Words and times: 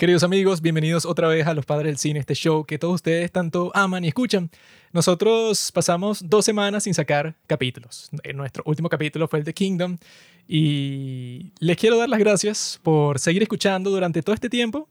Queridos 0.00 0.22
amigos, 0.22 0.62
bienvenidos 0.62 1.04
otra 1.04 1.28
vez 1.28 1.46
a 1.46 1.52
Los 1.52 1.66
Padres 1.66 1.88
del 1.90 1.98
Cine, 1.98 2.20
este 2.20 2.32
show 2.34 2.64
que 2.64 2.78
todos 2.78 2.94
ustedes 2.94 3.30
tanto 3.30 3.70
aman 3.74 4.02
y 4.02 4.08
escuchan. 4.08 4.50
Nosotros 4.94 5.70
pasamos 5.72 6.26
dos 6.26 6.46
semanas 6.46 6.84
sin 6.84 6.94
sacar 6.94 7.34
capítulos. 7.46 8.08
Eh, 8.22 8.32
Nuestro 8.32 8.62
último 8.64 8.88
capítulo 8.88 9.28
fue 9.28 9.40
el 9.40 9.44
de 9.44 9.52
Kingdom 9.52 9.98
y 10.48 11.52
les 11.60 11.76
quiero 11.76 11.98
dar 11.98 12.08
las 12.08 12.18
gracias 12.18 12.80
por 12.82 13.18
seguir 13.18 13.42
escuchando 13.42 13.90
durante 13.90 14.22
todo 14.22 14.32
este 14.34 14.48
tiempo. 14.48 14.88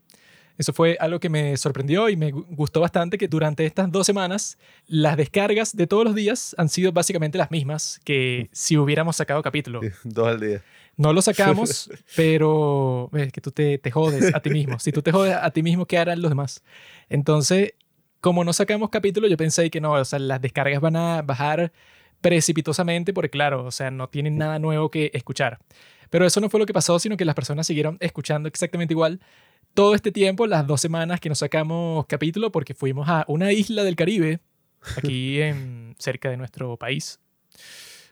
Eso 0.59 0.73
fue 0.73 0.95
algo 0.99 1.19
que 1.19 1.29
me 1.29 1.57
sorprendió 1.57 2.07
y 2.09 2.15
me 2.15 2.31
gu- 2.31 2.45
gustó 2.49 2.79
bastante 2.81 3.17
que 3.17 3.27
durante 3.27 3.65
estas 3.65 3.91
dos 3.91 4.05
semanas 4.05 4.59
las 4.85 5.17
descargas 5.17 5.75
de 5.75 5.87
todos 5.87 6.03
los 6.03 6.13
días 6.13 6.53
han 6.59 6.69
sido 6.69 6.91
básicamente 6.91 7.39
las 7.39 7.49
mismas 7.49 7.99
que 8.03 8.47
si 8.51 8.77
hubiéramos 8.77 9.15
sacado 9.15 9.41
capítulo. 9.41 9.81
Dos 10.03 10.27
al 10.27 10.39
día. 10.39 10.61
No 10.99 11.13
lo 11.13 11.21
sacamos, 11.21 11.89
pero 12.17 13.09
es 13.13 13.31
que 13.31 13.39
tú 13.39 13.51
te, 13.51 13.77
te 13.77 13.89
jodes 13.89 14.35
a 14.35 14.41
ti 14.41 14.49
mismo. 14.49 14.79
Si 14.79 14.91
tú 14.91 15.01
te 15.01 15.13
jodes 15.13 15.33
a 15.33 15.49
ti 15.51 15.63
mismo, 15.63 15.85
¿qué 15.85 15.97
harán 15.97 16.21
los 16.21 16.29
demás? 16.29 16.61
Entonces, 17.07 17.75
como 18.19 18.43
no 18.43 18.51
sacamos 18.51 18.89
capítulo, 18.89 19.29
yo 19.29 19.37
pensé 19.37 19.69
que 19.69 19.79
no, 19.79 19.93
o 19.93 20.03
sea, 20.03 20.19
las 20.19 20.41
descargas 20.41 20.81
van 20.81 20.97
a 20.97 21.21
bajar 21.21 21.71
precipitosamente 22.19 23.13
porque, 23.13 23.29
claro, 23.29 23.63
o 23.63 23.71
sea, 23.71 23.91
no 23.91 24.09
tienen 24.09 24.37
nada 24.37 24.59
nuevo 24.59 24.91
que 24.91 25.09
escuchar. 25.13 25.59
Pero 26.09 26.25
eso 26.25 26.41
no 26.41 26.49
fue 26.49 26.59
lo 26.59 26.65
que 26.65 26.73
pasó, 26.73 26.99
sino 26.99 27.15
que 27.15 27.23
las 27.23 27.33
personas 27.33 27.65
siguieron 27.65 27.95
escuchando 28.01 28.49
exactamente 28.49 28.93
igual 28.93 29.21
todo 29.73 29.95
este 29.95 30.11
tiempo, 30.11 30.47
las 30.47 30.67
dos 30.67 30.81
semanas 30.81 31.21
que 31.21 31.29
nos 31.29 31.39
sacamos 31.39 32.07
capítulo, 32.07 32.51
porque 32.51 32.73
fuimos 32.73 33.07
a 33.07 33.23
una 33.29 33.53
isla 33.53 33.85
del 33.85 33.95
Caribe, 33.95 34.41
aquí 34.97 35.41
en, 35.41 35.95
cerca 35.97 36.29
de 36.29 36.35
nuestro 36.35 36.75
país. 36.75 37.21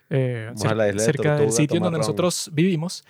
Eh, 0.10 0.52
de 0.54 1.00
cerca 1.00 1.32
del 1.32 1.48
Tortuga 1.48 1.52
sitio 1.52 1.80
donde 1.80 2.00
nosotros 2.00 2.50
vivimos. 2.54 3.04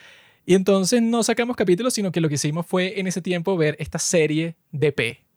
Y 0.46 0.54
entonces 0.54 1.02
no 1.02 1.24
sacamos 1.24 1.56
capítulos, 1.56 1.94
sino 1.94 2.12
que 2.12 2.22
lo 2.22 2.30
que 2.30 2.36
hicimos 2.36 2.66
fue 2.66 3.00
en 3.00 3.08
ese 3.08 3.22
tiempo 3.22 3.58
ver 3.58 3.76
esta 3.80 4.00
serie 4.00 4.56
de 4.72 4.92
P. 4.94 5.28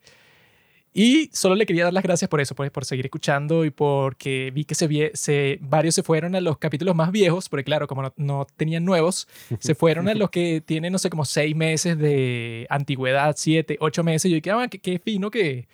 Y 0.93 1.31
solo 1.33 1.55
le 1.55 1.67
quería 1.67 1.85
dar 1.85 1.93
las 1.93 2.02
gracias 2.02 2.29
por 2.29 2.41
eso, 2.41 2.55
pues, 2.55 2.71
por 2.71 2.85
seguir 2.85 3.07
escuchando 3.07 3.65
y 3.65 3.71
porque 3.71 4.51
vi 4.52 4.65
que 4.65 4.75
se, 4.75 5.13
se 5.15 5.59
varios 5.61 5.95
se 5.95 6.02
fueron 6.02 6.35
a 6.35 6.41
los 6.41 6.59
capítulos 6.59 6.97
más 6.97 7.13
viejos, 7.13 7.49
porque 7.49 7.65
claro, 7.65 7.87
como 7.87 8.02
no, 8.02 8.13
no 8.17 8.47
tenían 8.57 8.85
nuevos, 8.85 9.29
se 9.61 9.74
fueron 9.74 10.09
a 10.09 10.15
los 10.15 10.30
que 10.30 10.61
tienen, 10.65 10.93
no 10.93 10.99
sé, 10.99 11.11
como 11.11 11.24
seis 11.24 11.55
meses 11.55 11.97
de 11.97 12.67
antigüedad, 12.71 13.35
siete, 13.37 13.77
ocho 13.80 14.02
meses. 14.02 14.27
Y 14.27 14.30
yo 14.30 14.35
dije, 14.37 14.51
ah, 14.51 14.67
qué, 14.69 14.79
qué 14.79 14.99
fino 14.99 15.30
que 15.30 15.69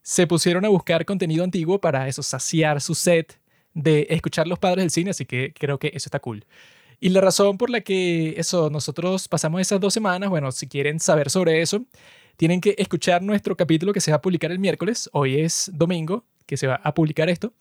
se 0.00 0.26
pusieron 0.26 0.64
a 0.64 0.68
buscar 0.68 1.04
contenido 1.04 1.44
antiguo 1.44 1.78
para 1.80 2.08
eso, 2.08 2.22
saciar 2.22 2.80
su 2.80 2.94
set 2.94 3.38
de 3.76 4.06
escuchar 4.08 4.48
los 4.48 4.58
padres 4.58 4.82
del 4.82 4.90
cine, 4.90 5.10
así 5.10 5.26
que 5.26 5.52
creo 5.52 5.78
que 5.78 5.88
eso 5.88 6.08
está 6.08 6.18
cool. 6.18 6.44
Y 6.98 7.10
la 7.10 7.20
razón 7.20 7.58
por 7.58 7.68
la 7.68 7.82
que 7.82 8.34
eso, 8.38 8.70
nosotros 8.70 9.28
pasamos 9.28 9.60
esas 9.60 9.78
dos 9.78 9.92
semanas, 9.92 10.30
bueno, 10.30 10.50
si 10.50 10.66
quieren 10.66 10.98
saber 10.98 11.28
sobre 11.28 11.60
eso, 11.60 11.84
tienen 12.38 12.62
que 12.62 12.74
escuchar 12.78 13.22
nuestro 13.22 13.54
capítulo 13.54 13.92
que 13.92 14.00
se 14.00 14.10
va 14.10 14.16
a 14.16 14.22
publicar 14.22 14.50
el 14.50 14.58
miércoles. 14.58 15.10
Hoy 15.12 15.40
es 15.40 15.70
domingo 15.74 16.24
que 16.46 16.56
se 16.56 16.66
va 16.66 16.76
a 16.76 16.94
publicar 16.94 17.28
esto. 17.28 17.52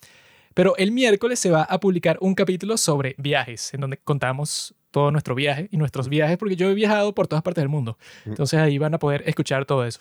Pero 0.54 0.78
el 0.78 0.94
miércoles 0.94 1.38
se 1.38 1.52
va 1.52 1.64
a 1.64 1.82
publicar 1.82 2.18
un 2.22 2.34
capítulo 2.34 2.78
sobre 2.78 3.16
viajes, 3.18 3.74
en 3.74 3.82
donde 3.82 3.98
contamos 3.98 4.74
todo 4.92 5.12
nuestro 5.12 5.36
viaje 5.36 5.68
y 5.70 5.76
nuestros 5.76 6.08
viajes, 6.08 6.38
porque 6.38 6.56
yo 6.56 6.70
he 6.70 6.74
viajado 6.74 7.14
por 7.14 7.28
todas 7.28 7.44
partes 7.44 7.62
del 7.62 7.68
mundo. 7.68 7.98
Entonces 8.26 8.58
ahí 8.58 8.78
van 8.78 8.94
a 8.94 9.00
poder 9.00 9.24
escuchar 9.28 9.66
todo 9.66 9.84
eso. 9.86 10.00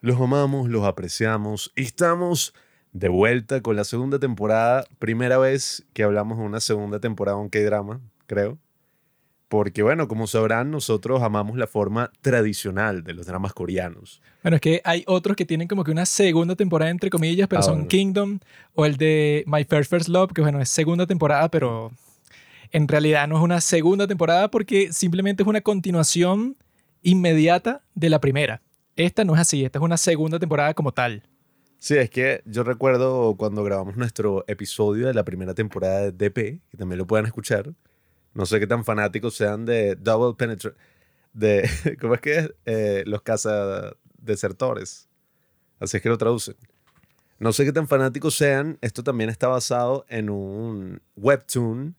Los 0.00 0.20
amamos, 0.20 0.68
los 0.68 0.84
apreciamos 0.84 1.72
y 1.74 1.84
estamos 1.84 2.52
de 2.92 3.08
vuelta 3.08 3.60
con 3.60 3.76
la 3.76 3.84
segunda 3.84 4.18
temporada. 4.18 4.84
Primera 4.98 5.38
vez 5.38 5.84
que 5.92 6.02
hablamos 6.02 6.38
de 6.38 6.44
una 6.44 6.60
segunda 6.60 7.00
temporada 7.00 7.38
de 7.38 7.42
un 7.44 7.48
K-drama, 7.48 8.00
creo. 8.26 8.58
Porque, 9.48 9.82
bueno, 9.82 10.08
como 10.08 10.26
sabrán, 10.26 10.70
nosotros 10.70 11.22
amamos 11.22 11.58
la 11.58 11.66
forma 11.66 12.10
tradicional 12.22 13.04
de 13.04 13.12
los 13.12 13.26
dramas 13.26 13.52
coreanos. 13.52 14.22
Bueno, 14.42 14.54
es 14.56 14.62
que 14.62 14.80
hay 14.82 15.04
otros 15.06 15.36
que 15.36 15.44
tienen 15.44 15.68
como 15.68 15.84
que 15.84 15.90
una 15.90 16.06
segunda 16.06 16.56
temporada, 16.56 16.90
entre 16.90 17.10
comillas, 17.10 17.48
pero 17.48 17.60
Ah, 17.60 17.62
son 17.64 17.74
bueno. 17.74 17.88
Kingdom 17.88 18.38
o 18.74 18.86
el 18.86 18.96
de 18.96 19.44
My 19.46 19.64
First 19.64 19.90
First 19.90 20.08
Love, 20.08 20.32
que 20.32 20.40
bueno, 20.40 20.58
es 20.60 20.70
segunda 20.70 21.06
temporada, 21.06 21.50
pero 21.50 21.92
en 22.70 22.88
realidad 22.88 23.28
no 23.28 23.36
es 23.36 23.42
una 23.42 23.60
segunda 23.60 24.06
temporada 24.06 24.50
porque 24.50 24.90
simplemente 24.90 25.42
es 25.42 25.46
una 25.46 25.60
continuación 25.60 26.56
inmediata 27.02 27.82
de 27.94 28.08
la 28.08 28.20
primera. 28.20 28.62
Esta 28.96 29.22
no 29.24 29.34
es 29.34 29.40
así, 29.40 29.66
esta 29.66 29.78
es 29.78 29.82
una 29.84 29.98
segunda 29.98 30.38
temporada 30.38 30.72
como 30.72 30.92
tal. 30.92 31.22
Sí, 31.82 31.96
es 31.96 32.10
que 32.10 32.42
yo 32.46 32.62
recuerdo 32.62 33.34
cuando 33.36 33.64
grabamos 33.64 33.96
nuestro 33.96 34.44
episodio 34.46 35.08
de 35.08 35.14
la 35.14 35.24
primera 35.24 35.52
temporada 35.52 36.02
de 36.02 36.12
DP, 36.12 36.60
que 36.70 36.76
también 36.78 36.96
lo 36.96 37.08
pueden 37.08 37.26
escuchar. 37.26 37.74
No 38.34 38.46
sé 38.46 38.60
qué 38.60 38.68
tan 38.68 38.84
fanáticos 38.84 39.34
sean 39.34 39.64
de 39.64 39.96
Double 39.96 40.36
Penetra... 40.36 40.74
De, 41.32 41.68
¿Cómo 42.00 42.14
es 42.14 42.20
que 42.20 42.38
es? 42.38 42.54
Eh, 42.66 43.02
los 43.04 43.22
cazadesertores. 43.22 45.08
Así 45.80 45.96
es 45.96 46.02
que 46.04 46.08
lo 46.08 46.18
traducen. 46.18 46.54
No 47.40 47.52
sé 47.52 47.64
qué 47.64 47.72
tan 47.72 47.88
fanáticos 47.88 48.36
sean. 48.36 48.78
Esto 48.80 49.02
también 49.02 49.28
está 49.28 49.48
basado 49.48 50.06
en 50.08 50.30
un 50.30 51.02
webtoon 51.16 51.96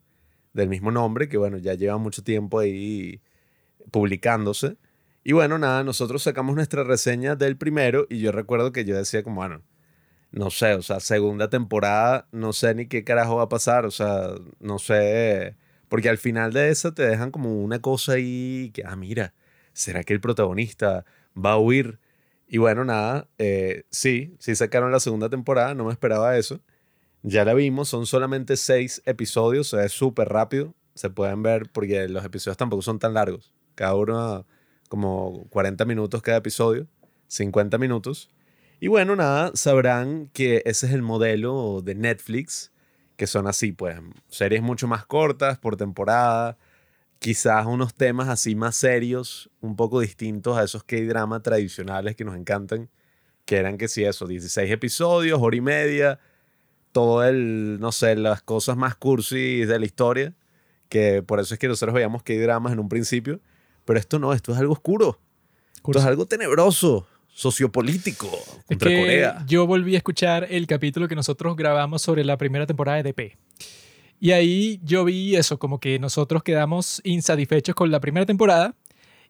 del 0.53 0.69
mismo 0.69 0.91
nombre, 0.91 1.27
que 1.27 1.35
bueno, 1.35 1.57
ya 1.57 1.73
lleva 1.73 1.97
mucho 1.97 2.23
tiempo 2.23 2.59
ahí 2.59 3.19
publicándose. 3.91 4.77
Y 5.25 5.33
bueno, 5.33 5.57
nada, 5.57 5.83
nosotros 5.83 6.23
sacamos 6.23 6.55
nuestra 6.55 6.85
reseña 6.85 7.35
del 7.35 7.57
primero 7.57 8.07
y 8.09 8.19
yo 8.19 8.31
recuerdo 8.31 8.71
que 8.71 8.85
yo 8.85 8.95
decía 8.95 9.23
como, 9.23 9.37
bueno, 9.37 9.61
no 10.33 10.49
sé, 10.49 10.73
o 10.73 10.81
sea, 10.81 10.99
segunda 10.99 11.49
temporada, 11.49 12.27
no 12.31 12.53
sé 12.53 12.73
ni 12.75 12.87
qué 12.87 13.03
carajo 13.03 13.37
va 13.37 13.43
a 13.43 13.49
pasar, 13.49 13.85
o 13.85 13.91
sea, 13.91 14.31
no 14.59 14.79
sé, 14.79 15.55
porque 15.89 16.09
al 16.09 16.17
final 16.17 16.53
de 16.53 16.69
esa 16.71 16.93
te 16.93 17.03
dejan 17.03 17.31
como 17.31 17.61
una 17.63 17.79
cosa 17.81 18.13
ahí 18.13 18.71
que, 18.73 18.83
ah, 18.83 18.95
mira, 18.95 19.33
¿será 19.73 20.03
que 20.03 20.13
el 20.13 20.21
protagonista 20.21 21.05
va 21.37 21.53
a 21.53 21.59
huir? 21.59 21.99
Y 22.47 22.57
bueno, 22.57 22.83
nada, 22.83 23.29
eh, 23.37 23.83
sí, 23.91 24.35
sí 24.39 24.55
sacaron 24.55 24.91
la 24.91 24.99
segunda 24.99 25.29
temporada, 25.29 25.75
no 25.75 25.85
me 25.85 25.91
esperaba 25.91 26.35
eso. 26.37 26.61
Ya 27.21 27.45
la 27.45 27.53
vimos, 27.53 27.89
son 27.89 28.05
solamente 28.07 28.57
seis 28.57 29.03
episodios, 29.05 29.73
o 29.73 29.79
es 29.81 29.91
súper 29.91 30.29
rápido, 30.29 30.73
se 30.95 31.11
pueden 31.11 31.43
ver 31.43 31.69
porque 31.71 32.07
los 32.09 32.25
episodios 32.25 32.57
tampoco 32.57 32.81
son 32.81 32.99
tan 32.99 33.13
largos, 33.13 33.53
cada 33.75 33.95
uno 33.95 34.45
como 34.89 35.45
40 35.49 35.85
minutos 35.85 36.21
cada 36.23 36.39
episodio, 36.39 36.87
50 37.27 37.77
minutos. 37.77 38.32
Y 38.83 38.89
bueno, 38.89 39.15
nada, 39.15 39.51
sabrán 39.53 40.27
que 40.33 40.61
ese 40.65 40.87
es 40.87 40.91
el 40.91 41.01
modelo 41.01 41.79
de 41.81 41.95
Netflix, 41.95 42.73
que 43.15 43.27
son 43.27 43.47
así, 43.47 43.71
pues, 43.71 43.97
series 44.27 44.61
mucho 44.61 44.89
más 44.89 45.05
cortas 45.05 45.57
por 45.57 45.77
temporada, 45.77 46.57
quizás 47.19 47.65
unos 47.65 47.93
temas 47.93 48.27
así 48.27 48.55
más 48.55 48.75
serios, 48.75 49.49
un 49.61 49.77
poco 49.77 50.01
distintos 50.01 50.57
a 50.57 50.65
esos 50.65 50.83
K-drama 50.83 51.41
tradicionales 51.41 52.17
que 52.17 52.25
nos 52.25 52.35
encantan, 52.35 52.89
que 53.45 53.55
eran 53.55 53.77
que 53.77 53.87
sí, 53.87 54.03
eso, 54.03 54.27
16 54.27 54.69
episodios, 54.69 55.39
hora 55.41 55.55
y 55.55 55.61
media, 55.61 56.19
todo 56.91 57.23
el, 57.23 57.79
no 57.79 57.93
sé, 57.93 58.17
las 58.17 58.41
cosas 58.41 58.75
más 58.75 58.95
cursis 58.97 59.65
de 59.65 59.79
la 59.79 59.85
historia, 59.85 60.35
que 60.89 61.23
por 61.23 61.39
eso 61.39 61.53
es 61.53 61.59
que 61.61 61.69
nosotros 61.69 61.95
veíamos 61.95 62.21
K-dramas 62.23 62.73
en 62.73 62.79
un 62.79 62.89
principio, 62.89 63.39
pero 63.85 63.97
esto 63.97 64.19
no, 64.19 64.33
esto 64.33 64.51
es 64.51 64.57
algo 64.57 64.73
oscuro, 64.73 65.21
esto 65.75 65.99
es 65.99 66.03
algo 66.03 66.25
tenebroso, 66.25 67.07
sociopolítico, 67.33 68.27
Es 68.27 68.65
contra 68.65 68.89
que 68.89 68.99
Corea. 68.99 69.43
yo 69.47 69.65
volví 69.65 69.95
a 69.95 69.97
escuchar 69.97 70.47
el 70.49 70.67
capítulo 70.67 71.07
que 71.07 71.15
nosotros 71.15 71.55
grabamos 71.55 72.01
sobre 72.01 72.23
la 72.23 72.37
primera 72.37 72.65
temporada 72.65 73.01
de 73.01 73.11
DP. 73.11 73.37
Y 74.19 74.31
ahí 74.31 74.79
yo 74.83 75.03
vi 75.03 75.35
eso, 75.35 75.59
como 75.59 75.79
que 75.79 75.99
nosotros 75.99 76.43
quedamos 76.43 77.01
insatisfechos 77.03 77.75
con 77.75 77.91
la 77.91 77.99
primera 77.99 78.25
temporada 78.25 78.75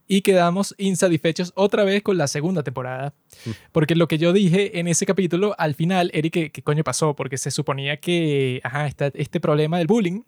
y 0.07 0.21
quedamos 0.21 0.75
insatisfechos 0.77 1.51
otra 1.55 1.83
vez 1.83 2.03
con 2.03 2.17
la 2.17 2.27
segunda 2.27 2.61
temporada. 2.61 3.15
Porque 3.71 3.95
lo 3.95 4.07
que 4.07 4.17
yo 4.17 4.33
dije 4.33 4.79
en 4.79 4.87
ese 4.87 5.05
capítulo, 5.05 5.55
al 5.57 5.73
final, 5.73 6.11
Eric, 6.13 6.33
¿qué, 6.33 6.51
qué 6.51 6.61
coño 6.61 6.83
pasó? 6.83 7.15
Porque 7.15 7.37
se 7.37 7.51
suponía 7.51 7.97
que, 7.97 8.59
ajá, 8.63 8.85
está 8.85 9.11
este 9.15 9.39
problema 9.39 9.77
del 9.77 9.87
bullying. 9.87 10.21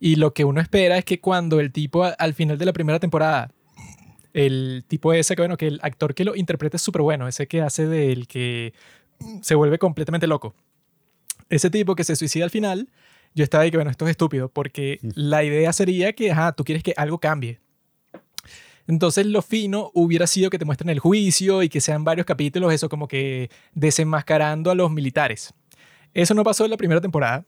Y 0.00 0.14
lo 0.14 0.32
que 0.32 0.44
uno 0.44 0.60
espera 0.60 0.96
es 0.96 1.04
que 1.04 1.20
cuando 1.20 1.58
el 1.58 1.72
tipo 1.72 2.04
al 2.04 2.32
final 2.32 2.56
de 2.56 2.64
la 2.64 2.72
primera 2.72 3.00
temporada, 3.00 3.50
el 4.38 4.84
tipo 4.86 5.12
ese 5.12 5.34
que, 5.34 5.42
bueno, 5.42 5.56
que 5.56 5.66
el 5.66 5.80
actor 5.82 6.14
que 6.14 6.24
lo 6.24 6.36
interpreta 6.36 6.76
es 6.76 6.82
súper 6.82 7.02
bueno, 7.02 7.26
ese 7.26 7.48
que 7.48 7.60
hace 7.60 7.88
del 7.88 8.28
que 8.28 8.72
se 9.42 9.56
vuelve 9.56 9.78
completamente 9.78 10.28
loco. 10.28 10.54
Ese 11.48 11.70
tipo 11.70 11.96
que 11.96 12.04
se 12.04 12.14
suicida 12.14 12.44
al 12.44 12.50
final, 12.50 12.88
yo 13.34 13.42
estaba 13.42 13.64
ahí 13.64 13.72
que, 13.72 13.78
bueno, 13.78 13.90
esto 13.90 14.06
es 14.06 14.12
estúpido, 14.12 14.48
porque 14.48 15.00
la 15.02 15.42
idea 15.42 15.72
sería 15.72 16.12
que, 16.12 16.30
ajá, 16.30 16.52
tú 16.52 16.62
quieres 16.62 16.84
que 16.84 16.94
algo 16.96 17.18
cambie. 17.18 17.58
Entonces 18.86 19.26
lo 19.26 19.42
fino 19.42 19.90
hubiera 19.92 20.26
sido 20.28 20.50
que 20.50 20.58
te 20.58 20.64
muestren 20.64 20.90
el 20.90 21.00
juicio 21.00 21.64
y 21.64 21.68
que 21.68 21.80
sean 21.80 22.04
varios 22.04 22.24
capítulos, 22.24 22.72
eso 22.72 22.88
como 22.88 23.08
que 23.08 23.50
desenmascarando 23.74 24.70
a 24.70 24.76
los 24.76 24.90
militares. 24.90 25.52
Eso 26.14 26.32
no 26.34 26.44
pasó 26.44 26.64
en 26.64 26.70
la 26.70 26.76
primera 26.76 27.00
temporada. 27.00 27.44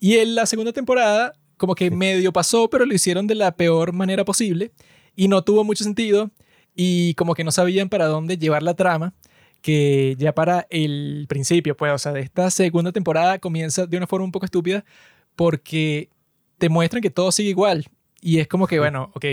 Y 0.00 0.16
en 0.16 0.34
la 0.34 0.46
segunda 0.46 0.72
temporada, 0.72 1.34
como 1.58 1.74
que 1.74 1.90
medio 1.90 2.32
pasó, 2.32 2.70
pero 2.70 2.86
lo 2.86 2.94
hicieron 2.94 3.26
de 3.26 3.34
la 3.34 3.54
peor 3.54 3.92
manera 3.92 4.24
posible 4.24 4.72
y 5.16 5.28
no 5.28 5.42
tuvo 5.42 5.64
mucho 5.64 5.84
sentido 5.84 6.30
y 6.74 7.14
como 7.14 7.34
que 7.34 7.44
no 7.44 7.52
sabían 7.52 7.88
para 7.88 8.06
dónde 8.06 8.38
llevar 8.38 8.62
la 8.62 8.74
trama, 8.74 9.14
que 9.62 10.16
ya 10.18 10.34
para 10.34 10.66
el 10.70 11.26
principio, 11.28 11.76
pues, 11.76 11.92
o 11.92 11.98
sea, 11.98 12.12
de 12.12 12.20
esta 12.20 12.50
segunda 12.50 12.92
temporada 12.92 13.38
comienza 13.38 13.86
de 13.86 13.96
una 13.96 14.06
forma 14.06 14.24
un 14.24 14.32
poco 14.32 14.46
estúpida 14.46 14.84
porque 15.36 16.08
te 16.58 16.68
muestran 16.68 17.02
que 17.02 17.10
todo 17.10 17.32
sigue 17.32 17.50
igual 17.50 17.86
y 18.20 18.38
es 18.38 18.48
como 18.48 18.66
que, 18.66 18.78
bueno, 18.78 19.10
ok, 19.14 19.24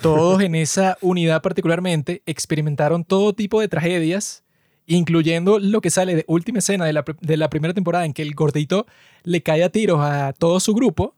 todos 0.00 0.42
en 0.42 0.54
esa 0.54 0.98
unidad 1.00 1.42
particularmente 1.42 2.22
experimentaron 2.26 3.04
todo 3.04 3.32
tipo 3.32 3.60
de 3.60 3.68
tragedias, 3.68 4.44
incluyendo 4.86 5.58
lo 5.58 5.80
que 5.80 5.90
sale 5.90 6.14
de 6.14 6.24
última 6.26 6.58
escena 6.58 6.84
de 6.84 6.92
la, 6.92 7.04
de 7.20 7.36
la 7.36 7.48
primera 7.48 7.74
temporada 7.74 8.04
en 8.04 8.12
que 8.12 8.22
el 8.22 8.34
gordito 8.34 8.86
le 9.22 9.42
cae 9.42 9.64
a 9.64 9.70
tiros 9.70 10.00
a 10.00 10.32
todo 10.32 10.60
su 10.60 10.74
grupo. 10.74 11.14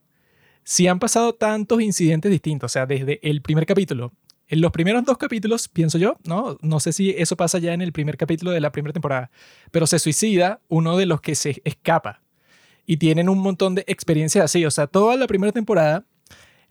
Si 0.69 0.89
han 0.89 0.99
pasado 0.99 1.33
tantos 1.33 1.81
incidentes 1.81 2.29
distintos, 2.29 2.73
o 2.73 2.73
sea, 2.73 2.87
desde 2.87 3.21
el 3.23 3.41
primer 3.41 3.67
capítulo 3.67 4.13
en 4.49 4.61
los 4.61 4.73
primeros 4.73 5.05
dos 5.05 5.17
capítulos, 5.17 5.69
pienso 5.69 5.97
yo, 5.97 6.17
¿no? 6.25 6.59
No 6.61 6.81
sé 6.81 6.93
si 6.93 7.11
eso 7.11 7.37
pasa 7.37 7.61
ya 7.61 7.73
en 7.73 7.83
el 7.83 7.93
primer 7.93 8.17
capítulo 8.17 8.51
de 8.51 8.59
la 8.59 8.73
primera 8.73 8.93
temporada, 8.93 9.31
pero 9.71 9.87
se 9.87 10.01
suicida 10.01 10.61
uno 10.67 10.97
de 10.97 11.07
los 11.07 11.21
que 11.21 11.37
se 11.37 11.63
escapa 11.65 12.21
y 12.85 12.97
tienen 12.97 13.29
un 13.29 13.39
montón 13.39 13.77
de 13.77 13.85
experiencias 13.87 14.45
así. 14.45 14.65
O 14.65 14.71
sea, 14.73 14.89
toda 14.89 15.17
la 15.17 15.29
primera 15.29 15.53
temporada, 15.53 16.05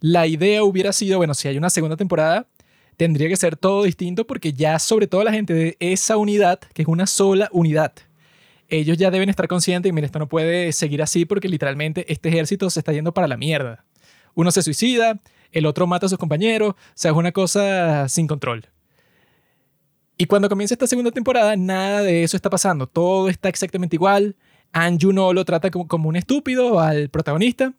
la 0.02 0.28
idea 0.28 0.62
hubiera 0.64 0.92
sido, 0.92 1.18
bueno, 1.18 1.34
si 1.34 1.48
hay 1.48 1.58
una 1.58 1.70
segunda 1.70 1.96
temporada, 1.96 2.50
tendría 2.98 3.30
que 3.30 3.38
ser 3.38 3.56
todo 3.56 3.84
distinto 3.84 4.28
porque 4.28 4.52
ya 4.52 4.78
sobre 4.78 5.08
todo 5.08 5.24
la 5.24 5.32
gente 5.32 5.54
de 5.54 5.78
esa 5.80 6.18
unidad, 6.18 6.60
que 6.74 6.82
es 6.82 6.88
una 6.90 7.08
sola 7.08 7.48
unidad, 7.54 7.94
ellos 8.70 8.98
ya 8.98 9.12
deben 9.12 9.30
estar 9.30 9.48
conscientes 9.48 9.90
y 9.90 9.94
mira, 9.94 10.06
esto 10.06 10.20
no 10.20 10.28
puede 10.28 10.72
seguir 10.72 11.02
así 11.02 11.26
porque 11.26 11.48
literalmente 11.48 12.12
este 12.12 12.30
ejército 12.30 12.70
se 12.70 12.80
está 12.80 12.92
yendo 12.92 13.14
para 13.14 13.28
la 13.28 13.38
mierda. 13.38 13.86
Uno 14.34 14.52
se 14.52 14.62
suicida, 14.62 15.20
el 15.52 15.66
otro 15.66 15.88
mata 15.88 16.08
a 16.08 16.10
sus 16.10 16.18
compañeros, 16.18 16.72
o 16.72 16.78
sea, 16.94 17.12
es 17.12 17.18
una 17.18 17.32
cosa 17.32 18.10
sin 18.10 18.28
control. 18.28 18.68
Y 20.18 20.26
cuando 20.26 20.50
comienza 20.50 20.74
esta 20.74 20.88
segunda 20.88 21.12
temporada, 21.12 21.56
nada 21.56 22.02
de 22.02 22.24
eso 22.24 22.38
está 22.38 22.50
pasando, 22.50 22.88
todo 22.88 23.30
está 23.30 23.50
exactamente 23.50 23.96
igual. 23.96 24.36
Anju 24.72 25.14
no 25.14 25.34
lo 25.34 25.46
trata 25.46 25.72
como, 25.72 25.88
como 25.88 26.10
un 26.10 26.16
estúpido 26.16 26.80
al 26.80 27.10
protagonista, 27.10 27.74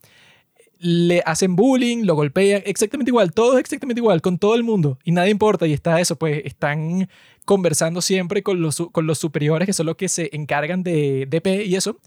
le 0.78 1.22
hacen 1.24 1.56
bullying, 1.56 2.04
lo 2.04 2.14
golpean, 2.14 2.62
exactamente 2.66 3.10
igual, 3.10 3.32
todo 3.32 3.54
es 3.54 3.60
exactamente 3.60 4.00
igual, 4.00 4.20
con 4.20 4.38
todo 4.38 4.54
el 4.54 4.62
mundo, 4.62 4.98
y 5.04 5.12
nada 5.12 5.28
importa, 5.28 5.66
y 5.66 5.72
está 5.72 6.00
eso, 6.00 6.16
pues 6.16 6.42
están 6.44 7.08
conversando 7.44 8.02
siempre 8.02 8.42
con 8.42 8.60
los, 8.60 8.76
con 8.92 9.06
los 9.06 9.18
superiores, 9.18 9.66
que 9.66 9.72
son 9.72 9.86
los 9.86 9.96
que 9.96 10.08
se 10.08 10.28
encargan 10.32 10.82
de 10.82 11.26
DP 11.26 11.66
y 11.66 11.76
eso, 11.76 11.98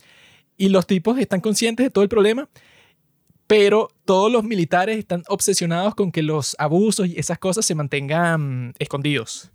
y 0.57 0.69
los 0.69 0.85
tipos 0.85 1.17
están 1.17 1.41
conscientes 1.41 1.85
de 1.85 1.89
todo 1.89 2.03
el 2.03 2.09
problema, 2.09 2.49
pero 3.47 3.89
todos 4.05 4.31
los 4.31 4.43
militares 4.43 4.99
están 4.99 5.23
obsesionados 5.27 5.95
con 5.95 6.11
que 6.11 6.21
los 6.21 6.55
abusos 6.59 7.07
y 7.07 7.17
esas 7.17 7.39
cosas 7.39 7.65
se 7.65 7.73
mantengan 7.73 8.75
escondidos. 8.77 9.51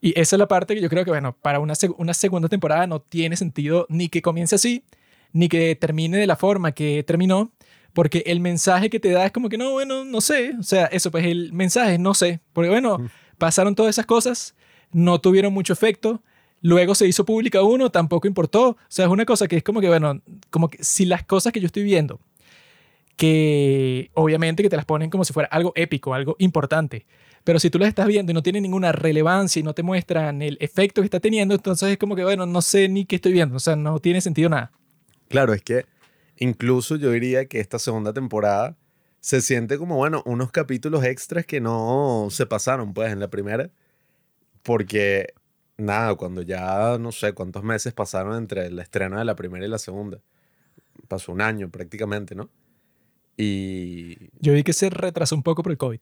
Y 0.00 0.18
esa 0.18 0.36
es 0.36 0.38
la 0.38 0.48
parte 0.48 0.74
que 0.74 0.80
yo 0.80 0.88
creo 0.88 1.04
que, 1.04 1.10
bueno, 1.10 1.36
para 1.42 1.58
una, 1.58 1.74
una 1.98 2.14
segunda 2.14 2.48
temporada 2.48 2.86
no 2.86 3.00
tiene 3.00 3.36
sentido 3.36 3.84
ni 3.90 4.08
que 4.08 4.22
comience 4.22 4.54
así, 4.54 4.84
ni 5.32 5.48
que 5.48 5.74
termine 5.74 6.16
de 6.16 6.26
la 6.26 6.36
forma 6.36 6.72
que 6.72 7.02
terminó, 7.02 7.52
porque 7.92 8.22
el 8.26 8.40
mensaje 8.40 8.90
que 8.90 9.00
te 9.00 9.10
da 9.10 9.26
es 9.26 9.32
como 9.32 9.48
que 9.48 9.58
no, 9.58 9.72
bueno, 9.72 10.04
no 10.04 10.20
sé. 10.20 10.54
O 10.58 10.62
sea, 10.62 10.86
eso, 10.86 11.10
pues 11.10 11.26
el 11.26 11.52
mensaje, 11.52 11.98
no 11.98 12.14
sé. 12.14 12.40
Porque, 12.52 12.70
bueno, 12.70 12.98
pasaron 13.38 13.74
todas 13.74 13.94
esas 13.94 14.06
cosas, 14.06 14.54
no 14.92 15.20
tuvieron 15.20 15.52
mucho 15.52 15.72
efecto. 15.72 16.22
Luego 16.60 16.94
se 16.94 17.06
hizo 17.06 17.24
pública 17.24 17.62
uno, 17.62 17.90
tampoco 17.90 18.26
importó. 18.28 18.70
O 18.70 18.76
sea, 18.88 19.06
es 19.06 19.10
una 19.10 19.24
cosa 19.24 19.46
que 19.48 19.56
es 19.56 19.62
como 19.62 19.80
que, 19.80 19.88
bueno, 19.88 20.20
como 20.50 20.68
que 20.68 20.82
si 20.82 21.04
las 21.04 21.24
cosas 21.24 21.52
que 21.52 21.60
yo 21.60 21.66
estoy 21.66 21.82
viendo 21.82 22.20
que 23.18 24.12
obviamente 24.14 24.62
que 24.62 24.70
te 24.70 24.76
las 24.76 24.84
ponen 24.84 25.10
como 25.10 25.24
si 25.24 25.32
fuera 25.32 25.48
algo 25.50 25.72
épico, 25.74 26.14
algo 26.14 26.36
importante. 26.38 27.04
Pero 27.42 27.58
si 27.58 27.68
tú 27.68 27.78
las 27.78 27.88
estás 27.88 28.06
viendo 28.06 28.30
y 28.30 28.34
no 28.34 28.44
tienen 28.44 28.62
ninguna 28.62 28.92
relevancia 28.92 29.58
y 29.58 29.64
no 29.64 29.74
te 29.74 29.82
muestran 29.82 30.40
el 30.40 30.56
efecto 30.60 31.02
que 31.02 31.06
está 31.06 31.18
teniendo, 31.18 31.56
entonces 31.56 31.90
es 31.90 31.98
como 31.98 32.14
que, 32.14 32.22
bueno, 32.22 32.46
no 32.46 32.62
sé 32.62 32.88
ni 32.88 33.06
qué 33.06 33.16
estoy 33.16 33.32
viendo, 33.32 33.56
o 33.56 33.60
sea, 33.60 33.74
no 33.74 33.98
tiene 33.98 34.20
sentido 34.20 34.48
nada. 34.48 34.70
Claro, 35.28 35.52
es 35.52 35.62
que 35.62 35.84
incluso 36.38 36.96
yo 36.96 37.10
diría 37.10 37.46
que 37.46 37.60
esta 37.60 37.78
segunda 37.78 38.12
temporada 38.12 38.76
se 39.20 39.40
siente 39.40 39.78
como, 39.78 39.96
bueno, 39.96 40.22
unos 40.26 40.50
capítulos 40.52 41.04
extras 41.04 41.44
que 41.44 41.60
no 41.60 42.28
se 42.30 42.46
pasaron, 42.46 42.94
pues, 42.94 43.12
en 43.12 43.20
la 43.20 43.28
primera, 43.28 43.70
porque, 44.62 45.34
nada, 45.76 46.14
cuando 46.14 46.42
ya 46.42 46.98
no 46.98 47.12
sé 47.12 47.32
cuántos 47.32 47.64
meses 47.64 47.92
pasaron 47.92 48.36
entre 48.36 48.66
el 48.66 48.78
estreno 48.78 49.18
de 49.18 49.24
la 49.24 49.34
primera 49.34 49.66
y 49.66 49.68
la 49.68 49.78
segunda, 49.78 50.20
pasó 51.08 51.32
un 51.32 51.40
año 51.40 51.68
prácticamente, 51.70 52.34
¿no? 52.34 52.50
Y... 53.36 54.30
Yo 54.40 54.52
vi 54.52 54.62
que 54.64 54.72
se 54.72 54.90
retrasó 54.90 55.34
un 55.36 55.42
poco 55.42 55.62
por 55.62 55.72
el 55.72 55.78
COVID. 55.78 56.00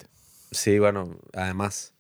Sí, 0.50 0.78
bueno, 0.78 1.18
además. 1.34 1.94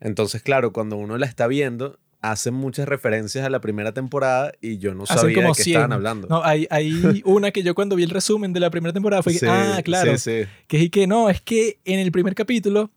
Entonces, 0.00 0.42
claro, 0.42 0.72
cuando 0.72 0.96
uno 0.96 1.16
la 1.16 1.26
está 1.26 1.46
viendo, 1.46 1.98
hacen 2.30 2.54
muchas 2.54 2.88
referencias 2.88 3.44
a 3.44 3.50
la 3.50 3.60
primera 3.60 3.92
temporada 3.92 4.52
y 4.60 4.78
yo 4.78 4.94
no 4.94 5.06
sabía 5.06 5.42
de 5.42 5.52
qué 5.54 5.62
estaban 5.62 5.92
hablando. 5.92 6.26
No, 6.28 6.42
hay, 6.44 6.66
hay 6.70 7.22
una 7.24 7.50
que 7.50 7.62
yo 7.62 7.74
cuando 7.74 7.96
vi 7.96 8.02
el 8.02 8.10
resumen 8.10 8.52
de 8.52 8.60
la 8.60 8.70
primera 8.70 8.92
temporada 8.92 9.22
fue 9.22 9.38
que, 9.38 9.46
ah, 9.46 9.80
claro, 9.84 10.16
sí, 10.16 10.42
sí. 10.42 10.48
que 10.66 10.82
es 10.84 10.90
que 10.90 11.06
no, 11.06 11.28
es 11.28 11.40
que 11.40 11.78
en 11.84 11.98
el 12.00 12.10
primer 12.12 12.34
capítulo 12.34 12.90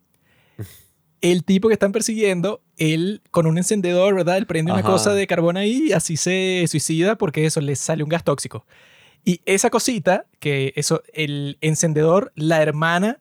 el 1.21 1.43
tipo 1.43 1.67
que 1.67 1.73
están 1.73 1.91
persiguiendo, 1.91 2.61
él 2.77 3.21
con 3.31 3.47
un 3.47 3.57
encendedor, 3.57 4.15
¿verdad? 4.15 4.37
Él 4.37 4.45
prende 4.45 4.71
una 4.71 4.83
cosa 4.83 5.13
de 5.13 5.25
carbón 5.27 5.57
ahí 5.57 5.87
y 5.89 5.93
así 5.93 6.15
se 6.15 6.63
suicida 6.67 7.17
porque 7.17 7.45
eso 7.45 7.59
le 7.59 7.75
sale 7.75 8.03
un 8.03 8.09
gas 8.09 8.23
tóxico. 8.23 8.65
Y 9.25 9.41
esa 9.45 9.69
cosita, 9.69 10.25
que 10.39 10.73
eso, 10.75 11.03
el 11.13 11.57
encendedor, 11.61 12.31
la 12.35 12.61
hermana 12.61 13.19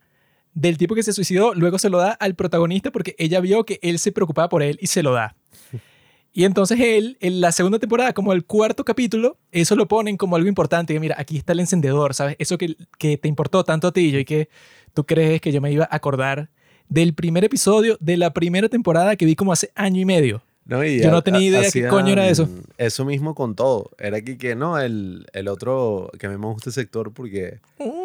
del 0.52 0.78
tipo 0.78 0.94
que 0.94 1.02
se 1.02 1.12
suicidó, 1.12 1.54
luego 1.54 1.78
se 1.78 1.90
lo 1.90 1.98
da 1.98 2.12
al 2.12 2.34
protagonista 2.34 2.90
porque 2.92 3.16
ella 3.18 3.40
vio 3.40 3.64
que 3.64 3.78
él 3.82 3.98
se 3.98 4.12
preocupaba 4.12 4.48
por 4.48 4.62
él 4.62 4.78
y 4.80 4.86
se 4.86 5.02
lo 5.02 5.12
da. 5.12 5.36
Y 6.36 6.44
entonces 6.44 6.78
él, 6.78 7.16
en 7.20 7.40
la 7.40 7.50
segunda 7.50 7.78
temporada, 7.78 8.12
como 8.12 8.34
el 8.34 8.44
cuarto 8.44 8.84
capítulo, 8.84 9.38
eso 9.52 9.74
lo 9.74 9.88
ponen 9.88 10.18
como 10.18 10.36
algo 10.36 10.46
importante. 10.46 10.92
Y 10.92 11.00
mira, 11.00 11.16
aquí 11.18 11.38
está 11.38 11.54
el 11.54 11.60
encendedor, 11.60 12.12
¿sabes? 12.12 12.36
Eso 12.38 12.58
que, 12.58 12.76
que 12.98 13.16
te 13.16 13.26
importó 13.26 13.64
tanto 13.64 13.88
a 13.88 13.92
ti 13.92 14.14
y 14.14 14.24
que 14.26 14.50
tú 14.92 15.06
crees 15.06 15.40
que 15.40 15.50
yo 15.50 15.62
me 15.62 15.72
iba 15.72 15.88
a 15.90 15.96
acordar 15.96 16.50
del 16.90 17.14
primer 17.14 17.42
episodio 17.44 17.96
de 18.00 18.18
la 18.18 18.34
primera 18.34 18.68
temporada 18.68 19.16
que 19.16 19.24
vi 19.24 19.34
como 19.34 19.50
hace 19.50 19.72
año 19.74 19.98
y 19.98 20.04
medio. 20.04 20.42
No, 20.66 20.84
Yo 20.84 21.10
no 21.10 21.22
tenía 21.22 21.40
idea 21.40 21.70
qué 21.70 21.88
coño 21.88 22.12
era 22.12 22.28
eso. 22.28 22.46
Eso 22.76 23.06
mismo 23.06 23.34
con 23.34 23.54
todo. 23.54 23.92
Era 23.98 24.18
aquí 24.18 24.36
que 24.36 24.54
no, 24.54 24.78
el, 24.78 25.24
el 25.32 25.48
otro 25.48 26.10
que 26.18 26.26
a 26.26 26.28
mí 26.28 26.36
me 26.36 26.48
gusta 26.48 26.68
el 26.68 26.74
sector 26.74 27.14
porque 27.14 27.60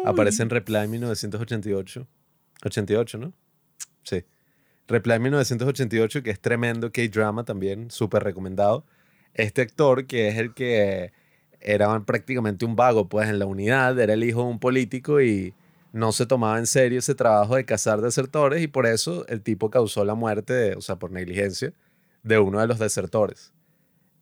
aparece 0.06 0.42
en 0.42 0.48
Reply 0.48 0.88
1988. 0.88 2.06
88, 2.64 3.18
¿no? 3.18 3.34
Sí. 4.04 4.24
Reply 4.88 5.18
1988, 5.18 6.22
que 6.22 6.30
es 6.30 6.40
tremendo 6.40 6.90
K-drama 6.92 7.44
también, 7.44 7.90
súper 7.90 8.24
recomendado. 8.24 8.84
Este 9.34 9.62
actor, 9.62 10.06
que 10.06 10.28
es 10.28 10.38
el 10.38 10.54
que 10.54 11.12
era 11.60 11.98
prácticamente 12.00 12.64
un 12.64 12.76
vago, 12.76 13.08
pues 13.08 13.28
en 13.28 13.38
la 13.38 13.46
unidad, 13.46 13.98
era 13.98 14.14
el 14.14 14.24
hijo 14.24 14.42
de 14.42 14.48
un 14.48 14.58
político 14.58 15.20
y 15.20 15.54
no 15.92 16.12
se 16.12 16.26
tomaba 16.26 16.58
en 16.58 16.66
serio 16.66 16.98
ese 16.98 17.14
trabajo 17.14 17.56
de 17.56 17.64
cazar 17.64 18.00
desertores 18.00 18.62
y 18.62 18.66
por 18.66 18.86
eso 18.86 19.26
el 19.28 19.42
tipo 19.42 19.70
causó 19.70 20.04
la 20.04 20.14
muerte, 20.14 20.74
o 20.74 20.80
sea, 20.80 20.96
por 20.96 21.12
negligencia 21.12 21.72
de 22.22 22.38
uno 22.38 22.60
de 22.60 22.66
los 22.66 22.78
desertores. 22.78 23.52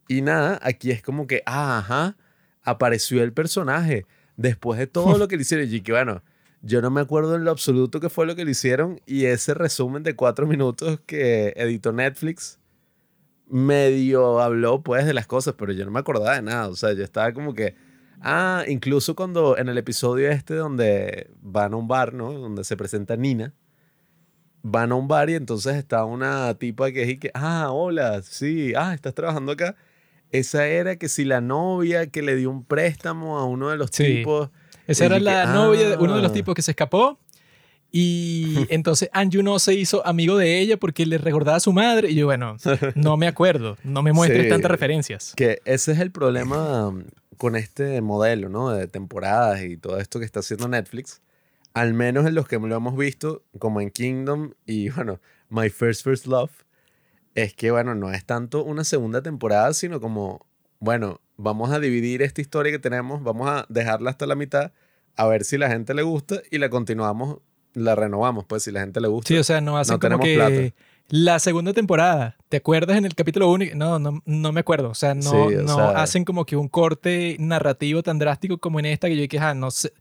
Y 0.09 0.23
nada, 0.23 0.59
aquí 0.63 0.91
es 0.91 1.03
como 1.03 1.27
que, 1.27 1.43
ah, 1.47 1.79
ajá, 1.79 2.17
apareció 2.63 3.23
el 3.23 3.33
personaje 3.33 4.07
después 4.37 4.79
de 4.79 4.87
todo 4.87 5.17
lo 5.19 5.29
que 5.29 5.37
le 5.37 5.43
hicieron. 5.43 5.73
Y 5.73 5.81
que 5.81 5.93
bueno, 5.93 6.23
yo 6.63 6.83
no 6.83 6.91
me 6.91 7.01
acuerdo 7.01 7.37
en 7.37 7.45
lo 7.45 7.51
absoluto 7.51 8.01
qué 8.01 8.09
fue 8.09 8.27
lo 8.27 8.37
que 8.37 8.45
le 8.45 8.51
hicieron 8.51 9.01
y 9.07 9.27
ese 9.27 9.55
resumen 9.55 10.03
de 10.03 10.15
cuatro 10.15 10.47
minutos 10.47 11.01
que 11.07 11.55
editó 11.57 11.93
Netflix 11.93 12.59
medio 13.49 14.41
habló 14.41 14.83
pues 14.83 15.07
de 15.07 15.15
las 15.15 15.27
cosas, 15.27 15.55
pero 15.59 15.73
yo 15.73 15.85
no 15.85 15.91
me 15.91 16.01
acordaba 16.01 16.37
de 16.37 16.43
nada. 16.43 16.69
O 16.69 16.77
sea, 16.77 16.93
yo 16.93 17.03
estaba 17.03 17.33
como 17.33 17.55
que, 17.55 17.75
ah, 18.21 18.65
incluso 18.69 19.17
cuando 19.17 19.59
en 19.59 19.69
el 19.69 19.79
episodio 19.79 20.31
este 20.31 20.55
donde 20.55 21.31
van 21.43 21.73
a 21.73 21.77
un 21.77 21.89
bar, 21.89 22.15
¿no? 22.15 22.33
Donde 22.33 22.63
se 22.65 22.77
presenta 22.77 23.17
Nina 23.17 23.55
van 24.63 24.93
a 24.93 24.95
un 24.95 25.09
bar 25.09 25.31
y 25.31 25.35
entonces 25.35 25.77
está 25.77 26.05
una 26.05 26.55
tipa 26.55 26.93
que 26.93 27.03
es 27.03 27.19
que, 27.19 27.31
ah, 27.35 27.71
hola, 27.71 28.23
sí, 28.23 28.73
ah, 28.77 28.95
estás 28.95 29.15
trabajando 29.15 29.53
acá. 29.53 29.77
Esa 30.31 30.67
era 30.67 30.97
que 30.97 31.09
si 31.09 31.25
la 31.25 31.41
novia 31.41 32.09
que 32.09 32.23
le 32.23 32.37
dio 32.37 32.51
un 32.51 32.65
préstamo 32.65 33.39
a 33.39 33.45
uno 33.47 33.71
de 33.71 33.77
los 33.77 33.91
tipos. 33.91 34.51
Esa 34.91 35.07
era 35.07 35.21
la 35.21 35.47
novia 35.47 35.91
de 35.91 35.97
uno 35.97 36.17
de 36.17 36.23
los 36.23 36.31
ah". 36.31 36.35
tipos 36.35 36.55
que 36.55 36.63
se 36.63 36.73
escapó. 36.73 37.19
Y 37.93 38.55
entonces 38.71 39.09
Anju 39.13 39.43
no 39.43 39.59
se 39.59 39.75
hizo 39.75 40.07
amigo 40.07 40.37
de 40.37 40.61
ella 40.61 40.77
porque 40.77 41.07
le 41.07 41.19
recordaba 41.19 41.57
a 41.57 41.61
su 41.61 41.73
madre. 41.73 42.11
Y 42.11 42.15
yo, 42.15 42.27
bueno, 42.27 42.57
no 42.95 43.17
me 43.17 43.27
acuerdo, 43.27 43.77
no 43.83 44.03
me 44.03 44.13
muestres 44.13 44.49
tantas 44.49 44.71
referencias. 44.71 45.33
Que 45.37 45.61
ese 45.65 45.93
es 45.93 45.99
el 45.99 46.11
problema 46.11 46.95
con 47.37 47.57
este 47.57 48.01
modelo, 48.01 48.49
¿no? 48.49 48.71
De 48.71 48.87
temporadas 48.87 49.63
y 49.63 49.77
todo 49.77 49.99
esto 49.99 50.19
que 50.19 50.25
está 50.25 50.41
haciendo 50.41 50.69
Netflix 50.69 51.21
al 51.75 51.95
menos 51.95 52.27
en 52.27 52.35
los 52.35 52.49
que 52.49 52.59
lo 52.59 52.75
hemos 52.75 52.97
visto, 52.97 53.43
como 53.59 53.81
en 53.81 53.91
Kingdom 53.91 54.53
y 54.67 54.91
bueno, 54.91 55.21
My 55.49 55.71
First 55.71 56.05
First 56.05 56.27
Love, 56.27 56.51
es 57.35 57.55
que 57.55 57.71
bueno, 57.71 57.95
no 57.95 58.13
es 58.13 58.25
tanto 58.25 58.65
una 58.65 58.85
segunda 58.85 59.23
temporada, 59.23 59.73
sino 59.73 60.01
como, 60.01 60.47
bueno, 60.81 61.21
vamos 61.43 61.71
a 61.71 61.81
dividir 61.81 62.23
esta 62.23 62.41
historia 62.41 62.73
que 62.73 62.79
tenemos, 62.79 63.23
vamos 63.23 63.49
a 63.49 63.67
dejarla 63.69 64.11
hasta 64.11 64.27
la 64.27 64.35
mitad, 64.35 64.73
a 65.17 65.27
ver 65.27 65.45
si 65.45 65.59
la 65.59 65.69
gente 65.69 65.95
le 65.95 66.03
gusta 66.03 66.43
y 66.51 66.59
la 66.59 66.71
continuamos, 66.71 67.39
la 67.75 67.95
renovamos, 67.95 68.45
pues 68.45 68.63
si 68.63 68.71
la 68.71 68.81
gente 68.81 69.01
le 69.01 69.09
gusta. 69.09 69.29
Sí, 69.29 69.37
o 69.37 69.45
sea, 69.45 69.61
no 69.61 69.79
hacen 69.79 69.99
como 69.99 70.19
que 70.21 70.75
la 71.09 71.39
segunda 71.41 71.73
temporada, 71.73 72.37
¿te 72.49 72.59
acuerdas 72.59 72.97
en 72.97 73.05
el 73.05 73.15
capítulo 73.15 73.51
1? 73.51 73.67
No, 73.75 73.99
no, 73.99 74.23
no 74.25 74.53
me 74.53 74.61
acuerdo, 74.61 74.91
o 74.91 74.95
sea, 74.95 75.15
no, 75.15 75.51
no 75.51 75.89
hacen 75.91 76.25
como 76.25 76.45
que 76.45 76.57
un 76.57 76.69
corte 76.69 77.37
narrativo 77.41 78.03
tan 78.03 78.19
drástico 78.19 78.59
como 78.59 78.79
en 78.79 78.87
esta 78.87 79.09
que 79.09 79.17
yo 79.17 79.23
dije, 79.23 79.39
ah, 79.39 79.55
no 79.55 79.71
sé, 79.71 79.93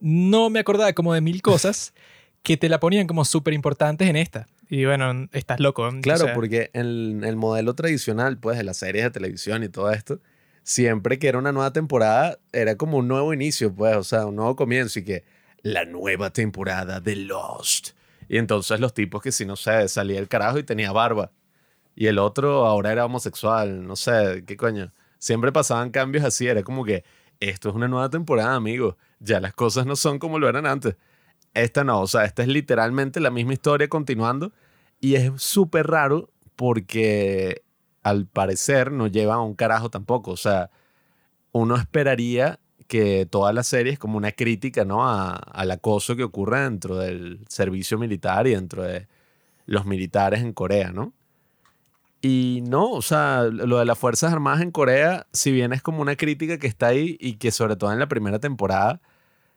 no 0.00 0.50
me 0.50 0.60
acordaba 0.60 0.92
como 0.92 1.12
de 1.12 1.20
mil 1.20 1.42
cosas 1.42 1.92
que 2.42 2.56
te 2.56 2.68
la 2.68 2.80
ponían 2.80 3.06
como 3.06 3.24
súper 3.24 3.54
importantes 3.54 4.08
en 4.08 4.16
esta. 4.16 4.46
Y 4.70 4.86
bueno, 4.86 5.28
estás 5.32 5.60
loco. 5.60 5.88
Claro, 6.02 6.24
o 6.24 6.26
sea, 6.26 6.34
porque 6.34 6.70
en 6.72 7.22
el 7.22 7.36
modelo 7.36 7.74
tradicional, 7.74 8.38
pues, 8.38 8.56
de 8.56 8.64
las 8.64 8.78
series 8.78 9.04
de 9.04 9.10
televisión 9.10 9.62
y 9.62 9.68
todo 9.68 9.90
esto, 9.92 10.20
siempre 10.64 11.20
que 11.20 11.28
era 11.28 11.38
una 11.38 11.52
nueva 11.52 11.72
temporada, 11.72 12.38
era 12.52 12.76
como 12.76 12.98
un 12.98 13.06
nuevo 13.06 13.32
inicio, 13.32 13.72
pues, 13.72 13.96
o 13.96 14.02
sea, 14.02 14.26
un 14.26 14.36
nuevo 14.36 14.56
comienzo 14.56 14.98
y 14.98 15.04
que 15.04 15.24
la 15.62 15.84
nueva 15.84 16.30
temporada 16.30 17.00
de 17.00 17.14
Lost. 17.14 17.90
Y 18.28 18.38
entonces 18.38 18.80
los 18.80 18.94
tipos 18.94 19.22
que 19.22 19.30
si 19.30 19.46
no 19.46 19.54
sé, 19.54 19.86
salía 19.88 20.18
el 20.18 20.28
carajo 20.28 20.58
y 20.58 20.64
tenía 20.64 20.90
barba. 20.90 21.30
Y 21.94 22.06
el 22.06 22.18
otro 22.18 22.66
ahora 22.66 22.90
era 22.90 23.04
homosexual, 23.04 23.86
no 23.86 23.94
sé, 23.94 24.42
qué 24.46 24.56
coño. 24.56 24.92
Siempre 25.18 25.52
pasaban 25.52 25.90
cambios 25.90 26.24
así, 26.24 26.48
era 26.48 26.62
como 26.62 26.84
que 26.84 27.04
esto 27.40 27.68
es 27.68 27.74
una 27.74 27.88
nueva 27.88 28.10
temporada, 28.10 28.54
amigo. 28.54 28.96
Ya 29.20 29.40
las 29.40 29.54
cosas 29.54 29.86
no 29.86 29.96
son 29.96 30.18
como 30.18 30.38
lo 30.38 30.48
eran 30.48 30.66
antes. 30.66 30.96
Esta 31.52 31.84
no, 31.84 32.00
o 32.00 32.06
sea, 32.06 32.24
esta 32.24 32.42
es 32.42 32.48
literalmente 32.48 33.20
la 33.20 33.30
misma 33.30 33.52
historia 33.52 33.88
continuando 33.88 34.52
y 35.00 35.14
es 35.14 35.30
súper 35.36 35.86
raro 35.86 36.30
porque 36.56 37.62
al 38.04 38.26
parecer 38.26 38.92
no 38.92 39.08
lleva 39.08 39.34
a 39.36 39.40
un 39.42 39.54
carajo 39.54 39.90
tampoco. 39.90 40.30
O 40.32 40.36
sea, 40.36 40.70
uno 41.52 41.76
esperaría 41.76 42.60
que 42.88 43.26
toda 43.26 43.52
la 43.52 43.62
serie 43.64 43.92
es 43.94 43.98
como 43.98 44.18
una 44.18 44.32
crítica 44.32 44.84
¿no? 44.84 45.08
A- 45.08 45.34
al 45.36 45.70
acoso 45.72 46.16
que 46.16 46.24
ocurre 46.24 46.60
dentro 46.62 46.96
del 46.98 47.40
servicio 47.48 47.98
militar 47.98 48.46
y 48.46 48.52
dentro 48.52 48.82
de 48.84 49.08
los 49.66 49.86
militares 49.86 50.42
en 50.42 50.52
Corea, 50.52 50.92
¿no? 50.92 51.12
Y 52.20 52.62
no, 52.66 52.90
o 52.90 53.02
sea, 53.02 53.44
lo 53.44 53.78
de 53.78 53.84
las 53.84 53.98
Fuerzas 53.98 54.32
Armadas 54.32 54.62
en 54.62 54.70
Corea, 54.70 55.26
si 55.32 55.52
bien 55.52 55.72
es 55.74 55.82
como 55.82 56.00
una 56.00 56.16
crítica 56.16 56.58
que 56.58 56.66
está 56.66 56.86
ahí 56.88 57.18
y 57.20 57.34
que 57.34 57.50
sobre 57.50 57.76
todo 57.76 57.92
en 57.92 57.98
la 57.98 58.08
primera 58.08 58.38
temporada, 58.38 59.02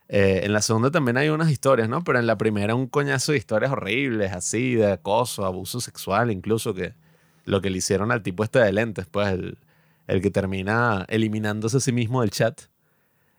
eh, 0.10 0.42
en 0.44 0.54
la 0.54 0.62
segunda 0.62 0.92
también 0.92 1.18
hay 1.18 1.30
unas 1.30 1.51
historias, 1.51 1.89
¿no? 1.89 2.04
Pero 2.04 2.20
en 2.20 2.27
la 2.27 2.38
primera 2.38 2.75
un 2.75 2.88
coñazo 2.88 3.32
de 3.34 3.38
historias 3.39 3.72
horribles, 3.72 4.34
así, 4.34 4.75
de 4.75 4.92
acoso, 4.94 5.46
abuso 5.46 5.80
sexual, 5.82 6.32
incluso 6.32 6.74
que 6.74 6.94
lo 7.48 7.62
que 7.62 7.70
le 7.70 7.77
hicieron 7.77 8.12
al 8.12 8.22
tipo 8.22 8.44
este 8.44 8.60
de 8.60 8.74
lentes, 8.74 9.08
pues 9.10 9.30
el, 9.30 9.58
el 10.08 10.22
que 10.22 10.30
termina 10.30 11.06
eliminándose 11.08 11.77
a 11.77 11.80
sí 11.80 11.94
mismo 11.94 12.22
del 12.22 12.30
chat. 12.30 12.63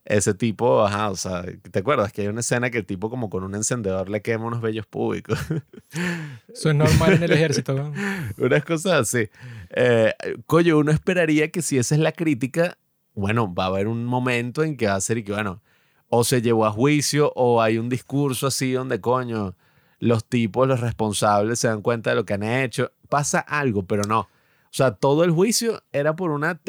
Ese 0.07 0.33
tipo, 0.33 0.83
ajá, 0.87 1.11
o 1.11 1.17
sea, 1.17 1.45
¿te 1.71 1.79
acuerdas 1.81 2.11
que 2.15 2.23
hay 2.23 2.29
una 2.29 2.41
escena 2.41 2.71
que 2.71 2.79
el 2.79 2.87
tipo 2.87 3.11
como 3.11 3.29
con 3.29 3.45
un 3.45 3.55
encendedor 3.55 4.09
le 4.09 4.23
quema 4.23 4.47
unos 4.47 4.63
vellos 4.63 4.87
públicos? 4.87 5.39
Eso 6.49 6.71
es 6.71 6.75
normal 6.75 7.13
en 7.13 7.25
el 7.25 7.33
ejército. 7.33 7.75
¿no? 7.75 7.93
Unas 8.39 8.65
cosas 8.65 8.93
así. 8.93 9.29
Eh, 9.69 10.15
coño, 10.47 10.79
uno 10.79 10.91
esperaría 10.91 11.51
que 11.51 11.61
si 11.61 11.77
esa 11.77 11.95
es 11.95 12.01
la 12.01 12.13
crítica, 12.13 12.79
bueno, 13.13 13.53
va 13.53 13.65
a 13.65 13.67
haber 13.67 13.87
un 13.87 14.07
momento 14.07 14.63
en 14.65 14.79
que 14.79 14.87
va 14.87 14.95
a 14.95 15.01
ser 15.03 15.19
y 15.19 15.25
que, 15.25 15.33
bueno, 15.33 15.61
o 16.09 16.25
se 16.25 16.41
llevó 16.41 16.65
a 16.65 16.73
juicio 16.73 17.31
o 17.37 17.61
hay 17.61 17.77
un 17.77 17.91
discurso 17.91 18.47
así 18.47 18.73
donde, 18.73 19.03
coño, 19.03 19.55
los 19.99 20.25
tipos, 20.25 20.67
los 20.67 20.81
responsables 20.81 21.59
se 21.59 21.69
dan 21.69 21.83
cuenta 21.83 22.11
de 22.11 22.17
lo 22.17 22.25
que 22.25 22.33
han 22.33 22.45
hecho. 22.45 22.93
Pasa 23.09 23.41
algo, 23.41 23.85
pero 23.85 24.03
no. 24.05 24.21
O 24.21 24.75
sea, 24.79 24.93
todo 24.93 25.25
el 25.25 25.31
juicio 25.31 25.83
era 25.93 26.15
por 26.15 26.31
una 26.31 26.61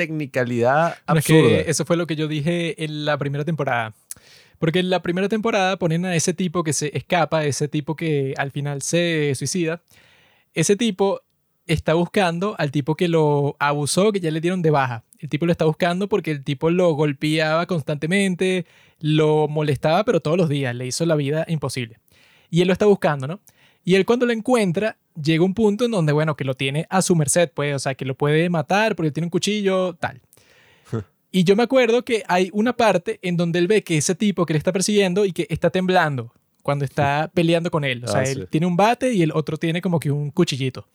es 0.93 1.01
absurda. 1.05 1.41
que 1.41 1.69
eso 1.69 1.85
fue 1.85 1.97
lo 1.97 2.07
que 2.07 2.15
yo 2.15 2.27
dije 2.27 2.83
en 2.83 3.05
la 3.05 3.17
primera 3.17 3.43
temporada. 3.43 3.93
Porque 4.57 4.79
en 4.79 4.89
la 4.89 5.01
primera 5.01 5.29
temporada 5.29 5.77
ponen 5.77 6.05
a 6.05 6.15
ese 6.15 6.33
tipo 6.33 6.63
que 6.63 6.73
se 6.73 6.95
escapa, 6.97 7.45
ese 7.45 7.67
tipo 7.67 7.95
que 7.95 8.33
al 8.37 8.51
final 8.51 8.81
se 8.81 9.33
suicida. 9.35 9.81
Ese 10.53 10.75
tipo 10.75 11.21
está 11.65 11.93
buscando 11.93 12.55
al 12.57 12.71
tipo 12.71 12.95
que 12.95 13.07
lo 13.07 13.55
abusó, 13.59 14.11
que 14.11 14.19
ya 14.19 14.31
le 14.31 14.41
dieron 14.41 14.61
de 14.61 14.71
baja. 14.71 15.03
El 15.19 15.29
tipo 15.29 15.45
lo 15.45 15.51
está 15.51 15.65
buscando 15.65 16.09
porque 16.09 16.31
el 16.31 16.43
tipo 16.43 16.69
lo 16.69 16.91
golpeaba 16.93 17.67
constantemente, 17.67 18.65
lo 18.99 19.47
molestaba, 19.47 20.03
pero 20.03 20.19
todos 20.19 20.37
los 20.37 20.49
días, 20.49 20.75
le 20.75 20.87
hizo 20.87 21.05
la 21.05 21.15
vida 21.15 21.45
imposible. 21.47 21.99
Y 22.49 22.61
él 22.61 22.67
lo 22.67 22.73
está 22.73 22.85
buscando, 22.85 23.27
¿no? 23.27 23.39
Y 23.83 23.95
él 23.95 24.05
cuando 24.05 24.25
lo 24.25 24.33
encuentra, 24.33 24.97
llega 25.21 25.43
un 25.43 25.53
punto 25.53 25.85
en 25.85 25.91
donde, 25.91 26.11
bueno, 26.13 26.35
que 26.35 26.43
lo 26.43 26.53
tiene 26.53 26.85
a 26.89 27.01
su 27.01 27.15
merced, 27.15 27.49
pues, 27.53 27.75
o 27.75 27.79
sea, 27.79 27.95
que 27.95 28.05
lo 28.05 28.15
puede 28.15 28.49
matar 28.49 28.95
porque 28.95 29.11
tiene 29.11 29.25
un 29.27 29.31
cuchillo, 29.31 29.95
tal. 29.95 30.21
Y 31.31 31.43
yo 31.43 31.55
me 31.55 31.61
acuerdo 31.63 32.03
que 32.03 32.23
hay 32.27 32.49
una 32.53 32.73
parte 32.75 33.19
en 33.21 33.37
donde 33.37 33.59
él 33.59 33.67
ve 33.67 33.83
que 33.83 33.97
ese 33.97 34.15
tipo 34.15 34.47
que 34.47 34.53
le 34.53 34.57
está 34.57 34.71
persiguiendo 34.73 35.25
y 35.25 35.31
que 35.31 35.45
está 35.49 35.69
temblando 35.69 36.33
cuando 36.63 36.85
está 36.85 37.29
peleando 37.33 37.69
con 37.69 37.83
él. 37.83 38.03
O 38.03 38.07
sea, 38.07 38.21
Ah, 38.21 38.23
él 38.23 38.41
sí. 38.41 38.47
tiene 38.49 38.65
un 38.65 38.75
bate 38.75 39.13
y 39.13 39.21
el 39.21 39.31
otro 39.31 39.57
tiene 39.57 39.79
como 39.79 39.99
que 39.99 40.09
un 40.09 40.31
cuchillito. 40.31 40.87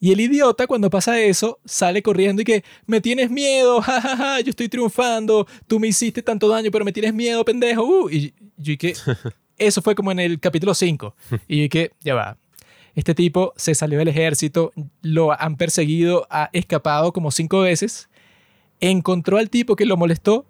Y 0.00 0.10
el 0.12 0.20
idiota, 0.20 0.66
cuando 0.66 0.90
pasa 0.90 1.20
eso, 1.20 1.60
sale 1.64 2.02
corriendo 2.02 2.42
y 2.42 2.44
que 2.44 2.64
me 2.86 3.00
tienes 3.00 3.30
miedo, 3.30 3.80
jajaja, 3.82 4.40
yo 4.40 4.50
estoy 4.50 4.68
triunfando, 4.68 5.46
tú 5.68 5.78
me 5.78 5.86
hiciste 5.88 6.22
tanto 6.22 6.48
daño, 6.48 6.70
pero 6.72 6.84
me 6.84 6.92
tienes 6.92 7.14
miedo, 7.14 7.44
pendejo. 7.44 7.84
uh". 7.84 8.10
Y 8.10 8.34
yo 8.56 8.72
y 8.72 8.76
que 8.76 8.94
eso 9.58 9.82
fue 9.82 9.94
como 9.94 10.10
en 10.12 10.18
el 10.18 10.40
capítulo 10.40 10.74
5. 10.74 11.14
Y 11.48 11.68
que 11.68 11.92
ya 12.00 12.14
va. 12.14 12.38
Este 12.94 13.14
tipo 13.14 13.52
se 13.56 13.74
salió 13.74 13.98
del 13.98 14.08
ejército, 14.08 14.72
lo 15.02 15.38
han 15.40 15.56
perseguido, 15.56 16.26
ha 16.30 16.50
escapado 16.52 17.12
como 17.12 17.30
cinco 17.30 17.60
veces, 17.60 18.08
encontró 18.80 19.38
al 19.38 19.50
tipo 19.50 19.76
que 19.76 19.86
lo 19.86 19.96
molestó, 19.96 20.46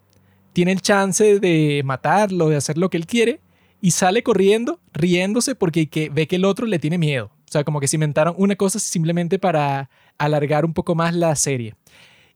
tiene 0.54 0.72
el 0.72 0.80
chance 0.80 1.40
de 1.40 1.82
matarlo, 1.84 2.48
de 2.48 2.56
hacer 2.56 2.78
lo 2.78 2.88
que 2.88 2.96
él 2.96 3.06
quiere, 3.06 3.40
y 3.82 3.90
sale 3.90 4.22
corriendo, 4.22 4.80
riéndose 4.94 5.54
porque 5.54 5.88
que 5.88 6.08
ve 6.08 6.26
que 6.26 6.36
el 6.36 6.46
otro 6.46 6.66
le 6.66 6.78
tiene 6.78 6.96
miedo. 6.96 7.26
O 7.26 7.52
sea, 7.52 7.64
como 7.64 7.80
que 7.80 7.88
se 7.88 7.96
inventaron 7.96 8.34
una 8.38 8.56
cosa 8.56 8.78
simplemente 8.78 9.38
para 9.38 9.90
alargar 10.16 10.64
un 10.64 10.74
poco 10.74 10.94
más 10.94 11.14
la 11.14 11.34
serie. 11.36 11.74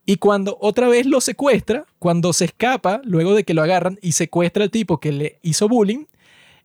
Y 0.04 0.16
cuando 0.16 0.58
otra 0.60 0.88
vez 0.88 1.06
lo 1.06 1.20
secuestra, 1.20 1.86
cuando 1.98 2.32
se 2.32 2.46
escapa, 2.46 3.00
luego 3.04 3.34
de 3.34 3.44
que 3.44 3.54
lo 3.54 3.62
agarran 3.62 3.98
y 4.02 4.12
secuestra 4.12 4.64
al 4.64 4.70
tipo 4.70 5.00
que 5.00 5.12
le 5.12 5.38
hizo 5.42 5.68
bullying, 5.68 6.06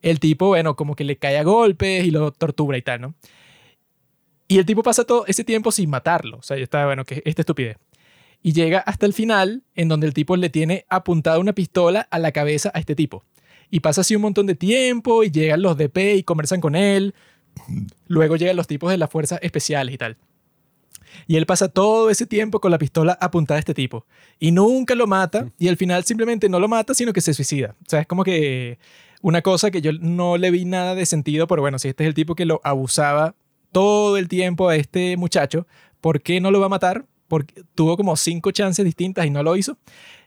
el 0.02 0.20
tipo, 0.20 0.48
bueno, 0.48 0.76
como 0.76 0.96
que 0.96 1.04
le 1.04 1.18
cae 1.18 1.38
a 1.38 1.44
golpes 1.44 2.06
y 2.06 2.12
lo 2.12 2.32
tortura 2.32 2.78
y 2.78 2.82
tal, 2.82 3.02
¿no? 3.02 3.16
Y 4.48 4.60
el 4.60 4.66
tipo 4.66 4.84
pasa 4.84 5.04
todo 5.04 5.26
ese 5.28 5.44
tiempo 5.44 5.72
sin 5.72 5.90
matarlo. 5.90 6.38
O 6.38 6.42
sea, 6.42 6.58
yo 6.58 6.64
estaba, 6.64 6.86
bueno, 6.86 7.06
que 7.06 7.22
esta 7.26 7.42
estupidez. 7.42 7.78
Y 8.42 8.54
llega 8.54 8.80
hasta 8.80 9.06
el 9.06 9.14
final, 9.14 9.64
en 9.76 9.90
donde 9.90 10.08
el 10.08 10.14
tipo 10.14 10.38
le 10.38 10.50
tiene 10.50 10.86
apuntada 10.90 11.40
una 11.40 11.54
pistola 11.54 12.08
a 12.12 12.20
la 12.20 12.32
cabeza 12.32 12.72
a 12.74 12.80
este 12.80 12.96
tipo. 12.96 13.24
Y 13.70 13.82
pasa 13.82 14.02
así 14.02 14.16
un 14.16 14.22
montón 14.22 14.46
de 14.46 14.56
tiempo 14.56 15.24
y 15.24 15.32
llegan 15.32 15.62
los 15.62 15.78
DP 15.78 16.16
y 16.16 16.24
conversan 16.24 16.62
con 16.62 16.76
él. 16.76 17.14
Luego 18.08 18.38
llegan 18.38 18.56
los 18.56 18.68
tipos 18.68 18.90
de 18.90 18.98
las 18.98 19.10
fuerzas 19.10 19.40
especiales 19.42 19.96
y 19.96 19.98
tal. 19.98 20.18
Y 21.26 21.36
él 21.36 21.46
pasa 21.46 21.68
todo 21.68 22.10
ese 22.10 22.26
tiempo 22.26 22.62
con 22.62 22.72
la 22.72 22.78
pistola 22.78 23.18
apuntada 23.20 23.58
a 23.58 23.60
este 23.60 23.74
tipo. 23.74 24.06
Y 24.40 24.52
nunca 24.52 24.96
lo 24.96 25.08
mata. 25.08 25.52
Y 25.58 25.68
al 25.68 25.76
final 25.76 26.06
simplemente 26.06 26.48
no 26.48 26.60
lo 26.60 26.70
mata, 26.70 26.94
sino 26.94 27.12
que 27.12 27.22
se 27.22 27.34
suicida. 27.34 27.76
O 27.82 27.90
sea, 27.90 28.02
es 28.02 28.08
como 28.08 28.24
que 28.24 28.78
una 29.22 29.42
cosa 29.42 29.72
que 29.72 29.82
yo 29.82 29.92
no 29.94 30.38
le 30.38 30.52
vi 30.52 30.66
nada 30.66 30.96
de 30.96 31.06
sentido, 31.06 31.48
pero 31.48 31.62
bueno, 31.62 31.80
si 31.80 31.90
este 31.90 32.04
es 32.04 32.08
el 32.08 32.14
tipo 32.14 32.36
que 32.36 32.46
lo 32.46 32.62
abusaba 32.64 33.36
todo 33.72 34.18
el 34.18 34.28
tiempo 34.28 34.70
a 34.70 34.76
este 34.76 35.18
muchacho, 35.18 35.68
¿por 36.02 36.22
qué 36.22 36.40
no 36.42 36.52
lo 36.52 36.60
va 36.60 36.68
a 36.68 36.70
matar? 36.70 37.06
Porque 37.28 37.64
tuvo 37.76 37.98
como 37.98 38.16
cinco 38.16 38.52
chances 38.52 38.86
distintas 38.86 39.26
y 39.26 39.30
no 39.30 39.44
lo 39.44 39.56
hizo. 39.58 39.78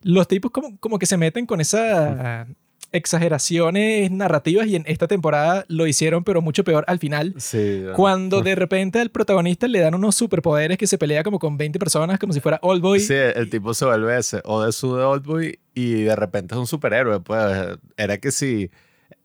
Los 0.03 0.29
tipos 0.29 0.51
como, 0.51 0.79
como 0.79 0.99
que 0.99 1.07
se 1.07 1.17
meten 1.17 1.47
con 1.47 1.61
esas 1.61 2.47
exageraciones 2.93 4.11
narrativas 4.11 4.67
y 4.67 4.77
en 4.77 4.85
esta 4.87 5.07
temporada 5.07 5.65
lo 5.69 5.87
hicieron, 5.87 6.25
pero 6.25 6.43
mucho 6.43 6.65
peor 6.65 6.85
al 6.87 6.99
final. 6.99 7.35
Sí, 7.39 7.81
bueno. 7.81 7.95
Cuando 7.95 8.43
de 8.43 8.55
repente 8.55 9.01
al 9.01 9.11
protagonista 9.11 9.69
le 9.69 9.81
dan 9.81 9.95
unos 9.95 10.15
superpoderes 10.15 10.79
que 10.79 10.87
se 10.87 10.99
pelea 10.99 11.23
como 11.23 11.39
con 11.39 11.57
20 11.57 11.79
personas, 11.79 12.19
como 12.19 12.33
si 12.33 12.41
fuera 12.41 12.59
Oldboy. 12.63 13.01
Sí, 13.01 13.15
el 13.15 13.51
tipo 13.51 13.75
se 13.75 13.85
vuelve 13.85 14.19
ese, 14.19 14.41
o 14.45 14.63
de 14.63 14.73
su 14.73 14.97
de 14.97 15.05
Oldboy, 15.05 15.59
y 15.75 16.03
de 16.03 16.17
repente 16.17 16.55
es 16.55 16.59
un 16.59 16.67
superhéroe. 16.67 17.21
Pues 17.21 17.79
era 17.97 18.19
que 18.19 18.31
si 18.31 18.71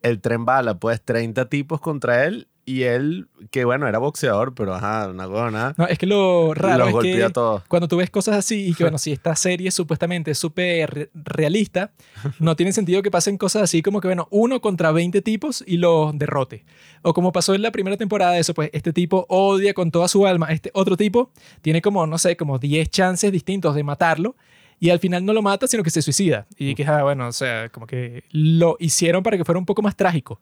el 0.02 0.22
tren 0.22 0.46
bala, 0.46 0.80
pues 0.80 1.02
30 1.02 1.50
tipos 1.50 1.82
contra 1.82 2.26
él, 2.26 2.48
y 2.68 2.82
él, 2.84 3.28
que 3.52 3.64
bueno, 3.64 3.88
era 3.88 4.00
boxeador, 4.00 4.56
pero 4.56 4.74
ajá, 4.74 5.08
una 5.10 5.28
nada. 5.52 5.76
No, 5.78 5.86
es 5.88 6.00
que 6.00 6.08
lo 6.08 6.54
raro 6.56 6.88
es 6.88 6.96
que 6.96 7.24
a 7.24 7.30
todos. 7.30 7.62
cuando 7.68 7.88
tú 7.88 7.98
ves 7.98 8.10
cosas 8.10 8.36
así 8.38 8.68
y 8.70 8.74
que, 8.74 8.84
bueno, 8.86 8.98
si 8.98 9.12
esta 9.12 9.36
serie 9.36 9.68
es 9.68 9.74
supuestamente 9.76 10.34
súper 10.34 10.90
re- 10.90 11.10
realista, 11.14 11.92
no 12.40 12.56
tiene 12.56 12.72
sentido 12.74 13.04
que 13.04 13.12
pasen 13.12 13.38
cosas 13.38 13.62
así 13.64 13.82
como 13.84 14.02
que, 14.02 14.08
bueno, 14.08 14.28
uno 14.32 14.62
contra 14.62 14.92
20 14.92 15.22
tipos 15.22 15.64
y 15.68 15.78
los 15.78 16.18
derrote. 16.18 16.66
O 17.04 17.14
como 17.14 17.32
pasó 17.32 17.54
en 17.54 17.62
la 17.62 17.72
primera 17.72 17.98
temporada 17.98 18.32
de 18.32 18.40
eso, 18.40 18.54
pues 18.56 18.72
este 18.74 18.92
tipo 18.94 19.28
odia 19.30 19.74
con 19.76 19.92
toda 19.92 20.08
su 20.08 20.26
alma 20.26 20.48
a 20.48 20.54
este 20.54 20.72
otro 20.74 20.98
tipo, 20.98 21.32
tiene 21.62 21.82
como, 21.84 22.08
no 22.08 22.18
sé, 22.18 22.36
como 22.36 22.58
10 22.58 22.90
chances 22.90 23.32
distintos 23.32 23.76
de 23.76 23.84
matarlo 23.84 24.36
y 24.80 24.90
al 24.90 25.00
final 25.00 25.24
no 25.24 25.34
lo 25.34 25.42
mata, 25.42 25.68
sino 25.68 25.84
que 25.84 25.90
se 25.92 26.02
suicida. 26.02 26.48
Y 26.58 26.74
que, 26.76 26.84
ah, 26.86 27.04
bueno, 27.04 27.28
o 27.28 27.32
sea, 27.32 27.70
como 27.70 27.86
que 27.86 28.24
lo 28.32 28.76
hicieron 28.80 29.22
para 29.24 29.38
que 29.38 29.46
fuera 29.46 29.60
un 29.60 29.66
poco 29.66 29.82
más 29.84 29.96
trágico. 29.96 30.42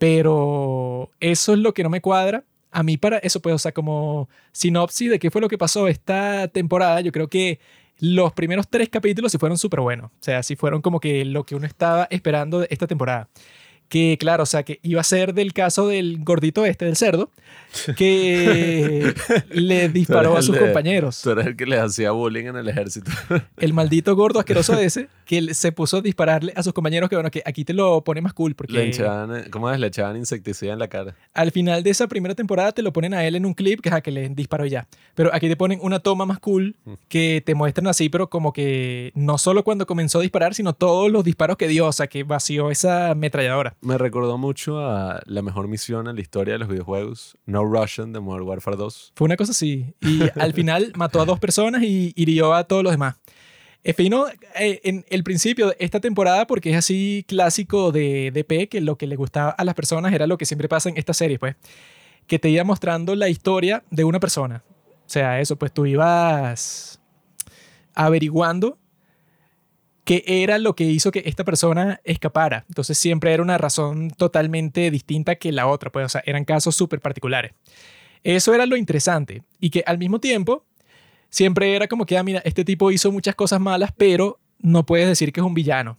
Pero 0.00 1.10
eso 1.20 1.52
es 1.52 1.58
lo 1.58 1.74
que 1.74 1.82
no 1.82 1.90
me 1.90 2.00
cuadra. 2.00 2.42
A 2.70 2.82
mí 2.82 2.96
para 2.96 3.18
eso, 3.18 3.40
pues, 3.42 3.54
o 3.54 3.58
sea, 3.58 3.72
como 3.72 4.30
sinopsis 4.50 5.10
de 5.10 5.18
qué 5.18 5.30
fue 5.30 5.42
lo 5.42 5.48
que 5.48 5.58
pasó 5.58 5.88
esta 5.88 6.48
temporada, 6.48 7.02
yo 7.02 7.12
creo 7.12 7.28
que 7.28 7.60
los 7.98 8.32
primeros 8.32 8.66
tres 8.66 8.88
capítulos 8.88 9.30
sí 9.30 9.36
fueron 9.36 9.58
súper 9.58 9.80
buenos. 9.80 10.10
O 10.10 10.22
sea, 10.22 10.42
sí 10.42 10.56
fueron 10.56 10.80
como 10.80 11.00
que 11.00 11.26
lo 11.26 11.44
que 11.44 11.54
uno 11.54 11.66
estaba 11.66 12.08
esperando 12.10 12.60
de 12.60 12.68
esta 12.70 12.86
temporada. 12.86 13.28
Que 13.90 14.16
claro, 14.18 14.44
o 14.44 14.46
sea, 14.46 14.62
que 14.62 14.78
iba 14.82 15.00
a 15.00 15.04
ser 15.04 15.34
del 15.34 15.52
caso 15.52 15.88
del 15.88 16.22
gordito 16.22 16.64
este, 16.64 16.84
del 16.84 16.96
cerdo, 16.96 17.28
que 17.96 19.12
le 19.50 19.88
disparó 19.88 20.36
a 20.36 20.42
sus 20.42 20.56
compañeros. 20.56 21.20
Tú 21.22 21.30
eres 21.30 21.48
el 21.48 21.56
que 21.56 21.66
les 21.66 21.80
hacía 21.80 22.12
bullying 22.12 22.46
en 22.46 22.56
el 22.56 22.68
ejército. 22.68 23.10
El 23.58 23.74
maldito 23.74 24.14
gordo 24.16 24.38
asqueroso 24.38 24.78
ese, 24.78 25.08
que 25.26 25.54
se 25.54 25.72
puso 25.72 25.98
a 25.98 26.00
dispararle 26.00 26.52
a 26.56 26.62
sus 26.62 26.72
compañeros, 26.72 27.10
que 27.10 27.16
bueno, 27.16 27.30
que 27.30 27.42
aquí 27.44 27.64
te 27.64 27.74
lo 27.74 28.02
pone 28.02 28.20
más 28.20 28.32
cool, 28.32 28.54
porque... 28.54 28.72
Le 28.72 28.88
echaban, 28.88 29.50
¿Cómo 29.50 29.70
es? 29.70 29.78
Le 29.78 29.88
echaban 29.88 30.16
insecticida 30.16 30.72
en 30.72 30.78
la 30.78 30.88
cara. 30.88 31.16
Al 31.34 31.50
final 31.50 31.82
de 31.82 31.90
esa 31.90 32.06
primera 32.06 32.34
temporada 32.34 32.72
te 32.72 32.82
lo 32.82 32.92
ponen 32.92 33.12
a 33.12 33.24
él 33.26 33.34
en 33.34 33.44
un 33.44 33.54
clip, 33.54 33.80
que 33.80 33.88
es 33.88 33.94
a 33.94 34.00
que 34.00 34.12
le 34.12 34.28
disparó 34.28 34.66
ya. 34.66 34.86
Pero 35.14 35.34
aquí 35.34 35.48
te 35.48 35.56
ponen 35.56 35.80
una 35.82 35.98
toma 35.98 36.26
más 36.26 36.38
cool, 36.38 36.76
mm. 36.84 36.92
que 37.08 37.42
te 37.44 37.56
muestran 37.56 37.88
así, 37.88 38.08
pero 38.08 38.30
como 38.30 38.52
que 38.52 39.10
no 39.16 39.36
solo 39.36 39.64
cuando 39.64 39.86
comenzó 39.86 40.20
a 40.20 40.22
disparar, 40.22 40.54
sino 40.54 40.74
todos 40.74 41.10
los 41.10 41.24
disparos 41.24 41.56
que 41.56 41.66
dio, 41.66 41.88
o 41.88 41.92
sea, 41.92 42.06
que 42.06 42.22
vació 42.22 42.70
esa 42.70 43.10
ametralladora 43.10 43.76
me 43.80 43.98
recordó 43.98 44.38
mucho 44.38 44.80
a 44.80 45.22
la 45.26 45.42
mejor 45.42 45.68
misión 45.68 46.06
en 46.08 46.16
la 46.16 46.20
historia 46.20 46.54
de 46.54 46.58
los 46.58 46.68
videojuegos, 46.68 47.36
No 47.46 47.64
Russian 47.64 48.12
de 48.12 48.20
Modern 48.20 48.44
Warfare 48.46 48.76
2. 48.76 49.12
Fue 49.14 49.24
una 49.24 49.36
cosa 49.36 49.52
así. 49.52 49.94
Y 50.00 50.20
al 50.38 50.52
final 50.52 50.92
mató 50.96 51.20
a 51.20 51.24
dos 51.24 51.38
personas 51.38 51.82
y 51.82 52.12
hirió 52.16 52.54
a 52.54 52.64
todos 52.64 52.82
los 52.82 52.92
demás. 52.92 53.16
Es 53.82 53.96
fino 53.96 54.26
eh, 54.58 54.80
en 54.84 55.06
el 55.08 55.24
principio 55.24 55.68
de 55.68 55.76
esta 55.78 56.00
temporada 56.00 56.46
porque 56.46 56.70
es 56.70 56.76
así 56.76 57.24
clásico 57.26 57.92
de 57.92 58.30
DP, 58.32 58.68
que 58.68 58.80
lo 58.82 58.96
que 58.96 59.06
le 59.06 59.16
gustaba 59.16 59.50
a 59.50 59.64
las 59.64 59.74
personas 59.74 60.12
era 60.12 60.26
lo 60.26 60.36
que 60.36 60.44
siempre 60.44 60.68
pasa 60.68 60.90
en 60.90 60.98
esta 60.98 61.14
serie, 61.14 61.38
pues, 61.38 61.56
que 62.26 62.38
te 62.38 62.50
iba 62.50 62.62
mostrando 62.64 63.14
la 63.14 63.30
historia 63.30 63.82
de 63.90 64.04
una 64.04 64.20
persona. 64.20 64.62
O 64.86 65.12
sea, 65.12 65.40
eso, 65.40 65.56
pues 65.56 65.72
tú 65.72 65.86
ibas 65.86 67.00
averiguando 67.94 68.78
qué 70.10 70.24
era 70.26 70.58
lo 70.58 70.74
que 70.74 70.82
hizo 70.82 71.12
que 71.12 71.22
esta 71.24 71.44
persona 71.44 72.00
escapara. 72.02 72.64
Entonces 72.68 72.98
siempre 72.98 73.32
era 73.32 73.44
una 73.44 73.58
razón 73.58 74.10
totalmente 74.10 74.90
distinta 74.90 75.36
que 75.36 75.52
la 75.52 75.68
otra, 75.68 75.92
pues, 75.92 76.04
o 76.04 76.08
sea, 76.08 76.20
eran 76.26 76.44
casos 76.44 76.74
súper 76.74 76.98
particulares. 77.00 77.52
Eso 78.24 78.52
era 78.52 78.66
lo 78.66 78.74
interesante 78.74 79.44
y 79.60 79.70
que 79.70 79.84
al 79.86 79.98
mismo 79.98 80.18
tiempo 80.18 80.64
siempre 81.28 81.76
era 81.76 81.86
como 81.86 82.06
que, 82.06 82.18
ah, 82.18 82.24
mira, 82.24 82.42
este 82.44 82.64
tipo 82.64 82.90
hizo 82.90 83.12
muchas 83.12 83.36
cosas 83.36 83.60
malas, 83.60 83.92
pero 83.96 84.40
no 84.58 84.84
puedes 84.84 85.06
decir 85.06 85.32
que 85.32 85.38
es 85.38 85.46
un 85.46 85.54
villano. 85.54 85.96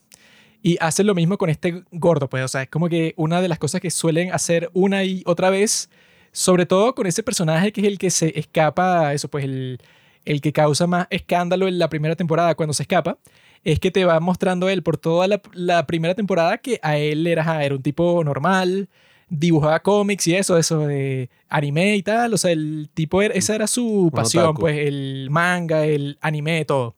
Y 0.62 0.76
hace 0.82 1.06
lo 1.06 1.16
mismo 1.16 1.38
con 1.38 1.50
este 1.50 1.86
gordo, 1.94 2.30
pues, 2.30 2.44
o 2.44 2.50
sea, 2.50 2.64
es 2.64 2.70
como 2.70 2.90
que 2.90 3.14
una 3.16 3.42
de 3.42 3.48
las 3.48 3.60
cosas 3.60 3.80
que 3.80 3.92
suelen 3.92 4.34
hacer 4.34 4.70
una 4.74 5.06
y 5.06 5.24
otra 5.26 5.50
vez, 5.50 5.90
sobre 6.34 6.66
todo 6.66 6.96
con 6.96 7.08
ese 7.08 7.24
personaje 7.24 7.72
que 7.72 7.80
es 7.80 7.88
el 7.88 7.98
que 7.98 8.10
se 8.10 8.38
escapa, 8.38 9.14
eso, 9.14 9.30
pues, 9.30 9.46
el, 9.46 9.80
el 10.26 10.42
que 10.42 10.52
causa 10.52 10.86
más 10.86 11.08
escándalo 11.12 11.70
en 11.70 11.80
la 11.80 11.88
primera 11.88 12.18
temporada 12.18 12.56
cuando 12.56 12.74
se 12.74 12.84
escapa, 12.84 13.18
es 13.64 13.80
que 13.80 13.92
te 13.92 14.06
va 14.06 14.20
mostrando 14.20 14.70
él 14.70 14.84
por 14.84 14.98
toda 14.98 15.28
la, 15.28 15.86
primera 15.86 16.16
temporada 16.16 16.58
que 16.58 16.80
a 16.82 16.98
él 16.98 17.28
era, 17.28 17.64
era 17.64 17.76
un 17.76 17.82
tipo 17.82 18.24
normal, 18.24 18.90
dibujaba 19.30 19.82
cómics 19.82 20.28
y 20.28 20.36
eso, 20.36 20.58
eso 20.58 20.80
de 20.88 21.30
anime 21.48 21.96
y 21.96 22.04
tal. 22.04 22.34
O 22.34 22.38
sea, 22.38 22.52
el 22.52 22.90
tipo, 22.94 23.22
era, 23.22 23.34
esa 23.34 23.56
era 23.56 23.68
su 23.68 24.12
pasión, 24.14 24.56
pues 24.56 24.88
el 24.88 25.30
manga, 25.30 25.86
el 25.86 26.18
anime, 26.22 26.66
todo. 26.66 26.96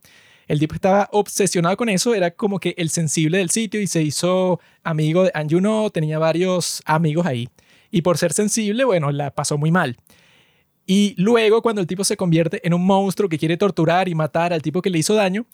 El 0.48 0.60
tipo 0.60 0.76
estaba 0.76 1.10
obsesionado 1.12 1.78
con 1.78 1.90
eso, 1.90 2.14
era 2.14 2.32
como 2.32 2.60
que 2.60 2.76
el 2.78 2.90
sensible 2.90 3.38
del 3.38 3.50
sitio 3.50 3.82
y 3.82 3.88
se 3.88 4.02
hizo 4.02 4.60
amigo 4.84 5.24
de 5.24 5.32
Anjuno, 5.34 5.90
tenía 5.90 6.20
varios 6.20 6.82
amigos 6.86 7.26
ahí. 7.26 7.50
Y 7.92 8.02
por 8.02 8.18
ser 8.18 8.34
sensible, 8.34 8.84
bueno, 8.84 9.12
la 9.12 9.32
pasó 9.32 9.58
muy 9.58 9.72
mal. 9.72 9.98
Y 10.86 11.16
luego, 11.18 11.62
cuando 11.62 11.80
el 11.80 11.88
tipo 11.88 12.04
se 12.04 12.18
convierte 12.18 12.66
en 12.68 12.74
un 12.74 12.86
monstruo 12.86 13.30
que 13.30 13.38
quiere 13.38 13.56
torturar 13.56 14.10
y 14.10 14.16
matar 14.16 14.52
al 14.52 14.62
tipo 14.62 14.82
que 14.82 14.90
le 14.90 15.00
hizo 15.00 15.14
daño, 15.14 15.46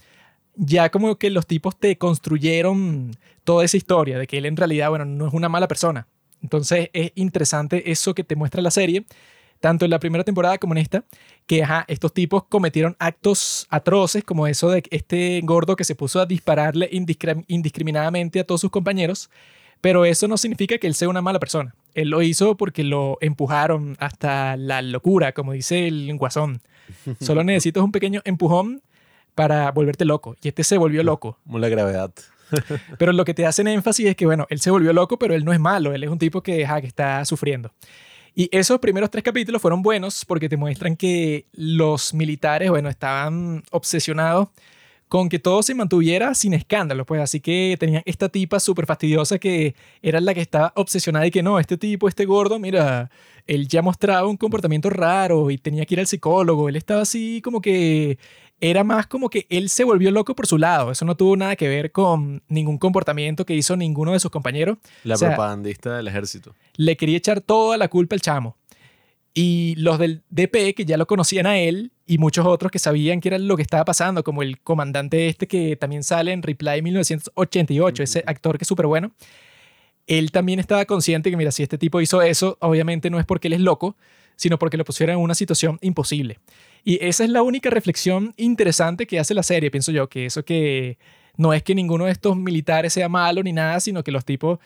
ya 0.59 0.89
como 0.89 1.17
que 1.17 1.29
los 1.29 1.47
tipos 1.47 1.77
te 1.79 1.97
construyeron 1.97 3.15
toda 3.45 3.63
esa 3.63 3.77
historia 3.77 4.19
de 4.19 4.27
que 4.27 4.37
él 4.37 4.45
en 4.45 4.57
realidad, 4.57 4.89
bueno, 4.89 5.05
no 5.05 5.27
es 5.27 5.33
una 5.33 5.47
mala 5.47 5.69
persona. 5.69 6.07
Entonces 6.43 6.89
es 6.93 7.11
interesante 7.15 7.91
eso 7.91 8.13
que 8.13 8.25
te 8.25 8.35
muestra 8.35 8.61
la 8.61 8.69
serie, 8.69 9.05
tanto 9.61 9.85
en 9.85 9.91
la 9.91 9.99
primera 9.99 10.25
temporada 10.25 10.57
como 10.57 10.73
en 10.73 10.79
esta, 10.79 11.05
que 11.47 11.63
ajá, 11.63 11.85
estos 11.87 12.13
tipos 12.13 12.43
cometieron 12.43 12.97
actos 12.99 13.67
atroces 13.69 14.23
como 14.23 14.47
eso 14.47 14.69
de 14.69 14.83
este 14.91 15.39
gordo 15.43 15.77
que 15.77 15.85
se 15.85 15.95
puso 15.95 16.19
a 16.19 16.25
dispararle 16.25 16.89
indiscriminadamente 16.91 18.41
a 18.41 18.43
todos 18.43 18.61
sus 18.61 18.69
compañeros, 18.69 19.29
pero 19.79 20.03
eso 20.03 20.27
no 20.27 20.37
significa 20.37 20.77
que 20.77 20.87
él 20.87 20.93
sea 20.93 21.07
una 21.07 21.21
mala 21.21 21.39
persona. 21.39 21.73
Él 21.93 22.09
lo 22.09 22.21
hizo 22.21 22.57
porque 22.57 22.83
lo 22.83 23.17
empujaron 23.21 23.95
hasta 23.99 24.57
la 24.57 24.81
locura, 24.81 25.31
como 25.31 25.53
dice 25.53 25.87
el 25.87 26.13
guasón. 26.17 26.61
Solo 27.21 27.45
necesitas 27.45 27.81
un 27.81 27.93
pequeño 27.93 28.21
empujón 28.25 28.81
para 29.39 29.72
volverte 29.72 30.03
loco. 30.03 30.36
Y 30.41 30.50
este 30.50 30.65
se 30.65 30.77
volvió 30.77 31.01
loco. 31.01 31.37
Muy 31.46 31.61
la 31.61 31.70
gravedad. 31.70 32.11
pero 33.00 33.13
lo 33.13 33.24
que 33.24 33.33
te 33.33 33.46
hacen 33.46 33.70
énfasis 33.70 34.07
es 34.07 34.16
que, 34.18 34.25
bueno, 34.25 34.46
él 34.50 34.59
se 34.59 34.70
volvió 34.70 34.92
loco, 34.92 35.18
pero 35.18 35.33
él 35.33 35.46
no 35.46 35.53
es 35.53 35.61
malo, 35.61 35.94
él 35.94 36.03
es 36.03 36.09
un 36.09 36.20
tipo 36.20 36.44
que, 36.44 36.68
que 36.81 36.87
está 36.87 37.24
sufriendo. 37.24 37.72
Y 38.35 38.50
esos 38.51 38.79
primeros 38.79 39.09
tres 39.09 39.24
capítulos 39.24 39.61
fueron 39.61 39.81
buenos 39.81 40.25
porque 40.25 40.50
te 40.50 40.57
muestran 40.57 40.98
que 40.98 41.46
los 41.53 42.13
militares, 42.13 42.70
bueno, 42.70 42.90
estaban 42.90 43.63
obsesionados 43.72 44.50
con 45.07 45.29
que 45.29 45.40
todo 45.40 45.63
se 45.63 45.74
mantuviera 45.74 46.35
sin 46.35 46.53
escándalo, 46.53 47.05
pues 47.05 47.22
así 47.22 47.40
que 47.40 47.77
tenían 47.79 48.03
esta 48.05 48.27
tipa 48.27 48.59
súper 48.59 48.85
fastidiosa 48.85 49.40
que 49.40 49.74
era 50.01 50.20
la 50.20 50.33
que 50.33 50.42
estaba 50.42 50.74
obsesionada 50.75 51.25
y 51.25 51.31
que 51.31 51.42
no, 51.42 51.59
este 51.59 51.77
tipo, 51.77 52.09
este 52.09 52.25
gordo, 52.25 52.59
mira, 52.59 53.09
él 53.48 53.70
ya 53.70 53.81
mostraba 53.81 54.27
un 54.27 54.37
comportamiento 54.37 54.90
raro 54.90 55.50
y 55.50 55.57
tenía 55.57 55.85
que 55.85 55.96
ir 55.96 56.00
al 56.01 56.07
psicólogo, 56.07 56.68
él 56.68 56.75
estaba 56.75 57.01
así 57.01 57.42
como 57.42 57.61
que 57.61 58.20
era 58.61 58.83
más 58.83 59.07
como 59.07 59.29
que 59.29 59.45
él 59.50 59.69
se 59.69 59.83
volvió 59.83 60.11
loco 60.11 60.35
por 60.35 60.48
su 60.48 60.57
lado. 60.57 60.91
Eso 60.91 61.05
no 61.05 61.15
tuvo 61.15 61.35
nada 61.37 61.55
que 61.55 61.67
ver 61.67 61.91
con 61.91 62.43
ningún 62.48 62.77
comportamiento 62.77 63.45
que 63.45 63.55
hizo 63.55 63.75
ninguno 63.75 64.13
de 64.13 64.19
sus 64.19 64.31
compañeros. 64.31 64.77
La 65.03 65.17
propagandista 65.17 65.98
del 65.98 66.07
ejército. 66.07 66.55
Le 66.75 66.98
quería 66.98 67.17
echar 67.17 67.41
toda 67.41 67.77
la 67.77 67.87
culpa 67.87 68.15
al 68.15 68.22
chamo. 68.22 68.57
Y 69.33 69.75
los 69.77 70.00
del 70.00 70.24
DP, 70.29 70.75
que 70.75 70.85
ya 70.85 70.98
lo 70.98 71.07
conocían 71.07 71.45
a 71.45 71.57
él, 71.57 71.91
y 72.05 72.17
muchos 72.17 72.45
otros 72.45 72.72
que 72.72 72.79
sabían 72.79 73.22
que 73.22 73.29
era 73.29 73.37
lo 73.37 73.55
que 73.55 73.61
estaba 73.61 73.85
pasando, 73.85 74.24
como 74.24 74.41
el 74.41 74.59
comandante 74.59 75.27
este 75.27 75.48
que 75.48 75.75
también 75.75 76.03
sale 76.03 76.31
en 76.33 76.41
Reply 76.41 76.81
1988, 76.81 78.03
ese 78.03 78.24
actor 78.25 78.57
que 78.57 78.63
es 78.63 78.67
súper 78.67 78.87
bueno, 78.87 79.11
él 80.07 80.31
también 80.31 80.59
estaba 80.59 80.83
consciente 80.85 81.29
que, 81.29 81.37
mira, 81.37 81.51
si 81.51 81.61
este 81.61 81.77
tipo 81.77 82.01
hizo 82.01 82.22
eso, 82.24 82.57
obviamente 82.61 83.11
no 83.11 83.19
es 83.19 83.25
porque 83.25 83.48
él 83.48 83.53
es 83.53 83.61
loco, 83.61 83.95
sino 84.35 84.57
porque 84.57 84.77
lo 84.77 84.83
pusieron 84.83 85.17
en 85.17 85.22
una 85.22 85.35
situación 85.35 85.77
imposible. 85.81 86.39
Y 86.83 87.03
esa 87.03 87.24
es 87.24 87.29
la 87.29 87.42
única 87.42 87.70
reflexión 87.70 88.33
interesante 88.37 89.07
que 89.07 89.20
hace 89.20 89.33
la 89.33 89.44
serie, 89.44 89.72
pienso 89.72 89.92
yo, 89.92 90.09
que 90.09 90.25
eso 90.25 90.44
que 90.44 90.98
no 91.37 91.53
es 91.53 91.63
que 91.63 91.75
ninguno 91.75 92.05
de 92.05 92.11
estos 92.11 92.35
militares 92.35 92.94
sea 92.94 93.09
malo 93.09 93.44
ni 93.44 93.53
nada, 93.53 93.79
sino 93.79 94.03
que 94.03 94.11
los 94.11 94.25
tipos 94.25 94.59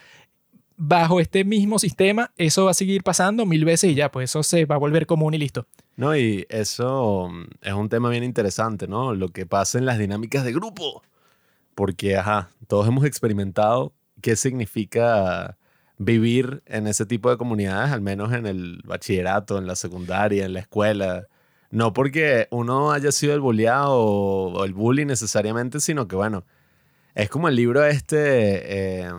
bajo 0.75 1.19
este 1.19 1.43
mismo 1.43 1.79
sistema, 1.79 2.31
eso 2.37 2.65
va 2.65 2.71
a 2.71 2.73
seguir 2.73 3.03
pasando 3.03 3.45
mil 3.45 3.65
veces 3.65 3.91
y 3.91 3.95
ya, 3.95 4.11
pues 4.11 4.29
eso 4.29 4.43
se 4.43 4.65
va 4.65 4.75
a 4.75 4.79
volver 4.79 5.05
común 5.05 5.33
y 5.33 5.37
listo. 5.37 5.67
No, 5.95 6.15
y 6.15 6.45
eso 6.49 7.29
mm, 7.31 7.43
es 7.61 7.73
un 7.73 7.89
tema 7.89 8.09
bien 8.09 8.23
interesante, 8.23 8.87
¿no? 8.87 9.13
Lo 9.13 9.29
que 9.29 9.45
pasa 9.45 9.77
en 9.77 9.85
las 9.85 9.99
dinámicas 9.99 10.43
de 10.43 10.51
grupo. 10.51 11.03
Porque, 11.75 12.17
ajá, 12.17 12.49
todos 12.67 12.87
hemos 12.87 13.05
experimentado 13.05 13.93
qué 14.21 14.35
significa 14.35 15.57
vivir 15.97 16.63
en 16.65 16.87
ese 16.87 17.05
tipo 17.05 17.29
de 17.29 17.37
comunidades, 17.37 17.91
al 17.91 18.01
menos 18.01 18.33
en 18.33 18.45
el 18.45 18.81
bachillerato, 18.83 19.57
en 19.57 19.67
la 19.67 19.75
secundaria, 19.75 20.45
en 20.45 20.53
la 20.53 20.59
escuela, 20.59 21.27
no 21.73 21.91
porque 21.91 22.47
uno 22.51 22.91
haya 22.91 23.11
sido 23.11 23.33
el 23.33 23.39
bulleado 23.39 23.97
o, 23.97 24.63
el 24.63 24.75
bully 24.75 25.05
necesariamente, 25.05 25.79
sino 25.79 26.07
que, 26.07 26.15
bueno, 26.15 26.45
es 27.15 27.29
como 27.29 27.47
el 27.47 27.55
libro 27.55 27.83
este, 27.83 29.01
eh, 29.01 29.11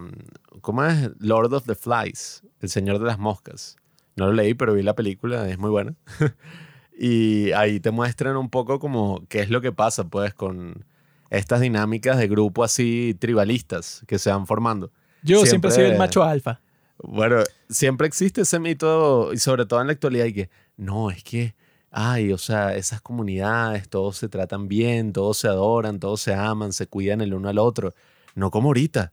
¿cómo 0.60 0.84
es? 0.84 1.10
Lord 1.18 1.52
of 1.52 1.66
the 1.66 1.74
Flies, 1.74 2.44
El 2.60 2.68
Señor 2.68 3.00
de 3.00 3.06
las 3.06 3.18
Moscas. 3.18 3.74
No 4.14 4.26
lo 4.26 4.34
leí, 4.34 4.54
pero 4.54 4.74
vi 4.74 4.82
la 4.82 4.94
película, 4.94 5.50
es 5.50 5.58
muy 5.58 5.68
buena. 5.68 5.94
y 6.96 7.50
ahí 7.52 7.80
te 7.80 7.90
muestran 7.90 8.36
un 8.36 8.48
poco 8.48 8.78
como 8.78 9.26
qué 9.28 9.40
es 9.40 9.50
lo 9.50 9.60
que 9.60 9.72
pasa, 9.72 10.04
pues, 10.04 10.32
con 10.32 10.84
estas 11.30 11.60
dinámicas 11.60 12.18
de 12.18 12.28
grupo 12.28 12.62
así 12.62 13.16
tribalistas 13.18 14.04
que 14.06 14.20
se 14.20 14.30
van 14.30 14.46
formando. 14.46 14.92
Yo 15.24 15.44
siempre, 15.44 15.72
sido 15.72 15.88
el 15.88 15.98
macho 15.98 16.22
alfa. 16.22 16.60
Bueno, 17.02 17.42
siempre 17.68 18.06
existe 18.06 18.42
ese 18.42 18.60
mito, 18.60 19.32
y 19.32 19.38
sobre 19.38 19.66
todo 19.66 19.80
en 19.80 19.88
la 19.88 19.94
actualidad, 19.94 20.26
y 20.26 20.34
que 20.34 20.50
no, 20.76 21.10
es 21.10 21.24
que 21.24 21.56
ay, 21.96 22.32
o 22.32 22.38
sea, 22.38 22.74
esas 22.76 23.00
comunidades, 23.00 23.88
todos 23.88 24.16
se 24.18 24.28
tratan 24.28 24.68
bien, 24.68 25.12
todos 25.12 25.38
se 25.38 25.48
adoran, 25.48 26.00
todos 26.00 26.20
se 26.20 26.34
aman, 26.34 26.72
se 26.72 26.88
cuidan 26.88 27.20
el 27.20 27.34
uno 27.34 27.48
al 27.48 27.58
otro. 27.58 27.94
No 28.34 28.50
como 28.50 28.68
ahorita, 28.70 29.12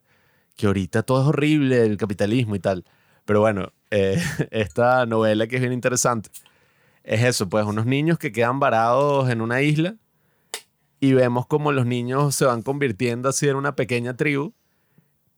que 0.58 0.67
ahorita 0.67 1.04
todo 1.04 1.22
es 1.22 1.28
horrible, 1.28 1.86
el 1.86 1.98
capitalismo 1.98 2.56
y 2.56 2.60
tal. 2.60 2.86
Pero 3.26 3.41
bueno, 3.41 3.72
eh, 3.91 4.20
esta 4.52 5.06
novela 5.06 5.48
que 5.48 5.58
es 5.58 5.62
bien 5.62 5.74
interesante 5.74 6.32
es 7.04 7.24
eso, 7.24 7.50
pues 7.50 7.65
unos 7.65 7.86
niños 7.86 8.17
que 8.20 8.32
quedan 8.32 8.60
varados 8.60 9.30
en 9.30 9.41
una 9.41 9.62
isla 9.62 9.96
y 11.00 11.13
vemos 11.13 11.48
como 11.48 11.72
los 11.72 11.86
niños 11.86 12.36
se 12.36 12.46
van 12.46 12.62
convirtiendo 12.62 13.30
así 13.30 13.48
en 13.48 13.56
una 13.56 13.76
pequeña 13.76 14.15
tribu 14.15 14.54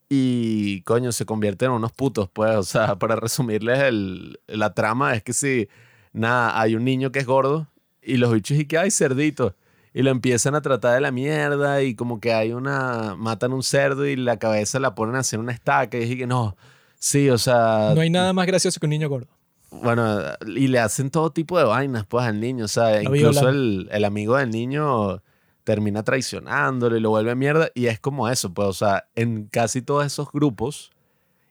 y 0.10 0.82
coño, 0.84 1.12
se 1.12 1.26
convierten 1.26 1.70
en 1.70 1.76
unos 1.76 1.92
putos, 1.92 2.30
pues, 2.30 2.56
o 2.56 2.64
sea, 2.64 2.96
para 3.00 3.16
resumirles 3.16 3.80
el, 3.80 4.40
la 4.48 4.74
trama 4.74 5.16
es 5.16 5.24
que 5.24 5.34
si 5.34 5.68
nada, 6.14 6.60
hay 6.60 6.76
un 6.76 6.84
niño 6.86 7.12
que 7.12 7.20
es 7.20 7.26
gordo 7.26 7.68
y 8.02 8.18
los 8.18 8.32
bichos 8.34 8.58
y 8.58 8.66
que 8.66 8.78
hay 8.78 8.92
cerdito. 8.92 9.56
Y 9.94 10.02
lo 10.02 10.10
empiezan 10.10 10.56
a 10.56 10.62
tratar 10.62 10.96
de 10.96 11.02
la 11.02 11.12
mierda 11.12 11.84
y 11.84 11.94
como 11.94 12.20
que 12.20 12.34
hay 12.34 12.52
una, 12.54 13.16
matan 13.16 13.54
un 13.54 13.62
cerdo 13.62 14.08
y 14.08 14.16
la 14.16 14.38
cabeza 14.40 14.80
la 14.80 14.96
ponen 14.96 15.16
así 15.16 15.36
en 15.36 15.42
una 15.42 15.52
estaca 15.52 15.98
y 15.98 16.02
dije 16.02 16.18
que 16.18 16.28
no, 16.28 16.56
Sí, 17.04 17.30
o 17.30 17.38
sea, 17.38 17.92
No 17.94 18.00
hay 18.00 18.10
nada 18.10 18.32
más 18.32 18.48
gracioso 18.48 18.80
que 18.80 18.86
un 18.86 18.92
niño 18.92 19.10
gordo. 19.10 19.28
bueno, 19.72 20.22
y 20.48 20.68
le 20.68 20.80
hacen 20.80 21.10
todo 21.12 21.32
tipo 21.34 21.58
de 21.58 21.66
vainas 21.66 22.06
pues 22.06 22.26
al 22.26 22.40
niño, 22.40 22.64
o 22.64 22.70
sea, 22.70 23.04
incluso 23.04 23.50
el, 23.50 23.90
el 23.92 24.06
amigo 24.06 24.38
del 24.38 24.52
niño 24.52 25.22
termina 25.66 26.04
traicionándolo 26.04 26.96
y 26.96 27.02
lo 27.02 27.10
vuelve 27.10 27.36
mierda 27.36 27.70
y 27.76 27.88
es 27.88 28.00
como 28.00 28.30
eso, 28.30 28.54
pues, 28.54 28.70
o 28.70 28.74
sea, 28.74 29.10
en 29.16 29.48
casi 29.48 29.82
todos 29.82 30.06
esos 30.06 30.32
grupos 30.32 30.92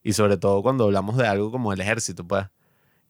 y 0.03 0.14
sobre 0.14 0.38
todo 0.38 0.62
cuando 0.62 0.85
hablamos 0.85 1.18
de 1.18 1.27
algo 1.27 1.51
como 1.51 1.70
el 1.75 1.83
ejército, 1.83 2.25
pues, 2.27 2.46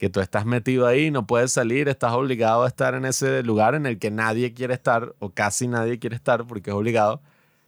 que 0.02 0.10
tú 0.10 0.18
estás 0.18 0.44
metido 0.44 0.88
ahí, 0.88 1.12
no 1.12 1.28
puedes 1.28 1.52
salir, 1.52 1.88
estás 1.88 2.12
obligado 2.12 2.64
a 2.64 2.66
estar 2.66 2.96
en 2.96 3.04
ese 3.04 3.44
lugar 3.44 3.76
en 3.76 3.86
el 3.86 4.00
que 4.00 4.10
nadie 4.10 4.52
quiere 4.52 4.74
estar 4.74 5.14
o 5.20 5.30
casi 5.30 5.68
nadie 5.68 6.00
quiere 6.00 6.16
estar 6.16 6.44
porque 6.44 6.70
es 6.70 6.74
obligado, 6.74 7.22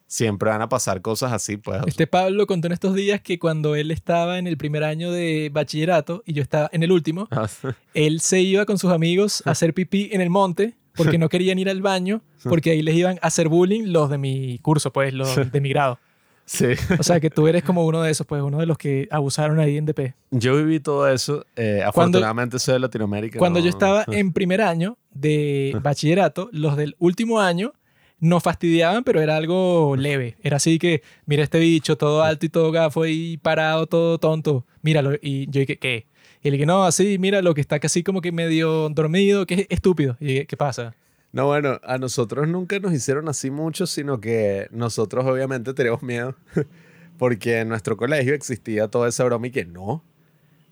siempre 0.09 0.51
van 0.51 0.61
a 0.61 0.69
pasar 0.69 1.01
cosas 1.01 1.33
así, 1.33 1.59
pues. 1.59 1.81
Este 1.87 2.09
Pablo 2.09 2.49
contó 2.49 2.67
en 2.67 2.73
estos 2.73 2.97
días 2.97 3.21
que 3.21 3.39
cuando 3.39 3.77
él 3.77 3.93
estaba 3.93 4.41
en 4.41 4.49
el 4.49 4.57
primer 4.57 4.83
año 4.83 5.13
de 5.13 5.49
bachillerato 5.53 6.25
y 6.27 6.33
yo 6.33 6.43
estaba 6.43 6.69
en 6.73 6.83
el 6.83 6.91
último, 6.91 7.29
sea, 7.47 7.77
él 7.95 8.19
se 8.19 8.41
iba 8.41 8.67
con 8.67 8.79
sus 8.79 8.91
amigos 8.91 9.41
a 9.47 9.53
hacer 9.53 9.73
pipí 9.73 10.09
en 10.11 10.21
el 10.21 10.29
monte 10.29 10.75
porque 10.97 11.19
no 11.19 11.29
querían 11.29 11.61
ir 11.61 11.71
al 11.71 11.83
baño 11.83 12.21
porque 12.43 12.73
ahí 12.73 12.83
les 12.83 12.97
iban 12.97 13.17
a 13.23 13.29
hacer 13.29 13.49
bullying 13.49 13.93
los 13.93 14.11
de 14.11 14.19
mi 14.19 14.59
curso, 14.59 14.93
pues 14.93 15.15
los 15.15 15.37
de 15.53 15.61
mi 15.61 15.69
grado. 15.69 16.01
Sí. 16.45 16.67
O 16.99 17.03
sea 17.03 17.21
que 17.21 17.31
tú 17.31 17.47
eres 17.49 17.63
como 17.63 17.85
uno 17.87 18.03
de 18.03 18.11
esos, 18.11 18.27
pues 18.27 18.43
uno 18.43 18.59
de 18.59 18.67
los 18.67 18.77
que 18.79 19.09
abusaron 19.11 19.59
ahí 19.61 19.77
en 19.77 19.87
DP. 19.87 20.15
Yo 20.31 20.57
viví 20.57 20.81
todo 20.81 21.09
eso, 21.09 21.45
eh, 21.57 21.81
Cuando- 21.93 22.19
afortunadamente 22.19 22.59
soy 22.59 22.75
de 22.75 22.81
Latinoamérica. 22.81 23.39
Cuando 23.39 23.59
no- 23.61 23.65
yo 23.65 23.71
estaba 23.71 24.05
en 24.13 24.33
primer 24.33 24.61
año 24.63 24.97
de 25.13 25.77
bachillerato, 25.83 26.49
los 26.53 26.77
del 26.77 26.97
último 26.99 27.41
año 27.41 27.73
nos 28.21 28.43
fastidiaban, 28.43 29.05
pero 29.05 29.21
era 29.21 29.37
algo 29.37 29.97
leve. 29.97 30.37
Era 30.43 30.57
así 30.57 30.79
que, 30.79 31.03
mira 31.27 31.43
este 31.43 31.59
bicho, 31.59 31.97
todo 31.97 32.23
alto 32.23 32.47
y 32.47 32.49
todo 32.49 32.71
gafo 32.73 33.03
ahí 33.03 33.37
parado, 33.39 33.87
todo 33.87 34.19
tonto. 34.19 34.65
Míralo. 34.83 35.13
Y 35.21 35.51
yo 35.51 35.61
dije, 35.61 35.79
¿qué? 35.79 36.07
Y 36.43 36.51
le 36.51 36.53
dije, 36.53 36.65
no, 36.67 36.85
así, 36.85 37.19
mira 37.19 37.43
lo 37.43 37.55
que 37.55 37.61
está 37.61 37.79
casi 37.81 38.03
como 38.03 38.21
que 38.21 38.31
medio 38.33 38.89
dormido, 38.91 39.47
que 39.47 39.55
es 39.55 39.67
estúpido. 39.71 40.17
Y 40.21 40.27
dije, 40.27 40.47
¿qué 40.47 40.57
pasa? 40.57 40.95
No, 41.35 41.47
bueno, 41.47 41.81
a 41.83 41.99
nosotros 41.99 42.47
nunca 42.47 42.79
nos 42.79 42.93
hicieron 42.93 43.29
así 43.29 43.51
mucho, 43.51 43.89
sino 43.89 44.21
que 44.21 44.69
nosotros 44.71 45.25
obviamente 45.27 45.75
teníamos 45.75 46.05
miedo 46.05 46.37
porque 47.19 47.59
en 47.59 47.71
nuestro 47.71 47.97
colegio 47.97 48.35
existía 48.35 48.87
toda 48.87 49.09
esa 49.09 49.25
broma 49.25 49.49
y 49.49 49.51
que 49.51 49.65
no. 49.65 50.05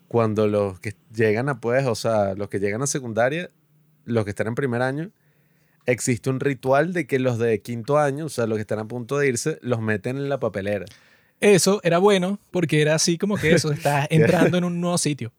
Cuando 0.07 0.47
los 0.47 0.79
que 0.79 0.95
llegan 1.13 1.49
a 1.49 1.59
pues, 1.59 1.85
o 1.85 1.95
sea, 1.95 2.33
los 2.35 2.47
que 2.47 2.59
llegan 2.61 2.81
a 2.81 2.87
secundaria, 2.87 3.51
los 4.05 4.23
que 4.23 4.29
están 4.29 4.47
en 4.47 4.55
primer 4.55 4.81
año, 4.81 5.11
existe 5.85 6.29
un 6.29 6.39
ritual 6.39 6.93
de 6.93 7.07
que 7.07 7.19
los 7.19 7.39
de 7.39 7.61
quinto 7.61 7.97
año, 7.97 8.27
o 8.27 8.29
sea, 8.29 8.47
los 8.47 8.57
que 8.57 8.61
están 8.61 8.79
a 8.79 8.85
punto 8.85 9.17
de 9.17 9.27
irse, 9.27 9.59
los 9.61 9.81
meten 9.81 10.15
en 10.15 10.29
la 10.29 10.39
papelera. 10.39 10.85
Eso 11.41 11.81
era 11.83 11.97
bueno 11.97 12.39
porque 12.51 12.81
era 12.81 12.95
así 12.95 13.17
como 13.17 13.35
que 13.35 13.51
eso, 13.51 13.69
estás 13.73 14.07
entrando 14.09 14.57
en 14.57 14.63
un 14.63 14.79
nuevo 14.79 14.97
sitio. 14.97 15.33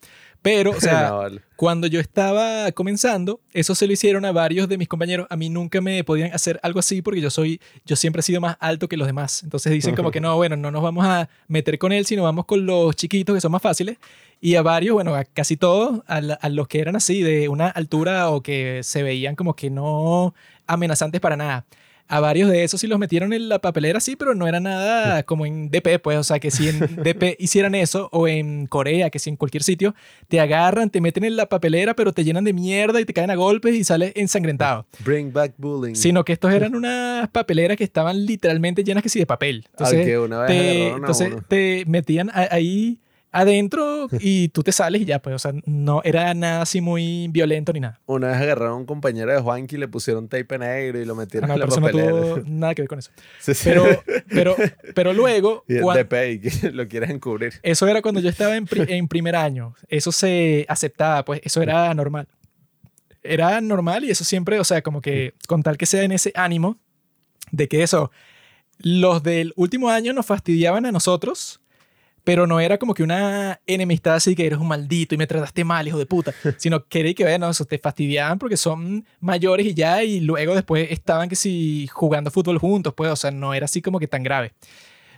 Pero, 0.45 0.73
o 0.73 0.75
sea, 0.81 1.09
No, 1.09 1.17
vale. 1.19 1.41
Cuando 1.57 1.87
yo 1.87 1.99
estaba 2.01 2.71
comenzando, 2.73 3.41
eso 3.55 3.75
se 3.75 3.87
lo 3.87 3.93
hicieron 3.95 4.25
a 4.27 4.33
varios 4.33 4.69
de 4.69 4.77
mis 4.77 4.89
compañeros. 4.89 5.27
A 5.31 5.37
mí 5.37 5.49
nunca 5.49 5.81
me 5.81 6.05
podían 6.05 6.33
hacer 6.35 6.61
algo 6.63 6.81
así 6.81 7.01
porque 7.01 7.21
yo 7.23 7.31
soy, 7.31 7.61
yo 7.87 7.97
siempre 7.97 8.21
he 8.21 8.23
sido 8.23 8.41
más 8.43 8.57
alto 8.61 8.87
que 8.89 8.97
los 8.99 9.07
demás. 9.07 9.43
Entonces 9.43 9.73
dicen 9.73 9.95
como 9.97 10.11
que 10.11 10.21
no, 10.21 10.37
bueno, 10.37 10.57
no 10.57 10.71
nos 10.71 10.83
vamos 10.83 11.07
a 11.07 11.29
meter 11.49 11.79
con 11.79 11.93
él, 11.93 12.05
sino 12.05 12.23
vamos 12.25 12.45
con 12.45 12.67
los 12.67 12.95
chiquitos 12.95 13.35
que 13.35 13.41
son 13.41 13.53
más 13.53 13.63
fáciles. 13.63 13.97
Y 14.41 14.57
a 14.57 14.63
varios, 14.63 14.93
bueno, 14.93 15.15
a 15.15 15.25
casi 15.25 15.57
todos, 15.57 16.03
a, 16.07 16.21
la- 16.21 16.35
a 16.35 16.49
los 16.51 16.69
que 16.69 16.81
eran 16.81 16.97
así 16.97 17.23
de 17.23 17.49
una 17.49 17.69
altura 17.69 18.29
o 18.29 18.43
que 18.43 18.81
se 18.83 19.03
veían 19.03 19.37
como 19.37 19.55
que 19.57 19.71
no 19.71 20.35
amenazantes 20.67 21.21
para 21.23 21.37
nada. 21.37 21.65
A 22.07 22.21
varios 22.21 22.51
de 22.51 22.65
esos 22.65 22.81
sí 22.81 22.87
los 22.87 22.99
metieron 22.99 23.33
en 23.33 23.49
la 23.49 23.61
papelera, 23.61 23.99
sí, 23.99 24.15
pero 24.15 24.35
no 24.35 24.47
era 24.47 24.61
nada 24.61 25.23
como 25.23 25.47
en 25.47 25.71
DP, 25.71 26.01
pues, 26.03 26.19
o 26.19 26.25
sea, 26.25 26.39
que 26.39 26.51
si 26.51 26.69
en 26.69 26.79
DP 27.03 27.37
hicieran 27.39 27.75
eso, 27.75 28.09
o 28.13 28.29
en 28.29 28.67
Corea, 28.67 29.11
que 29.11 29.19
si 29.19 29.31
en 29.31 29.37
cualquier 29.37 29.63
sitio, 29.63 29.95
te 30.29 30.39
agarran, 30.41 30.91
te 30.91 31.01
meten 31.01 31.25
en 31.25 31.37
la 31.37 31.47
papelera, 31.47 31.95
pero 31.95 32.13
te 32.13 32.23
llenan 32.23 32.45
de 32.45 32.53
mierda 32.53 33.01
y 33.01 33.05
te 33.05 33.15
caen 33.15 33.31
a 33.31 33.35
golpes 33.35 33.75
y 33.75 33.85
sales 33.85 34.13
ensangrentado. 34.17 34.87
Bring 35.05 35.33
back 35.33 35.55
bullying. 35.57 35.95
Sino 35.95 36.25
que 36.25 36.35
estos 36.35 36.53
eran 36.53 36.75
unas 36.75 37.29
papeleras 37.29 37.77
que 37.77 37.85
estaban 37.85 38.27
literalmente 38.27 38.85
llenas 38.85 39.03
que 39.03 39.09
sí 39.09 39.19
de 39.19 39.27
papel. 39.27 39.65
Entonces, 39.71 40.01
Al 40.01 40.05
que 40.05 40.19
una 40.19 40.41
vez 40.41 40.49
te, 40.49 40.89
entonces 40.89 41.33
te 41.49 41.85
metían 41.87 42.31
ahí 42.33 43.01
adentro 43.35 44.09
y 44.21 44.49
tú 44.51 44.63
te 44.63 44.71
sales 44.73 45.03
y 45.03 45.05
ya, 45.05 45.19
pues, 45.21 45.35
o 45.35 45.39
sea, 45.39 45.53
no 45.67 46.01
era 46.05 46.33
nada 46.35 46.63
así 46.63 46.81
muy 46.81 47.29
violento 47.29 47.73
ni 47.73 47.81
nada. 47.81 48.01
Una 48.07 48.29
vez 48.29 48.37
agarraron 48.37 48.73
a 48.73 48.77
un 48.77 48.87
compañero 48.87 49.33
de 49.33 49.41
Juanqui 49.41 49.75
y 49.75 49.79
le 49.79 49.89
pusieron 49.89 50.29
tape 50.29 50.57
negro 50.59 51.01
y 51.01 51.05
lo 51.05 51.15
Ah, 51.15 51.17
metieron 51.17 51.49
no, 51.49 51.55
en 51.55 51.61
la 51.61 51.67
eso 51.67 51.81
no 51.81 51.87
papelera. 51.87 52.11
tuvo 52.13 52.41
nada 52.47 52.75
que 52.75 52.83
ver 52.83 52.89
con 52.89 52.99
eso. 53.01 53.11
Sí, 53.41 53.55
sí. 53.55 53.69
Pero, 53.69 53.85
pero, 54.29 54.57
pero 54.95 55.13
luego, 55.13 55.65
y 55.69 55.75
el 55.77 55.83
cuan- 55.83 55.97
DP 55.97 56.41
que 56.41 56.71
lo 56.73 56.87
quieres 56.89 57.11
encubrir. 57.11 57.53
eso 57.63 57.89
era 57.89 58.01
cuando 58.03 58.21
yo 58.21 58.29
estaba 58.31 58.57
en, 58.57 58.67
pri- 58.67 58.87
en 58.89 59.09
primer 59.09 59.35
año. 59.37 59.75
Eso 59.89 60.13
se 60.13 60.65
aceptaba, 60.69 61.25
pues 61.25 61.41
eso 61.45 61.61
era 61.61 61.93
normal. 61.95 62.29
Era 63.23 63.61
normal 63.61 64.05
y 64.05 64.11
eso 64.11 64.23
siempre, 64.23 64.61
o 64.61 64.65
sea, 64.65 64.83
como 64.83 65.01
que 65.01 65.35
con 65.49 65.63
tal 65.63 65.77
que 65.79 65.87
sea 65.87 66.03
en 66.03 66.13
ese 66.13 66.31
ánimo 66.35 66.79
de 67.51 67.69
que 67.69 67.83
eso, 67.83 68.11
los 68.79 69.23
del 69.23 69.53
último 69.57 69.89
año 69.89 70.13
nos 70.13 70.27
fastidiaban 70.27 70.85
a 70.85 70.93
nosotros, 70.93 71.61
pero 72.25 72.47
no 72.47 72.59
era 72.59 72.79
como 72.79 72.95
que 72.95 73.03
una 73.03 73.61
enemistad 73.67 74.15
así 74.15 74.35
que 74.35 74.47
eres 74.47 74.59
un 74.59 74.67
maldito 74.67 75.15
y 75.15 75.19
me 75.19 75.27
trataste 75.27 75.63
mal, 75.63 75.87
hijo 75.87 75.99
de 75.99 76.07
puta, 76.07 76.33
sino 76.57 76.87
que 76.87 77.01
era 77.01 77.13
que, 77.13 77.25
bueno, 77.25 77.51
eso 77.51 77.67
te 77.67 77.79
fastidiaban 77.79 78.39
porque 78.39 78.57
son 78.57 79.07
mayores 79.21 79.67
y 79.67 79.75
ya, 79.75 80.03
y 80.03 80.21
luego 80.21 80.55
después 80.55 80.91
estaban 80.91 81.29
que 81.29 81.37
si 81.37 81.87
jugando 81.93 82.31
fútbol 82.31 82.59
juntos, 82.59 82.95
pues, 82.95 83.11
o 83.11 83.17
sea, 83.17 83.31
no 83.31 83.55
era 83.55 83.67
así 83.67 83.83
como 83.83 84.01
que 84.01 84.09
tan 84.09 84.23
grave. 84.23 84.53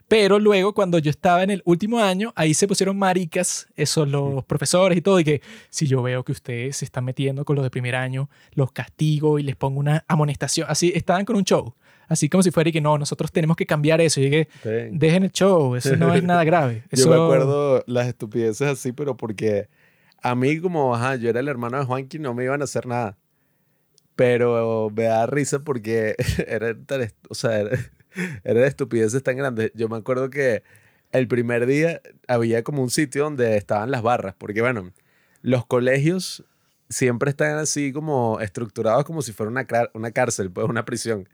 Pero 0.09 0.38
luego, 0.38 0.73
cuando 0.73 0.99
yo 1.01 1.11
estaba 1.11 1.42
en 1.42 1.51
el 1.51 1.62
último 1.64 1.99
año, 1.99 2.33
ahí 2.37 2.55
se 2.55 2.69
pusieron 2.69 2.97
maricas, 2.97 3.66
esos 3.75 4.09
los 4.09 4.45
profesores 4.45 4.97
y 4.97 5.01
todo, 5.01 5.19
y 5.19 5.25
que 5.25 5.42
si 5.69 5.88
yo 5.88 6.01
veo 6.01 6.25
que 6.25 6.31
ustedes 6.31 6.77
se 6.77 6.85
están 6.85 7.05
metiendo 7.05 7.45
con 7.45 7.57
los 7.57 7.64
de 7.64 7.71
primer 7.71 7.97
año, 7.97 8.31
los 8.53 8.71
castigo 8.71 9.40
y 9.40 9.42
les 9.42 9.57
pongo 9.57 9.81
una 9.81 10.05
amonestación. 10.07 10.69
Así 10.71 10.92
estaban 10.95 11.25
con 11.25 11.35
un 11.35 11.42
show, 11.42 11.75
así 12.09 12.29
como 12.29 12.42
si 12.42 12.51
fuera 12.51 12.71
y 12.71 12.73
que 12.73 12.81
no, 12.81 12.99
nosotros 12.99 13.33
tenemos 13.33 13.57
que 13.57 13.66
cambiar 13.66 14.01
eso. 14.01 14.21
Y 14.21 14.25
dije, 14.25 14.49
dejen 14.92 15.25
el 15.25 15.33
show, 15.33 15.75
eso 15.77 15.97
no 15.97 16.14
es 16.14 16.23
nada 16.25 16.45
grave. 16.45 16.85
Eso, 16.90 17.05
Yo 17.05 17.11
me 17.11 17.25
acuerdo 17.25 17.85
las 17.87 18.07
estupideces 18.07 18.69
así, 18.69 18.92
pero 18.92 19.16
porque 19.16 19.69
a 20.23 20.35
mí 20.35 20.61
como, 20.61 20.95
ajá, 20.95 21.16
yo 21.16 21.31
era 21.31 21.40
el 21.40 21.49
hermano 21.49 21.79
de 21.79 21.85
Juanqui, 21.85 22.19
no 22.19 22.35
me 22.35 22.45
iban 22.45 22.61
a 22.61 22.64
hacer 22.64 22.87
nada. 22.87 23.16
Pero 24.14 24.90
me 24.95 25.05
da 25.05 25.27
risa 25.27 25.61
porque 25.61 26.14
era 26.47 26.75
tan, 26.75 27.12
o 27.29 27.35
sea, 27.35 27.61
era, 27.61 27.79
eran 28.45 28.64
estupideces 28.64 29.23
tan 29.23 29.37
grandes. 29.37 29.73
Yo 29.75 29.88
me 29.88 29.97
acuerdo 29.97 30.31
que 30.31 30.62
el 31.12 31.29
primer 31.29 31.66
día 31.66 32.01
había 32.29 32.62
como 32.62 32.83
un 32.83 32.90
sitio 32.90 33.25
donde 33.25 33.57
estaban 33.57 33.90
las 33.90 34.03
barras, 34.03 34.35
porque 34.37 34.61
bueno, 34.61 34.92
los 35.42 35.66
colegios 35.66 36.45
siempre 36.88 37.31
están 37.31 37.59
así 37.59 37.92
como 37.92 38.40
estructurados 38.40 39.05
como 39.05 39.23
si 39.23 39.33
fuera 39.33 39.51
una, 39.51 39.66
una 39.95 40.11
cárcel, 40.11 40.51
pues 40.51 40.69
una 40.69 40.85
prisión. 40.85 41.29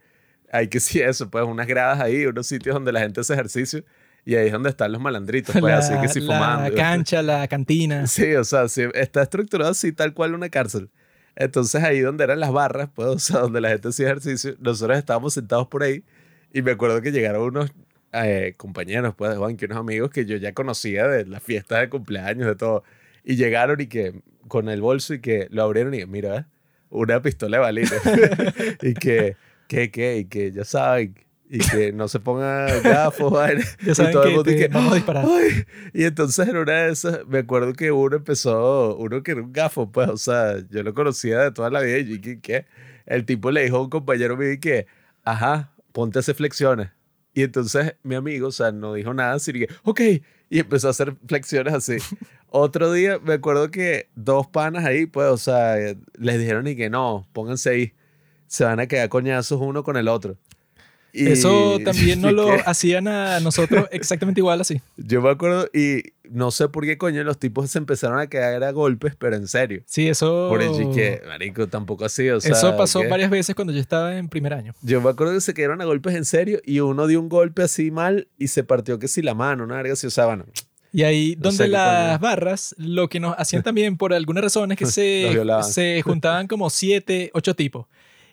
Hay 0.52 0.68
que 0.68 0.78
sí 0.78 1.00
eso, 1.00 1.30
pues 1.30 1.44
unas 1.44 1.66
gradas 1.66 1.98
ahí, 2.00 2.26
unos 2.26 2.46
sitios 2.46 2.74
donde 2.74 2.92
la 2.92 3.00
gente 3.00 3.20
hace 3.20 3.32
ejercicio 3.32 3.84
y 4.24 4.36
ahí 4.36 4.46
es 4.46 4.52
donde 4.52 4.68
están 4.68 4.92
los 4.92 5.00
malandritos, 5.00 5.56
pues 5.58 5.72
la, 5.72 5.78
así 5.78 5.94
que 6.00 6.08
sí 6.08 6.20
la 6.20 6.34
fumando. 6.34 6.76
cancha, 6.76 7.22
la 7.22 7.48
cantina. 7.48 8.06
Sí, 8.06 8.34
o 8.34 8.44
sea, 8.44 8.68
sí, 8.68 8.84
está 8.94 9.22
estructurado 9.22 9.70
así 9.72 9.92
tal 9.92 10.14
cual 10.14 10.34
una 10.34 10.48
cárcel. 10.48 10.90
Entonces 11.34 11.82
ahí 11.82 12.00
donde 12.00 12.24
eran 12.24 12.38
las 12.38 12.52
barras, 12.52 12.90
pues, 12.94 13.08
o 13.08 13.18
sea, 13.18 13.40
donde 13.40 13.60
la 13.60 13.70
gente 13.70 13.88
hacía 13.88 14.06
ejercicio, 14.06 14.54
nosotros 14.60 14.98
estábamos 14.98 15.34
sentados 15.34 15.66
por 15.66 15.82
ahí 15.82 16.04
y 16.52 16.62
me 16.62 16.72
acuerdo 16.72 17.00
que 17.00 17.10
llegaron 17.10 17.42
unos 17.42 17.72
eh, 18.12 18.54
compañeros, 18.58 19.14
pues, 19.16 19.30
de 19.30 19.38
Juanqui, 19.38 19.64
unos 19.64 19.78
amigos 19.78 20.10
que 20.10 20.26
yo 20.26 20.36
ya 20.36 20.52
conocía 20.52 21.08
de 21.08 21.24
las 21.24 21.42
fiestas 21.42 21.80
de 21.80 21.88
cumpleaños, 21.88 22.46
de 22.46 22.54
todo. 22.54 22.84
Y 23.24 23.36
llegaron 23.36 23.80
y 23.80 23.86
que 23.86 24.20
con 24.48 24.68
el 24.68 24.82
bolso 24.82 25.14
y 25.14 25.20
que 25.20 25.48
lo 25.50 25.62
abrieron 25.62 25.94
y 25.94 26.04
mira, 26.04 26.48
una 26.90 27.22
pistola 27.22 27.56
de 27.56 27.62
balines. 27.62 28.02
y 28.82 28.94
que, 28.94 29.36
que, 29.68 29.90
que, 29.90 30.18
y 30.18 30.24
que 30.26 30.52
ya 30.52 30.64
saben, 30.64 31.14
y 31.48 31.58
que 31.58 31.92
no 31.92 32.08
se 32.08 32.18
pongan 32.18 32.82
gafos. 32.82 33.32
Ya 33.84 33.92
Y 33.92 33.94
saben 33.94 34.12
todo 34.12 34.22
el 34.24 34.30
que, 34.30 34.34
mundo 34.36 34.50
y 34.50 34.54
te 34.54 34.60
que, 34.60 34.68
vamos 34.68 34.92
a 34.92 34.94
disparar. 34.96 35.26
Ay, 35.28 35.64
y 35.92 36.04
entonces 36.04 36.48
en 36.48 36.56
una 36.56 36.72
de 36.72 36.92
esas, 36.92 37.26
me 37.26 37.40
acuerdo 37.40 37.74
que 37.74 37.92
uno 37.92 38.16
empezó, 38.16 38.96
uno 38.96 39.22
que 39.22 39.32
era 39.32 39.42
un 39.42 39.52
gafo, 39.52 39.92
pues, 39.92 40.08
o 40.08 40.16
sea, 40.16 40.56
yo 40.70 40.82
lo 40.82 40.94
conocía 40.94 41.40
de 41.40 41.52
toda 41.52 41.68
la 41.68 41.82
vida 41.82 41.98
y 41.98 42.04
dije, 42.04 42.40
¿qué? 42.40 42.64
El 43.04 43.26
tipo 43.26 43.50
le 43.50 43.64
dijo 43.64 43.76
a 43.76 43.82
un 43.82 43.90
compañero 43.90 44.36
mío 44.36 44.52
y 44.52 44.60
que, 44.60 44.86
ajá, 45.24 45.72
ponte 45.92 46.18
a 46.18 46.20
hacer 46.20 46.34
flexiones. 46.34 46.90
Y 47.34 47.42
entonces 47.42 47.96
mi 48.02 48.14
amigo, 48.14 48.48
o 48.48 48.52
sea, 48.52 48.72
no 48.72 48.94
dijo 48.94 49.12
nada, 49.12 49.38
sino 49.38 49.58
que, 49.58 49.68
ok, 49.84 50.00
y 50.48 50.58
empezó 50.58 50.88
a 50.88 50.90
hacer 50.90 51.16
flexiones 51.26 51.74
así. 51.74 51.96
Otro 52.48 52.92
día 52.92 53.18
me 53.18 53.34
acuerdo 53.34 53.70
que 53.70 54.08
dos 54.14 54.46
panas 54.46 54.84
ahí, 54.84 55.06
pues, 55.06 55.28
o 55.28 55.38
sea, 55.38 55.76
les 56.18 56.38
dijeron 56.38 56.66
y 56.66 56.76
que 56.76 56.90
no, 56.90 57.26
pónganse 57.32 57.70
ahí, 57.70 57.92
se 58.52 58.64
van 58.64 58.80
a 58.80 58.86
quedar 58.86 59.08
coñazos 59.08 59.58
uno 59.62 59.82
con 59.82 59.96
el 59.96 60.08
otro. 60.08 60.36
Y- 61.10 61.26
Eso 61.28 61.78
también 61.82 62.20
no 62.20 62.30
lo 62.32 62.50
hacían 62.66 63.08
a 63.08 63.40
nosotros 63.40 63.86
exactamente 63.92 64.42
igual 64.42 64.60
así. 64.60 64.82
yo 64.98 65.22
me 65.22 65.30
acuerdo 65.30 65.70
y 65.72 66.02
no 66.30 66.50
sé 66.50 66.68
por 66.68 66.84
qué 66.84 66.98
coño 66.98 67.24
los 67.24 67.38
tipos 67.38 67.70
se 67.70 67.78
empezaron 67.78 68.18
a 68.18 68.26
caer 68.26 68.62
a 68.62 68.70
golpes, 68.72 69.14
pero 69.18 69.36
en 69.36 69.48
serio. 69.48 69.82
Sí, 69.86 70.06
eso. 70.06 70.48
Por 70.50 70.60
el 70.60 70.70
que, 70.94 71.22
marico, 71.26 71.66
tampoco 71.66 72.04
así, 72.04 72.28
o 72.28 72.42
sea. 72.42 72.52
eso 72.52 72.76
pasó 72.76 73.00
¿qué? 73.00 73.08
varias 73.08 73.30
veces 73.30 73.54
cuando 73.54 73.72
yo 73.72 73.80
estaba 73.80 74.18
en 74.18 74.28
primer 74.28 74.52
año. 74.52 74.74
Yo 74.82 75.00
me 75.00 75.08
acuerdo 75.08 75.32
que 75.32 75.40
se 75.40 75.54
cayeron 75.54 75.80
a 75.80 75.86
golpes 75.86 76.14
en 76.14 76.26
serio 76.26 76.60
y 76.62 76.80
uno 76.80 77.06
dio 77.06 77.20
un 77.22 77.30
golpe 77.30 77.62
así 77.62 77.90
mal 77.90 78.28
y 78.38 78.48
se 78.48 78.64
partió 78.64 78.98
que 78.98 79.08
si 79.08 79.22
la 79.22 79.32
mano, 79.32 79.64
una 79.64 79.76
verga 79.76 79.94
así, 79.94 80.06
o 80.06 80.10
sea, 80.10 80.26
bueno, 80.26 80.44
Y 80.92 81.04
ahí 81.04 81.36
No 81.36 81.48
donde 81.48 81.68
las 81.68 82.20
barras, 82.20 82.74
lo 82.76 83.08
que 83.08 83.18
nos 83.18 83.34
hacían 83.38 83.62
también 83.64 83.96
por 83.96 84.12
alguna 84.12 84.42
razón 84.42 84.72
es 84.72 84.78
que 84.78 84.84
se, 84.84 85.30
se 85.62 86.02
juntaban 86.02 86.46
como 86.48 86.68
siete, 86.68 87.30
ocho 87.32 87.56
tipos. 87.56 87.86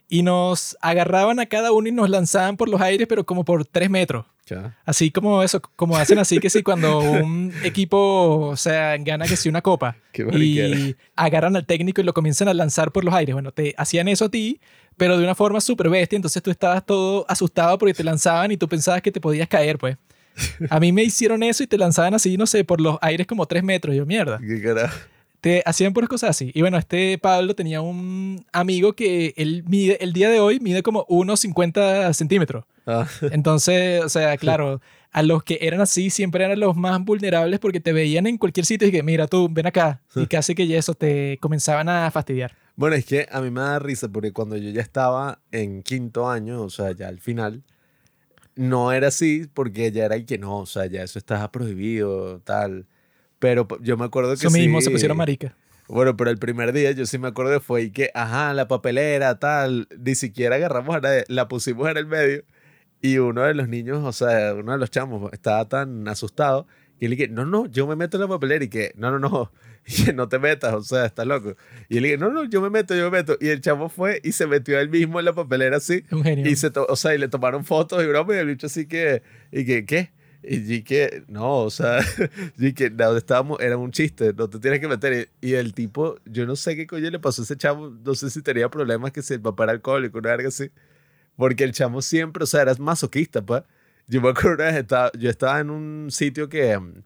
Y 0.10 0.24
nos 0.24 0.76
agarraban 0.82 1.39
a 1.39 1.45
cada 1.45 1.72
uno 1.72 1.88
y 1.88 1.91
nos 1.91 2.10
lanzaban 2.10 2.58
por 2.58 2.67
los 2.67 2.82
aires, 2.82 3.08
pero 3.08 3.26
como 3.26 3.45
por 3.45 3.65
tres 3.65 3.89
metros. 3.89 4.26
Ya. 4.48 4.76
Así 4.84 5.12
como 5.12 5.43
eso, 5.43 5.62
como 5.62 5.95
hacen 5.95 6.17
así 6.17 6.39
que 6.39 6.50
sí, 6.50 6.63
cuando 6.63 7.00
un 7.00 7.54
equipo, 7.63 8.48
o 8.48 8.58
sea, 8.58 8.98
gana 8.98 9.28
que 9.28 9.36
sí 9.36 9.48
una 9.48 9.62
copa 9.62 9.95
y 10.34 10.95
agarran 11.15 11.56
al 11.56 11.67
técnico 11.67 12.02
y 12.02 12.04
lo 12.04 12.13
comienzan 12.13 12.48
a 12.48 12.56
lanzar 12.56 12.91
por 12.91 13.06
los 13.06 13.13
aires. 13.13 13.36
Bueno, 13.36 13.52
te 13.52 13.76
hacían 13.78 14.08
eso 14.08 14.26
a 14.26 14.30
ti, 14.30 14.60
pero 14.98 15.17
de 15.17 15.24
una 15.24 15.36
forma 15.36 15.62
súper 15.62 15.89
bestia, 15.89 16.15
entonces 16.15 16.41
tú 16.41 16.50
estabas 16.50 16.84
todo 16.84 17.26
asustado 17.30 17.78
porque 17.78 17.93
te 17.93 18.04
lanzaban 18.04 18.52
y 18.52 18.58
tú 18.58 18.67
pensabas 18.67 19.04
que 19.04 19.12
te 19.12 19.22
podías 19.22 19.48
caer, 19.48 19.78
pues. 19.78 19.98
A 20.69 20.80
mí 20.80 20.91
me 20.91 21.04
hicieron 21.04 21.43
eso 21.43 21.63
y 21.63 21.67
te 21.67 21.78
lanzaban 21.78 22.13
así, 22.13 22.38
no 22.38 22.48
sé, 22.48 22.63
por 22.63 22.82
los 22.82 22.98
aires 23.02 23.28
como 23.28 23.45
tres 23.45 23.63
metros. 23.63 23.95
Yo, 23.95 24.06
mierda. 24.06 24.39
¿Qué 24.39 24.62
carajo? 24.62 24.98
Te 25.41 25.63
hacían 25.65 25.93
puras 25.93 26.10
cosas 26.10 26.32
así. 26.32 26.52
Y 26.54 26.62
bueno, 26.62 26.78
este 26.78 27.17
Pablo 27.17 27.56
tenía 27.56 27.82
un 27.82 28.45
amigo 28.52 28.93
que 28.93 29.34
él 29.38 29.63
mide, 29.67 30.04
el 30.04 30.13
día 30.13 30.30
de 30.30 30.39
hoy 30.39 30.60
mide 30.60 30.84
como 30.84 31.06
unos 31.08 31.39
50 31.39 32.13
centímetros. 32.13 32.65
Ah, 32.86 33.08
Entonces, 33.32 34.04
o 34.04 34.10
sea, 34.10 34.36
claro, 34.38 34.82
a 35.12 35.23
los 35.23 35.43
que 35.43 35.60
eran 35.62 35.82
así 35.82 36.10
siempre 36.10 36.43
eran 36.43 36.60
los 36.60 36.75
más 36.75 37.04
vulnerables 37.04 37.60
porque 37.60 37.80
te 37.80 37.93
veían 37.93 38.28
en 38.28 38.38
cualquier 38.38 38.65
sitio 38.65 38.88
y 38.88 38.91
que, 38.91 39.04
mira 39.04 39.28
tú, 39.28 39.47
ven 39.49 39.67
acá. 39.67 40.02
Y 40.15 40.28
casi 40.28 40.56
que 40.56 40.67
ya 40.67 40.78
eso 40.78 40.93
te 40.93 41.38
comenzaban 41.39 41.89
a 41.89 42.12
fastidiar. 42.12 42.56
Bueno, 42.75 42.95
es 42.95 43.06
que 43.06 43.28
a 43.32 43.41
mí 43.41 43.49
me 43.49 43.62
da 43.62 43.80
risa 43.80 44.08
porque 44.08 44.32
cuando 44.32 44.56
yo 44.58 44.69
ya 44.69 44.82
estaba 44.82 45.41
en 45.52 45.84
quinto 45.84 46.30
año, 46.30 46.62
o 46.62 46.69
sea, 46.69 46.91
ya 46.91 47.08
al 47.08 47.19
final, 47.19 47.63
no 48.56 48.91
era 48.91 49.08
así 49.08 49.47
porque 49.54 49.91
ya 49.91 50.06
era 50.06 50.15
el 50.15 50.25
que 50.25 50.38
no, 50.38 50.60
o 50.60 50.65
sea, 50.65 50.86
ya 50.86 51.04
eso 51.04 51.19
estaba 51.19 51.52
prohibido, 51.52 52.39
tal. 52.41 52.88
Pero 53.39 53.67
yo 53.82 53.97
me 53.97 54.06
acuerdo 54.06 54.32
que 54.32 54.47
Eso 54.47 54.52
mismo, 54.52 54.80
sí- 54.80 54.86
se 54.86 54.91
pusieron 54.91 55.17
marica. 55.17 55.56
Bueno, 55.88 56.15
pero 56.15 56.30
el 56.30 56.38
primer 56.38 56.71
día 56.71 56.91
yo 56.91 57.06
sí 57.08 57.17
me 57.17 57.30
acuerdo 57.30 57.52
que 57.54 57.60
fue 57.65 57.82
y 57.84 57.89
que, 57.91 58.12
ajá, 58.13 58.54
la 58.54 58.67
papelera, 58.67 59.39
tal, 59.39 59.88
ni 59.97 60.13
siquiera 60.13 60.56
agarramos 60.58 60.95
a 60.95 60.99
nadie, 60.99 61.23
la 61.30 61.47
pusimos 61.47 61.89
en 61.89 61.97
el 61.97 62.06
medio 62.06 62.43
y 63.02 63.17
uno 63.17 63.41
de 63.43 63.56
los 63.56 63.67
niños, 63.69 64.04
o 64.06 64.12
sea, 64.12 64.54
uno 64.54 64.73
de 64.73 64.78
los 64.78 64.91
chamos 64.91 65.32
estaba 65.34 65.65
tan 65.67 66.08
asustado 66.08 66.67
que 66.99 67.08
le 67.10 67.15
dije, 67.15 67.30
no, 67.30 67.45
no, 67.45 67.65
yo 67.65 67.88
me 67.88 67.95
meto 67.95 68.17
en 68.17 68.21
la 68.21 68.28
papelera 68.28 68.63
y 68.65 68.67
que, 68.67 68.91
no, 68.97 69.10
no, 69.10 69.17
no, 69.19 69.52
y 69.88 70.04
que 70.06 70.13
no 70.13 70.28
te 70.30 70.38
metas, 70.38 70.73
o 70.75 70.84
sea, 70.84 71.06
estás 71.06 71.25
loco. 71.25 71.56
Y 71.88 71.97
él 71.97 72.04
dije, 72.04 72.17
no, 72.17 72.30
no, 72.30 72.43
yo 72.43 72.62
me 72.62 72.69
meto, 72.69 72.93
yo 72.93 73.10
me 73.10 73.17
meto. 73.19 73.36
Y 73.39 73.47
el 73.47 73.62
chamo 73.62 73.88
fue 73.89 74.19
y 74.23 74.34
se 74.34 74.45
metió 74.45 74.78
él 74.80 74.89
mismo 74.89 75.17
en 75.17 75.25
la 75.25 75.34
papelera 75.34 75.78
así 75.78 76.04
un 76.12 76.21
genio. 76.23 76.45
y 76.47 76.56
se, 76.56 76.71
o 76.75 76.95
sea, 76.97 77.15
y 77.15 77.17
le 77.17 77.30
tomaron 77.30 77.63
fotos 77.65 78.04
y 78.04 78.06
broma, 78.06 78.36
y 78.36 78.38
el 78.39 78.47
bicho 78.47 78.67
así 78.67 78.86
que, 78.86 79.23
y 79.52 79.65
que, 79.65 79.86
¿qué? 79.86 80.12
Y 80.41 80.80
yo 80.80 80.84
que, 80.86 81.23
no, 81.28 81.58
o 81.60 81.69
sea, 81.69 81.99
y 82.58 82.73
que 82.73 82.89
de 82.89 83.04
donde 83.04 83.19
estábamos 83.19 83.60
era 83.60 83.78
un 83.78 83.91
chiste, 83.91 84.34
no 84.34 84.49
te 84.49 84.60
tienes 84.60 84.80
que 84.80 84.88
meter. 84.88 85.30
Y, 85.41 85.54
el 85.54 85.73
tipo, 85.73 86.17
yo 86.25 86.45
no 86.45 86.56
sé 86.56 86.75
qué 86.75 86.88
coño 86.88 87.10
le 87.10 87.19
pasó 87.19 87.41
a 87.41 87.45
ese 87.45 87.58
chamo, 87.58 87.89
no 87.89 88.15
sé 88.15 88.30
si 88.30 88.41
tenía 88.41 88.69
problemas 88.69 89.12
que 89.12 89.21
si 89.21 89.34
el 89.34 89.41
papá 89.41 89.63
era 89.65 89.73
alcohólico, 89.73 90.19
una 90.19 90.30
verga 90.32 90.47
así. 90.49 90.71
Porque 91.38 91.63
el 91.63 91.73
chamo 91.73 92.02
siempre, 92.02 92.43
o 92.43 92.47
sea, 92.47 92.62
era 92.63 92.75
masoquista, 92.80 93.41
pues. 93.45 93.63
Yo 94.08 94.21
me 94.21 94.30
acuerdo 94.30 94.56
una 94.56 94.65
vez, 94.65 94.75
estaba, 94.78 95.12
yo 95.17 95.30
estaba 95.30 95.60
en 95.60 95.69
un 95.69 96.12
sitio 96.12 96.49
que 96.49 96.78
mm, 96.78 97.04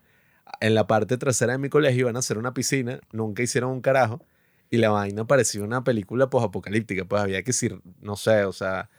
en 0.62 0.76
la 0.76 0.88
parte 0.88 1.18
trasera 1.18 1.54
de 1.54 1.60
mi 1.60 1.70
colegio 1.70 2.02
iban 2.02 2.16
a 2.16 2.20
hacer 2.20 2.38
una 2.38 2.54
piscina, 2.54 3.00
nunca 3.12 3.44
hicieron 3.44 3.72
un 3.72 3.82
carajo. 3.82 4.26
Y 4.70 4.78
la 4.78 4.90
vaina 4.90 5.26
parecía 5.28 5.64
una 5.64 5.84
película 5.84 6.30
posapocalíptica, 6.30 7.06
pues 7.06 7.22
había 7.22 7.44
que 7.44 7.48
decir, 7.48 7.82
no 8.02 8.16
sé, 8.16 8.46
o 8.46 8.54
sea, 8.54 8.90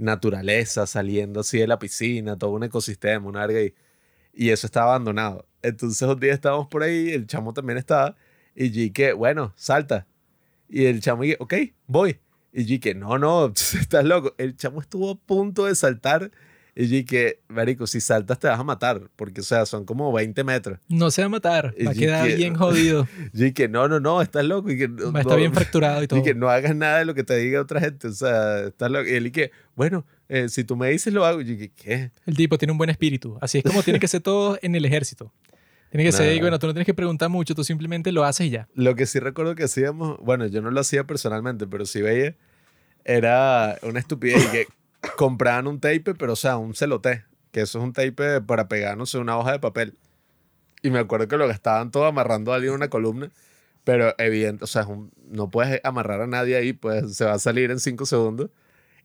naturaleza 0.00 0.86
saliendo 0.86 1.40
así 1.40 1.58
de 1.58 1.66
la 1.66 1.78
piscina, 1.78 2.36
todo 2.38 2.50
un 2.50 2.64
ecosistema, 2.64 3.28
una 3.28 3.46
verga 3.46 3.62
y, 3.62 3.74
y 4.32 4.50
eso 4.50 4.66
estaba 4.66 4.90
abandonado. 4.94 5.46
Entonces 5.62 6.02
un 6.08 6.18
día 6.18 6.32
estábamos 6.32 6.68
por 6.68 6.82
ahí, 6.82 7.10
el 7.10 7.26
chamo 7.26 7.52
también 7.52 7.78
estaba, 7.78 8.16
y 8.54 8.70
yo 8.70 8.92
que, 8.92 9.12
bueno, 9.12 9.52
salta. 9.56 10.06
Y 10.68 10.86
el 10.86 11.00
chamo 11.00 11.22
dije, 11.22 11.36
ok, 11.40 11.54
voy. 11.86 12.20
Y 12.52 12.64
yo 12.64 12.80
que, 12.80 12.94
no, 12.94 13.18
no, 13.18 13.46
estás 13.80 14.04
loco. 14.04 14.34
El 14.38 14.56
chamo 14.56 14.80
estuvo 14.80 15.10
a 15.10 15.14
punto 15.16 15.66
de 15.66 15.74
saltar. 15.74 16.30
Y 16.74 16.86
yo 16.86 17.04
que, 17.06 17.40
marico, 17.48 17.86
si 17.86 18.00
saltas 18.00 18.38
te 18.38 18.46
vas 18.48 18.58
a 18.58 18.64
matar, 18.64 19.02
porque, 19.16 19.40
o 19.40 19.44
sea, 19.44 19.66
son 19.66 19.84
como 19.84 20.12
20 20.12 20.44
metros. 20.44 20.78
No 20.88 21.10
se 21.10 21.22
va 21.22 21.26
a 21.26 21.28
matar, 21.28 21.74
va 21.86 21.90
a 21.90 21.94
quedar 21.94 22.28
que- 22.28 22.36
bien 22.36 22.54
jodido. 22.54 23.08
Yo 23.32 23.52
que, 23.52 23.68
no, 23.68 23.88
no, 23.88 23.98
no, 24.00 24.22
estás 24.22 24.44
loco. 24.44 24.70
Y 24.70 24.78
que, 24.78 24.84
a 25.14 25.20
estar 25.20 25.36
bien 25.38 25.52
fracturado 25.52 26.02
y 26.02 26.06
todo. 26.08 26.20
y 26.20 26.22
que 26.22 26.34
no 26.34 26.48
hagas 26.48 26.74
nada 26.76 26.98
de 27.00 27.04
lo 27.04 27.14
que 27.14 27.24
te 27.24 27.36
diga 27.36 27.60
otra 27.60 27.80
gente. 27.80 28.08
O 28.08 28.12
sea, 28.12 28.60
estás 28.66 28.90
loco. 28.90 29.08
Y 29.08 29.14
él 29.14 29.26
y 29.26 29.30
que, 29.32 29.50
bueno, 29.74 30.06
eh, 30.28 30.48
si 30.48 30.62
tú 30.64 30.76
me 30.76 30.88
dices 30.90 31.12
lo 31.12 31.24
hago. 31.26 31.40
Y 31.40 31.44
yo 31.46 31.56
que, 31.58 31.70
¿qué? 31.70 32.10
El 32.26 32.36
tipo 32.36 32.56
tiene 32.56 32.72
un 32.72 32.78
buen 32.78 32.90
espíritu. 32.90 33.36
Así 33.40 33.58
es 33.58 33.64
como 33.64 33.82
tiene 33.82 33.98
que 33.98 34.08
ser 34.08 34.20
todo 34.22 34.58
en 34.62 34.74
el 34.74 34.84
ejército. 34.84 35.32
Tiene 35.90 36.04
que 36.04 36.12
ser, 36.12 36.34
Nah. 36.36 36.40
bueno, 36.42 36.58
tú 36.60 36.68
no 36.68 36.72
tienes 36.72 36.86
que 36.86 36.94
preguntar 36.94 37.28
mucho, 37.30 37.52
tú 37.56 37.64
simplemente 37.64 38.12
lo 38.12 38.22
haces 38.24 38.46
y 38.46 38.50
ya. 38.50 38.68
Lo 38.74 38.94
que 38.94 39.06
sí 39.06 39.18
recuerdo 39.18 39.56
que 39.56 39.64
hacíamos, 39.64 40.18
bueno, 40.20 40.46
yo 40.46 40.62
no 40.62 40.70
lo 40.70 40.78
hacía 40.80 41.02
personalmente, 41.02 41.66
pero 41.66 41.84
sí 41.84 42.00
veía, 42.00 42.36
era 43.04 43.76
una 43.82 43.98
estupidez 43.98 44.44
y 44.44 44.48
que 44.52 44.66
compraban 45.16 45.66
un 45.66 45.80
tape, 45.80 46.14
pero 46.14 46.32
o 46.34 46.36
sea, 46.36 46.56
un 46.56 46.74
celoté, 46.74 47.24
que 47.52 47.62
eso 47.62 47.78
es 47.78 47.84
un 47.84 47.92
tape 47.92 48.40
para 48.42 48.68
pegar, 48.68 48.96
no 48.96 49.06
sé, 49.06 49.18
una 49.18 49.36
hoja 49.38 49.52
de 49.52 49.58
papel. 49.58 49.94
Y 50.82 50.90
me 50.90 50.98
acuerdo 50.98 51.28
que 51.28 51.36
lo 51.36 51.46
gastaban 51.46 51.90
todo 51.90 52.06
amarrando 52.06 52.52
a 52.52 52.56
alguien 52.56 52.72
en 52.72 52.76
una 52.76 52.88
columna, 52.88 53.30
pero 53.84 54.14
evidente, 54.18 54.64
o 54.64 54.66
sea, 54.66 54.86
un- 54.86 55.10
no 55.30 55.50
puedes 55.50 55.80
amarrar 55.84 56.22
a 56.22 56.26
nadie 56.26 56.56
ahí, 56.56 56.72
pues 56.72 57.16
se 57.16 57.24
va 57.24 57.32
a 57.34 57.38
salir 57.38 57.70
en 57.70 57.80
cinco 57.80 58.06
segundos. 58.06 58.50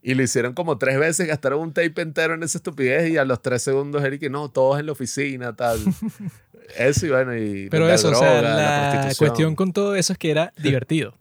Y 0.02 0.14
lo 0.14 0.22
hicieron 0.22 0.52
como 0.54 0.78
tres 0.78 0.98
veces, 0.98 1.26
gastaron 1.26 1.60
un 1.60 1.72
tape 1.72 2.00
entero 2.00 2.34
en 2.34 2.42
esa 2.42 2.58
estupidez 2.58 3.10
y 3.10 3.16
a 3.16 3.24
los 3.24 3.42
tres 3.42 3.62
segundos 3.62 4.04
Eric 4.04 4.30
no, 4.30 4.48
todos 4.50 4.78
en 4.78 4.86
la 4.86 4.92
oficina, 4.92 5.56
tal. 5.56 5.80
eso 6.78 7.06
y 7.06 7.10
bueno, 7.10 7.36
y 7.36 7.68
Pero 7.70 7.88
eso, 7.88 8.10
o 8.10 8.14
sea, 8.14 8.40
droga, 8.40 8.54
la, 8.56 8.90
prostitución. 8.92 9.28
cuestión 9.28 9.56
con 9.56 9.72
todo 9.72 9.96
eso 9.96 10.12
es 10.12 10.18
que 10.18 10.30
era 10.30 10.52
divertido. 10.58 11.14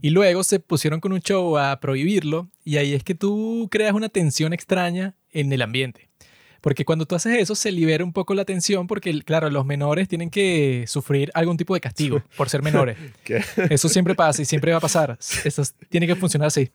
Y 0.00 0.10
luego 0.10 0.42
se 0.42 0.60
pusieron 0.60 1.00
con 1.00 1.12
un 1.12 1.20
show 1.20 1.56
a 1.58 1.80
prohibirlo 1.80 2.48
y 2.64 2.76
ahí 2.76 2.94
es 2.94 3.02
que 3.02 3.14
tú 3.14 3.68
creas 3.70 3.94
una 3.94 4.08
tensión 4.08 4.52
extraña 4.52 5.14
en 5.32 5.52
el 5.52 5.62
ambiente. 5.62 6.08
Porque 6.60 6.84
cuando 6.84 7.06
tú 7.06 7.14
haces 7.14 7.38
eso 7.38 7.54
se 7.54 7.70
libera 7.70 8.02
un 8.02 8.12
poco 8.12 8.34
la 8.34 8.44
tensión 8.44 8.88
porque, 8.88 9.22
claro, 9.22 9.48
los 9.50 9.64
menores 9.64 10.08
tienen 10.08 10.30
que 10.30 10.84
sufrir 10.88 11.30
algún 11.32 11.56
tipo 11.56 11.74
de 11.74 11.80
castigo 11.80 12.24
por 12.36 12.48
ser 12.48 12.60
menores. 12.60 12.96
¿Qué? 13.24 13.40
Eso 13.70 13.88
siempre 13.88 14.16
pasa 14.16 14.42
y 14.42 14.44
siempre 14.44 14.72
va 14.72 14.78
a 14.78 14.80
pasar. 14.80 15.16
Eso 15.44 15.62
tiene 15.88 16.08
que 16.08 16.16
funcionar 16.16 16.48
así. 16.48 16.70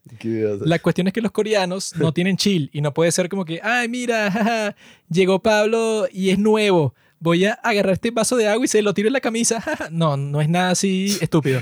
La 0.62 0.79
cuestión 0.79 1.07
es 1.07 1.13
que 1.13 1.19
los 1.19 1.31
coreanos 1.31 1.93
no 1.97 2.13
tienen 2.13 2.38
chill 2.38 2.69
y 2.71 2.79
no 2.79 2.93
puede 2.93 3.12
ser 3.12 3.27
como 3.27 3.43
que, 3.43 3.60
ay, 3.62 3.89
mira, 3.89 4.31
jaja, 4.31 4.75
llegó 5.10 5.41
Pablo 5.41 6.07
y 6.10 6.29
es 6.29 6.39
nuevo. 6.39 6.95
Voy 7.21 7.45
a 7.45 7.53
agarrar 7.53 7.93
este 7.93 8.10
vaso 8.10 8.36
de 8.36 8.47
agua 8.47 8.65
y 8.65 8.67
se 8.67 8.81
lo 8.81 8.95
tiro 8.95 9.07
en 9.07 9.13
la 9.13 9.21
camisa. 9.21 9.62
jaja". 9.62 9.89
No, 9.91 10.17
no 10.17 10.41
es 10.41 10.49
nada 10.49 10.71
así 10.71 11.15
estúpido. 11.21 11.62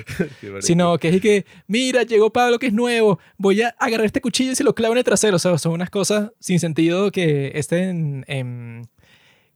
Sino 0.62 0.98
que 0.98 1.10
es 1.10 1.22
que, 1.22 1.46
mira, 1.68 2.04
llegó 2.04 2.32
Pablo 2.32 2.58
que 2.60 2.68
es 2.68 2.74
nuevo. 2.74 3.20
Voy 3.38 3.62
a 3.62 3.76
agarrar 3.78 4.06
este 4.06 4.22
cuchillo 4.22 4.54
y 4.54 4.56
se 4.56 4.64
lo 4.64 4.74
clavo 4.74 4.94
en 4.94 5.00
el 5.00 5.04
trasero. 5.04 5.36
O 5.36 5.40
sea, 5.40 5.58
son 5.58 5.74
unas 5.74 5.90
cosas 5.90 6.32
sin 6.40 6.60
sentido 6.60 7.12
que 7.12 7.52
estén 7.56 8.24
en... 8.28 8.90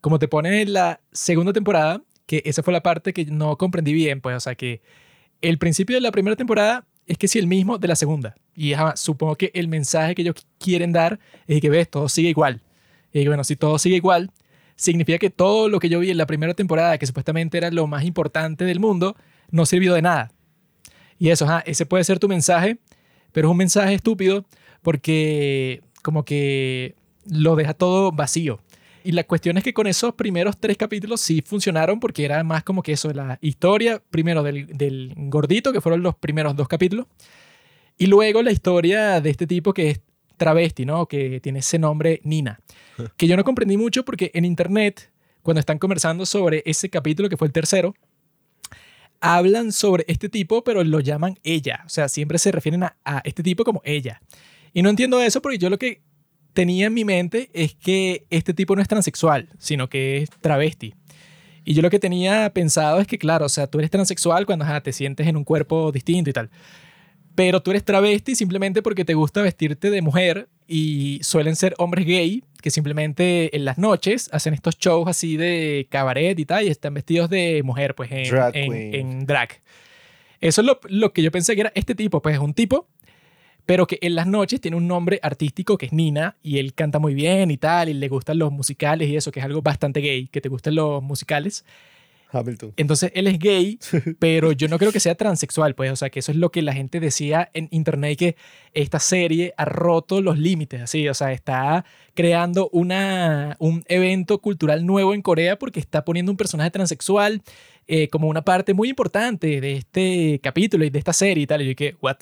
Como 0.01 0.19
te 0.19 0.27
ponen 0.27 0.53
en 0.53 0.73
la 0.73 0.99
segunda 1.13 1.53
temporada, 1.53 2.03
que 2.25 2.41
esa 2.45 2.61
fue 2.61 2.73
la 2.73 2.83
parte 2.83 3.13
que 3.13 3.23
no 3.25 3.57
comprendí 3.57 3.93
bien, 3.93 4.19
pues, 4.19 4.35
o 4.35 4.39
sea, 4.41 4.55
que 4.55 4.81
el 5.41 5.57
principio 5.57 5.95
de 5.95 6.01
la 6.01 6.11
primera 6.11 6.35
temporada 6.35 6.85
es 7.07 7.17
que 7.17 7.29
sí 7.29 7.39
el 7.39 7.47
mismo 7.47 7.77
de 7.77 7.87
la 7.87 7.95
segunda. 7.95 8.35
Y 8.53 8.73
supongo 8.95 9.37
que 9.37 9.51
el 9.53 9.69
mensaje 9.69 10.15
que 10.15 10.23
ellos 10.23 10.35
quieren 10.59 10.91
dar 10.91 11.19
es 11.47 11.61
que 11.61 11.69
ves, 11.69 11.89
todo 11.89 12.09
sigue 12.09 12.29
igual. 12.29 12.61
Y 13.13 13.25
bueno, 13.27 13.45
si 13.45 13.55
todo 13.55 13.77
sigue 13.77 13.95
igual, 13.95 14.31
significa 14.83 15.17
que 15.17 15.29
todo 15.29 15.69
lo 15.69 15.79
que 15.79 15.87
yo 15.87 15.99
vi 15.99 16.11
en 16.11 16.17
la 16.17 16.25
primera 16.25 16.53
temporada, 16.53 16.97
que 16.97 17.07
supuestamente 17.07 17.57
era 17.57 17.71
lo 17.71 17.87
más 17.87 18.03
importante 18.03 18.65
del 18.65 18.81
mundo, 18.81 19.15
no 19.49 19.65
sirvió 19.65 19.93
de 19.93 20.01
nada. 20.01 20.31
Y 21.17 21.29
eso, 21.29 21.45
ajá, 21.45 21.63
ese 21.65 21.85
puede 21.85 22.03
ser 22.03 22.19
tu 22.19 22.27
mensaje, 22.27 22.77
pero 23.31 23.47
es 23.47 23.51
un 23.51 23.57
mensaje 23.57 23.93
estúpido 23.93 24.45
porque 24.81 25.81
como 26.01 26.25
que 26.25 26.95
lo 27.25 27.55
deja 27.55 27.73
todo 27.73 28.11
vacío. 28.11 28.59
Y 29.05 29.13
la 29.13 29.23
cuestión 29.23 29.57
es 29.57 29.63
que 29.63 29.73
con 29.73 29.87
esos 29.87 30.15
primeros 30.15 30.57
tres 30.57 30.75
capítulos 30.75 31.21
sí 31.21 31.41
funcionaron 31.41 32.01
porque 32.01 32.25
era 32.25 32.43
más 32.43 32.63
como 32.63 32.83
que 32.83 32.91
eso, 32.91 33.11
la 33.13 33.37
historia 33.41 34.01
primero 34.09 34.43
del, 34.43 34.67
del 34.67 35.13
gordito, 35.15 35.71
que 35.71 35.79
fueron 35.79 36.03
los 36.03 36.15
primeros 36.15 36.57
dos 36.57 36.67
capítulos, 36.67 37.07
y 37.97 38.07
luego 38.07 38.41
la 38.41 38.51
historia 38.51 39.21
de 39.21 39.29
este 39.29 39.47
tipo 39.47 39.73
que 39.73 39.91
es 39.91 40.01
travesti, 40.43 40.85
¿no? 40.85 41.07
Que 41.07 41.39
tiene 41.39 41.59
ese 41.59 41.79
nombre 41.79 42.19
Nina, 42.23 42.59
que 43.17 43.27
yo 43.27 43.37
no 43.37 43.43
comprendí 43.43 43.77
mucho 43.77 44.03
porque 44.03 44.31
en 44.33 44.45
internet, 44.45 45.11
cuando 45.41 45.59
están 45.59 45.79
conversando 45.79 46.25
sobre 46.25 46.63
ese 46.65 46.89
capítulo 46.89 47.29
que 47.29 47.37
fue 47.37 47.47
el 47.47 47.53
tercero, 47.53 47.95
hablan 49.21 49.71
sobre 49.71 50.03
este 50.07 50.27
tipo, 50.27 50.63
pero 50.63 50.83
lo 50.83 50.99
llaman 50.99 51.39
ella. 51.43 51.83
O 51.85 51.89
sea, 51.89 52.09
siempre 52.09 52.37
se 52.39 52.51
refieren 52.51 52.83
a, 52.83 52.97
a 53.05 53.21
este 53.23 53.41
tipo 53.41 53.63
como 53.63 53.81
ella. 53.85 54.21
Y 54.73 54.81
no 54.81 54.89
entiendo 54.89 55.21
eso 55.21 55.41
porque 55.41 55.57
yo 55.57 55.69
lo 55.69 55.79
que 55.79 56.01
tenía 56.53 56.87
en 56.87 56.93
mi 56.93 57.05
mente 57.05 57.49
es 57.53 57.73
que 57.73 58.25
este 58.29 58.53
tipo 58.53 58.75
no 58.75 58.81
es 58.81 58.87
transexual, 58.87 59.49
sino 59.57 59.87
que 59.89 60.17
es 60.17 60.29
travesti. 60.41 60.93
Y 61.65 61.73
yo 61.73 61.81
lo 61.81 61.89
que 61.89 61.99
tenía 61.99 62.51
pensado 62.53 62.99
es 62.99 63.07
que, 63.07 63.17
claro, 63.17 63.45
o 63.45 63.49
sea, 63.49 63.67
tú 63.67 63.79
eres 63.79 63.91
transexual 63.91 64.45
cuando 64.45 64.65
ajá, 64.65 64.81
te 64.81 64.91
sientes 64.91 65.27
en 65.27 65.37
un 65.37 65.43
cuerpo 65.43 65.91
distinto 65.91 66.29
y 66.29 66.33
tal. 66.33 66.49
Pero 67.35 67.61
tú 67.61 67.71
eres 67.71 67.83
travesti 67.83 68.35
simplemente 68.35 68.81
porque 68.81 69.05
te 69.05 69.13
gusta 69.13 69.41
vestirte 69.41 69.89
de 69.89 70.01
mujer 70.01 70.47
y 70.67 71.19
suelen 71.23 71.55
ser 71.55 71.73
hombres 71.77 72.05
gay 72.05 72.43
que 72.61 72.71
simplemente 72.71 73.55
en 73.55 73.65
las 73.65 73.77
noches 73.77 74.29
hacen 74.31 74.53
estos 74.53 74.77
shows 74.77 75.07
así 75.07 75.35
de 75.35 75.87
cabaret 75.89 76.37
y 76.39 76.45
tal 76.45 76.63
y 76.65 76.69
están 76.69 76.93
vestidos 76.93 77.29
de 77.29 77.61
mujer, 77.63 77.95
pues 77.95 78.11
en 78.11 78.29
Drag 78.29 78.55
en- 78.55 78.71
queen. 78.71 78.95
en 78.95 79.25
drag. 79.25 79.61
Eso 80.39 80.61
es 80.61 80.67
lo, 80.67 80.79
lo 80.87 81.11
que 81.13 81.21
yo 81.21 81.31
pensé 81.31 81.55
que 81.55 81.61
era 81.61 81.71
este 81.75 81.95
tipo, 81.95 82.21
pues 82.21 82.35
es 82.35 82.41
un 82.41 82.53
tipo, 82.53 82.87
pero 83.65 83.87
que 83.87 83.97
en 84.01 84.15
las 84.15 84.27
noches 84.27 84.59
tiene 84.61 84.77
un 84.77 84.87
nombre 84.87 85.19
artístico 85.23 85.77
que 85.77 85.85
es 85.87 85.93
Nina 85.93 86.37
y 86.43 86.57
él 86.59 86.73
canta 86.73 86.99
muy 86.99 87.13
bien 87.13 87.49
y 87.51 87.57
tal, 87.57 87.89
y 87.89 87.93
le 87.93 88.07
gustan 88.09 88.37
los 88.39 88.51
musicales 88.51 89.09
y 89.09 89.15
eso, 89.15 89.31
que 89.31 89.39
es 89.39 89.45
algo 89.45 89.61
bastante 89.61 89.99
gay, 90.01 90.27
que 90.27 90.39
te 90.41 90.49
gusten 90.49 90.75
los 90.75 91.01
musicales. 91.03 91.65
Hamilton. 92.33 92.73
Entonces 92.77 93.11
él 93.13 93.27
es 93.27 93.39
gay, 93.39 93.79
pero 94.19 94.51
yo 94.51 94.67
no 94.67 94.79
creo 94.79 94.91
que 94.91 94.99
sea 94.99 95.15
transexual, 95.15 95.75
pues, 95.75 95.91
o 95.91 95.95
sea, 95.95 96.09
que 96.09 96.19
eso 96.19 96.31
es 96.31 96.37
lo 96.37 96.51
que 96.51 96.61
la 96.61 96.73
gente 96.73 96.99
decía 96.99 97.49
en 97.53 97.67
internet, 97.71 98.17
que 98.17 98.35
esta 98.73 98.99
serie 98.99 99.53
ha 99.57 99.65
roto 99.65 100.21
los 100.21 100.37
límites, 100.37 100.81
así, 100.81 101.07
o 101.07 101.13
sea, 101.13 101.31
está 101.31 101.85
creando 102.13 102.69
una, 102.71 103.55
un 103.59 103.83
evento 103.87 104.39
cultural 104.39 104.85
nuevo 104.85 105.13
en 105.13 105.21
Corea 105.21 105.57
porque 105.57 105.79
está 105.79 106.03
poniendo 106.03 106.31
un 106.31 106.37
personaje 106.37 106.71
transexual 106.71 107.41
eh, 107.87 108.07
como 108.07 108.27
una 108.27 108.43
parte 108.43 108.73
muy 108.73 108.89
importante 108.89 109.61
de 109.61 109.73
este 109.73 110.39
capítulo 110.41 110.85
y 110.85 110.89
de 110.89 110.99
esta 110.99 111.13
serie 111.13 111.43
y 111.43 111.47
tal, 111.47 111.61
y 111.61 111.65
yo 111.65 111.69
dije, 111.69 111.95
what? 112.01 112.17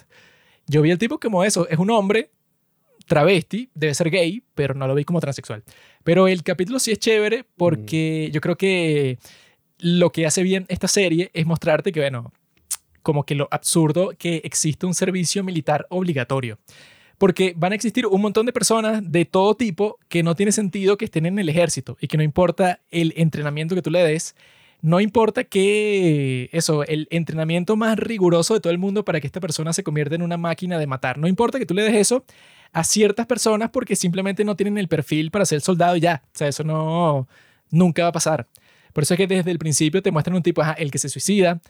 Yo 0.67 0.81
vi 0.81 0.91
al 0.91 0.97
tipo 0.97 1.19
como 1.19 1.43
eso, 1.43 1.67
es 1.67 1.77
un 1.77 1.89
hombre 1.89 2.31
travesti, 3.07 3.69
debe 3.73 3.93
ser 3.93 4.09
gay, 4.09 4.43
pero 4.55 4.73
no 4.73 4.87
lo 4.87 4.95
vi 4.95 5.03
como 5.03 5.19
transexual. 5.19 5.63
Pero 6.03 6.27
el 6.27 6.43
capítulo 6.43 6.79
sí 6.79 6.91
es 6.91 6.99
chévere 6.99 7.45
porque 7.57 8.29
yo 8.31 8.41
creo 8.41 8.57
que 8.57 9.19
lo 9.81 10.11
que 10.11 10.25
hace 10.25 10.43
bien 10.43 10.65
esta 10.69 10.87
serie 10.87 11.31
es 11.33 11.45
mostrarte 11.45 11.91
que, 11.91 11.99
bueno, 11.99 12.31
como 13.01 13.25
que 13.25 13.35
lo 13.35 13.47
absurdo 13.51 14.13
que 14.17 14.41
existe 14.43 14.85
un 14.85 14.93
servicio 14.93 15.43
militar 15.43 15.87
obligatorio. 15.89 16.59
Porque 17.17 17.53
van 17.55 17.71
a 17.71 17.75
existir 17.75 18.07
un 18.07 18.21
montón 18.21 18.45
de 18.45 18.53
personas 18.53 19.11
de 19.11 19.25
todo 19.25 19.55
tipo 19.55 19.99
que 20.07 20.23
no 20.23 20.35
tiene 20.35 20.51
sentido 20.51 20.97
que 20.97 21.05
estén 21.05 21.25
en 21.25 21.37
el 21.37 21.49
ejército 21.49 21.97
y 21.99 22.07
que 22.07 22.17
no 22.17 22.23
importa 22.23 22.79
el 22.89 23.13
entrenamiento 23.15 23.75
que 23.75 23.81
tú 23.81 23.91
le 23.91 24.03
des, 24.03 24.35
no 24.81 24.99
importa 24.99 25.43
que 25.43 26.49
eso, 26.51 26.83
el 26.83 27.07
entrenamiento 27.11 27.75
más 27.75 27.97
riguroso 27.97 28.55
de 28.55 28.59
todo 28.59 28.71
el 28.71 28.79
mundo 28.79 29.05
para 29.05 29.19
que 29.19 29.27
esta 29.27 29.39
persona 29.39 29.73
se 29.73 29.83
convierta 29.83 30.15
en 30.15 30.23
una 30.23 30.37
máquina 30.37 30.79
de 30.79 30.87
matar, 30.87 31.19
no 31.19 31.27
importa 31.27 31.59
que 31.59 31.67
tú 31.67 31.75
le 31.75 31.83
des 31.83 31.93
eso 31.93 32.25
a 32.73 32.83
ciertas 32.83 33.27
personas 33.27 33.69
porque 33.69 33.95
simplemente 33.95 34.43
no 34.43 34.55
tienen 34.55 34.79
el 34.79 34.87
perfil 34.87 35.29
para 35.29 35.45
ser 35.45 35.61
soldado 35.61 35.97
ya, 35.97 36.23
o 36.25 36.37
sea, 36.37 36.47
eso 36.47 36.63
no 36.63 37.27
nunca 37.69 38.03
va 38.03 38.09
a 38.09 38.13
pasar. 38.13 38.47
Por 38.93 39.03
eso 39.03 39.13
es 39.13 39.17
que 39.17 39.27
desde 39.27 39.51
el 39.51 39.59
principio 39.59 40.01
te 40.01 40.11
muestran 40.11 40.35
un 40.35 40.43
tipo, 40.43 40.61
el 40.77 40.91
que 40.91 40.97
se 40.97 41.09
suicida, 41.09 41.61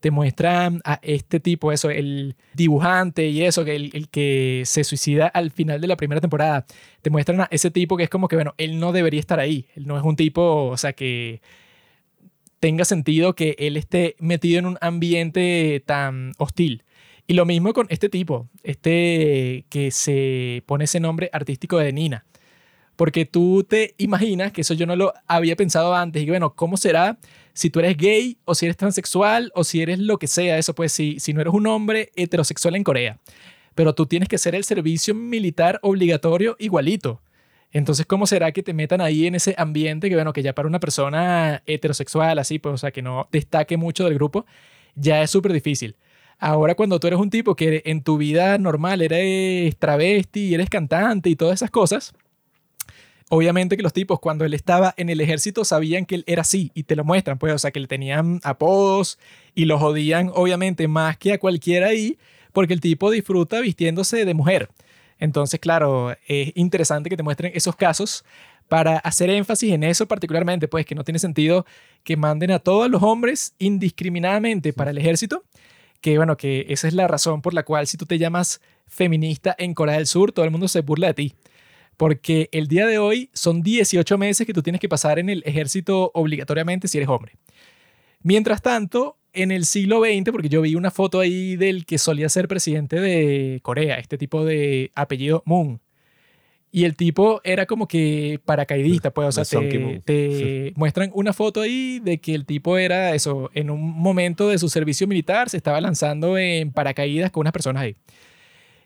te 0.00 0.10
muestran 0.10 0.80
a 0.84 0.98
este 1.02 1.40
tipo, 1.40 1.72
eso, 1.72 1.90
el 1.90 2.34
dibujante 2.54 3.28
y 3.28 3.42
eso, 3.42 3.62
el, 3.62 3.90
el 3.92 4.08
que 4.08 4.62
se 4.64 4.82
suicida 4.82 5.26
al 5.26 5.50
final 5.50 5.80
de 5.80 5.86
la 5.86 5.96
primera 5.96 6.20
temporada. 6.20 6.64
Te 7.02 7.10
muestran 7.10 7.42
a 7.42 7.48
ese 7.50 7.70
tipo 7.70 7.96
que 7.96 8.04
es 8.04 8.10
como 8.10 8.26
que, 8.26 8.36
bueno, 8.36 8.54
él 8.56 8.80
no 8.80 8.92
debería 8.92 9.20
estar 9.20 9.38
ahí. 9.38 9.66
Él 9.76 9.86
no 9.86 9.98
es 9.98 10.04
un 10.04 10.16
tipo, 10.16 10.66
o 10.68 10.76
sea, 10.76 10.94
que 10.94 11.42
tenga 12.60 12.84
sentido 12.84 13.34
que 13.34 13.56
él 13.58 13.76
esté 13.76 14.16
metido 14.18 14.58
en 14.58 14.66
un 14.66 14.78
ambiente 14.80 15.82
tan 15.84 16.32
hostil. 16.38 16.84
Y 17.26 17.34
lo 17.34 17.46
mismo 17.46 17.72
con 17.72 17.86
este 17.90 18.08
tipo, 18.08 18.48
este 18.62 19.64
que 19.70 19.90
se 19.90 20.62
pone 20.66 20.84
ese 20.84 21.00
nombre 21.00 21.30
artístico 21.32 21.78
de 21.78 21.92
Nina. 21.92 22.24
Porque 22.96 23.24
tú 23.24 23.64
te 23.64 23.94
imaginas, 23.98 24.52
que 24.52 24.60
eso 24.60 24.74
yo 24.74 24.86
no 24.86 24.96
lo 24.96 25.12
había 25.26 25.56
pensado 25.56 25.94
antes, 25.94 26.22
y 26.22 26.28
bueno, 26.28 26.54
¿cómo 26.54 26.76
será 26.76 27.18
si 27.52 27.70
tú 27.70 27.80
eres 27.80 27.96
gay 27.96 28.38
o 28.44 28.54
si 28.54 28.66
eres 28.66 28.76
transexual 28.76 29.50
o 29.54 29.64
si 29.64 29.80
eres 29.82 29.98
lo 29.98 30.18
que 30.18 30.26
sea? 30.26 30.58
Eso 30.58 30.74
pues 30.74 30.92
si, 30.92 31.18
si 31.18 31.32
no 31.32 31.40
eres 31.40 31.54
un 31.54 31.66
hombre 31.66 32.10
heterosexual 32.14 32.76
en 32.76 32.84
Corea, 32.84 33.18
pero 33.74 33.94
tú 33.94 34.06
tienes 34.06 34.28
que 34.28 34.38
ser 34.38 34.54
el 34.54 34.64
servicio 34.64 35.14
militar 35.14 35.78
obligatorio 35.82 36.56
igualito. 36.58 37.22
Entonces, 37.72 38.04
¿cómo 38.04 38.26
será 38.26 38.52
que 38.52 38.62
te 38.62 38.74
metan 38.74 39.00
ahí 39.00 39.26
en 39.26 39.36
ese 39.36 39.54
ambiente 39.56 40.08
que, 40.08 40.16
bueno, 40.16 40.32
que 40.32 40.42
ya 40.42 40.54
para 40.54 40.66
una 40.68 40.80
persona 40.80 41.62
heterosexual, 41.66 42.38
así, 42.38 42.58
pues, 42.58 42.74
o 42.74 42.78
sea, 42.78 42.90
que 42.90 43.00
no 43.00 43.28
destaque 43.30 43.76
mucho 43.76 44.04
del 44.04 44.14
grupo, 44.14 44.44
ya 44.96 45.22
es 45.22 45.30
súper 45.30 45.52
difícil. 45.52 45.96
Ahora, 46.38 46.74
cuando 46.74 46.98
tú 46.98 47.06
eres 47.06 47.20
un 47.20 47.30
tipo 47.30 47.54
que 47.54 47.82
en 47.84 48.02
tu 48.02 48.16
vida 48.16 48.58
normal 48.58 49.02
eres 49.02 49.76
travesti, 49.76 50.54
eres 50.54 50.70
cantante 50.70 51.30
y 51.30 51.36
todas 51.36 51.56
esas 51.56 51.70
cosas, 51.70 52.12
obviamente 53.30 53.76
que 53.76 53.82
los 53.82 53.92
tipos 53.92 54.18
cuando 54.18 54.44
él 54.44 54.52
estaba 54.54 54.92
en 54.96 55.08
el 55.08 55.20
ejército 55.20 55.64
sabían 55.64 56.04
que 56.04 56.16
él 56.16 56.24
era 56.26 56.42
así 56.42 56.72
y 56.74 56.82
te 56.82 56.96
lo 56.96 57.04
muestran, 57.04 57.38
pues, 57.38 57.54
o 57.54 57.58
sea, 57.58 57.70
que 57.70 57.80
le 57.80 57.86
tenían 57.86 58.40
apodos 58.42 59.18
y 59.54 59.64
lo 59.64 59.78
jodían 59.78 60.30
obviamente 60.34 60.88
más 60.88 61.16
que 61.16 61.32
a 61.32 61.38
cualquiera 61.38 61.88
ahí 61.88 62.18
porque 62.52 62.74
el 62.74 62.80
tipo 62.80 63.10
disfruta 63.10 63.60
vistiéndose 63.60 64.24
de 64.24 64.34
mujer. 64.34 64.68
Entonces, 65.20 65.60
claro, 65.60 66.16
es 66.26 66.52
interesante 66.56 67.08
que 67.08 67.16
te 67.16 67.22
muestren 67.22 67.52
esos 67.54 67.76
casos 67.76 68.24
para 68.68 68.98
hacer 68.98 69.30
énfasis 69.30 69.72
en 69.72 69.84
eso 69.84 70.06
particularmente, 70.06 70.66
pues 70.66 70.84
que 70.84 70.96
no 70.96 71.04
tiene 71.04 71.20
sentido 71.20 71.66
que 72.02 72.16
manden 72.16 72.50
a 72.50 72.58
todos 72.58 72.90
los 72.90 73.02
hombres 73.02 73.54
indiscriminadamente 73.58 74.72
para 74.72 74.90
el 74.90 74.98
ejército, 74.98 75.44
que 76.00 76.16
bueno, 76.16 76.36
que 76.36 76.66
esa 76.68 76.88
es 76.88 76.94
la 76.94 77.06
razón 77.06 77.42
por 77.42 77.54
la 77.54 77.62
cual 77.62 77.86
si 77.86 77.96
tú 77.96 78.06
te 78.06 78.18
llamas 78.18 78.60
feminista 78.88 79.54
en 79.56 79.74
Corea 79.74 79.96
del 79.96 80.06
Sur, 80.06 80.32
todo 80.32 80.44
el 80.44 80.50
mundo 80.50 80.66
se 80.66 80.80
burla 80.80 81.08
de 81.08 81.14
ti. 81.14 81.34
Porque 82.00 82.48
el 82.52 82.66
día 82.66 82.86
de 82.86 82.96
hoy 82.96 83.28
son 83.34 83.60
18 83.60 84.16
meses 84.16 84.46
que 84.46 84.54
tú 84.54 84.62
tienes 84.62 84.80
que 84.80 84.88
pasar 84.88 85.18
en 85.18 85.28
el 85.28 85.42
ejército 85.44 86.10
obligatoriamente 86.14 86.88
si 86.88 86.96
eres 86.96 87.10
hombre. 87.10 87.34
Mientras 88.22 88.62
tanto, 88.62 89.18
en 89.34 89.50
el 89.50 89.66
siglo 89.66 90.00
XX, 90.00 90.32
porque 90.32 90.48
yo 90.48 90.62
vi 90.62 90.76
una 90.76 90.90
foto 90.90 91.20
ahí 91.20 91.56
del 91.56 91.84
que 91.84 91.98
solía 91.98 92.30
ser 92.30 92.48
presidente 92.48 92.98
de 92.98 93.60
Corea, 93.60 93.96
este 93.96 94.16
tipo 94.16 94.46
de 94.46 94.92
apellido 94.94 95.42
Moon. 95.44 95.82
Y 96.72 96.84
el 96.84 96.96
tipo 96.96 97.42
era 97.44 97.66
como 97.66 97.86
que 97.86 98.40
paracaidista, 98.46 99.10
pues, 99.10 99.36
o 99.36 99.44
sea, 99.44 99.60
te, 99.60 100.00
te 100.02 100.72
muestran 100.76 101.10
una 101.12 101.34
foto 101.34 101.60
ahí 101.60 102.00
de 102.02 102.18
que 102.18 102.34
el 102.34 102.46
tipo 102.46 102.78
era 102.78 103.14
eso, 103.14 103.50
en 103.52 103.68
un 103.68 103.82
momento 103.82 104.48
de 104.48 104.56
su 104.56 104.70
servicio 104.70 105.06
militar 105.06 105.50
se 105.50 105.58
estaba 105.58 105.78
lanzando 105.82 106.38
en 106.38 106.72
paracaídas 106.72 107.30
con 107.30 107.42
unas 107.42 107.52
personas 107.52 107.82
ahí. 107.82 107.96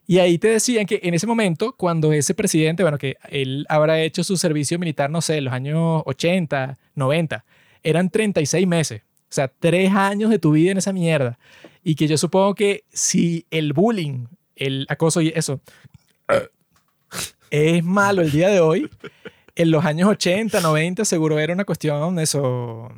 Y 0.07 0.19
ahí 0.19 0.39
te 0.39 0.49
decían 0.49 0.87
que 0.87 1.01
en 1.03 1.15
ese 1.15 1.27
momento, 1.27 1.75
cuando 1.77 2.13
ese 2.13 2.35
presidente, 2.35 2.83
bueno, 2.83 2.99
que 2.99 3.17
él 3.31 3.65
habrá 3.69 4.01
hecho 4.03 4.23
su 4.23 4.37
servicio 4.37 4.79
militar, 4.79 5.11
no 5.11 5.23
sé, 5.23 5.39
en 5.39 5.45
los 5.45 5.55
años 5.55 6.03
80, 6.05 6.79
90, 6.95 7.45
eran 7.83 8.11
36 8.11 8.67
meses. 8.67 9.03
O 9.03 9.35
sea, 9.35 9.49
tres 9.49 9.93
años 9.93 10.31
de 10.31 10.39
tu 10.39 10.53
vida 10.53 10.73
en 10.73 10.79
esa 10.79 10.93
mierda. 10.93 11.39
Y 11.83 11.95
que 11.95 12.07
yo 12.07 12.19
supongo 12.19 12.55
que 12.55 12.85
si 12.93 13.47
el 13.51 13.73
bullying, 13.73 14.27
el 14.57 14.87
acoso 14.89 15.21
y 15.21 15.33
eso 15.35 15.61
es 17.51 17.85
malo 17.85 18.23
el 18.23 18.31
día 18.31 18.49
de 18.49 18.61
hoy, 18.61 18.91
en 19.55 19.71
los 19.71 19.85
años 19.85 20.09
80, 20.09 20.61
90 20.61 21.05
seguro 21.05 21.39
era 21.39 21.53
una 21.53 21.65
cuestión 21.65 22.19
eso 22.19 22.89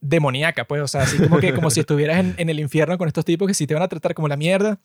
demoníaca, 0.00 0.66
pues, 0.66 0.82
o 0.82 0.88
sea, 0.88 1.02
así 1.02 1.18
como 1.18 1.38
que 1.38 1.54
como 1.54 1.70
si 1.70 1.80
estuvieras 1.80 2.20
en, 2.20 2.34
en 2.36 2.48
el 2.48 2.60
infierno 2.60 2.96
con 2.98 3.08
estos 3.08 3.24
tipos 3.24 3.48
que 3.48 3.54
si 3.54 3.66
te 3.66 3.74
van 3.74 3.82
a 3.82 3.88
tratar 3.88 4.14
como 4.14 4.28
la 4.28 4.36
mierda, 4.36 4.78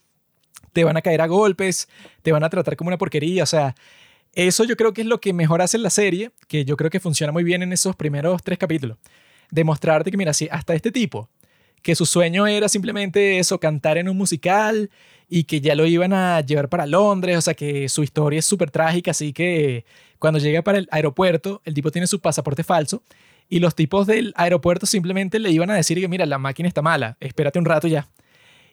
te 0.73 0.83
van 0.83 0.97
a 0.97 1.01
caer 1.01 1.21
a 1.21 1.27
golpes, 1.27 1.87
te 2.21 2.31
van 2.31 2.43
a 2.43 2.49
tratar 2.49 2.75
como 2.75 2.89
una 2.89 2.97
porquería, 2.97 3.43
o 3.43 3.47
sea, 3.47 3.75
eso 4.33 4.63
yo 4.63 4.77
creo 4.77 4.93
que 4.93 5.01
es 5.01 5.07
lo 5.07 5.19
que 5.19 5.33
mejor 5.33 5.61
hace 5.61 5.77
la 5.77 5.89
serie, 5.89 6.31
que 6.47 6.63
yo 6.63 6.77
creo 6.77 6.89
que 6.89 6.99
funciona 6.99 7.33
muy 7.33 7.43
bien 7.43 7.63
en 7.63 7.73
esos 7.73 7.95
primeros 7.95 8.41
tres 8.43 8.57
capítulos. 8.57 8.97
Demostrarte 9.49 10.09
que, 10.11 10.17
mira, 10.17 10.33
si 10.33 10.47
hasta 10.49 10.73
este 10.73 10.91
tipo, 10.91 11.29
que 11.81 11.95
su 11.95 12.05
sueño 12.05 12.47
era 12.47 12.69
simplemente 12.69 13.39
eso, 13.39 13.59
cantar 13.59 13.97
en 13.97 14.07
un 14.07 14.17
musical 14.17 14.89
y 15.27 15.43
que 15.45 15.59
ya 15.59 15.75
lo 15.75 15.85
iban 15.85 16.13
a 16.13 16.41
llevar 16.41 16.69
para 16.69 16.85
Londres, 16.85 17.37
o 17.37 17.41
sea, 17.41 17.53
que 17.53 17.89
su 17.89 18.03
historia 18.03 18.39
es 18.39 18.45
súper 18.45 18.71
trágica, 18.71 19.11
así 19.11 19.33
que 19.33 19.85
cuando 20.19 20.39
llega 20.39 20.61
para 20.61 20.77
el 20.77 20.87
aeropuerto, 20.91 21.61
el 21.65 21.73
tipo 21.73 21.91
tiene 21.91 22.07
su 22.07 22.19
pasaporte 22.19 22.63
falso 22.63 23.03
y 23.49 23.59
los 23.59 23.75
tipos 23.75 24.07
del 24.07 24.33
aeropuerto 24.37 24.85
simplemente 24.85 25.39
le 25.39 25.51
iban 25.51 25.69
a 25.71 25.75
decir 25.75 25.99
que, 25.99 26.07
mira, 26.07 26.25
la 26.25 26.37
máquina 26.37 26.69
está 26.69 26.81
mala, 26.81 27.17
espérate 27.19 27.59
un 27.59 27.65
rato 27.65 27.87
ya. 27.87 28.07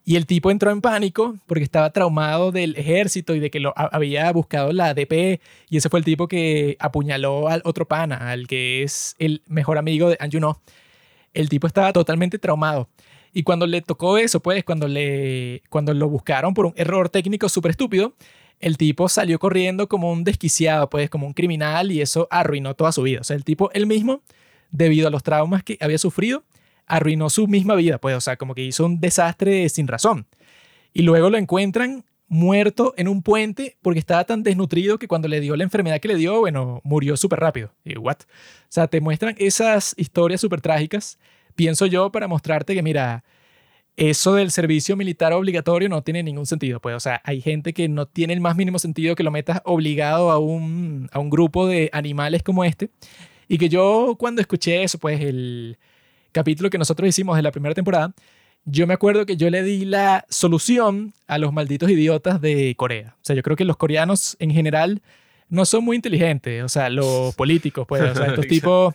Y 0.05 0.17
el 0.17 0.27
tipo 0.27 0.51
entró 0.51 0.71
en 0.71 0.81
pánico 0.81 1.37
porque 1.47 1.65
estaba 1.65 1.91
traumado 1.91 2.51
del 2.51 2.77
ejército 2.77 3.35
y 3.35 3.41
de 3.41 3.51
que 3.51 3.61
lo 3.61 3.75
había 3.77 4.33
buscado 4.33 4.73
la 4.73 4.95
DP. 4.95 5.41
Y 5.69 5.77
ese 5.77 5.89
fue 5.91 6.01
el 6.01 6.05
tipo 6.05 6.29
que 6.29 6.77
apuñaló 6.81 7.49
al 7.49 7.61
otro 7.65 7.87
pana, 7.87 8.31
al 8.31 8.47
que 8.47 8.83
es 8.83 9.17
el 9.19 9.43
mejor 9.47 9.77
amigo 9.77 10.09
de 10.09 10.17
Anjuno. 10.19 10.61
El 11.35 11.49
tipo 11.49 11.67
estaba 11.67 11.93
totalmente 11.93 12.39
traumado. 12.39 12.89
Y 13.33 13.43
cuando 13.43 13.67
le 13.67 13.83
tocó 13.83 14.19
eso, 14.19 14.41
pues, 14.41 14.65
cuando, 14.65 14.89
le, 14.89 15.63
cuando 15.69 15.93
lo 15.95 16.09
buscaron 16.09 16.55
por 16.55 16.67
un 16.67 16.73
error 16.77 17.09
técnico 17.09 17.49
súper 17.49 17.73
estúpido, 17.73 18.15
el 18.61 18.77
tipo 18.77 19.09
salió 19.09 19.39
corriendo 19.39 19.89
como 19.89 20.11
un 20.11 20.25
desquiciado, 20.25 20.89
pues, 20.91 21.11
como 21.11 21.27
un 21.27 21.35
criminal 21.35 21.93
y 21.93 22.01
eso 22.01 22.27
arruinó 22.31 22.75
toda 22.75 22.93
su 22.93 23.03
vida. 23.03 23.21
O 23.21 23.25
sea, 23.25 23.37
el 23.37 23.45
tipo 23.45 23.71
él 23.73 23.87
mismo, 23.87 24.23
debido 24.71 25.09
a 25.09 25.11
los 25.11 25.23
traumas 25.23 25.63
que 25.63 25.77
había 25.81 25.99
sufrido, 25.99 26.45
arruinó 26.89 27.31
su 27.31 27.47
misma 27.47 27.75
vida, 27.75 27.99
pues, 27.99 28.17
o 28.17 28.21
sea, 28.21 28.37
como 28.37 28.55
que 28.55 28.63
hizo 28.65 28.85
un 28.85 29.01
desastre 29.01 29.69
sin 29.69 29.87
razón. 29.87 30.27
Y 30.93 31.03
luego 31.03 31.31
lo 31.31 31.39
encuentran 31.39 32.05
muerto 32.29 32.95
en 32.97 33.09
un 33.09 33.23
puente 33.23 33.77
porque 33.83 33.99
estaba 33.99 34.25
tan 34.25 34.43
desnutrido 34.43 34.99
que 34.99 35.09
cuando 35.09 35.29
le 35.29 35.41
dio 35.41 35.57
la 35.57 35.65
enfermedad 35.65 36.01
que 36.01 36.09
le 36.09 36.17
dio, 36.17 36.41
bueno, 36.41 36.81
murió 36.85 37.17
súper 37.17 37.41
rápido. 37.41 37.73
Y 37.85 37.97
what? 37.97 38.19
O 38.23 38.71
sea, 38.71 38.87
te 38.87 39.01
muestran 39.01 39.35
esas 39.39 39.95
historias 39.97 40.41
súper 40.41 40.61
trágicas, 40.61 41.19
pienso 41.55 41.87
yo, 41.87 42.11
para 42.13 42.29
mostrarte 42.29 42.75
que, 42.75 42.83
mira, 42.83 43.25
eso 43.97 44.35
del 44.35 44.53
servicio 44.53 44.97
militar 44.97 45.33
obligatorio 45.33 45.89
no 45.89 46.03
tiene 46.03 46.23
ningún 46.23 46.47
sentido. 46.47 46.81
Pues, 46.81 46.95
o 46.95 47.01
sea, 47.01 47.21
hay 47.25 47.41
gente 47.41 47.73
que 47.73 47.89
no 47.89 48.07
tiene 48.07 48.33
el 48.33 48.41
más 48.41 48.57
mínimo 48.57 48.79
sentido 48.79 49.17
que 49.17 49.25
lo 49.25 49.31
metas 49.31 49.61
obligado 49.65 50.31
a 50.31 50.39
un, 50.39 51.09
a 51.13 51.19
un 51.19 51.31
grupo 51.31 51.67
de 51.67 51.91
animales 51.93 52.43
como 52.43 52.65
este. 52.65 52.91
Y 53.49 53.59
que 53.59 53.69
yo 53.69 54.17
cuando 54.19 54.41
escuché 54.41 54.83
eso, 54.85 54.99
pues 54.99 55.21
el 55.21 55.79
capítulo 56.33 56.71
que 56.71 56.79
nosotros 56.79 57.09
hicimos 57.09 57.37
de 57.37 57.43
la 57.43 57.53
primera 57.53 57.75
temporada, 57.75 58.13
yo 58.65 58.87
me 58.87 58.95
acuerdo 58.95 59.27
que 59.27 59.37
yo 59.37 59.49
le 59.51 59.63
di 59.63 59.85
la 59.85 60.27
solución 60.29 61.15
a 61.27 61.39
los 61.39 61.53
malditos 61.53 61.91
idiotas 61.91 62.41
de 62.41 62.75
Corea. 62.77 63.17
O 63.17 63.25
sea, 63.25 63.35
yo 63.35 63.43
creo 63.43 63.57
que 63.57 63.65
los 63.65 63.77
coreanos 63.77 64.37
en 64.41 64.51
general 64.51 65.03
no 65.49 65.65
son 65.65 65.85
muy 65.85 65.97
inteligentes. 65.97 66.63
O 66.63 66.69
sea, 66.69 66.91
los 66.91 67.35
políticos, 67.37 67.87
pues, 67.89 68.03
o 68.03 68.15
sea, 68.15 68.27
estos 68.27 68.47
tipos... 68.47 68.95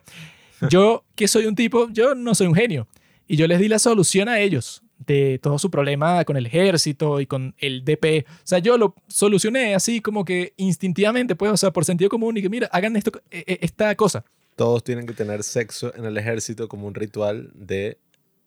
Yo, 0.69 1.03
que 1.15 1.27
soy 1.27 1.45
un 1.45 1.55
tipo, 1.55 1.89
yo 1.91 2.15
no 2.15 2.36
soy 2.36 2.47
un 2.47 2.55
genio. 2.55 2.88
Y 3.27 3.36
yo 3.36 3.47
les 3.47 3.59
di 3.59 3.67
la 3.67 3.79
solución 3.79 4.29
a 4.29 4.39
ellos 4.39 4.81
de 5.05 5.39
todo 5.41 5.59
su 5.59 5.69
problema 5.69 6.23
con 6.23 6.38
el 6.38 6.45
ejército 6.45 7.19
y 7.19 7.25
con 7.25 7.55
el 7.57 7.84
DP. 7.84 8.25
O 8.27 8.41
sea, 8.45 8.59
yo 8.59 8.77
lo 8.77 8.95
solucioné 9.07 9.75
así 9.75 9.99
como 9.99 10.23
que 10.23 10.53
instintivamente, 10.57 11.36
pues, 11.36 11.51
o 11.51 11.57
sea, 11.57 11.71
por 11.71 11.84
sentido 11.84 12.09
común 12.09 12.38
y 12.38 12.41
que, 12.41 12.49
mira, 12.49 12.69
hagan 12.71 12.95
esto, 12.95 13.11
e, 13.29 13.43
e, 13.45 13.59
esta 13.61 13.93
cosa. 13.95 14.23
Todos 14.55 14.83
tienen 14.83 15.05
que 15.07 15.13
tener 15.13 15.43
sexo 15.43 15.93
en 15.95 16.05
el 16.05 16.17
ejército 16.17 16.67
como 16.67 16.87
un 16.87 16.93
ritual 16.93 17.51
de 17.53 17.97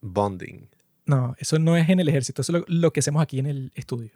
bonding. 0.01 0.69
No, 1.07 1.35
eso 1.39 1.59
no 1.59 1.77
es 1.77 1.89
en 1.89 2.01
el 2.01 2.09
ejército, 2.09 2.43
eso 2.43 2.57
es 2.57 2.65
lo, 2.67 2.93
que 2.93 3.01
hacemos 3.01 3.23
aquí 3.23 3.39
en 3.39 3.47
el 3.47 3.73
estudio. 3.75 4.11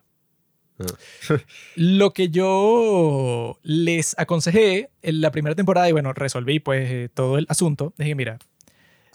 Ah. 0.78 0.86
lo 1.76 2.12
que 2.12 2.30
yo 2.30 3.58
les 3.62 4.18
aconsejé 4.18 4.90
en 5.02 5.20
la 5.20 5.30
primera 5.30 5.54
temporada, 5.54 5.88
y 5.88 5.92
bueno, 5.92 6.12
resolví 6.12 6.58
pues 6.58 6.90
eh, 6.90 7.08
todo 7.12 7.38
el 7.38 7.46
asunto, 7.48 7.94
dije, 7.96 8.14
mira, 8.14 8.38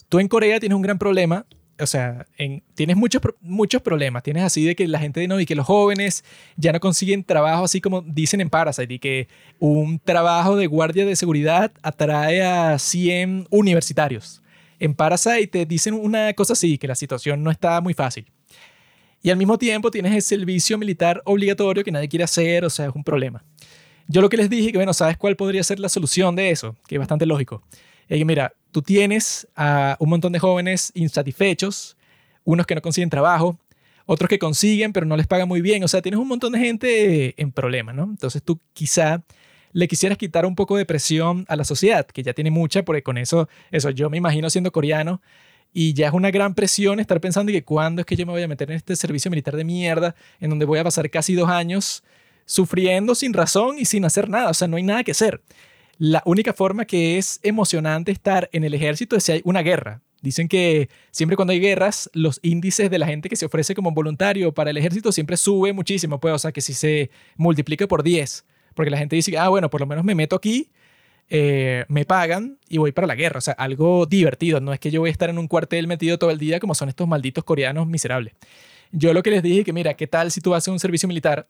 tú 0.10 0.20
en 0.20 0.28
Corea 0.28 0.60
tienes 0.60 0.76
un 0.76 0.82
gran 0.82 0.98
problema 0.98 1.46
o 1.80 1.86
sea, 1.86 2.26
en, 2.38 2.64
tienes 2.74 2.96
muchos, 2.96 3.22
muchos 3.42 3.82
problemas. 3.82 4.24
Tienes 4.24 4.44
así 4.44 4.64
de 4.66 4.76
que 4.76 4.88
la 4.88 5.00
gente 5.00 5.28
no, 5.28 5.40
y 5.40 5.46
que 5.46 5.56
los 5.56 5.66
jóvenes 5.66 6.24
ya 6.56 6.72
no 6.72 6.80
consiguen 6.80 7.24
trabajo, 7.24 7.66
así 7.66 7.82
como 7.82 8.02
dicen 8.02 8.42
en 8.42 8.50
Parasite, 8.50 8.94
y 8.94 9.00
que 9.00 9.28
un 9.60 10.00
trabajo 10.00 10.56
de 10.56 10.68
guardia 10.68 11.06
de 11.06 11.16
seguridad 11.16 11.72
atrae 11.82 12.44
a 12.44 12.80
100 12.80 13.48
universitarios. 13.50 14.42
En 14.80 14.94
Parasite 14.94 15.48
te 15.48 15.66
dicen 15.66 15.94
una 15.94 16.34
cosa 16.34 16.54
así, 16.54 16.78
que 16.78 16.88
la 16.88 16.96
situación 16.96 17.44
no 17.44 17.52
está 17.52 17.80
muy 17.82 17.94
fácil. 17.94 18.26
Y 19.22 19.32
al 19.32 19.38
mismo 19.38 19.58
tiempo 19.58 19.90
tienes 19.90 20.14
el 20.14 20.22
servicio 20.22 20.78
militar 20.78 21.22
obligatorio 21.26 21.84
que 21.84 21.92
nadie 21.92 22.08
quiere 22.08 22.24
hacer, 22.24 22.64
o 22.64 22.70
sea, 22.70 22.88
es 22.88 22.96
un 22.96 23.04
problema. 23.04 23.44
Yo 24.08 24.22
lo 24.22 24.30
que 24.30 24.38
les 24.38 24.50
dije, 24.50 24.72
que 24.72 24.78
bueno, 24.78 24.94
¿sabes 24.94 25.18
cuál 25.18 25.36
podría 25.36 25.64
ser 25.64 25.80
la 25.80 25.90
solución 25.90 26.36
de 26.36 26.52
eso? 26.52 26.76
Que 26.88 26.96
es 26.96 27.00
bastante 27.00 27.26
lógico. 27.26 27.64
Que 28.08 28.24
mira, 28.26 28.54
tú 28.72 28.82
tienes 28.82 29.48
a 29.56 29.98
un 30.00 30.10
montón 30.10 30.34
de 30.34 30.40
jóvenes 30.40 30.92
insatisfechos, 30.96 31.98
unos 32.44 32.66
que 32.66 32.76
no 32.76 32.82
consiguen 32.82 33.10
trabajo, 33.10 33.58
otros 34.06 34.30
que 34.30 34.40
consiguen 34.40 34.94
pero 34.94 35.06
no 35.06 35.18
les 35.18 35.28
pagan 35.28 35.48
muy 35.48 35.62
bien, 35.62 35.84
o 35.84 35.88
sea, 35.88 36.02
tienes 36.02 36.20
un 36.20 36.28
montón 36.28 36.54
de 36.54 36.60
gente 36.60 37.42
en 37.42 37.52
problemas, 37.52 37.96
¿no? 37.96 38.04
Entonces 38.04 38.44
tú 38.44 38.60
quizá 38.74 39.24
le 39.72 39.88
quisieras 39.88 40.18
quitar 40.18 40.46
un 40.46 40.56
poco 40.56 40.78
de 40.78 40.86
presión 40.86 41.46
a 41.50 41.56
la 41.56 41.66
sociedad, 41.66 42.06
que 42.06 42.24
ya 42.24 42.34
tiene 42.34 42.52
mucha, 42.52 42.84
porque 42.84 43.04
con 43.04 43.18
eso, 43.18 43.50
eso 43.72 43.90
yo 43.90 44.10
me 44.10 44.18
imagino 44.18 44.50
siendo 44.50 44.72
coreano, 44.72 45.22
y 45.74 45.94
ya 45.94 46.08
es 46.08 46.14
una 46.14 46.32
gran 46.32 46.56
presión 46.56 47.02
estar 47.02 47.20
pensando 47.20 47.52
que 47.52 47.66
cuándo 47.66 48.00
es 48.00 48.06
que 48.06 48.16
yo 48.16 48.26
me 48.26 48.32
voy 48.32 48.44
a 48.44 48.48
meter 48.48 48.72
en 48.72 48.78
este 48.78 48.96
servicio 48.96 49.30
militar 49.30 49.58
de 49.58 49.66
mierda, 49.66 50.16
en 50.40 50.50
donde 50.50 50.66
voy 50.66 50.80
a 50.80 50.84
pasar 50.86 51.10
casi 51.10 51.34
dos 51.34 51.50
años 51.50 52.04
sufriendo 52.46 53.16
sin 53.16 53.34
razón 53.34 53.78
y 53.78 53.84
sin 53.84 54.06
hacer 54.06 54.30
nada, 54.30 54.50
o 54.50 54.54
sea, 54.54 54.70
no 54.70 54.78
hay 54.78 54.84
nada 54.84 55.04
que 55.04 55.12
hacer. 55.12 55.42
La 55.98 56.22
única 56.26 56.54
forma 56.54 56.86
que 56.86 57.18
es 57.18 57.40
emocionante 57.44 58.12
estar 58.12 58.50
en 58.52 58.64
el 58.64 58.74
ejército 58.74 59.16
es 59.16 59.24
si 59.24 59.32
hay 59.32 59.42
una 59.46 59.62
guerra. 59.62 60.02
Dicen 60.22 60.48
que 60.48 60.90
siempre 61.12 61.36
cuando 61.36 61.54
hay 61.54 61.60
guerras, 61.60 62.10
los 62.14 62.40
índices 62.42 62.90
de 62.90 62.98
la 62.98 63.06
gente 63.06 63.30
que 63.30 63.36
se 63.36 63.46
ofrece 63.46 63.76
como 63.76 63.92
voluntario 63.92 64.54
para 64.54 64.72
el 64.72 64.78
ejército 64.78 65.12
siempre 65.12 65.38
sube 65.38 65.72
muchísimo, 65.72 66.20
pues, 66.20 66.34
o 66.34 66.40
sea, 66.40 66.52
que 66.52 66.62
si 66.62 66.74
se 66.74 67.12
multiplica 67.38 67.88
por 67.88 68.02
10, 68.02 68.44
porque 68.74 68.90
la 68.90 68.98
gente 68.98 69.16
dice, 69.16 69.38
ah, 69.38 69.50
bueno, 69.50 69.70
por 69.70 69.82
lo 69.82 69.88
menos 69.88 70.04
me 70.04 70.16
meto 70.16 70.36
aquí, 70.36 70.72
eh, 71.30 71.86
me 71.90 72.06
pagan 72.06 72.58
y 72.68 72.80
voy 72.80 72.92
para 72.92 73.08
la 73.08 73.16
guerra, 73.16 73.38
o 73.38 73.42
sea, 73.42 73.54
algo 73.54 74.08
divertido, 74.08 74.60
no 74.60 74.74
es 74.74 74.80
que 74.80 74.90
yo 74.90 75.00
voy 75.00 75.10
a 75.10 75.12
estar 75.12 75.30
en 75.30 75.38
un 75.38 75.48
cuartel 75.48 75.86
metido 75.88 76.18
todo 76.18 76.32
el 76.32 76.40
día 76.40 76.60
como 76.60 76.74
son 76.74 76.90
estos 76.90 77.08
malditos 77.08 77.44
coreanos 77.44 77.88
miserables. 77.88 78.34
Yo 78.92 79.14
lo 79.14 79.22
que 79.22 79.30
les 79.30 79.44
dije 79.44 79.64
que, 79.64 79.74
mira, 79.74 79.94
¿qué 79.94 80.08
tal 80.08 80.32
si 80.32 80.42
tú 80.42 80.56
haces 80.56 80.70
un 80.70 80.80
servicio 80.80 81.08
militar 81.08 81.48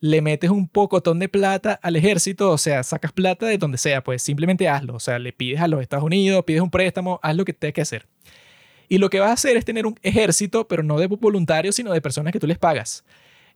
le 0.00 0.22
metes 0.22 0.50
un 0.50 0.68
pocotón 0.68 1.18
de 1.18 1.28
plata 1.28 1.78
al 1.82 1.96
ejército, 1.96 2.50
o 2.50 2.58
sea, 2.58 2.82
sacas 2.82 3.12
plata 3.12 3.46
de 3.46 3.58
donde 3.58 3.78
sea, 3.78 4.02
pues 4.02 4.22
simplemente 4.22 4.68
hazlo, 4.68 4.94
o 4.94 5.00
sea, 5.00 5.18
le 5.18 5.32
pides 5.32 5.60
a 5.60 5.68
los 5.68 5.80
Estados 5.80 6.04
Unidos, 6.04 6.44
pides 6.44 6.62
un 6.62 6.70
préstamo, 6.70 7.18
haz 7.22 7.36
lo 7.36 7.44
que 7.44 7.52
tengas 7.52 7.74
que 7.74 7.80
hacer. 7.80 8.06
Y 8.88 8.98
lo 8.98 9.10
que 9.10 9.20
vas 9.20 9.30
a 9.30 9.32
hacer 9.34 9.56
es 9.56 9.64
tener 9.64 9.86
un 9.86 9.98
ejército, 10.02 10.66
pero 10.66 10.82
no 10.82 10.98
de 10.98 11.06
voluntarios, 11.08 11.74
sino 11.74 11.92
de 11.92 12.00
personas 12.00 12.32
que 12.32 12.40
tú 12.40 12.46
les 12.46 12.58
pagas. 12.58 13.04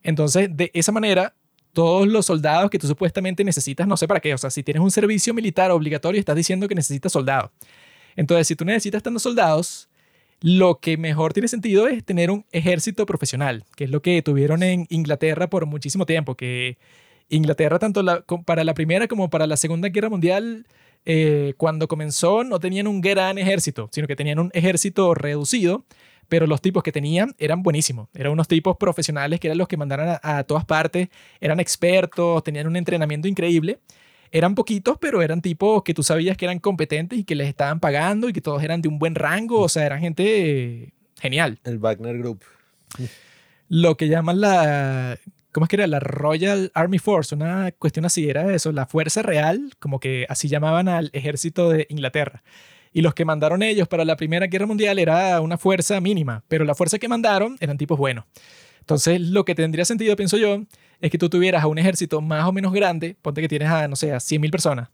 Entonces, 0.03 0.49
de 0.53 0.71
esa 0.75 0.93
manera, 0.93 1.35
todos 1.73 2.07
los 2.07 2.27
soldados 2.27 2.71
que 2.71 2.79
tú 2.79 2.87
supuestamente 2.87 3.45
necesitas, 3.45 3.87
no 3.87 3.97
sé 3.97 4.07
para 4.07 4.21
qué, 4.21 4.35
o 4.35 4.39
sea, 4.39 4.51
si 4.51 4.63
tienes 4.63 4.83
un 4.83 4.91
servicio 4.91 5.33
militar 5.33 5.71
obligatorio, 5.71 6.19
estás 6.19 6.37
diciendo 6.37 6.69
que 6.69 6.75
necesitas 6.75 7.13
soldados. 7.13 7.51
Entonces, 8.17 8.47
si 8.49 8.57
tú 8.57 8.65
necesitas 8.65 9.03
tantos 9.03 9.23
soldados, 9.23 9.89
lo 10.43 10.81
que 10.81 10.97
mejor 10.97 11.33
tiene 11.33 11.49
sentido 11.49 11.87
es 11.87 12.05
tener 12.05 12.31
un 12.31 12.45
ejército 12.51 13.07
profesional, 13.07 13.65
que 13.77 13.85
es 13.85 13.91
lo 13.91 14.03
que 14.03 14.21
tuvieron 14.23 14.63
en 14.63 14.87
Inglaterra 14.91 15.49
por 15.49 15.67
muchísimo 15.67 16.05
tiempo, 16.05 16.37
que 16.37 16.79
Inglaterra 17.29 17.79
tanto 17.79 18.03
para 18.45 18.65
la 18.65 18.75
Primera 18.75 19.07
como 19.07 19.31
para 19.31 19.47
la 19.47 19.57
Segunda 19.57 19.89
Guerra 19.89 20.11
Mundial, 20.11 20.67
eh, 21.05 21.55
cuando 21.57 21.89
comenzó 21.89 22.45
no 22.45 22.59
tenían 22.59 22.89
un 22.89 23.01
gran 23.01 23.39
ejército, 23.39 23.89
sino 23.93 24.07
que 24.07 24.17
tenían 24.17 24.41
un 24.41 24.51
ejército 24.53 25.15
reducido, 25.15 25.85
pero 26.29 26.47
los 26.47 26.61
tipos 26.61 26.83
que 26.83 26.93
tenían 26.93 27.35
eran 27.39 27.63
buenísimos, 27.63 28.09
eran 28.15 28.33
unos 28.33 28.49
tipos 28.49 28.77
profesionales 28.77 29.39
que 29.39 29.47
eran 29.47 29.59
los 29.59 29.69
que 29.69 29.77
mandaron 29.77 30.19
a 30.23 30.45
todas 30.45 30.65
partes, 30.65 31.09
eran 31.41 31.61
expertos, 31.61 32.43
tenían 32.43 32.67
un 32.67 32.77
entrenamiento 32.77 33.29
increíble 33.29 33.79
eran 34.33 34.55
poquitos, 34.55 34.97
pero 34.99 35.23
eran 35.23 35.43
tipos 35.43 35.83
que 35.83 35.93
tú 35.93 36.03
sabías 36.03 36.37
que 36.37 36.47
eran 36.47 36.59
competentes 36.59 37.19
y 37.19 37.25
que 37.25 37.35
les 37.35 37.49
estaban 37.49 37.79
pagando 37.79 38.29
y 38.29 38.33
que 38.33 38.41
todos 38.41 38.63
eran 38.63 38.81
de 38.81 38.89
un 38.89 38.99
buen 38.99 39.15
rango, 39.15 39.61
o 39.61 39.69
sea, 39.69 39.85
eran 39.85 40.01
gente 40.01 40.95
genial. 41.21 41.61
El 41.65 41.79
Wagner 41.79 42.19
Group. 42.19 42.43
Lo 43.69 43.97
que 43.97 44.09
llaman 44.09 44.41
la, 44.41 45.19
¿cómo 45.53 45.67
es 45.67 45.69
que 45.69 45.77
era? 45.77 45.87
La 45.87 46.01
Royal 46.01 46.73
Army 46.75 46.99
Force, 46.99 47.35
una 47.35 47.73
cuestión 47.73 48.07
así, 48.07 48.29
era 48.29 48.55
eso, 48.55 48.73
la 48.73 48.87
Fuerza 48.87 49.21
Real, 49.21 49.75
como 49.79 50.01
que 50.01 50.25
así 50.31 50.49
llamaban 50.49 50.89
al 50.89 51.11
ejército 51.13 51.69
de 51.69 51.87
Inglaterra. 51.91 52.43
Y 52.95 53.03
los 53.03 53.15
que 53.15 53.25
mandaron 53.25 53.63
ellos 53.63 53.87
para 53.87 54.05
la 54.05 54.17
Primera 54.17 54.47
Guerra 54.47 54.67
Mundial 54.67 54.99
era 54.99 55.41
una 55.43 55.59
fuerza 55.59 56.01
mínima, 56.01 56.43
pero 56.49 56.65
la 56.65 56.75
fuerza 56.75 56.99
que 56.99 57.09
mandaron 57.09 57.57
eran 57.61 57.77
tipos 57.77 57.99
buenos. 57.99 58.25
Entonces, 58.81 59.21
lo 59.21 59.45
que 59.45 59.55
tendría 59.55 59.85
sentido, 59.85 60.17
pienso 60.17 60.37
yo, 60.37 60.65
es 61.03 61.11
que 61.11 61.19
tú 61.19 61.29
tuvieras 61.29 61.63
a 61.63 61.67
un 61.67 61.79
ejército 61.79 62.21
más 62.21 62.47
o 62.47 62.53
menos 62.53 62.73
grande, 62.73 63.17
ponte 63.21 63.41
que 63.43 63.49
tienes 63.49 63.69
a, 63.69 63.89
no 63.89 63.97
sé, 63.97 64.13
a 64.13 64.17
100.000 64.17 64.51
personas. 64.51 64.89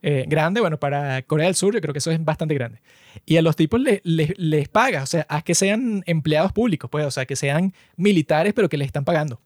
Eh, 0.00 0.24
grande, 0.26 0.60
bueno, 0.60 0.78
para 0.78 1.20
Corea 1.22 1.46
del 1.46 1.56
Sur 1.56 1.74
yo 1.74 1.80
creo 1.82 1.92
que 1.92 1.98
eso 1.98 2.12
es 2.12 2.24
bastante 2.24 2.54
grande. 2.54 2.80
Y 3.26 3.36
a 3.36 3.42
los 3.42 3.56
tipos 3.56 3.80
les, 3.80 4.00
les, 4.04 4.68
pagas, 4.68 5.02
o 5.02 5.06
sea, 5.06 5.26
haz 5.28 5.42
que 5.42 5.56
sean 5.56 6.04
empleados 6.06 6.52
públicos, 6.52 6.88
pues, 6.88 7.04
o 7.04 7.10
sea, 7.10 7.26
que 7.26 7.34
sean 7.34 7.74
militares, 7.96 8.54
pero 8.54 8.68
que 8.68 8.78
les 8.78 8.86
están 8.86 9.04
pagando. 9.04 9.40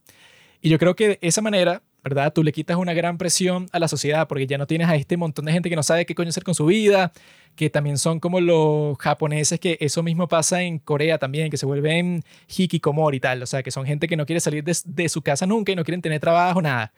Y 0.60 0.68
yo 0.68 0.78
creo 0.78 0.94
que 0.94 1.08
de 1.08 1.18
esa 1.22 1.40
manera, 1.40 1.82
¿verdad? 2.04 2.34
Tú 2.34 2.42
le 2.42 2.52
quitas 2.52 2.76
una 2.76 2.92
gran 2.92 3.16
presión 3.16 3.66
a 3.72 3.78
la 3.78 3.88
sociedad 3.88 4.28
porque 4.28 4.46
ya 4.46 4.58
no 4.58 4.66
tienes 4.66 4.88
a 4.88 4.94
este 4.94 5.16
montón 5.16 5.46
de 5.46 5.52
gente 5.52 5.70
que 5.70 5.76
no 5.76 5.82
sabe 5.82 6.04
qué 6.04 6.14
coño 6.14 6.28
hacer 6.28 6.44
con 6.44 6.54
su 6.54 6.66
vida, 6.66 7.12
que 7.56 7.70
también 7.70 7.96
son 7.96 8.20
como 8.20 8.40
los 8.42 8.98
japoneses, 8.98 9.58
que 9.58 9.78
eso 9.80 10.02
mismo 10.02 10.28
pasa 10.28 10.62
en 10.62 10.78
Corea 10.78 11.18
también, 11.18 11.50
que 11.50 11.56
se 11.56 11.64
vuelven 11.64 12.22
hikikomori 12.54 13.16
y 13.16 13.20
tal, 13.20 13.42
o 13.42 13.46
sea, 13.46 13.62
que 13.62 13.70
son 13.70 13.86
gente 13.86 14.06
que 14.06 14.16
no 14.16 14.26
quiere 14.26 14.40
salir 14.40 14.62
de, 14.62 15.08
su 15.08 15.22
casa 15.22 15.46
nunca 15.46 15.72
y 15.72 15.76
no 15.76 15.82
quieren 15.82 16.02
tener 16.02 16.20
trabajo, 16.20 16.60
nada. 16.60 16.92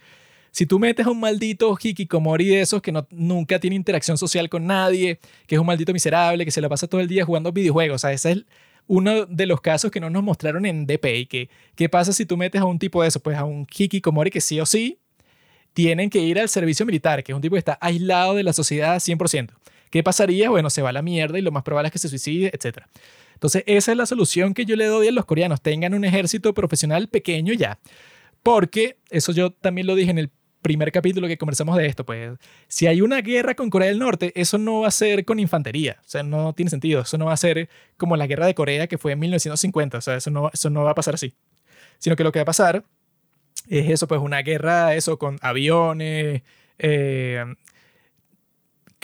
Si 0.51 0.67
tú 0.67 0.79
metes 0.79 1.07
a 1.07 1.11
un 1.11 1.21
maldito 1.21 1.77
hikikomori 1.81 2.47
de 2.47 2.63
esos 2.63 2.83
que 2.83 2.91
no, 2.91 3.07
nunca 3.11 3.61
tiene 3.61 3.77
interacción 3.77 4.19
social 4.19 4.49
con 4.49 4.67
nadie, 4.67 5.21
que 5.47 5.55
es 5.55 5.61
un 5.61 5.67
maldito 5.67 5.93
miserable, 5.93 6.45
que 6.45 6.51
se 6.51 6.61
la 6.61 6.69
pasa 6.69 6.89
todo 6.89 7.01
el 7.01 7.07
día 7.07 7.25
jugando 7.25 7.53
videojuegos, 7.53 7.97
o 7.97 7.99
sea, 7.99 8.13
ese 8.13 8.33
es 8.33 8.45
uno 8.87 9.27
de 9.27 9.47
los 9.47 9.61
casos 9.61 9.91
que 9.91 10.01
no 10.01 10.11
nos 10.11 10.23
mostraron 10.23 10.67
en 10.67 10.87
DPI, 10.87 11.27
que 11.27 11.49
qué 11.75 11.89
pasa 11.89 12.13
si 12.13 12.27
tú 12.27 12.37
metes 12.37 12.61
a 12.61 12.65
un 12.65 12.79
tipo 12.79 13.03
de 13.03 13.09
eso, 13.09 13.21
pues 13.21 13.37
a 13.37 13.45
un 13.45 13.67
hikikomori 13.67 14.31
que 14.31 14.41
sí 14.41 14.61
o 14.61 14.67
sí 14.67 14.99
tienen 15.73 16.09
que 16.09 16.21
ir 16.21 16.41
al 16.41 16.49
servicio 16.49 16.87
militar, 16.87 17.23
que 17.23 17.33
es 17.33 17.37
un 17.37 17.43
tipo 17.43 17.55
que 17.55 17.59
está 17.59 17.79
aislado 17.81 18.35
de 18.35 18.43
la 18.43 18.53
sociedad 18.53 18.97
100%. 18.97 19.51
¿Qué 19.91 20.03
pasaría? 20.03 20.51
Bueno, 20.51 20.71
se 20.71 20.83
va 20.83 20.89
a 20.89 20.93
la 20.93 21.03
mierda 21.03 21.39
y 21.39 21.43
lo 21.43 21.53
más 21.53 21.63
probable 21.63 21.89
es 21.89 21.93
que 21.93 21.99
se 21.99 22.09
suicide, 22.09 22.51
etc. 22.53 22.85
Entonces, 23.35 23.63
esa 23.67 23.93
es 23.93 23.99
la 23.99 24.07
solución 24.07 24.55
que 24.55 24.65
yo 24.65 24.77
le 24.77 24.87
doy 24.87 25.09
a 25.09 25.13
los 25.13 25.27
coreanos. 25.27 25.61
Tengan 25.61 25.95
un 25.95 26.05
ejército 26.05 26.55
profesional 26.55 27.09
pequeño 27.09 27.53
ya. 27.53 27.79
Porque, 28.43 28.99
eso 29.11 29.33
yo 29.33 29.51
también 29.51 29.87
lo 29.87 29.95
dije 29.95 30.11
en 30.11 30.19
el 30.19 30.31
primer 30.67 30.91
capítulo 30.91 31.29
que 31.29 31.39
conversamos 31.39 31.77
de 31.77 31.87
esto, 31.87 32.05
pues 32.05 32.37
si 32.67 32.89
hay 32.89 33.01
una 33.01 33.21
guerra 33.21 33.55
con 33.55 33.71
Corea 33.71 33.87
del 33.87 34.01
Norte, 34.01 34.33
eso 34.35 34.59
no 34.59 34.81
va 34.81 34.89
a 34.89 34.91
ser 34.91 35.25
con 35.25 35.39
infantería, 35.39 35.99
o 36.01 36.09
sea, 36.09 36.25
no 36.25 36.55
tiene 36.55 36.71
sentido, 36.71 37.03
eso 37.03 37.17
no 37.19 37.27
va 37.27 37.35
a 37.35 37.37
ser 37.37 37.69
como 37.97 38.17
la 38.17 38.27
guerra 38.27 38.47
de 38.47 38.57
Corea 38.57 38.89
que 38.89 38.99
fue 38.99 39.13
en 39.13 39.21
1950, 39.21 39.99
o 39.99 40.01
sea, 40.01 40.17
eso 40.17 40.33
no, 40.33 40.51
eso 40.53 40.69
no 40.69 40.83
va 40.83 40.91
a 40.91 40.95
pasar 40.97 41.15
así, 41.15 41.35
sino 41.99 42.17
que 42.17 42.25
lo 42.25 42.33
que 42.33 42.41
va 42.41 42.43
a 42.43 42.47
pasar 42.47 42.85
es 43.69 43.89
eso, 43.91 44.09
pues 44.09 44.21
una 44.21 44.43
guerra, 44.43 44.97
eso 44.97 45.21
con 45.21 45.39
aviones, 45.41 46.43
eh, 46.81 47.45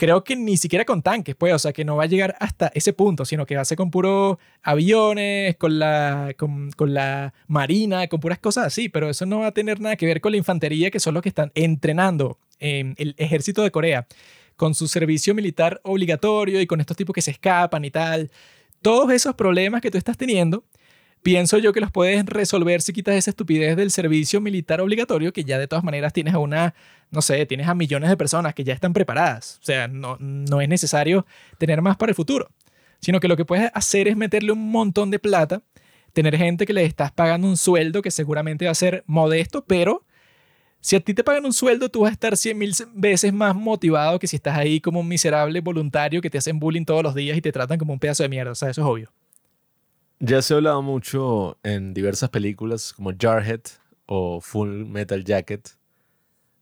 creo 0.03 0.25
que 0.25 0.35
ni 0.35 0.57
siquiera 0.57 0.83
con 0.83 1.01
tanques, 1.01 1.33
pues, 1.33 1.53
o 1.53 1.59
sea, 1.59 1.71
que 1.71 1.85
no 1.85 1.95
va 1.95 2.03
a 2.03 2.07
llegar 2.07 2.35
hasta 2.41 2.69
ese 2.75 2.91
punto, 2.91 3.23
sino 3.23 3.45
que 3.45 3.55
va 3.55 3.61
a 3.61 3.65
ser 3.65 3.77
con 3.77 3.89
puros 3.89 4.37
aviones, 4.61 5.55
con 5.55 5.79
la, 5.79 6.33
con, 6.37 6.71
con, 6.71 6.93
la 6.93 7.33
marina, 7.47 8.05
con 8.07 8.19
puras 8.19 8.37
cosas 8.37 8.65
así, 8.65 8.89
pero 8.89 9.09
eso 9.09 9.25
no 9.25 9.39
va 9.39 9.47
a 9.47 9.51
tener 9.53 9.79
nada 9.79 9.95
que 9.95 10.05
ver 10.05 10.19
con 10.19 10.33
la 10.33 10.37
infantería, 10.37 10.91
que 10.91 10.99
son 10.99 11.13
los 11.13 11.23
que 11.23 11.29
están 11.29 11.53
entrenando 11.55 12.37
en 12.59 12.95
el 12.97 13.15
ejército 13.17 13.63
de 13.63 13.71
Corea, 13.71 14.05
con 14.57 14.75
su 14.75 14.89
servicio 14.89 15.33
militar 15.33 15.79
obligatorio 15.85 16.59
y 16.59 16.67
con 16.67 16.81
estos 16.81 16.97
tipos 16.97 17.13
que 17.13 17.21
se 17.21 17.31
escapan 17.31 17.85
y 17.85 17.89
tal. 17.89 18.29
Todos 18.81 19.09
esos 19.09 19.35
problemas 19.35 19.81
que 19.81 19.89
tú 19.89 19.97
estás 19.97 20.17
teniendo 20.17 20.65
pienso 21.23 21.57
yo 21.57 21.73
que 21.73 21.79
los 21.79 21.91
puedes 21.91 22.25
resolver 22.25 22.81
si 22.81 22.93
quitas 22.93 23.15
esa 23.15 23.31
estupidez 23.31 23.75
del 23.75 23.89
servicio 23.89 24.41
militar 24.41 24.81
obligatorio, 24.81 25.33
que 25.33 25.43
ya 25.43 25.57
de 25.57 25.67
todas 25.67 25.83
maneras 25.83 26.13
tienes 26.13 26.33
a 26.33 26.39
una, 26.39 26.75
no 27.11 27.21
sé, 27.21 27.45
tienes 27.45 27.67
a 27.67 27.73
millones 27.73 28.09
de 28.09 28.17
personas 28.17 28.53
que 28.53 28.63
ya 28.63 28.73
están 28.73 28.93
preparadas. 28.93 29.57
O 29.61 29.65
sea, 29.65 29.87
no, 29.87 30.17
no 30.19 30.61
es 30.61 30.69
necesario 30.69 31.25
tener 31.57 31.81
más 31.81 31.97
para 31.97 32.11
el 32.11 32.15
futuro, 32.15 32.51
sino 32.99 33.19
que 33.19 33.27
lo 33.27 33.37
que 33.37 33.45
puedes 33.45 33.71
hacer 33.73 34.07
es 34.07 34.17
meterle 34.17 34.51
un 34.51 34.69
montón 34.69 35.09
de 35.09 35.19
plata, 35.19 35.61
tener 36.11 36.37
gente 36.37 36.65
que 36.65 36.73
le 36.73 36.85
estás 36.85 37.11
pagando 37.11 37.47
un 37.47 37.57
sueldo 37.57 38.01
que 38.01 38.11
seguramente 38.11 38.65
va 38.65 38.71
a 38.71 38.75
ser 38.75 39.03
modesto, 39.07 39.63
pero 39.65 40.03
si 40.81 40.97
a 40.97 40.99
ti 40.99 41.13
te 41.13 41.23
pagan 41.23 41.45
un 41.45 41.53
sueldo, 41.53 41.87
tú 41.87 42.01
vas 42.01 42.09
a 42.09 42.13
estar 42.13 42.35
100 42.35 42.57
mil 42.57 42.73
veces 42.93 43.31
más 43.31 43.55
motivado 43.55 44.19
que 44.19 44.27
si 44.27 44.35
estás 44.35 44.57
ahí 44.57 44.81
como 44.81 44.99
un 44.99 45.07
miserable 45.07 45.61
voluntario 45.61 46.21
que 46.21 46.29
te 46.29 46.37
hacen 46.37 46.59
bullying 46.59 46.83
todos 46.83 47.01
los 47.01 47.15
días 47.15 47.37
y 47.37 47.41
te 47.41 47.53
tratan 47.53 47.79
como 47.79 47.93
un 47.93 47.99
pedazo 47.99 48.23
de 48.23 48.29
mierda. 48.29 48.51
O 48.51 48.55
sea, 48.55 48.69
eso 48.69 48.81
es 48.81 48.87
obvio. 48.87 49.22
Ya 50.25 50.41
se 50.41 50.53
ha 50.53 50.57
hablado 50.57 50.81
mucho 50.81 51.57
en 51.63 51.93
diversas 51.93 52.29
películas 52.29 52.93
como 52.93 53.11
Jarhead 53.19 53.59
o 54.05 54.39
Full 54.39 54.85
Metal 54.85 55.21
Jacket 55.21 55.71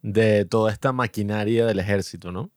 de 0.02 0.46
toda 0.46 0.72
esta 0.72 0.92
maquinaria 0.94 1.68
del 1.68 1.78
ejército, 1.78 2.32
¿no? 2.32 2.50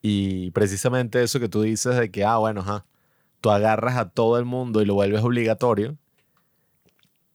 Y 0.00 0.52
precisamente 0.52 1.24
eso 1.24 1.40
que 1.40 1.48
tú 1.48 1.62
dices 1.62 1.96
de 1.96 2.12
que, 2.12 2.24
ah, 2.24 2.36
bueno, 2.36 2.60
ajá, 2.60 2.86
tú 3.40 3.50
agarras 3.50 3.96
a 3.96 4.10
todo 4.10 4.38
el 4.38 4.44
mundo 4.44 4.80
y 4.80 4.84
lo 4.84 4.94
vuelves 4.94 5.22
obligatorio, 5.24 5.96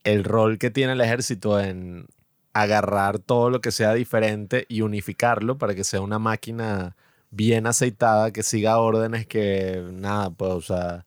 el 0.05 0.23
rol 0.23 0.57
que 0.57 0.71
tiene 0.71 0.93
el 0.93 1.01
ejército 1.01 1.59
en 1.59 2.07
agarrar 2.53 3.19
todo 3.19 3.49
lo 3.49 3.59
que 3.59 3.71
sea 3.71 3.93
diferente 3.95 4.65
y 4.69 4.79
unificarlo 4.79 5.57
para 5.57 5.75
que 5.75 5.83
sea 5.83 5.99
una 5.99 6.19
máquina 6.19 6.95
bien 7.31 7.67
aceitada, 7.67 8.31
que 8.31 8.43
siga 8.43 8.77
órdenes, 8.79 9.27
que 9.27 9.83
nada, 9.91 10.29
pues, 10.29 10.53
o 10.53 10.61
sea, 10.61 11.05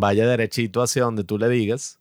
vaya 0.00 0.26
derechito 0.26 0.82
hacia 0.82 1.04
donde 1.04 1.24
tú 1.24 1.38
le 1.38 1.48
digas, 1.48 2.00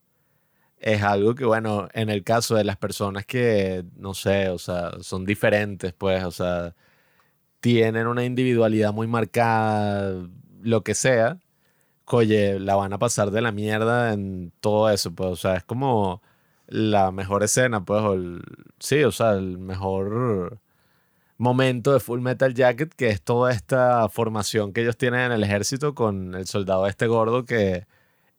es 0.80 1.02
algo 1.04 1.36
que, 1.36 1.46
bueno, 1.46 1.88
en 1.94 2.10
el 2.10 2.24
caso 2.24 2.56
de 2.56 2.64
las 2.64 2.78
personas 2.78 3.26
que, 3.26 3.84
no 3.96 4.14
sé, 4.14 4.50
o 4.50 4.60
sea, 4.60 4.92
son 5.02 5.26
diferentes, 5.26 5.94
pues, 5.94 6.24
o 6.24 6.32
sea, 6.32 6.76
tienen 7.62 8.08
una 8.08 8.24
individualidad 8.26 8.94
muy 8.94 9.08
marcada, 9.08 10.28
lo 10.62 10.84
que 10.84 10.96
sea, 10.96 11.40
oye, 12.06 12.60
la 12.60 12.76
van 12.76 12.94
a 12.94 13.00
pasar 13.00 13.32
de 13.32 13.42
la 13.42 13.52
mierda 13.52 14.14
en 14.14 14.54
todo 14.62 14.90
eso, 14.90 15.14
pues, 15.16 15.30
o 15.32 15.36
sea, 15.36 15.56
es 15.58 15.64
como 15.64 16.22
la 16.68 17.12
mejor 17.12 17.44
escena, 17.44 17.86
pues, 17.86 18.02
o 18.04 18.18
sí, 18.80 19.04
o 19.04 19.12
sea, 19.12 19.34
el 19.34 19.58
mejor 19.60 20.60
momento 21.38 21.94
de 21.94 22.00
Full 22.00 22.22
Metal 22.22 22.54
Jacket, 22.54 22.94
que 22.94 23.10
es 23.10 23.22
toda 23.22 23.52
esta 23.52 24.10
formación 24.10 24.74
que 24.74 24.82
ellos 24.82 24.98
tienen 24.98 25.22
en 25.22 25.32
el 25.34 25.44
ejército 25.44 25.96
con 25.96 26.36
el 26.36 26.48
soldado 26.48 26.88
este 26.88 27.08
gordo 27.08 27.46
que 27.46 27.86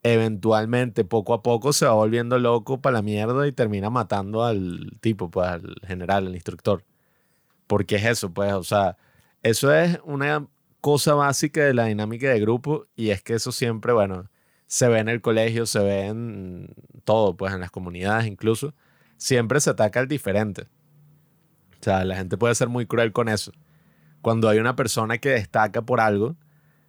eventualmente, 0.02 1.04
poco 1.04 1.34
a 1.34 1.42
poco, 1.42 1.72
se 1.72 1.86
va 1.86 1.92
volviendo 1.92 2.38
loco 2.38 2.80
para 2.80 2.94
la 2.94 3.02
mierda 3.02 3.46
y 3.46 3.52
termina 3.52 3.90
matando 3.90 4.44
al 4.44 4.92
tipo, 5.00 5.30
pues 5.30 5.48
al 5.48 5.74
general, 5.86 6.26
al 6.28 6.34
instructor. 6.34 6.84
Porque 7.66 7.96
es 7.96 8.04
eso, 8.04 8.32
pues, 8.32 8.52
o 8.54 8.64
sea, 8.64 8.96
eso 9.42 9.72
es 9.74 9.98
una 10.04 10.46
cosa 10.80 11.14
básica 11.14 11.64
de 11.64 11.74
la 11.74 11.86
dinámica 11.86 12.30
de 12.30 12.40
grupo 12.40 12.86
y 12.96 13.10
es 13.10 13.22
que 13.22 13.34
eso 13.34 13.52
siempre, 13.52 13.92
bueno, 13.92 14.30
se 14.66 14.88
ve 14.88 14.98
en 15.00 15.08
el 15.08 15.20
colegio, 15.20 15.66
se 15.66 15.80
ve 15.80 16.06
en 16.06 16.74
todo, 17.04 17.36
pues 17.36 17.52
en 17.54 17.60
las 17.60 17.70
comunidades 17.70 18.26
incluso, 18.26 18.74
siempre 19.16 19.60
se 19.60 19.70
ataca 19.70 20.00
al 20.00 20.08
diferente. 20.08 20.66
Sea, 21.88 22.04
la 22.04 22.16
gente 22.16 22.36
puede 22.36 22.54
ser 22.54 22.68
muy 22.68 22.84
cruel 22.84 23.12
con 23.12 23.30
eso. 23.30 23.50
Cuando 24.20 24.50
hay 24.50 24.58
una 24.58 24.76
persona 24.76 25.16
que 25.16 25.30
destaca 25.30 25.80
por 25.80 26.00
algo, 26.00 26.36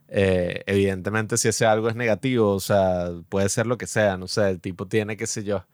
eh, 0.09 0.61
evidentemente 0.65 1.37
si 1.37 1.47
ese 1.47 1.65
algo 1.65 1.87
es 1.87 1.95
negativo, 1.95 2.51
o 2.51 2.59
sea, 2.59 3.09
puede 3.29 3.47
ser 3.47 3.65
lo 3.65 3.77
que 3.77 3.87
sea, 3.87 4.17
no 4.17 4.27
sé, 4.27 4.49
el 4.49 4.59
tipo 4.59 4.87
tiene, 4.87 5.15
qué 5.15 5.25
sé 5.25 5.45
yo, 5.45 5.65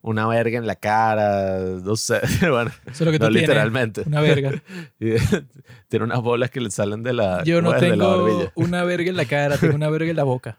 una 0.00 0.26
verga 0.26 0.56
en 0.56 0.66
la 0.66 0.76
cara, 0.76 1.58
no 1.84 1.96
sé, 1.96 2.20
bueno, 2.40 2.70
Eso 2.86 2.92
es 2.92 3.00
lo 3.02 3.12
que 3.12 3.18
no 3.18 3.28
literalmente. 3.28 4.04
Una 4.06 4.22
verga. 4.22 4.62
tiene 4.98 6.04
unas 6.06 6.22
bolas 6.22 6.50
que 6.50 6.62
le 6.62 6.70
salen 6.70 7.02
de 7.02 7.12
la 7.12 7.44
Yo 7.44 7.60
no 7.60 7.76
tengo 7.76 8.50
una 8.54 8.84
verga 8.84 9.10
en 9.10 9.18
la 9.18 9.26
cara, 9.26 9.58
tengo 9.58 9.74
una 9.74 9.90
verga 9.90 10.08
en 10.08 10.16
la 10.16 10.24
boca. 10.24 10.56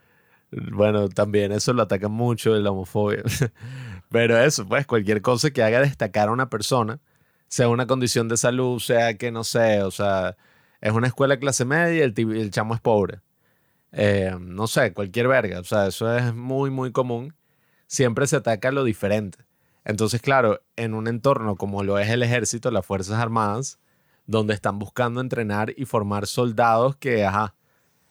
Bueno, 0.51 1.09
también 1.09 1.51
eso 1.51 1.73
lo 1.73 1.81
ataca 1.81 2.09
mucho, 2.09 2.53
la 2.59 2.69
homofobia. 2.69 3.23
Pero 4.11 4.37
eso, 4.37 4.67
pues, 4.67 4.85
cualquier 4.85 5.23
cosa 5.23 5.49
que 5.49 5.63
haga 5.63 5.79
destacar 5.79 6.27
a 6.27 6.31
una 6.31 6.47
persona, 6.51 6.99
sea 7.53 7.69
una 7.69 7.85
condición 7.85 8.27
de 8.29 8.35
salud, 8.35 8.79
sea 8.79 9.15
que 9.15 9.31
no 9.31 9.43
sé, 9.43 9.83
o 9.83 9.91
sea, 9.91 10.37
es 10.81 10.91
una 10.91 11.05
escuela 11.05 11.37
clase 11.37 11.65
media 11.65 11.93
y 11.93 11.99
el, 11.99 12.15
el 12.35 12.49
chamo 12.49 12.73
es 12.73 12.81
pobre. 12.81 13.21
Eh, 13.91 14.35
no 14.39 14.65
sé, 14.65 14.91
cualquier 14.91 15.27
verga, 15.27 15.59
o 15.59 15.63
sea, 15.63 15.85
eso 15.85 16.11
es 16.17 16.33
muy, 16.33 16.71
muy 16.71 16.91
común. 16.91 17.35
Siempre 17.85 18.25
se 18.25 18.37
ataca 18.37 18.71
lo 18.71 18.83
diferente. 18.83 19.45
Entonces, 19.85 20.19
claro, 20.19 20.63
en 20.77 20.95
un 20.95 21.07
entorno 21.07 21.55
como 21.55 21.83
lo 21.83 21.99
es 21.99 22.09
el 22.09 22.23
ejército, 22.23 22.71
las 22.71 22.87
Fuerzas 22.87 23.19
Armadas, 23.19 23.77
donde 24.25 24.55
están 24.55 24.79
buscando 24.79 25.21
entrenar 25.21 25.75
y 25.77 25.85
formar 25.85 26.25
soldados 26.25 26.95
que, 26.95 27.23
ajá, 27.23 27.53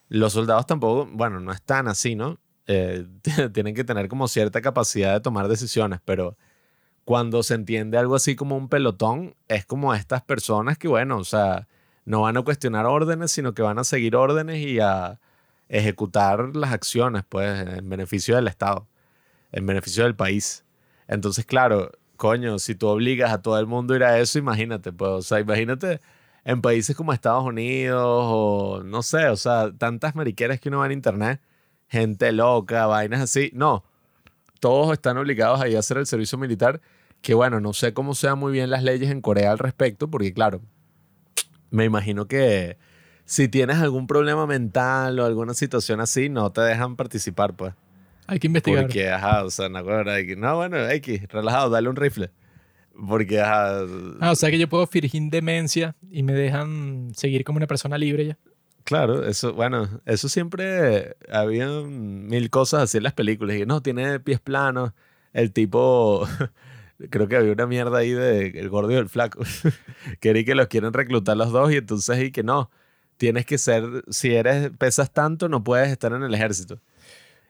los 0.09 0.34
soldados 0.34 0.66
tampoco, 0.66 1.11
bueno, 1.12 1.40
no 1.40 1.51
están 1.51 1.88
así, 1.88 2.14
¿no? 2.14 2.38
Eh, 2.68 3.09
tienen 3.53 3.74
que 3.74 3.82
tener 3.82 4.07
como 4.07 4.28
cierta 4.28 4.61
capacidad 4.61 5.14
de 5.14 5.20
tomar 5.20 5.49
decisiones, 5.49 5.99
pero 6.05 6.36
cuando 7.05 7.42
se 7.42 7.55
entiende 7.55 7.98
algo 7.98 8.14
así 8.14 8.36
como 8.36 8.57
un 8.57 8.68
pelotón, 8.68 9.34
es 9.48 9.66
como 9.66 9.94
estas 9.94 10.22
personas 10.22 10.78
que, 10.78 10.88
bueno, 10.88 11.18
o 11.18 11.24
sea, 11.24 11.68
no 12.05 12.22
van 12.22 12.36
a 12.36 12.42
cuestionar 12.42 12.86
órdenes, 12.86 13.32
sino 13.32 13.55
que 13.55 13.62
van 13.62 13.78
a 13.78 13.84
seguir 13.84 14.16
órdenes 14.16 14.59
y 14.59 14.80
a 14.80 15.20
ejecutar 15.68 16.55
las 16.55 16.72
acciones, 16.72 17.24
pues, 17.28 17.66
en 17.78 17.88
beneficio 17.88 18.36
del 18.36 18.48
Estado, 18.48 18.86
en 19.53 19.66
beneficio 19.66 20.05
del 20.05 20.14
país. 20.16 20.64
Entonces, 21.09 21.46
claro, 21.46 21.92
coño, 22.16 22.59
si 22.59 22.74
tú 22.74 22.88
obligas 22.88 23.32
a 23.32 23.42
todo 23.42 23.59
el 23.59 23.66
mundo 23.66 23.94
a 23.94 23.96
ir 23.96 24.05
a 24.05 24.18
eso, 24.18 24.38
imagínate, 24.38 24.92
pues, 24.92 25.11
o 25.11 25.22
sea, 25.22 25.40
imagínate 25.40 26.00
en 26.44 26.61
países 26.62 26.96
como 26.96 27.12
Estados 27.12 27.44
Unidos 27.44 28.05
o 28.05 28.82
no 28.84 29.03
sé, 29.03 29.28
o 29.28 29.36
sea, 29.36 29.72
tantas 29.76 30.14
mariqueras 30.14 30.61
que 30.61 30.68
uno 30.68 30.78
va 30.78 30.86
en 30.86 30.92
internet, 30.92 31.40
gente 31.88 32.32
loca, 32.32 32.86
vainas 32.86 33.20
así. 33.20 33.50
No, 33.55 33.84
todos 34.62 34.92
están 34.92 35.18
obligados 35.18 35.60
a 35.60 35.68
ir 35.68 35.74
a 35.74 35.80
hacer 35.80 35.96
el 35.96 36.06
servicio 36.06 36.38
militar, 36.38 36.80
que 37.20 37.34
bueno, 37.34 37.58
no 37.58 37.72
sé 37.72 37.92
cómo 37.92 38.14
sean 38.14 38.38
muy 38.38 38.52
bien 38.52 38.70
las 38.70 38.84
leyes 38.84 39.10
en 39.10 39.20
Corea 39.20 39.50
al 39.50 39.58
respecto, 39.58 40.08
porque 40.08 40.32
claro, 40.32 40.60
me 41.70 41.84
imagino 41.84 42.28
que 42.28 42.78
si 43.24 43.48
tienes 43.48 43.78
algún 43.78 44.06
problema 44.06 44.46
mental 44.46 45.18
o 45.18 45.24
alguna 45.26 45.54
situación 45.54 46.00
así, 46.00 46.28
no 46.28 46.52
te 46.52 46.60
dejan 46.60 46.94
participar, 46.94 47.56
pues. 47.56 47.74
Hay 48.28 48.38
que 48.38 48.46
investigar. 48.46 48.84
Porque, 48.84 49.10
ajá, 49.10 49.44
o 49.44 49.50
sea, 49.50 49.68
no, 49.68 49.82
no 49.82 50.56
bueno, 50.56 50.88
X, 50.90 51.22
relajado, 51.28 51.68
dale 51.68 51.88
un 51.88 51.96
rifle. 51.96 52.30
Porque, 53.08 53.40
ajá. 53.40 53.80
Ah, 54.20 54.30
o 54.30 54.36
sea 54.36 54.48
que 54.48 54.60
yo 54.60 54.68
puedo 54.68 54.86
fingir 54.86 55.22
demencia 55.28 55.96
y 56.08 56.22
me 56.22 56.34
dejan 56.34 57.10
seguir 57.16 57.42
como 57.42 57.56
una 57.56 57.66
persona 57.66 57.98
libre 57.98 58.26
ya. 58.26 58.38
Claro, 58.84 59.26
eso, 59.26 59.52
bueno, 59.52 59.88
eso 60.06 60.28
siempre 60.28 61.16
había 61.30 61.68
mil 61.68 62.50
cosas 62.50 62.82
así 62.82 62.98
en 62.98 63.04
las 63.04 63.12
películas. 63.12 63.56
Y 63.56 63.66
no, 63.66 63.82
tiene 63.82 64.20
pies 64.20 64.40
planos. 64.40 64.92
El 65.32 65.52
tipo, 65.52 66.26
creo 67.10 67.28
que 67.28 67.36
había 67.36 67.52
una 67.52 67.66
mierda 67.66 67.98
ahí 67.98 68.10
de 68.10 68.48
el 68.48 68.68
gordo 68.68 68.92
y 68.92 68.96
el 68.96 69.08
flaco. 69.08 69.40
Quería 70.20 70.44
que 70.44 70.54
los 70.54 70.66
quieren 70.68 70.92
reclutar 70.92 71.36
los 71.36 71.52
dos 71.52 71.72
y 71.72 71.76
entonces 71.76 72.22
y 72.22 72.32
que 72.32 72.42
no, 72.42 72.70
tienes 73.16 73.46
que 73.46 73.58
ser, 73.58 73.84
si 74.08 74.34
eres, 74.34 74.70
pesas 74.78 75.12
tanto, 75.12 75.48
no 75.48 75.62
puedes 75.62 75.90
estar 75.90 76.12
en 76.12 76.22
el 76.22 76.34
ejército. 76.34 76.80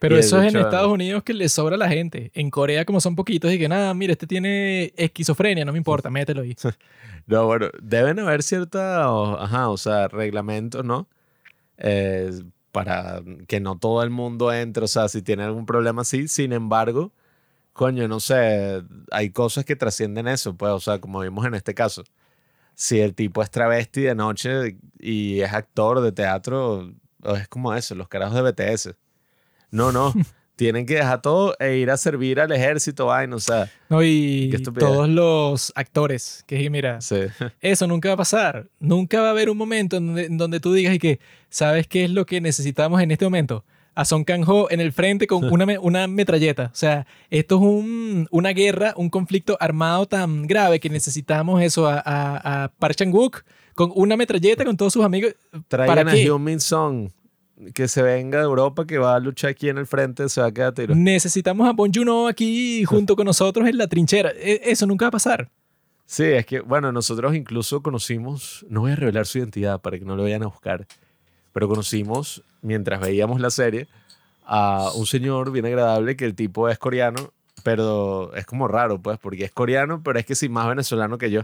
Pero 0.03 0.19
eso 0.19 0.43
es 0.43 0.53
en 0.53 0.61
Estados 0.61 0.91
Unidos 0.91 1.23
que 1.23 1.33
le 1.33 1.49
sobra 1.49 1.77
a 1.77 1.79
la 1.79 1.89
gente. 1.89 2.33
En 2.35 2.51
Corea, 2.51 2.85
como 2.85 3.01
son 3.01 3.15
poquitos, 3.15 3.53
y 3.53 3.59
que 3.59 3.69
nada, 3.69 3.95
mira, 3.95 4.13
este 4.13 4.27
tiene 4.27 4.93
esquizofrenia, 4.97 5.65
no 5.65 5.71
me 5.71 5.79
importa, 5.79 6.11
mételo 6.11 6.43
ahí. 6.43 6.57
no, 7.27 7.47
bueno, 7.47 7.69
deben 7.81 8.19
haber 8.19 8.43
cierta, 8.43 9.05
ajá, 9.05 9.69
o 9.69 9.77
sea, 9.77 10.09
reglamentos, 10.09 10.85
¿no? 10.85 11.07
Eh, 11.85 12.31
para 12.71 13.23
que 13.49 13.61
no 13.61 13.77
todo 13.79 14.03
el 14.03 14.11
mundo 14.11 14.53
entre, 14.53 14.85
o 14.85 14.89
sea, 14.89 15.09
si 15.09 15.21
tiene 15.21 15.43
algún 15.43 15.67
problema 15.67 16.03
así. 16.03 16.29
Sin 16.29 16.53
embargo, 16.53 17.13
coño, 17.73 18.09
no 18.09 18.21
sé, 18.21 18.83
hay 19.11 19.31
cosas 19.31 19.65
que 19.65 19.77
trascienden 19.77 20.29
eso, 20.29 20.57
pues, 20.57 20.73
o 20.73 20.81
sea, 20.81 21.01
como 21.01 21.21
vimos 21.21 21.45
en 21.47 21.55
este 21.55 21.75
caso. 21.75 22.05
Si 22.75 23.01
el 23.01 23.15
tipo 23.15 23.43
es 23.43 23.51
travesti 23.51 24.03
de 24.03 24.15
noche 24.15 24.79
y 24.99 25.41
es 25.41 25.53
actor 25.53 26.01
de 26.01 26.13
teatro, 26.13 26.93
es 27.37 27.49
como 27.49 27.75
eso, 27.75 27.95
los 27.95 28.09
carajos 28.09 28.35
de 28.37 28.43
BTS. 28.53 28.97
No, 29.71 29.93
no, 29.93 30.15
tienen 30.57 30.87
que 30.87 30.95
dejar 30.95 31.23
todo 31.23 31.55
e 31.59 31.77
ir 31.79 31.91
a 31.91 31.97
servir 31.97 32.39
al 32.41 32.53
ejército, 32.53 33.07
vaina, 33.07 33.37
o 33.37 33.41
sea, 33.41 33.71
No, 33.89 34.03
y 34.03 34.53
todos 34.79 35.09
los 35.09 35.73
actores, 35.75 36.45
que 36.47 36.69
mira, 36.71 37.01
sí. 37.01 37.17
eso 37.61 37.87
nunca 37.87 38.09
va 38.11 38.15
a 38.15 38.19
pasar. 38.19 38.69
Nunca 38.79 39.21
va 39.21 39.29
a 39.29 39.31
haber 39.31 39.51
un 39.51 39.57
momento 39.57 39.97
en 39.97 40.07
donde, 40.09 40.25
en 40.27 40.39
donde 40.39 40.61
tú 40.61 40.73
digas 40.73 40.95
y 40.95 40.99
que, 40.99 41.21
¿sabes 41.49 41.87
qué 41.89 42.05
es 42.05 42.11
lo 42.11 42.27
que 42.27 42.41
necesitamos 42.41 43.01
en 43.03 43.11
este 43.11 43.25
momento? 43.25 43.65
A 43.95 44.05
Son 44.07 44.25
Kang-ho 44.25 44.71
en 44.71 44.81
el 44.81 44.93
frente 44.93 45.27
con 45.27 45.45
una, 45.53 45.67
una 45.81 46.07
metralleta. 46.07 46.71
O 46.73 46.77
sea, 46.77 47.07
esto 47.31 47.57
es 47.57 47.61
un- 47.63 48.29
una 48.31 48.51
guerra, 48.51 48.95
un 48.97 49.11
conflicto 49.11 49.57
armado 49.61 50.07
tan 50.07 50.47
grave 50.47 50.81
que 50.81 50.89
necesitamos 50.91 51.63
eso 51.63 51.87
a, 51.87 52.03
a, 52.05 52.65
a 52.65 52.69
Park 52.69 52.97
Chan-wook 52.97 53.43
con 53.75 53.91
una 53.95 54.17
metralleta 54.17 54.65
con 54.65 54.77
todos 54.77 54.93
sus 54.93 55.05
amigos. 55.05 55.35
Traigan 55.69 56.09
a 56.09 56.13
qué? 56.13 56.25
Hyun 56.25 56.43
Min 56.45 56.61
Song, 56.61 57.09
que 57.75 57.87
se 57.89 58.03
venga 58.03 58.39
de 58.39 58.45
Europa, 58.45 58.87
que 58.87 58.99
va 58.99 59.15
a 59.15 59.21
luchar 59.21 59.51
aquí 59.51 59.69
en 59.69 59.79
el 59.79 59.87
frente, 59.87 60.29
se 60.29 60.41
va 60.41 60.49
a 60.49 60.53
quedar 60.53 60.73
tiro. 60.75 60.95
Necesitamos 60.95 61.69
a 61.69 61.73
Bon 61.73 61.91
Joon-ho 61.93 62.27
aquí 62.29 62.85
junto 62.85 63.15
con 63.17 63.27
nosotros 63.27 63.69
en 63.69 63.79
la 63.79 63.87
trinchera. 63.87 64.31
E- 64.31 64.61
Eso 64.65 64.87
nunca 64.87 65.05
va 65.07 65.09
a 65.09 65.13
pasar. 65.13 65.49
Sí, 66.07 66.25
es 66.25 66.45
que, 66.45 66.61
bueno, 66.61 66.93
nosotros 66.93 67.35
incluso 67.35 67.83
conocimos, 67.83 68.67
no 68.69 68.81
voy 68.81 68.93
a 68.93 68.97
revelar 68.97 69.27
su 69.27 69.39
identidad 69.39 69.81
para 69.81 69.99
que 69.99 70.05
no 70.05 70.17
lo 70.17 70.25
vayan 70.25 70.43
a 70.43 70.47
buscar, 70.47 70.87
pero 71.53 71.69
conocimos, 71.69 72.43
mientras 72.61 73.01
veíamos 73.01 73.41
la 73.41 73.51
serie, 73.51 73.87
a 74.45 74.91
un 74.95 75.07
señor 75.07 75.53
bien 75.53 75.65
agradable 75.67 76.17
que 76.17 76.25
el 76.27 76.35
tipo 76.35 76.69
es 76.69 76.79
coreano, 76.79 77.33
pero 77.63 78.35
es 78.35 78.45
como 78.45 78.69
raro, 78.69 79.01
pues, 79.01 79.19
porque 79.19 79.45
es 79.45 79.53
coreano, 79.53 80.03
pero 80.03 80.19
es 80.19 80.27
que 80.27 80.35
sí, 80.35 80.49
más 80.49 80.67
venezolano 80.69 81.17
que 81.17 81.31
yo. 81.31 81.43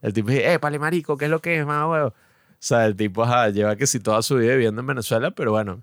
El 0.00 0.12
tipo 0.12 0.30
dice, 0.30 0.52
eh, 0.54 0.58
pale 0.58 0.78
marico, 0.78 1.16
¿qué 1.18 1.24
es 1.26 1.30
lo 1.30 1.40
que 1.40 1.58
es, 1.58 1.66
más 1.66 1.86
huevo? 1.90 2.14
O 2.60 2.60
sea, 2.60 2.86
el 2.86 2.96
tipo 2.96 3.22
ajá, 3.22 3.50
lleva 3.50 3.76
que 3.76 3.86
si 3.86 4.00
toda 4.00 4.20
su 4.22 4.36
vida 4.36 4.52
viviendo 4.54 4.80
en 4.80 4.86
Venezuela, 4.86 5.30
pero 5.30 5.52
bueno, 5.52 5.82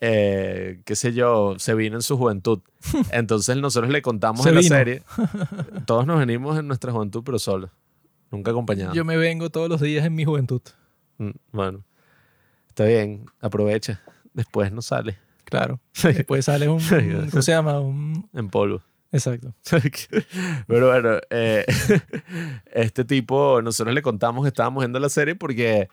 eh, 0.00 0.80
qué 0.84 0.96
sé 0.96 1.12
yo, 1.12 1.56
se 1.58 1.74
vino 1.74 1.96
en 1.96 2.02
su 2.02 2.16
juventud. 2.16 2.60
Entonces 3.12 3.56
nosotros 3.58 3.90
le 3.92 4.00
contamos 4.02 4.42
Se 4.42 4.48
en 4.50 4.54
la 4.54 4.60
vino. 4.62 4.74
serie. 4.76 5.02
Todos 5.86 6.06
nos 6.06 6.18
venimos 6.18 6.58
en 6.58 6.66
nuestra 6.68 6.92
juventud, 6.92 7.22
pero 7.24 7.38
solos. 7.38 7.70
Nunca 8.30 8.50
acompañados. 8.50 8.94
Yo 8.94 9.04
me 9.04 9.16
vengo 9.16 9.50
todos 9.50 9.68
los 9.68 9.80
días 9.80 10.04
en 10.04 10.14
mi 10.14 10.24
juventud. 10.24 10.60
Mm, 11.18 11.30
Bueno, 11.52 11.84
está 12.68 12.84
bien, 12.84 13.26
aprovecha. 13.40 14.00
Después 14.34 14.72
no 14.72 14.82
sale 14.82 15.16
Claro. 15.44 15.78
Después 16.02 16.44
sale 16.44 16.68
un, 16.68 16.82
un- 16.82 17.30
¿cómo 17.30 17.42
se 17.42 17.52
llama? 17.52 17.78
Un, 17.80 18.28
en 18.34 18.48
polvo. 18.48 18.82
exacto. 19.12 19.54
Pero 20.66 20.88
bueno, 20.90 21.18
eh, 21.30 21.64
este 22.72 23.04
tipo, 23.04 23.62
nosotros 23.62 23.94
le 23.94 24.02
contamos 24.02 24.42
que 24.44 24.48
estábamos 24.48 24.82
viendo 24.82 24.98
la 24.98 25.08
serie 25.08 25.34
porque, 25.36 25.88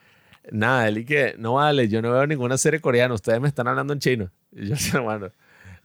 nada, 0.52 0.88
él 0.88 1.00
y 1.00 1.06
que, 1.06 1.36
no 1.38 1.54
vale, 1.54 1.88
yo 1.88 2.02
no 2.02 2.12
veo 2.12 2.28
ninguna 2.28 2.58
serie 2.58 2.80
coreana, 2.80 3.14
ustedes 3.14 3.40
me 3.40 3.48
están 3.48 3.68
hablando 3.68 3.94
en 3.94 4.00
chino. 4.00 4.32
Y 4.52 4.68
yo, 4.74 5.04
bueno, 5.04 5.32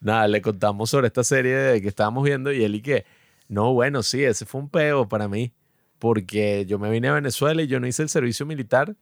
nada, 0.01 0.29
le 0.29 0.43
contamos 0.43 0.91
sobre 0.91 1.07
esta 1.07 1.25
serie 1.25 1.81
que 1.81 1.89
estábamos 1.89 2.25
viendo 2.25 2.53
y 2.53 2.63
él 2.63 2.75
y 2.75 2.83
que, 2.83 3.07
no, 3.49 3.73
bueno, 3.73 4.03
sí, 4.03 4.23
ese 4.23 4.45
fue 4.45 4.61
un 4.61 4.69
peo 4.69 5.09
para 5.09 5.27
mí, 5.29 5.53
porque 5.99 6.67
yo 6.67 6.79
me 6.79 6.91
vine 6.91 7.09
a 7.09 7.15
Venezuela 7.15 7.63
y 7.63 7.67
yo 7.67 7.81
no 7.81 7.87
hice 7.87 8.03
el 8.03 8.09
servicio 8.09 8.45
militar 8.45 8.95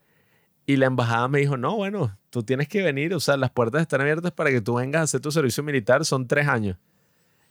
y 0.67 0.77
la 0.77 0.87
embajada 0.87 1.29
me 1.29 1.41
dijo, 1.41 1.57
no, 1.57 1.77
bueno, 1.77 2.17
tú 2.31 2.43
tienes 2.43 2.69
que 2.69 2.83
venir, 2.83 3.15
o 3.15 3.21
sea, 3.21 3.37
las 3.37 3.51
puertas 3.51 3.83
están 3.83 4.01
abiertas 4.01 4.33
para 4.33 4.51
que 4.51 4.61
tú 4.61 4.75
vengas 4.75 5.01
a 5.01 5.03
hacer 5.05 5.21
tu 5.21 5.31
servicio 5.31 5.63
militar, 5.63 6.05
son 6.05 6.27
tres 6.27 6.49
años. 6.49 6.77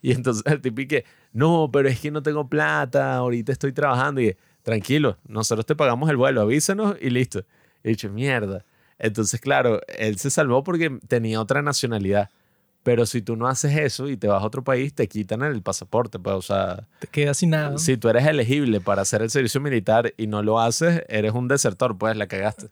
Y 0.02 0.12
entonces 0.12 0.44
el 0.46 0.62
tipo 0.62 0.82
y 0.82 0.88
que, 0.88 1.06
no, 1.34 1.70
pero 1.72 1.90
es 1.90 2.00
que 2.00 2.12
no 2.12 2.22
tengo 2.22 2.48
plata, 2.48 3.16
ahorita 3.16 3.52
estoy 3.52 3.72
trabajando. 3.72 4.22
Y 4.22 4.38
tranquilo, 4.62 5.18
nosotros 5.28 5.66
te 5.66 5.76
pagamos 5.76 6.10
el 6.10 6.18
vuelo, 6.18 6.42
avísanos 6.42 6.96
y 7.02 7.10
listo. 7.10 7.44
He 7.86 7.90
dicho, 7.90 8.10
mierda. 8.10 8.66
Entonces, 8.98 9.40
claro, 9.40 9.80
él 9.88 10.18
se 10.18 10.32
salvó 10.32 10.64
porque 10.64 10.98
tenía 11.08 11.40
otra 11.40 11.62
nacionalidad. 11.62 12.32
Pero 12.82 13.06
si 13.06 13.22
tú 13.22 13.36
no 13.36 13.48
haces 13.48 13.78
eso 13.78 14.10
y 14.10 14.18
te 14.18 14.28
vas 14.28 14.42
a 14.42 14.46
otro 14.46 14.64
país, 14.64 14.94
te 14.94 15.08
quitan 15.08 15.44
el 15.44 15.62
pasaporte. 15.62 16.18
Pues, 16.18 16.36
o 16.36 16.42
sea, 16.42 16.88
Te 17.00 17.06
quedas 17.08 17.38
sin 17.38 17.52
nada. 17.52 17.78
si 17.78 17.96
tú 17.98 18.10
eres 18.10 18.26
elegible 18.26 18.82
para 18.82 19.04
hacer 19.04 19.22
el 19.22 19.30
servicio 19.30 19.62
militar 19.62 20.14
y 20.18 20.26
no 20.26 20.42
lo 20.42 20.60
haces, 20.60 21.04
eres 21.10 21.34
un 21.34 21.48
desertor, 21.48 21.96
pues 21.96 22.18
la 22.18 22.26
cagaste. 22.26 22.70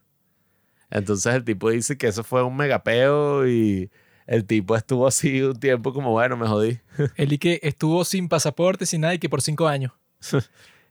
Entonces 0.90 1.34
el 1.36 1.44
tipo 1.44 1.70
dice 1.70 1.96
que 1.98 2.08
eso 2.08 2.24
fue 2.24 2.44
un 2.44 2.56
megapeo 2.56 3.48
y 3.48 3.92
el 4.26 4.46
tipo 4.46 4.76
estuvo 4.76 5.06
así 5.08 5.42
un 5.44 5.60
tiempo 5.60 5.94
como, 5.94 6.10
bueno, 6.12 6.38
me 6.38 6.48
jodí. 6.48 6.80
Él 7.18 7.34
y 7.34 7.38
que 7.38 7.60
estuvo 7.62 8.04
sin 8.04 8.30
pasaporte, 8.30 8.86
sin 8.88 9.02
nada 9.02 9.14
y 9.14 9.20
que 9.20 9.30
por 9.30 9.42
cinco 9.44 9.68
años. 9.68 9.92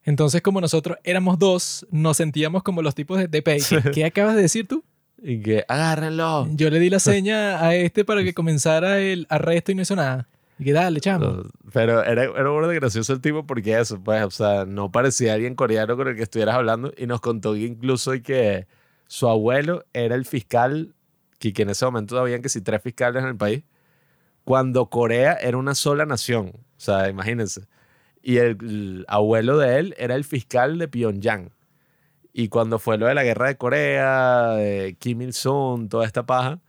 Entonces, 0.04 0.42
como 0.42 0.60
nosotros 0.60 0.98
éramos 1.04 1.38
dos, 1.38 1.86
nos 1.90 2.16
sentíamos 2.16 2.62
como 2.62 2.82
los 2.82 2.94
tipos 2.94 3.18
de 3.18 3.28
DPI. 3.28 3.62
¿Qué, 3.68 3.90
qué 3.92 4.04
acabas 4.04 4.34
de 4.34 4.42
decir 4.42 4.66
tú? 4.66 4.84
Y 5.22 5.40
que, 5.40 5.64
agárrenlo. 5.68 6.48
Yo 6.52 6.70
le 6.70 6.80
di 6.80 6.90
la 6.90 6.98
seña 7.00 7.64
a 7.64 7.74
este 7.74 8.04
para 8.04 8.24
que 8.24 8.34
comenzara 8.34 8.98
el 8.98 9.26
arresto 9.30 9.72
y 9.72 9.76
no 9.76 9.82
hizo 9.82 9.94
nada. 9.94 10.28
Y 10.58 10.64
que 10.64 10.72
dale, 10.72 11.00
chamo. 11.00 11.42
Pero 11.72 12.02
era, 12.02 12.24
era 12.24 12.48
burda 12.50 12.68
de 12.68 12.74
gracioso 12.74 13.12
el 13.12 13.20
tipo 13.20 13.46
porque 13.46 13.78
eso, 13.78 14.00
pues, 14.02 14.24
o 14.24 14.30
sea, 14.30 14.64
no 14.64 14.90
parecía 14.90 15.34
alguien 15.34 15.54
coreano 15.54 15.96
con 15.96 16.08
el 16.08 16.16
que 16.16 16.22
estuvieras 16.22 16.56
hablando 16.56 16.92
y 16.96 17.06
nos 17.06 17.20
contó 17.20 17.56
incluso 17.56 18.14
y 18.14 18.22
que 18.22 18.66
su 19.06 19.28
abuelo 19.28 19.84
era 19.92 20.14
el 20.14 20.24
fiscal, 20.24 20.94
que, 21.38 21.52
que 21.52 21.62
en 21.62 21.70
ese 21.70 21.84
momento 21.84 22.18
habían 22.18 22.42
que 22.42 22.48
si 22.48 22.60
tres 22.60 22.82
fiscales 22.82 23.22
en 23.22 23.28
el 23.28 23.36
país, 23.36 23.62
cuando 24.44 24.86
Corea 24.86 25.34
era 25.34 25.56
una 25.56 25.74
sola 25.74 26.04
nación. 26.06 26.52
O 26.54 26.80
sea, 26.80 27.08
imagínense. 27.08 27.62
Y 28.22 28.36
el, 28.36 28.56
el 28.60 29.04
abuelo 29.08 29.58
de 29.58 29.78
él 29.78 29.94
era 29.98 30.14
el 30.14 30.24
fiscal 30.24 30.78
de 30.78 30.88
Pyongyang. 30.88 31.50
Y 32.32 32.48
cuando 32.48 32.78
fue 32.78 32.96
lo 32.96 33.06
de 33.06 33.14
la 33.14 33.24
guerra 33.24 33.48
de 33.48 33.56
Corea, 33.56 34.52
de 34.52 34.96
Kim 34.98 35.20
Il-sung, 35.20 35.88
toda 35.88 36.06
esta 36.06 36.24
paja, 36.24 36.60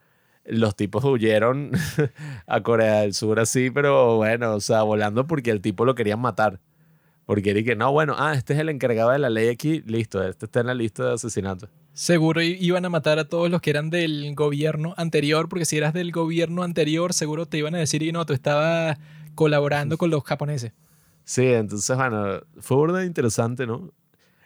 los 0.45 0.75
tipos 0.75 1.03
huyeron 1.05 1.71
a 2.47 2.61
Corea 2.61 3.01
del 3.01 3.13
Sur 3.13 3.39
así, 3.39 3.69
pero 3.69 4.17
bueno, 4.17 4.55
o 4.55 4.59
sea, 4.59 4.83
volando 4.83 5.25
porque 5.25 5.51
el 5.51 5.61
tipo 5.61 5.85
lo 5.85 5.95
querían 5.95 6.19
matar. 6.19 6.59
Porque 7.25 7.51
era 7.51 7.63
que, 7.63 7.75
no, 7.75 7.91
bueno, 7.93 8.15
ah, 8.17 8.33
este 8.33 8.53
es 8.53 8.59
el 8.59 8.67
encargado 8.67 9.11
de 9.11 9.19
la 9.19 9.29
ley 9.29 9.47
aquí, 9.47 9.81
listo, 9.85 10.21
este 10.21 10.45
está 10.45 10.59
en 10.59 10.67
la 10.67 10.73
lista 10.73 11.05
de 11.05 11.13
asesinatos. 11.13 11.69
Seguro 11.93 12.41
iban 12.41 12.83
a 12.83 12.89
matar 12.89 13.19
a 13.19 13.29
todos 13.29 13.49
los 13.49 13.61
que 13.61 13.69
eran 13.69 13.89
del 13.89 14.35
gobierno 14.35 14.93
anterior, 14.97 15.47
porque 15.47 15.63
si 15.63 15.77
eras 15.77 15.93
del 15.93 16.11
gobierno 16.11 16.63
anterior, 16.63 17.13
seguro 17.13 17.45
te 17.45 17.59
iban 17.59 17.75
a 17.75 17.77
decir, 17.77 18.03
y 18.03 18.11
no, 18.11 18.25
tú 18.25 18.33
estabas 18.33 18.97
colaborando 19.35 19.97
con 19.99 20.09
los 20.09 20.23
japoneses. 20.23 20.73
Sí, 21.25 21.45
entonces, 21.45 21.95
bueno, 21.95 22.41
fue 22.59 22.77
burda 22.77 23.05
interesante, 23.05 23.65
¿no? 23.65 23.91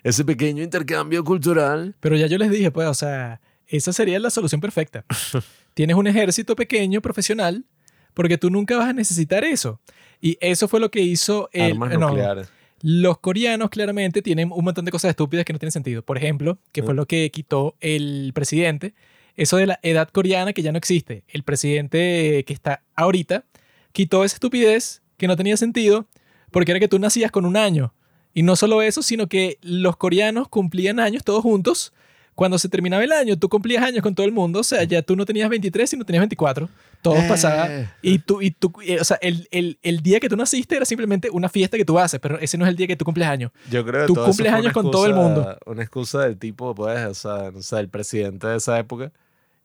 Ese 0.03 0.23
pequeño 0.23 0.63
intercambio 0.63 1.23
cultural. 1.23 1.95
Pero 1.99 2.15
ya 2.15 2.27
yo 2.27 2.37
les 2.37 2.51
dije, 2.51 2.71
pues, 2.71 2.87
o 2.87 2.93
sea, 2.93 3.41
esa 3.67 3.91
sería 3.93 4.19
la 4.19 4.29
solución 4.29 4.61
perfecta. 4.61 5.03
Tienes 5.73 5.95
un 5.95 6.07
ejército 6.07 6.55
pequeño, 6.55 7.01
profesional, 7.01 7.65
porque 8.13 8.37
tú 8.37 8.49
nunca 8.49 8.77
vas 8.77 8.89
a 8.89 8.93
necesitar 8.93 9.43
eso. 9.43 9.79
Y 10.21 10.37
eso 10.39 10.67
fue 10.67 10.79
lo 10.79 10.89
que 10.89 11.01
hizo 11.01 11.49
el... 11.51 11.73
armas 11.73 11.97
no, 11.99 12.09
nucleares. 12.09 12.49
Los 12.81 13.17
coreanos 13.19 13.69
claramente 13.69 14.21
tienen 14.21 14.51
un 14.51 14.63
montón 14.63 14.85
de 14.85 14.91
cosas 14.91 15.09
estúpidas 15.09 15.45
que 15.45 15.53
no 15.53 15.59
tienen 15.59 15.71
sentido. 15.71 16.03
Por 16.03 16.17
ejemplo, 16.17 16.59
que 16.71 16.83
fue 16.83 16.93
Mm. 16.93 16.97
lo 16.97 17.05
que 17.07 17.31
quitó 17.31 17.75
el 17.79 18.31
presidente, 18.35 18.93
eso 19.35 19.57
de 19.57 19.65
la 19.65 19.79
edad 19.81 20.09
coreana 20.09 20.53
que 20.53 20.61
ya 20.61 20.71
no 20.71 20.77
existe. 20.77 21.23
El 21.27 21.43
presidente 21.43 22.43
que 22.45 22.53
está 22.53 22.83
ahorita 22.95 23.45
quitó 23.93 24.23
esa 24.23 24.35
estupidez 24.35 25.01
que 25.17 25.27
no 25.27 25.35
tenía 25.35 25.57
sentido 25.57 26.07
porque 26.51 26.71
era 26.71 26.79
que 26.79 26.87
tú 26.87 26.99
nacías 26.99 27.31
con 27.31 27.45
un 27.45 27.57
año. 27.57 27.93
Y 28.33 28.43
no 28.43 28.55
solo 28.55 28.81
eso, 28.81 29.01
sino 29.01 29.27
que 29.27 29.57
los 29.61 29.97
coreanos 29.97 30.47
cumplían 30.47 30.99
años 30.99 31.23
todos 31.23 31.41
juntos. 31.41 31.93
Cuando 32.35 32.59
se 32.59 32.69
terminaba 32.69 33.03
el 33.03 33.11
año, 33.11 33.35
tú 33.35 33.49
cumplías 33.49 33.83
años 33.83 34.03
con 34.03 34.13
todo 34.13 34.23
el 34.27 34.31
mundo. 34.31 34.59
O 34.59 34.63
sea, 34.63 34.83
ya 34.83 35.01
tú 35.01 35.15
no 35.15 35.25
tenías 35.25 35.49
23, 35.49 35.89
sino 35.89 36.05
tenías 36.05 36.21
24. 36.21 36.69
Todos 37.01 37.17
Eh. 37.17 37.25
pasaban. 37.27 37.89
Y 38.03 38.19
tú, 38.19 38.43
y 38.43 38.51
tú, 38.51 38.71
y, 38.85 38.95
o 38.97 39.03
sea, 39.03 39.17
el, 39.21 39.47
el, 39.49 39.79
el 39.81 40.01
día 40.01 40.19
que 40.19 40.29
tú 40.29 40.37
naciste 40.37 40.75
era 40.75 40.85
simplemente 40.85 41.31
una 41.31 41.49
fiesta 41.49 41.77
que 41.77 41.85
tú 41.85 41.97
haces, 41.97 42.19
pero 42.19 42.37
ese 42.37 42.59
no 42.59 42.65
es 42.65 42.69
el 42.69 42.75
día 42.75 42.85
que 42.85 42.95
tú 42.95 43.05
cumples 43.05 43.27
años. 43.27 43.51
Yo 43.71 43.83
creo 43.83 44.01
que 44.05 44.13
Tú 44.13 44.13
cumples 44.23 44.51
años 44.53 44.65
una 44.65 44.73
con 44.73 44.91
todo 44.91 45.05
el 45.07 45.13
excusa- 45.13 45.23
mundo. 45.33 45.57
Una 45.65 45.81
excusa 45.81 46.19
del 46.21 46.37
tipo, 46.37 46.75
pues, 46.75 47.05
o 47.07 47.13
sea, 47.15 47.49
no 47.51 47.61
sé, 47.63 47.79
el 47.79 47.89
presidente 47.89 48.45
de 48.45 48.57
esa 48.57 48.77
época. 48.77 49.11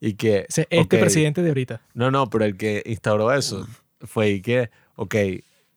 Y 0.01 0.15
que. 0.15 0.47
Ese- 0.49 0.67
este 0.71 0.97
ok, 0.97 1.01
presidente 1.03 1.43
de 1.43 1.49
ahorita. 1.49 1.83
No, 1.93 2.11
no, 2.11 2.31
pero 2.31 2.47
el 2.47 2.57
que 2.57 2.83
instauró 2.87 3.35
eso 3.35 3.69
fue 4.01 4.31
y 4.31 4.41
que, 4.41 4.71
ok, 4.97 5.15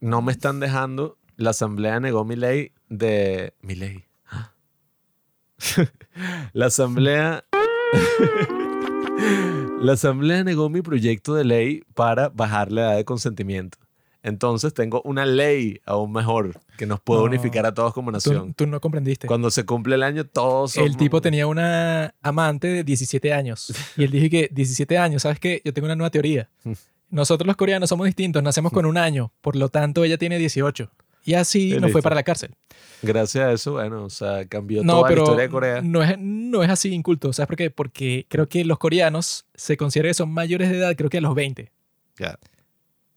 no 0.05 0.21
me 0.21 0.31
están 0.31 0.59
dejando, 0.59 1.17
la 1.35 1.49
asamblea 1.49 1.99
negó 1.99 2.23
mi 2.25 2.35
ley 2.35 2.71
de... 2.89 3.55
Mi 3.61 3.73
ley. 3.73 4.03
la 6.53 6.67
asamblea... 6.67 7.43
la 9.81 9.93
asamblea 9.93 10.43
negó 10.43 10.69
mi 10.69 10.83
proyecto 10.83 11.33
de 11.33 11.43
ley 11.43 11.83
para 11.95 12.29
bajar 12.29 12.71
la 12.71 12.81
edad 12.81 12.95
de 12.97 13.05
consentimiento. 13.05 13.79
Entonces 14.21 14.73
tengo 14.75 15.01
una 15.05 15.25
ley 15.25 15.81
aún 15.85 16.11
mejor 16.11 16.59
que 16.77 16.85
nos 16.85 16.99
puede 16.99 17.21
No. 17.21 17.25
unificar 17.25 17.65
a 17.65 17.73
todos 17.73 17.91
como 17.93 18.11
Tú, 18.11 18.13
nación. 18.13 18.53
tú 18.53 18.67
no 18.67 18.79
comprendiste. 18.81 19.25
Cuando 19.27 19.49
se 19.49 19.65
cumple 19.65 19.95
el 19.95 20.03
año, 20.03 20.25
todos 20.25 20.73
somos... 20.73 20.87
El 20.89 20.97
tipo 20.97 21.19
tenía 21.19 21.47
una 21.47 22.13
amante 22.21 22.67
de 22.67 22.83
17 22.83 23.33
años. 23.33 23.73
Y 23.97 24.03
él 24.03 24.11
dijo 24.11 24.29
que 24.29 24.49
17 24.51 24.99
años, 24.99 25.23
¿sabes 25.23 25.39
qué? 25.39 25.61
Yo 25.65 25.73
tengo 25.73 25.85
una 25.87 25.95
nueva 25.95 26.11
teoría. 26.11 26.47
Nosotros 27.15 27.47
los 27.47 27.55
coreanos 27.55 27.87
somos 27.87 28.05
distintos, 28.05 28.43
nacemos 28.43 28.73
con 28.73 28.85
un 28.85 28.97
año. 28.97 29.31
Por 29.39 29.55
lo 29.55 29.69
tanto, 29.69 30.03
ella 30.03 30.17
tiene 30.17 30.37
18. 30.37 30.91
Y 31.23 31.33
así 31.35 31.73
Y 31.73 31.79
no 31.79 31.87
fue 31.87 32.01
para 32.01 32.13
la 32.13 32.23
cárcel. 32.23 32.53
Gracias 33.01 33.43
a 33.45 33.51
eso, 33.53 33.71
bueno, 33.71 34.03
o 34.03 34.09
sea, 34.09 34.45
cambió 34.45 34.83
No, 34.83 34.95
toda 34.97 35.01
la 35.03 35.07
pero 35.07 35.21
historia 35.23 35.43
de 35.43 35.49
Corea. 35.49 35.81
no 35.81 36.03
es, 36.03 36.17
no 36.19 36.61
es 36.61 36.69
así 36.69 36.93
inculto. 36.93 37.31
¿Sabes 37.31 37.47
por 37.47 37.55
qué? 37.55 37.71
Porque 37.71 38.25
creo 38.27 38.49
que 38.49 38.65
los 38.65 38.77
coreanos 38.79 39.45
se 39.55 39.77
consideran 39.77 40.09
que 40.09 40.13
son 40.15 40.29
mayores 40.29 40.69
de 40.69 40.77
edad, 40.77 40.93
creo 40.97 41.09
que 41.09 41.19
a 41.19 41.21
los 41.21 41.33
20. 41.33 41.71
Ya. 42.19 42.37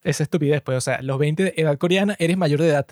esa 0.05 0.23
estupidez, 0.23 0.63
pues, 0.63 0.79
o 0.79 0.81
sea, 0.81 1.03
los 1.03 1.19
20 1.19 1.43
de 1.43 1.55
edad 1.57 1.77
coreana, 1.77 2.15
eres 2.21 2.37
mayor 2.37 2.61
de 2.61 2.69
edad. 2.69 2.87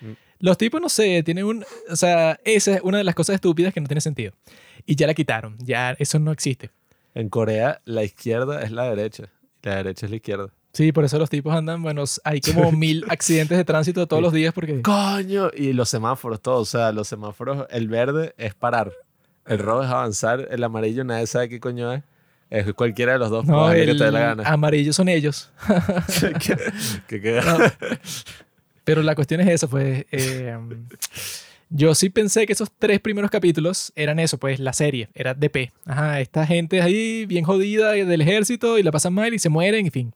Mm. 0.00 0.12
Los 0.40 0.58
tipos, 0.58 0.80
no 0.80 0.88
sé, 0.88 1.22
tienen 1.22 1.44
un, 1.44 1.64
o 1.88 1.96
sea, 1.96 2.38
esa 2.44 2.74
es 2.74 2.80
una 2.82 2.98
de 2.98 3.04
las 3.04 3.14
cosas 3.14 3.34
estúpidas 3.36 3.72
que 3.72 3.80
no 3.80 3.86
tiene 3.86 4.00
sentido. 4.00 4.32
Y 4.86 4.96
ya 4.96 5.06
la 5.06 5.14
quitaron, 5.14 5.56
ya 5.60 5.92
eso 6.00 6.18
no 6.18 6.32
existe. 6.32 6.72
En 7.14 7.28
Corea, 7.28 7.80
la 7.84 8.02
izquierda 8.02 8.60
es 8.62 8.72
la 8.72 8.84
derecha. 8.90 9.30
La 9.62 9.76
derecha 9.76 10.06
es 10.06 10.10
la 10.10 10.16
izquierda. 10.16 10.48
Sí, 10.72 10.92
por 10.92 11.04
eso 11.04 11.18
los 11.18 11.30
tipos 11.30 11.54
andan, 11.54 11.82
bueno, 11.82 12.04
hay 12.24 12.40
como 12.40 12.70
mil 12.72 13.04
accidentes 13.08 13.56
de 13.58 13.64
tránsito 13.64 14.06
todos 14.06 14.22
los 14.22 14.32
días 14.32 14.52
porque... 14.54 14.82
¡Coño! 14.82 15.50
Y 15.56 15.72
los 15.72 15.88
semáforos, 15.88 16.40
todo. 16.40 16.60
O 16.60 16.64
sea, 16.64 16.92
los 16.92 17.08
semáforos, 17.08 17.66
el 17.70 17.88
verde 17.88 18.34
es 18.38 18.54
parar. 18.54 18.92
El 19.46 19.58
rojo 19.58 19.82
es 19.82 19.88
avanzar. 19.90 20.46
El 20.50 20.62
amarillo, 20.62 21.04
nadie 21.04 21.26
sabe 21.26 21.48
qué 21.48 21.58
coño 21.58 21.92
es. 21.92 22.02
Es 22.50 22.72
cualquiera 22.74 23.12
de 23.14 23.18
los 23.18 23.30
dos. 23.30 23.44
No, 23.46 23.66
lo 23.68 23.72
el 23.72 23.86
que 23.92 23.94
te 23.98 24.04
dé 24.04 24.12
la 24.12 24.20
gana. 24.20 24.42
amarillo 24.48 24.92
son 24.92 25.08
ellos. 25.08 25.50
que 27.08 27.20
queda- 27.20 27.42
No. 27.58 27.58
Pero 28.84 29.02
la 29.02 29.14
cuestión 29.14 29.40
es 29.42 29.48
eso, 29.48 29.68
pues. 29.68 30.06
eh, 30.12 30.56
yo 31.70 31.94
sí 31.94 32.08
pensé 32.10 32.46
que 32.46 32.52
esos 32.54 32.70
tres 32.78 33.00
primeros 33.00 33.30
capítulos 33.30 33.92
eran 33.94 34.18
eso, 34.18 34.38
pues 34.38 34.58
la 34.58 34.72
serie, 34.72 35.08
era 35.14 35.34
DP. 35.34 35.70
Ajá, 35.84 36.20
esta 36.20 36.46
gente 36.46 36.80
ahí 36.80 37.26
bien 37.26 37.44
jodida 37.44 37.92
del 37.92 38.20
ejército 38.20 38.78
y 38.78 38.82
la 38.82 38.90
pasan 38.92 39.12
mal 39.14 39.34
y 39.34 39.38
se 39.38 39.48
mueren, 39.48 39.86
en 39.86 39.92
fin. 39.92 40.14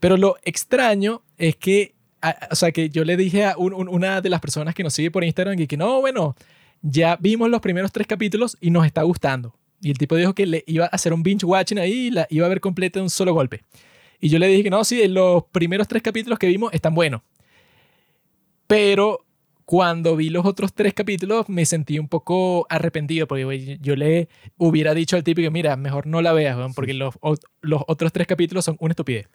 Pero 0.00 0.16
lo 0.16 0.36
extraño 0.44 1.22
es 1.38 1.56
que, 1.56 1.94
a- 2.20 2.48
o 2.50 2.56
sea, 2.56 2.72
que 2.72 2.90
yo 2.90 3.04
le 3.04 3.16
dije 3.16 3.44
a 3.44 3.56
un- 3.56 3.72
un- 3.74 3.88
una 3.88 4.20
de 4.20 4.28
las 4.30 4.40
personas 4.40 4.74
que 4.74 4.82
nos 4.82 4.92
sigue 4.94 5.10
por 5.10 5.22
Instagram 5.24 5.58
y 5.60 5.66
que 5.66 5.76
no, 5.76 6.00
bueno, 6.00 6.34
ya 6.82 7.16
vimos 7.20 7.48
los 7.48 7.60
primeros 7.60 7.92
tres 7.92 8.06
capítulos 8.06 8.56
y 8.60 8.70
nos 8.70 8.84
está 8.84 9.02
gustando. 9.02 9.54
Y 9.80 9.90
el 9.90 9.98
tipo 9.98 10.16
dijo 10.16 10.34
que 10.34 10.46
le 10.46 10.64
iba 10.66 10.86
a 10.86 10.88
hacer 10.88 11.12
un 11.12 11.22
binge 11.22 11.44
watching 11.46 11.78
ahí 11.78 12.06
y 12.06 12.10
la 12.10 12.26
iba 12.30 12.46
a 12.46 12.48
ver 12.48 12.60
completa 12.60 12.98
de 12.98 13.04
un 13.04 13.10
solo 13.10 13.32
golpe. 13.34 13.62
Y 14.20 14.28
yo 14.30 14.38
le 14.38 14.46
dije 14.48 14.64
que 14.64 14.70
no, 14.70 14.82
sí, 14.84 15.06
los 15.08 15.44
primeros 15.52 15.86
tres 15.88 16.02
capítulos 16.02 16.38
que 16.38 16.46
vimos 16.46 16.72
están 16.72 16.94
buenos. 16.94 17.20
Pero 18.66 19.24
cuando 19.64 20.16
vi 20.16 20.30
los 20.30 20.44
otros 20.44 20.72
tres 20.74 20.94
capítulos 20.94 21.48
me 21.48 21.64
sentí 21.64 21.98
un 21.98 22.08
poco 22.08 22.66
arrepentido 22.68 23.26
porque 23.26 23.44
güey, 23.44 23.78
yo 23.80 23.96
le 23.96 24.28
hubiera 24.56 24.94
dicho 24.94 25.16
al 25.16 25.24
que 25.24 25.50
mira, 25.50 25.76
mejor 25.76 26.06
no 26.06 26.20
la 26.22 26.32
veas, 26.32 26.56
weón, 26.56 26.74
porque 26.74 26.94
los, 26.94 27.14
o- 27.20 27.36
los 27.62 27.82
otros 27.88 28.12
tres 28.12 28.26
capítulos 28.26 28.64
son 28.64 28.76
una 28.80 28.92
estupidez. 28.92 29.26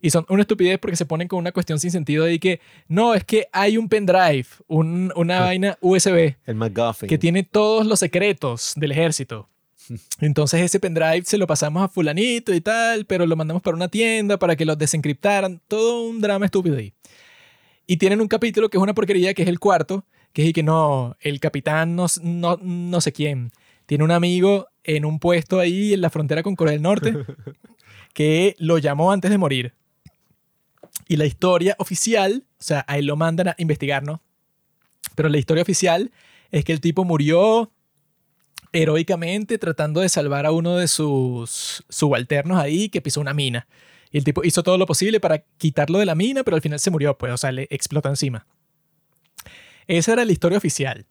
Y 0.00 0.10
son 0.10 0.26
una 0.28 0.42
estupidez 0.42 0.78
porque 0.78 0.96
se 0.96 1.06
ponen 1.06 1.26
con 1.28 1.38
una 1.38 1.52
cuestión 1.52 1.80
sin 1.80 1.90
sentido 1.90 2.24
de 2.24 2.38
que 2.38 2.60
no, 2.86 3.14
es 3.14 3.24
que 3.24 3.48
hay 3.52 3.78
un 3.78 3.88
pendrive, 3.88 4.46
un- 4.66 5.12
una 5.16 5.40
vaina 5.40 5.78
USB 5.80 6.36
el 6.46 6.54
McGuffin. 6.54 7.08
que 7.08 7.18
tiene 7.18 7.42
todos 7.44 7.86
los 7.86 7.98
secretos 8.00 8.72
del 8.76 8.92
ejército. 8.92 9.48
Entonces 10.20 10.60
ese 10.60 10.80
pendrive 10.80 11.22
se 11.24 11.38
lo 11.38 11.46
pasamos 11.46 11.82
a 11.82 11.88
fulanito 11.88 12.52
y 12.52 12.60
tal, 12.60 13.06
pero 13.06 13.24
lo 13.26 13.36
mandamos 13.36 13.62
para 13.62 13.76
una 13.76 13.88
tienda 13.88 14.38
para 14.38 14.56
que 14.56 14.64
lo 14.64 14.74
desencriptaran. 14.76 15.60
Todo 15.68 16.02
un 16.02 16.20
drama 16.20 16.46
estúpido 16.46 16.76
ahí. 16.76 16.92
Y 17.86 17.98
tienen 17.98 18.20
un 18.20 18.28
capítulo 18.28 18.68
que 18.68 18.76
es 18.76 18.82
una 18.82 18.94
porquería, 18.94 19.34
que 19.34 19.42
es 19.42 19.48
el 19.48 19.60
cuarto, 19.60 20.04
que 20.32 20.46
es 20.46 20.52
que 20.52 20.62
no, 20.62 21.16
el 21.20 21.40
capitán 21.40 21.96
no, 21.96 22.06
no, 22.22 22.58
no 22.60 23.00
sé 23.00 23.12
quién, 23.12 23.52
tiene 23.86 24.04
un 24.04 24.10
amigo 24.10 24.68
en 24.84 25.04
un 25.04 25.18
puesto 25.18 25.60
ahí 25.60 25.94
en 25.94 26.00
la 26.00 26.10
frontera 26.10 26.42
con 26.42 26.56
Corea 26.56 26.72
del 26.72 26.82
Norte 26.82 27.14
que 28.12 28.54
lo 28.58 28.78
llamó 28.78 29.12
antes 29.12 29.30
de 29.30 29.38
morir. 29.38 29.74
Y 31.08 31.16
la 31.16 31.26
historia 31.26 31.76
oficial, 31.78 32.44
o 32.58 32.62
sea, 32.62 32.84
a 32.88 32.98
él 32.98 33.06
lo 33.06 33.16
mandan 33.16 33.48
a 33.48 33.54
investigar, 33.58 34.02
¿no? 34.02 34.22
Pero 35.14 35.28
la 35.28 35.38
historia 35.38 35.62
oficial 35.62 36.10
es 36.50 36.64
que 36.64 36.72
el 36.72 36.80
tipo 36.80 37.04
murió 37.04 37.70
heroicamente 38.72 39.58
tratando 39.58 40.00
de 40.00 40.08
salvar 40.08 40.46
a 40.46 40.52
uno 40.52 40.76
de 40.76 40.88
sus 40.88 41.84
subalternos 41.88 42.58
ahí 42.58 42.88
que 42.88 43.00
pisó 43.00 43.20
una 43.20 43.34
mina. 43.34 43.66
Y 44.10 44.18
el 44.18 44.24
tipo 44.24 44.44
hizo 44.44 44.62
todo 44.62 44.78
lo 44.78 44.86
posible 44.86 45.20
para 45.20 45.44
quitarlo 45.58 45.98
de 45.98 46.06
la 46.06 46.14
mina, 46.14 46.44
pero 46.44 46.56
al 46.56 46.62
final 46.62 46.78
se 46.78 46.90
murió, 46.90 47.16
pues, 47.18 47.32
o 47.32 47.36
sea, 47.36 47.52
le 47.52 47.66
explotó 47.70 48.08
encima. 48.08 48.46
Esa 49.86 50.12
era 50.12 50.24
la 50.24 50.32
historia 50.32 50.58
oficial. 50.58 51.06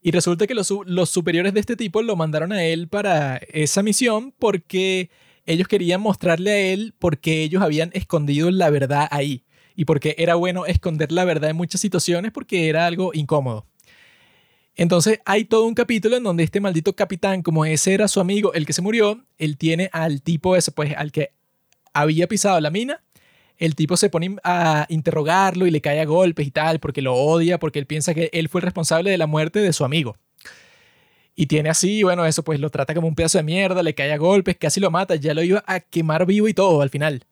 Y 0.00 0.10
resulta 0.10 0.46
que 0.46 0.54
los, 0.54 0.72
los 0.86 1.10
superiores 1.10 1.54
de 1.54 1.60
este 1.60 1.76
tipo 1.76 2.02
lo 2.02 2.16
mandaron 2.16 2.52
a 2.52 2.64
él 2.64 2.88
para 2.88 3.36
esa 3.48 3.82
misión 3.82 4.32
porque 4.38 5.10
ellos 5.44 5.66
querían 5.66 6.00
mostrarle 6.00 6.50
a 6.50 6.58
él 6.58 6.94
por 6.98 7.18
qué 7.18 7.42
ellos 7.42 7.62
habían 7.62 7.90
escondido 7.94 8.50
la 8.50 8.70
verdad 8.70 9.08
ahí. 9.10 9.44
Y 9.74 9.84
porque 9.84 10.14
era 10.18 10.34
bueno 10.34 10.66
esconder 10.66 11.10
la 11.10 11.24
verdad 11.24 11.50
en 11.50 11.56
muchas 11.56 11.80
situaciones 11.80 12.32
porque 12.32 12.68
era 12.68 12.86
algo 12.86 13.12
incómodo. 13.14 13.66
Entonces 14.76 15.20
hay 15.24 15.44
todo 15.44 15.64
un 15.64 15.74
capítulo 15.74 16.16
en 16.16 16.22
donde 16.22 16.44
este 16.44 16.60
maldito 16.60 16.94
capitán, 16.94 17.42
como 17.42 17.64
ese 17.64 17.94
era 17.94 18.06
su 18.06 18.20
amigo, 18.20 18.52
el 18.54 18.64
que 18.64 18.72
se 18.72 18.82
murió, 18.82 19.24
él 19.36 19.56
tiene 19.56 19.90
al 19.92 20.22
tipo 20.22 20.54
ese, 20.54 20.70
pues 20.70 20.94
al 20.96 21.10
que 21.10 21.32
había 22.00 22.26
pisado 22.26 22.60
la 22.60 22.70
mina, 22.70 23.02
el 23.56 23.74
tipo 23.74 23.96
se 23.96 24.08
pone 24.08 24.36
a 24.44 24.86
interrogarlo 24.88 25.66
y 25.66 25.70
le 25.70 25.80
cae 25.80 26.00
a 26.00 26.04
golpes 26.04 26.46
y 26.46 26.50
tal, 26.50 26.78
porque 26.78 27.02
lo 27.02 27.14
odia, 27.14 27.58
porque 27.58 27.78
él 27.78 27.86
piensa 27.86 28.14
que 28.14 28.30
él 28.32 28.48
fue 28.48 28.60
el 28.60 28.66
responsable 28.66 29.10
de 29.10 29.18
la 29.18 29.26
muerte 29.26 29.60
de 29.60 29.72
su 29.72 29.84
amigo. 29.84 30.16
Y 31.34 31.46
tiene 31.46 31.68
así, 31.68 32.02
bueno, 32.02 32.24
eso 32.24 32.42
pues 32.42 32.60
lo 32.60 32.70
trata 32.70 32.94
como 32.94 33.08
un 33.08 33.14
pedazo 33.14 33.38
de 33.38 33.44
mierda, 33.44 33.82
le 33.82 33.94
cae 33.94 34.12
a 34.12 34.16
golpes, 34.16 34.56
casi 34.56 34.80
lo 34.80 34.90
mata, 34.90 35.16
ya 35.16 35.34
lo 35.34 35.42
iba 35.42 35.62
a 35.66 35.80
quemar 35.80 36.26
vivo 36.26 36.48
y 36.48 36.54
todo 36.54 36.82
al 36.82 36.90
final. 36.90 37.24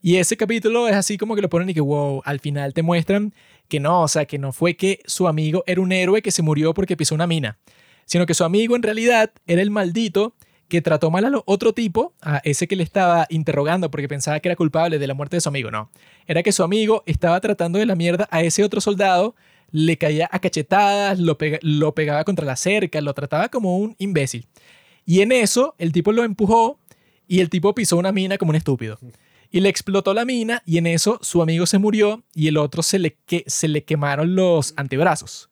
Y 0.00 0.16
ese 0.16 0.36
capítulo 0.36 0.86
es 0.86 0.94
así 0.94 1.16
como 1.16 1.34
que 1.34 1.40
lo 1.40 1.48
ponen 1.48 1.70
y 1.70 1.74
que, 1.74 1.80
wow, 1.80 2.20
al 2.26 2.38
final 2.40 2.74
te 2.74 2.82
muestran 2.82 3.32
que 3.68 3.80
no, 3.80 4.02
o 4.02 4.08
sea, 4.08 4.26
que 4.26 4.38
no 4.38 4.52
fue 4.52 4.76
que 4.76 5.00
su 5.06 5.28
amigo 5.28 5.64
era 5.66 5.80
un 5.80 5.92
héroe 5.92 6.20
que 6.20 6.30
se 6.30 6.42
murió 6.42 6.74
porque 6.74 6.94
pisó 6.94 7.14
una 7.14 7.26
mina, 7.26 7.56
sino 8.04 8.26
que 8.26 8.34
su 8.34 8.44
amigo 8.44 8.76
en 8.76 8.82
realidad 8.82 9.32
era 9.46 9.62
el 9.62 9.70
maldito 9.70 10.34
que 10.68 10.80
trató 10.82 11.10
mal 11.10 11.24
a 11.24 11.42
otro 11.46 11.72
tipo, 11.72 12.14
a 12.22 12.38
ese 12.44 12.66
que 12.66 12.76
le 12.76 12.82
estaba 12.82 13.26
interrogando 13.30 13.90
porque 13.90 14.08
pensaba 14.08 14.40
que 14.40 14.48
era 14.48 14.56
culpable 14.56 14.98
de 14.98 15.06
la 15.06 15.14
muerte 15.14 15.36
de 15.36 15.40
su 15.40 15.48
amigo. 15.48 15.70
No, 15.70 15.90
era 16.26 16.42
que 16.42 16.52
su 16.52 16.62
amigo 16.62 17.02
estaba 17.06 17.40
tratando 17.40 17.78
de 17.78 17.86
la 17.86 17.94
mierda 17.96 18.28
a 18.30 18.42
ese 18.42 18.64
otro 18.64 18.80
soldado, 18.80 19.34
le 19.70 19.98
caía 19.98 20.28
a 20.30 20.38
cachetadas, 20.38 21.18
lo, 21.18 21.36
pega- 21.36 21.58
lo 21.62 21.94
pegaba 21.94 22.24
contra 22.24 22.46
la 22.46 22.56
cerca, 22.56 23.00
lo 23.00 23.12
trataba 23.14 23.48
como 23.48 23.78
un 23.78 23.94
imbécil. 23.98 24.46
Y 25.04 25.20
en 25.20 25.32
eso, 25.32 25.74
el 25.78 25.92
tipo 25.92 26.12
lo 26.12 26.24
empujó 26.24 26.78
y 27.28 27.40
el 27.40 27.50
tipo 27.50 27.74
pisó 27.74 27.96
una 27.96 28.12
mina 28.12 28.38
como 28.38 28.50
un 28.50 28.56
estúpido. 28.56 28.98
Y 29.50 29.60
le 29.60 29.68
explotó 29.68 30.14
la 30.14 30.24
mina 30.24 30.62
y 30.66 30.78
en 30.78 30.86
eso 30.86 31.18
su 31.22 31.42
amigo 31.42 31.66
se 31.66 31.78
murió 31.78 32.24
y 32.34 32.48
el 32.48 32.56
otro 32.56 32.82
se 32.82 32.98
le, 32.98 33.16
se 33.46 33.68
le 33.68 33.84
quemaron 33.84 34.34
los 34.34 34.74
antebrazos. 34.76 35.50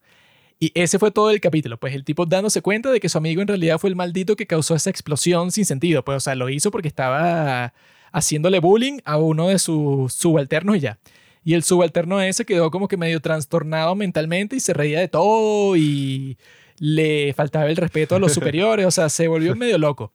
Y 0.63 0.71
ese 0.77 1.01
fue 1.01 1.11
todo 1.11 1.31
el 1.31 1.41
capítulo, 1.41 1.77
pues 1.77 1.93
el 1.93 2.05
tipo 2.05 2.25
dándose 2.25 2.63
cuenta 2.63 2.93
de 2.93 3.01
que 3.01 3.09
su 3.09 3.19
amigo 3.19 3.43
en 3.43 3.49
realidad 3.49 3.79
fue 3.79 3.91
el 3.91 3.97
maldito 3.97 4.37
que 4.37 4.47
causó 4.47 4.77
esa 4.77 4.91
explosión 4.91 5.51
sin 5.51 5.65
sentido, 5.65 6.05
pues 6.05 6.19
o 6.19 6.21
sea, 6.21 6.37
lo 6.37 6.49
hizo 6.51 6.71
porque 6.71 6.87
estaba 6.87 7.75
haciéndole 8.13 8.61
bullying 8.61 8.99
a 9.05 9.17
uno 9.17 9.49
de 9.49 9.59
sus 9.59 10.13
subalternos 10.13 10.77
y 10.77 10.79
ya. 10.79 11.01
Y 11.43 11.55
el 11.55 11.65
subalterno 11.65 12.21
ese 12.21 12.45
quedó 12.45 12.71
como 12.71 12.87
que 12.87 12.97
medio 12.97 13.19
trastornado 13.19 13.97
mentalmente 13.97 14.55
y 14.55 14.61
se 14.61 14.73
reía 14.73 15.01
de 15.01 15.09
todo 15.09 15.75
y 15.77 16.39
le 16.79 17.33
faltaba 17.35 17.67
el 17.69 17.77
respeto 17.77 18.15
a 18.15 18.21
los 18.21 18.33
superiores, 18.33 18.87
o 18.87 18.91
sea, 18.93 19.09
se 19.09 19.27
volvió 19.27 19.57
medio 19.57 19.79
loco. 19.79 20.13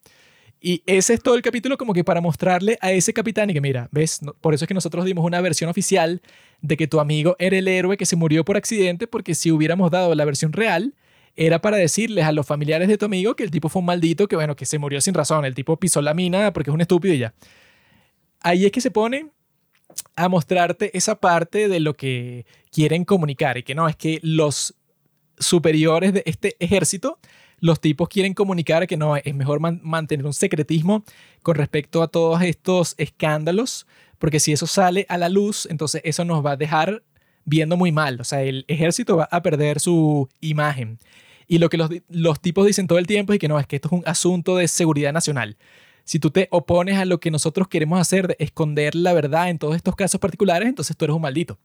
Y 0.62 0.82
ese 0.86 1.16
es 1.16 1.22
todo 1.22 1.36
el 1.36 1.42
capítulo 1.42 1.78
como 1.78 1.92
que 1.94 2.06
para 2.06 2.22
mostrarle 2.22 2.78
a 2.80 2.94
ese 2.94 3.12
capitán 3.12 3.50
y 3.50 3.54
que 3.54 3.60
mira, 3.60 3.90
ves, 3.92 4.22
No- 4.24 4.34
por 4.34 4.54
eso 4.54 4.64
es 4.64 4.68
que 4.70 4.74
nosotros 4.74 5.04
dimos 5.04 5.26
una 5.26 5.42
versión 5.42 5.70
oficial 5.70 6.22
de 6.62 6.78
que 6.78 6.88
tu 6.88 7.00
amigo 7.00 7.36
era 7.40 7.58
el 7.58 7.68
héroe 7.68 7.98
que 7.98 8.06
se 8.06 8.16
murió 8.16 8.44
por 8.44 8.58
accidente, 8.58 9.08
porque 9.08 9.36
si 9.36 9.52
hubiéramos 9.52 9.92
dado 9.92 10.14
la 10.16 10.26
versión 10.26 10.54
real, 10.54 10.94
era 11.36 11.62
para 11.62 11.78
decirles 11.78 12.26
a 12.26 12.32
los 12.32 12.46
familiares 12.46 12.88
de 12.88 12.98
tu 12.98 13.06
amigo 13.06 13.36
que 13.36 13.44
el 13.44 13.52
tipo 13.52 13.70
fue 13.70 13.80
un 13.82 13.86
maldito, 13.86 14.28
que 14.28 14.36
bueno, 14.36 14.56
que 14.56 14.66
se 14.66 14.80
murió 14.80 15.00
sin 15.02 15.14
razón, 15.14 15.46
el 15.46 15.54
tipo 15.54 15.78
pisó 15.78 16.02
la 16.02 16.14
mina 16.14 16.52
porque 16.52 16.72
es 16.72 16.74
un 16.74 16.82
estúpido 16.82 17.14
y 17.14 17.20
ya. 17.20 17.34
Ahí 18.42 18.66
es 18.66 18.72
que 18.72 18.82
se 18.82 18.92
pone 18.92 19.30
a 20.16 20.30
mostrarte 20.30 20.96
esa 20.98 21.16
parte 21.16 21.68
de 21.68 21.80
lo 21.80 21.96
que 21.96 22.46
quieren 22.72 23.06
comunicar 23.06 23.58
y 23.58 23.64
que 23.64 23.76
no, 23.76 23.88
es 23.88 23.96
que 23.96 24.20
los 24.24 24.76
superiores 25.38 26.14
de 26.14 26.24
este 26.26 26.56
ejército, 26.60 27.20
los 27.60 27.80
tipos 27.80 28.08
quieren 28.10 28.34
comunicar 28.34 28.88
que 28.88 28.98
no, 28.98 29.16
es 29.18 29.34
mejor 29.34 29.60
man- 29.60 29.80
mantener 29.84 30.26
un 30.26 30.34
secretismo 30.34 31.04
con 31.42 31.56
respecto 31.56 32.04
a 32.04 32.08
todos 32.08 32.42
estos 32.42 32.96
escándalos, 32.98 33.88
porque 34.20 34.40
si 34.40 34.52
eso 34.52 34.68
sale 34.68 35.06
a 35.10 35.18
la 35.18 35.30
luz, 35.30 35.68
entonces 35.70 36.02
eso 36.04 36.26
nos 36.26 36.46
va 36.46 36.52
a 36.52 36.58
dejar 36.58 37.04
viendo 37.46 37.78
muy 37.78 37.92
mal, 37.92 38.20
o 38.20 38.24
sea, 38.24 38.42
el 38.44 38.66
ejército 38.68 39.18
va 39.18 39.30
a 39.32 39.42
perder 39.42 39.80
su 39.80 40.28
imagen. 40.42 41.00
Y 41.48 41.60
lo 41.60 41.70
que 41.70 41.78
los, 41.78 41.90
los 42.10 42.42
tipos 42.42 42.66
dicen 42.66 42.88
todo 42.88 43.00
el 43.00 43.08
tiempo 43.08 43.32
es 43.32 43.40
que 43.40 43.48
no, 43.48 43.58
es 43.58 43.66
que 43.68 43.78
esto 43.78 43.88
es 43.88 43.94
un 43.94 44.04
asunto 44.06 44.58
de 44.58 44.68
seguridad 44.68 45.14
nacional. 45.14 45.56
Si 46.04 46.20
tú 46.20 46.30
te 46.30 46.48
opones 46.52 46.98
a 46.98 47.06
lo 47.06 47.20
que 47.20 47.32
nosotros 47.32 47.68
queremos 47.70 48.00
hacer 48.00 48.28
de 48.28 48.36
esconder 48.40 48.96
la 48.96 49.14
verdad 49.14 49.50
en 49.50 49.58
todos 49.58 49.76
estos 49.76 49.96
casos 49.96 50.20
particulares, 50.20 50.68
entonces 50.68 50.96
tú 50.98 51.06
eres 51.06 51.16
un 51.16 51.22
maldito. 51.22 51.58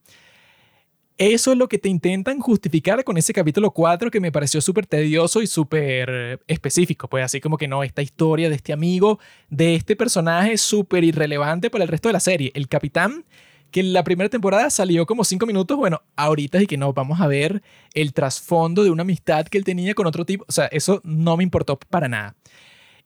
Eso 1.23 1.53
es 1.53 1.57
lo 1.57 1.69
que 1.69 1.79
te 1.79 1.89
intentan 1.89 2.41
justificar 2.41 3.05
con 3.05 3.17
ese 3.17 3.33
capítulo 3.33 3.71
4 3.71 4.11
que 4.11 4.19
me 4.19 4.33
pareció 4.33 4.61
súper 4.61 4.89
tedioso 4.89 5.41
y 5.41 5.47
súper 5.47 6.43
específico. 6.49 7.09
Pues 7.09 7.25
así 7.25 7.41
como 7.41 7.59
que 7.59 7.69
no, 7.69 7.85
esta 7.85 8.03
historia 8.03 8.49
de 8.49 8.57
este 8.57 8.73
amigo, 8.73 9.21
de 9.49 9.77
este 9.77 9.95
personaje 9.95 10.59
súper 10.59 11.05
irrelevante 11.05 11.71
para 11.71 11.85
el 11.85 11.89
resto 11.89 12.09
de 12.09 12.15
la 12.15 12.19
serie. 12.19 12.51
El 12.57 12.67
capitán, 12.67 13.25
que 13.71 13.79
en 13.79 13.93
la 13.93 14.03
primera 14.03 14.29
temporada 14.31 14.69
salió 14.69 15.07
como 15.07 15.23
5 15.23 15.47
minutos, 15.47 15.77
bueno, 15.77 16.03
ahorita 16.17 16.61
y 16.61 16.67
que 16.67 16.77
no, 16.77 16.93
vamos 16.93 17.21
a 17.21 17.29
ver 17.29 17.63
el 17.95 18.13
trasfondo 18.15 18.83
de 18.83 18.91
una 18.91 19.03
amistad 19.03 19.47
que 19.47 19.59
él 19.59 19.65
tenía 19.65 19.95
con 19.95 20.09
otro 20.09 20.27
tipo. 20.27 20.45
O 20.49 20.53
sea, 20.53 20.67
eso 20.73 21.01
no 21.05 21.37
me 21.37 21.45
importó 21.45 21.79
para 21.79 22.09
nada. 22.09 22.35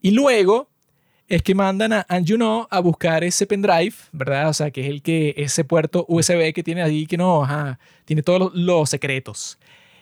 Y 0.01 0.13
luego, 0.13 0.71
es 1.29 1.43
que 1.43 1.55
mandan 1.55 1.93
a 1.93 2.07
Anjuno 2.09 2.69
a 2.71 2.81
buscar 2.81 3.25
ese 3.25 3.47
pendrive, 3.47 3.95
¿verdad? 4.13 4.49
O 4.49 4.53
sea, 4.53 4.71
que 4.71 4.83
es 4.83 4.87
el 4.89 5.03
que 5.03 5.35
ese 5.37 5.65
puerto 5.65 6.05
USB 6.09 6.53
que 6.53 6.63
tiene 6.63 6.83
ahí 6.83 7.07
que 7.07 7.17
no, 7.17 7.43
ajá, 7.43 7.79
tiene 8.05 8.23
todos 8.23 8.39
los, 8.39 8.55
los 8.55 8.91
secretos. 8.91 9.59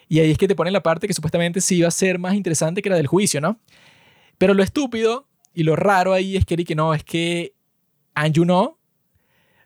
Y 0.09 0.21
ahí 0.21 0.31
es 0.31 0.39
que 0.39 0.49
te 0.49 0.55
ponen 0.55 0.73
la 0.73 0.83
parte 0.83 1.07
que 1.07 1.15
supuestamente 1.15 1.61
sí 1.61 1.77
iba 1.77 1.89
a 1.89 1.91
ser 1.91 2.19
más 2.19 2.35
interesante 2.35 2.83
que 2.83 2.91
la 2.91 2.97
del 2.97 3.07
juicio, 3.07 3.41
¿no? 3.41 3.59
Pero 4.37 4.53
lo 4.53 4.63
estúpido 4.63 5.27
y 5.55 5.63
lo 5.63 5.77
raro 5.77 6.13
ahí 6.13 6.37
es 6.37 6.45
que, 6.45 6.57
que 6.63 6.75
no, 6.75 6.93
es 6.93 7.05
que 7.05 7.55
Anjuno 8.15 8.79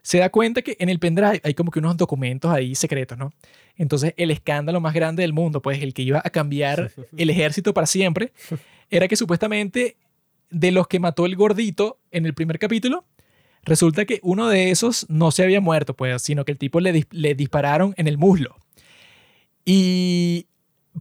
se 0.01 0.19
da 0.19 0.29
cuenta 0.29 0.61
que 0.61 0.77
en 0.79 0.87
el 0.87 0.99
pendrive 0.99 1.41
hay 1.43 1.53
como 1.53 1.71
que 1.71 1.79
unos 1.79 1.97
documentos 1.97 2.51
ahí 2.51 2.73
secretos, 2.73 3.17
¿no? 3.17 3.33
Entonces 3.75 4.13
el 4.15 4.31
escándalo 4.31 4.79
más 4.79 4.93
grande 4.93 5.23
del 5.23 5.33
mundo, 5.33 5.61
pues 5.61 5.81
el 5.81 5.93
que 5.93 6.03
iba 6.03 6.21
a 6.23 6.29
cambiar 6.29 6.91
el 7.17 7.29
ejército 7.29 7.73
para 7.73 7.85
siempre, 7.85 8.31
era 8.89 9.07
que 9.09 9.17
supuestamente 9.17 9.97
de 10.49 10.71
los 10.71 10.87
que 10.87 10.99
mató 10.99 11.25
el 11.25 11.35
gordito 11.35 11.99
en 12.11 12.25
el 12.25 12.33
primer 12.33 12.59
capítulo, 12.59 13.05
resulta 13.63 14.05
que 14.05 14.19
uno 14.23 14.49
de 14.49 14.71
esos 14.71 15.05
no 15.09 15.31
se 15.31 15.43
había 15.43 15.61
muerto, 15.61 15.95
pues, 15.95 16.21
sino 16.21 16.45
que 16.45 16.51
el 16.51 16.57
tipo 16.57 16.79
le, 16.79 17.05
le 17.11 17.35
dispararon 17.35 17.93
en 17.97 18.07
el 18.07 18.17
muslo. 18.17 18.55
Y 19.65 20.47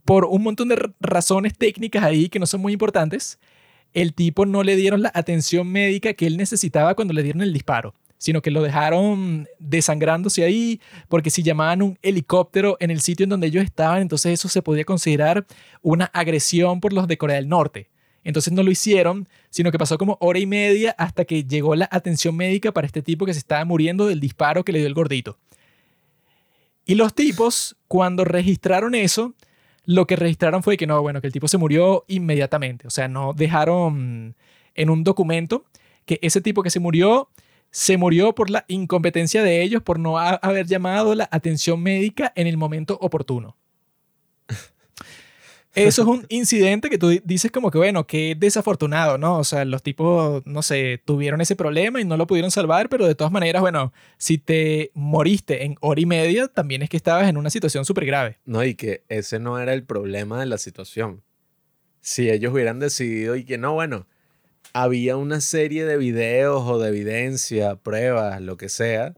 por 0.04 0.24
un 0.26 0.42
montón 0.42 0.68
de 0.68 0.92
razones 1.00 1.56
técnicas 1.56 2.04
ahí 2.04 2.28
que 2.28 2.38
no 2.38 2.46
son 2.46 2.60
muy 2.60 2.72
importantes, 2.72 3.38
el 3.94 4.14
tipo 4.14 4.46
no 4.46 4.62
le 4.62 4.76
dieron 4.76 5.02
la 5.02 5.10
atención 5.14 5.66
médica 5.68 6.12
que 6.14 6.26
él 6.26 6.36
necesitaba 6.36 6.94
cuando 6.94 7.14
le 7.14 7.22
dieron 7.22 7.42
el 7.42 7.52
disparo, 7.52 7.94
sino 8.18 8.42
que 8.42 8.50
lo 8.50 8.62
dejaron 8.62 9.48
desangrándose 9.58 10.44
ahí, 10.44 10.80
porque 11.08 11.30
si 11.30 11.42
llamaban 11.42 11.82
un 11.82 11.98
helicóptero 12.02 12.76
en 12.80 12.90
el 12.90 13.00
sitio 13.00 13.24
en 13.24 13.30
donde 13.30 13.46
ellos 13.46 13.64
estaban, 13.64 14.02
entonces 14.02 14.32
eso 14.32 14.48
se 14.48 14.62
podía 14.62 14.84
considerar 14.84 15.46
una 15.80 16.06
agresión 16.06 16.80
por 16.80 16.92
los 16.92 17.08
de 17.08 17.16
Corea 17.16 17.36
del 17.36 17.48
Norte. 17.48 17.88
Entonces 18.28 18.52
no 18.52 18.62
lo 18.62 18.70
hicieron, 18.70 19.26
sino 19.48 19.72
que 19.72 19.78
pasó 19.78 19.96
como 19.96 20.18
hora 20.20 20.38
y 20.38 20.44
media 20.44 20.94
hasta 20.98 21.24
que 21.24 21.44
llegó 21.44 21.74
la 21.74 21.88
atención 21.90 22.36
médica 22.36 22.72
para 22.72 22.86
este 22.86 23.00
tipo 23.00 23.24
que 23.24 23.32
se 23.32 23.38
estaba 23.38 23.64
muriendo 23.64 24.06
del 24.06 24.20
disparo 24.20 24.66
que 24.66 24.72
le 24.72 24.80
dio 24.80 24.86
el 24.86 24.92
gordito. 24.92 25.38
Y 26.84 26.96
los 26.96 27.14
tipos, 27.14 27.78
cuando 27.88 28.26
registraron 28.26 28.94
eso, 28.94 29.32
lo 29.86 30.06
que 30.06 30.14
registraron 30.14 30.62
fue 30.62 30.76
que 30.76 30.86
no, 30.86 31.00
bueno, 31.00 31.22
que 31.22 31.26
el 31.26 31.32
tipo 31.32 31.48
se 31.48 31.56
murió 31.56 32.04
inmediatamente. 32.06 32.86
O 32.86 32.90
sea, 32.90 33.08
no 33.08 33.32
dejaron 33.32 34.36
en 34.74 34.90
un 34.90 35.04
documento 35.04 35.64
que 36.04 36.18
ese 36.20 36.42
tipo 36.42 36.62
que 36.62 36.68
se 36.68 36.80
murió 36.80 37.30
se 37.70 37.96
murió 37.96 38.34
por 38.34 38.50
la 38.50 38.66
incompetencia 38.68 39.42
de 39.42 39.62
ellos 39.62 39.82
por 39.82 39.98
no 39.98 40.18
haber 40.18 40.66
llamado 40.66 41.14
la 41.14 41.30
atención 41.30 41.82
médica 41.82 42.34
en 42.36 42.46
el 42.46 42.58
momento 42.58 42.98
oportuno. 43.00 43.56
Eso 45.74 46.02
es 46.02 46.08
un 46.08 46.26
incidente 46.28 46.90
que 46.90 46.98
tú 46.98 47.20
dices 47.24 47.50
como 47.52 47.70
que, 47.70 47.78
bueno, 47.78 48.06
qué 48.06 48.34
desafortunado, 48.36 49.18
¿no? 49.18 49.38
O 49.38 49.44
sea, 49.44 49.64
los 49.64 49.82
tipos, 49.82 50.42
no 50.46 50.62
sé, 50.62 51.00
tuvieron 51.04 51.40
ese 51.40 51.56
problema 51.56 52.00
y 52.00 52.04
no 52.04 52.16
lo 52.16 52.26
pudieron 52.26 52.50
salvar, 52.50 52.88
pero 52.88 53.06
de 53.06 53.14
todas 53.14 53.32
maneras, 53.32 53.62
bueno, 53.62 53.92
si 54.16 54.38
te 54.38 54.90
moriste 54.94 55.64
en 55.64 55.76
hora 55.80 56.00
y 56.00 56.06
media, 56.06 56.48
también 56.48 56.82
es 56.82 56.88
que 56.88 56.96
estabas 56.96 57.28
en 57.28 57.36
una 57.36 57.50
situación 57.50 57.84
súper 57.84 58.06
grave. 58.06 58.38
No, 58.44 58.64
y 58.64 58.74
que 58.74 59.04
ese 59.08 59.38
no 59.38 59.58
era 59.58 59.72
el 59.72 59.84
problema 59.84 60.40
de 60.40 60.46
la 60.46 60.58
situación. 60.58 61.22
Si 62.00 62.30
ellos 62.30 62.52
hubieran 62.52 62.80
decidido 62.80 63.36
y 63.36 63.44
que 63.44 63.58
no, 63.58 63.74
bueno, 63.74 64.06
había 64.72 65.16
una 65.16 65.40
serie 65.40 65.84
de 65.84 65.96
videos 65.96 66.62
o 66.66 66.78
de 66.78 66.88
evidencia, 66.88 67.76
pruebas, 67.76 68.40
lo 68.40 68.56
que 68.56 68.68
sea, 68.68 69.14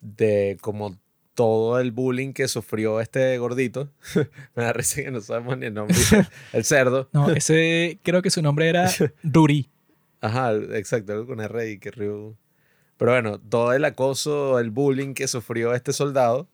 de 0.00 0.58
como 0.60 0.98
todo 1.34 1.80
el 1.80 1.92
bullying 1.92 2.32
que 2.32 2.48
sufrió 2.48 3.00
este 3.00 3.36
gordito. 3.38 3.90
Me 4.54 4.62
da 4.62 4.72
risa 4.72 5.02
que 5.02 5.10
no 5.10 5.20
sabemos 5.20 5.58
ni 5.58 5.66
el 5.66 5.74
nombre. 5.74 5.96
el 6.52 6.64
cerdo. 6.64 7.08
No, 7.12 7.30
ese 7.30 7.98
creo 8.02 8.22
que 8.22 8.30
su 8.30 8.42
nombre 8.42 8.68
era 8.68 8.90
Duri. 9.22 9.70
Ajá, 10.20 10.54
exacto, 10.54 11.12
algo 11.12 11.26
con 11.26 11.40
R 11.40 11.70
y 11.70 11.78
que 11.78 11.90
río. 11.90 12.36
Pero 12.96 13.10
bueno, 13.10 13.40
todo 13.40 13.72
el 13.72 13.84
acoso, 13.84 14.58
el 14.58 14.70
bullying 14.70 15.14
que 15.14 15.28
sufrió 15.28 15.74
este 15.74 15.92
soldado. 15.92 16.48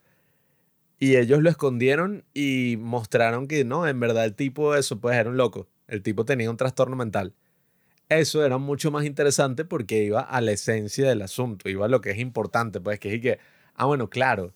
Y 0.99 1.17
ellos 1.17 1.41
lo 1.41 1.49
escondieron 1.49 2.25
y 2.35 2.77
mostraron 2.79 3.49
que 3.49 3.65
no, 3.65 3.87
en 3.87 4.01
verdad 4.01 4.25
el 4.25 4.35
tipo, 4.35 4.75
eso 4.75 5.01
pues 5.01 5.17
era 5.17 5.31
un 5.31 5.37
loco. 5.37 5.69
El 5.89 6.03
tipo 6.03 6.25
tenía 6.25 6.51
un 6.51 6.57
trastorno 6.57 6.97
mental. 6.97 7.35
Eso 8.11 8.45
era 8.45 8.59
mucho 8.59 8.91
más 8.91 9.05
interesante 9.05 9.65
porque 9.65 10.03
iba 10.03 10.21
a 10.21 10.41
la 10.41 10.53
esencia 10.53 11.09
del 11.09 11.23
asunto, 11.23 11.69
iba 11.71 11.87
a 11.87 11.89
lo 11.89 12.01
que 12.01 12.11
es 12.11 12.19
importante, 12.19 12.81
pues 12.81 12.99
que 12.99 13.15
es 13.15 13.23
que, 13.23 13.39
ah, 13.75 13.87
bueno, 13.87 14.11
claro, 14.11 14.53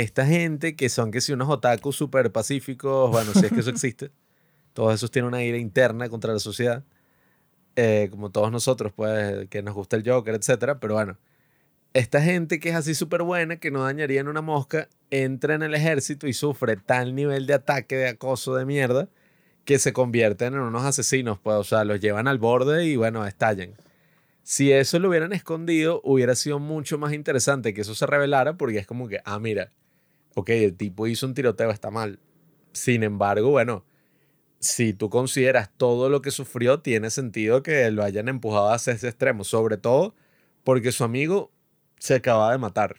esta 0.00 0.26
gente 0.26 0.76
que 0.76 0.90
son 0.90 1.10
que 1.10 1.22
si 1.22 1.32
unos 1.32 1.48
otakus 1.48 1.96
súper 1.96 2.30
pacíficos, 2.30 3.10
bueno, 3.10 3.32
si 3.32 3.46
es 3.46 3.52
que 3.52 3.60
eso 3.60 3.70
existe, 3.76 4.10
todos 4.74 4.94
esos 4.94 5.10
tienen 5.10 5.28
una 5.28 5.42
ira 5.42 5.56
interna 5.56 6.10
contra 6.10 6.34
la 6.34 6.38
sociedad, 6.38 6.84
eh, 7.76 8.08
como 8.10 8.30
todos 8.30 8.52
nosotros, 8.52 8.92
pues, 8.94 9.48
que 9.48 9.62
nos 9.62 9.74
gusta 9.74 9.96
el 9.96 10.06
Joker, 10.06 10.34
etcétera, 10.34 10.80
pero 10.80 10.94
bueno, 10.94 11.16
esta 11.94 12.20
gente 12.20 12.60
que 12.60 12.68
es 12.68 12.74
así 12.74 12.94
súper 12.94 13.22
buena, 13.22 13.56
que 13.56 13.70
no 13.70 13.84
dañaría 13.84 14.20
en 14.20 14.28
una 14.28 14.42
mosca, 14.42 14.90
entra 15.08 15.54
en 15.54 15.62
el 15.62 15.74
ejército 15.74 16.26
y 16.26 16.34
sufre 16.34 16.76
tal 16.76 17.14
nivel 17.14 17.46
de 17.46 17.54
ataque, 17.54 17.96
de 17.96 18.08
acoso, 18.08 18.54
de 18.54 18.66
mierda, 18.66 19.08
que 19.64 19.78
se 19.78 19.94
convierten 19.94 20.52
en 20.52 20.60
unos 20.60 20.84
asesinos, 20.84 21.38
pues, 21.42 21.56
o 21.56 21.64
sea, 21.64 21.84
los 21.84 22.00
llevan 22.00 22.28
al 22.28 22.36
borde 22.36 22.84
y 22.84 22.96
bueno, 22.96 23.26
estallan. 23.26 23.72
Si 24.42 24.72
eso 24.72 24.98
lo 24.98 25.08
hubieran 25.08 25.32
escondido, 25.32 26.02
hubiera 26.04 26.34
sido 26.34 26.58
mucho 26.58 26.98
más 26.98 27.14
interesante 27.14 27.72
que 27.72 27.80
eso 27.80 27.94
se 27.94 28.06
revelara, 28.06 28.58
porque 28.58 28.78
es 28.78 28.86
como 28.86 29.08
que, 29.08 29.20
ah, 29.24 29.38
mira, 29.38 29.70
ok, 30.36 30.50
el 30.50 30.76
tipo 30.76 31.06
hizo 31.06 31.26
un 31.26 31.34
tiroteo, 31.34 31.70
está 31.70 31.90
mal. 31.90 32.20
Sin 32.72 33.02
embargo, 33.02 33.50
bueno, 33.50 33.84
si 34.60 34.92
tú 34.92 35.08
consideras 35.08 35.70
todo 35.76 36.10
lo 36.10 36.20
que 36.20 36.30
sufrió, 36.30 36.80
tiene 36.80 37.10
sentido 37.10 37.62
que 37.62 37.90
lo 37.90 38.04
hayan 38.04 38.28
empujado 38.28 38.70
hacia 38.70 38.92
ese 38.92 39.08
extremo, 39.08 39.44
sobre 39.44 39.78
todo 39.78 40.14
porque 40.62 40.92
su 40.92 41.04
amigo 41.04 41.50
se 41.98 42.14
acaba 42.16 42.52
de 42.52 42.58
matar. 42.58 42.96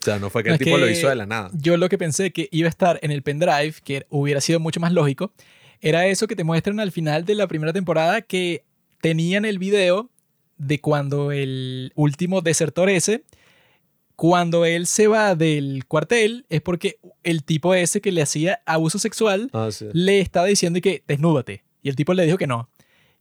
O 0.00 0.04
sea, 0.04 0.20
no 0.20 0.30
fue 0.30 0.44
que 0.44 0.50
el 0.50 0.58
tipo 0.58 0.78
lo 0.78 0.88
hizo 0.88 1.08
de 1.08 1.16
la 1.16 1.26
nada. 1.26 1.50
Yo 1.52 1.76
lo 1.76 1.88
que 1.88 1.98
pensé 1.98 2.30
que 2.30 2.48
iba 2.52 2.66
a 2.66 2.70
estar 2.70 3.00
en 3.02 3.10
el 3.10 3.22
pendrive, 3.22 3.74
que 3.82 4.06
hubiera 4.08 4.40
sido 4.40 4.60
mucho 4.60 4.78
más 4.78 4.92
lógico, 4.92 5.32
era 5.80 6.06
eso 6.06 6.28
que 6.28 6.36
te 6.36 6.44
muestran 6.44 6.78
al 6.78 6.92
final 6.92 7.24
de 7.24 7.34
la 7.34 7.48
primera 7.48 7.72
temporada 7.72 8.22
que 8.22 8.62
tenían 9.00 9.44
el 9.44 9.58
video 9.58 10.10
de 10.58 10.80
cuando 10.80 11.32
el 11.32 11.92
último 11.96 12.40
desertor 12.40 12.88
ese 12.88 13.24
cuando 14.16 14.64
él 14.64 14.86
se 14.86 15.06
va 15.06 15.34
del 15.34 15.84
cuartel 15.86 16.46
es 16.48 16.62
porque 16.62 16.98
el 17.22 17.44
tipo 17.44 17.74
ese 17.74 18.00
que 18.00 18.10
le 18.12 18.22
hacía 18.22 18.62
abuso 18.64 18.98
sexual 18.98 19.50
ah, 19.52 19.68
le 19.92 20.20
estaba 20.20 20.46
diciendo 20.46 20.80
que 20.80 21.04
desnúdate. 21.06 21.64
Y 21.82 21.90
el 21.90 21.96
tipo 21.96 22.14
le 22.14 22.24
dijo 22.24 22.38
que 22.38 22.46
no. 22.46 22.70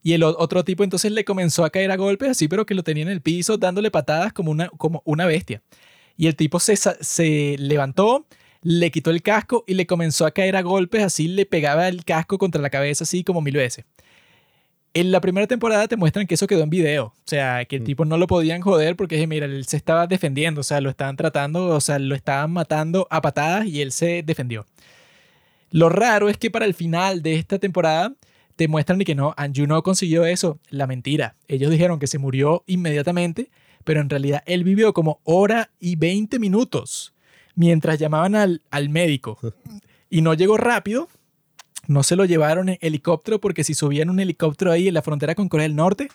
Y 0.01 0.13
el 0.13 0.23
otro 0.23 0.63
tipo 0.63 0.83
entonces 0.83 1.11
le 1.11 1.25
comenzó 1.25 1.65
a 1.65 1.69
caer 1.69 1.91
a 1.91 1.97
golpes 1.97 2.29
así, 2.29 2.47
pero 2.47 2.65
que 2.65 2.75
lo 2.75 2.83
tenía 2.83 3.03
en 3.03 3.09
el 3.09 3.21
piso 3.21 3.57
dándole 3.57 3.91
patadas 3.91 4.31
como 4.31 4.51
una, 4.51 4.69
como 4.69 5.01
una 5.05 5.25
bestia. 5.25 5.61
Y 6.15 6.27
el 6.27 6.35
tipo 6.35 6.59
se, 6.59 6.75
se 6.77 7.55
levantó, 7.59 8.25
le 8.61 8.89
quitó 8.89 9.11
el 9.11 9.21
casco 9.21 9.65
y 9.67 9.73
le 9.73 9.85
comenzó 9.85 10.25
a 10.25 10.31
caer 10.31 10.55
a 10.55 10.61
golpes 10.61 11.03
así, 11.03 11.27
le 11.27 11.45
pegaba 11.45 11.87
el 11.87 12.05
casco 12.05 12.37
contra 12.37 12.61
la 12.61 12.69
cabeza 12.69 13.03
así 13.03 13.23
como 13.23 13.41
mil 13.41 13.55
veces. 13.55 13.85
En 14.95 15.11
la 15.11 15.19
primera 15.19 15.45
temporada 15.45 15.89
te 15.89 15.97
muestran 15.97 16.25
que 16.25 16.35
eso 16.35 16.47
quedó 16.47 16.63
en 16.63 16.69
video. 16.69 17.07
O 17.07 17.13
sea, 17.25 17.65
que 17.65 17.75
el 17.75 17.81
mm. 17.81 17.85
tipo 17.85 18.05
no 18.05 18.17
lo 18.17 18.27
podían 18.27 18.61
joder 18.61 18.95
porque, 18.95 19.27
mira, 19.27 19.45
él 19.45 19.65
se 19.65 19.75
estaba 19.75 20.07
defendiendo. 20.07 20.61
O 20.61 20.63
sea, 20.63 20.79
lo 20.79 20.89
estaban 20.89 21.17
tratando, 21.17 21.67
o 21.67 21.81
sea, 21.81 21.99
lo 21.99 22.15
estaban 22.15 22.51
matando 22.51 23.05
a 23.11 23.21
patadas 23.21 23.67
y 23.67 23.81
él 23.81 23.91
se 23.91 24.23
defendió. 24.23 24.65
Lo 25.69 25.89
raro 25.89 26.29
es 26.29 26.37
que 26.37 26.49
para 26.49 26.65
el 26.65 26.73
final 26.73 27.21
de 27.21 27.35
esta 27.35 27.59
temporada 27.59 28.13
te 28.55 28.69
muestran 28.69 28.99
que 28.99 29.15
no, 29.15 29.33
Anju 29.35 29.67
no 29.67 29.83
consiguió 29.83 30.25
eso. 30.25 30.59
La 30.69 30.87
mentira. 30.87 31.35
Ellos 31.49 31.71
dijeron 31.71 31.99
que 31.99 32.07
se 32.07 32.17
murió 32.17 32.63
inmediatamente, 32.65 33.49
pero 33.83 33.99
en 33.99 34.09
realidad 34.09 34.43
él 34.45 34.63
vivió 34.63 34.93
como 34.93 35.19
hora 35.25 35.71
y 35.77 35.97
20 35.97 36.39
minutos 36.39 37.13
mientras 37.53 37.99
llamaban 37.99 38.33
al, 38.33 38.61
al 38.71 38.87
médico. 38.87 39.37
Y 40.07 40.21
no 40.21 40.35
llegó 40.35 40.55
rápido 40.55 41.09
no 41.87 42.03
se 42.03 42.15
lo 42.15 42.25
llevaron 42.25 42.69
en 42.69 42.77
helicóptero 42.81 43.39
porque 43.39 43.63
si 43.63 43.73
subían 43.73 44.09
un 44.09 44.19
helicóptero 44.19 44.71
ahí 44.71 44.87
en 44.87 44.93
la 44.93 45.01
frontera 45.01 45.35
con 45.35 45.49
Corea 45.49 45.67
del 45.67 45.75
Norte, 45.75 46.09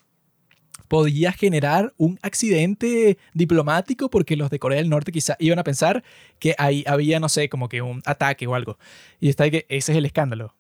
podía 0.89 1.33
generar 1.33 1.95
un 1.99 2.19
accidente 2.23 3.17
diplomático 3.33 4.11
porque 4.11 4.37
los 4.37 4.51
de 4.51 4.59
Corea 4.59 4.79
del 4.79 4.89
Norte 4.89 5.13
quizá 5.13 5.37
iban 5.39 5.61
a 5.61 5.65
pensar 5.65 6.03
que 6.41 6.55
ahí 6.59 6.83
había, 6.87 7.21
no 7.21 7.29
sé, 7.29 7.49
como 7.49 7.69
que 7.69 7.81
un 7.81 8.03
ataque 8.07 8.47
o 8.49 8.55
algo. 8.57 8.77
Y 9.21 9.29
está 9.29 9.45
ahí 9.45 9.53
que 9.53 9.67
ese 9.69 9.93
es 9.93 9.99
el 9.99 10.05
escándalo. 10.05 10.55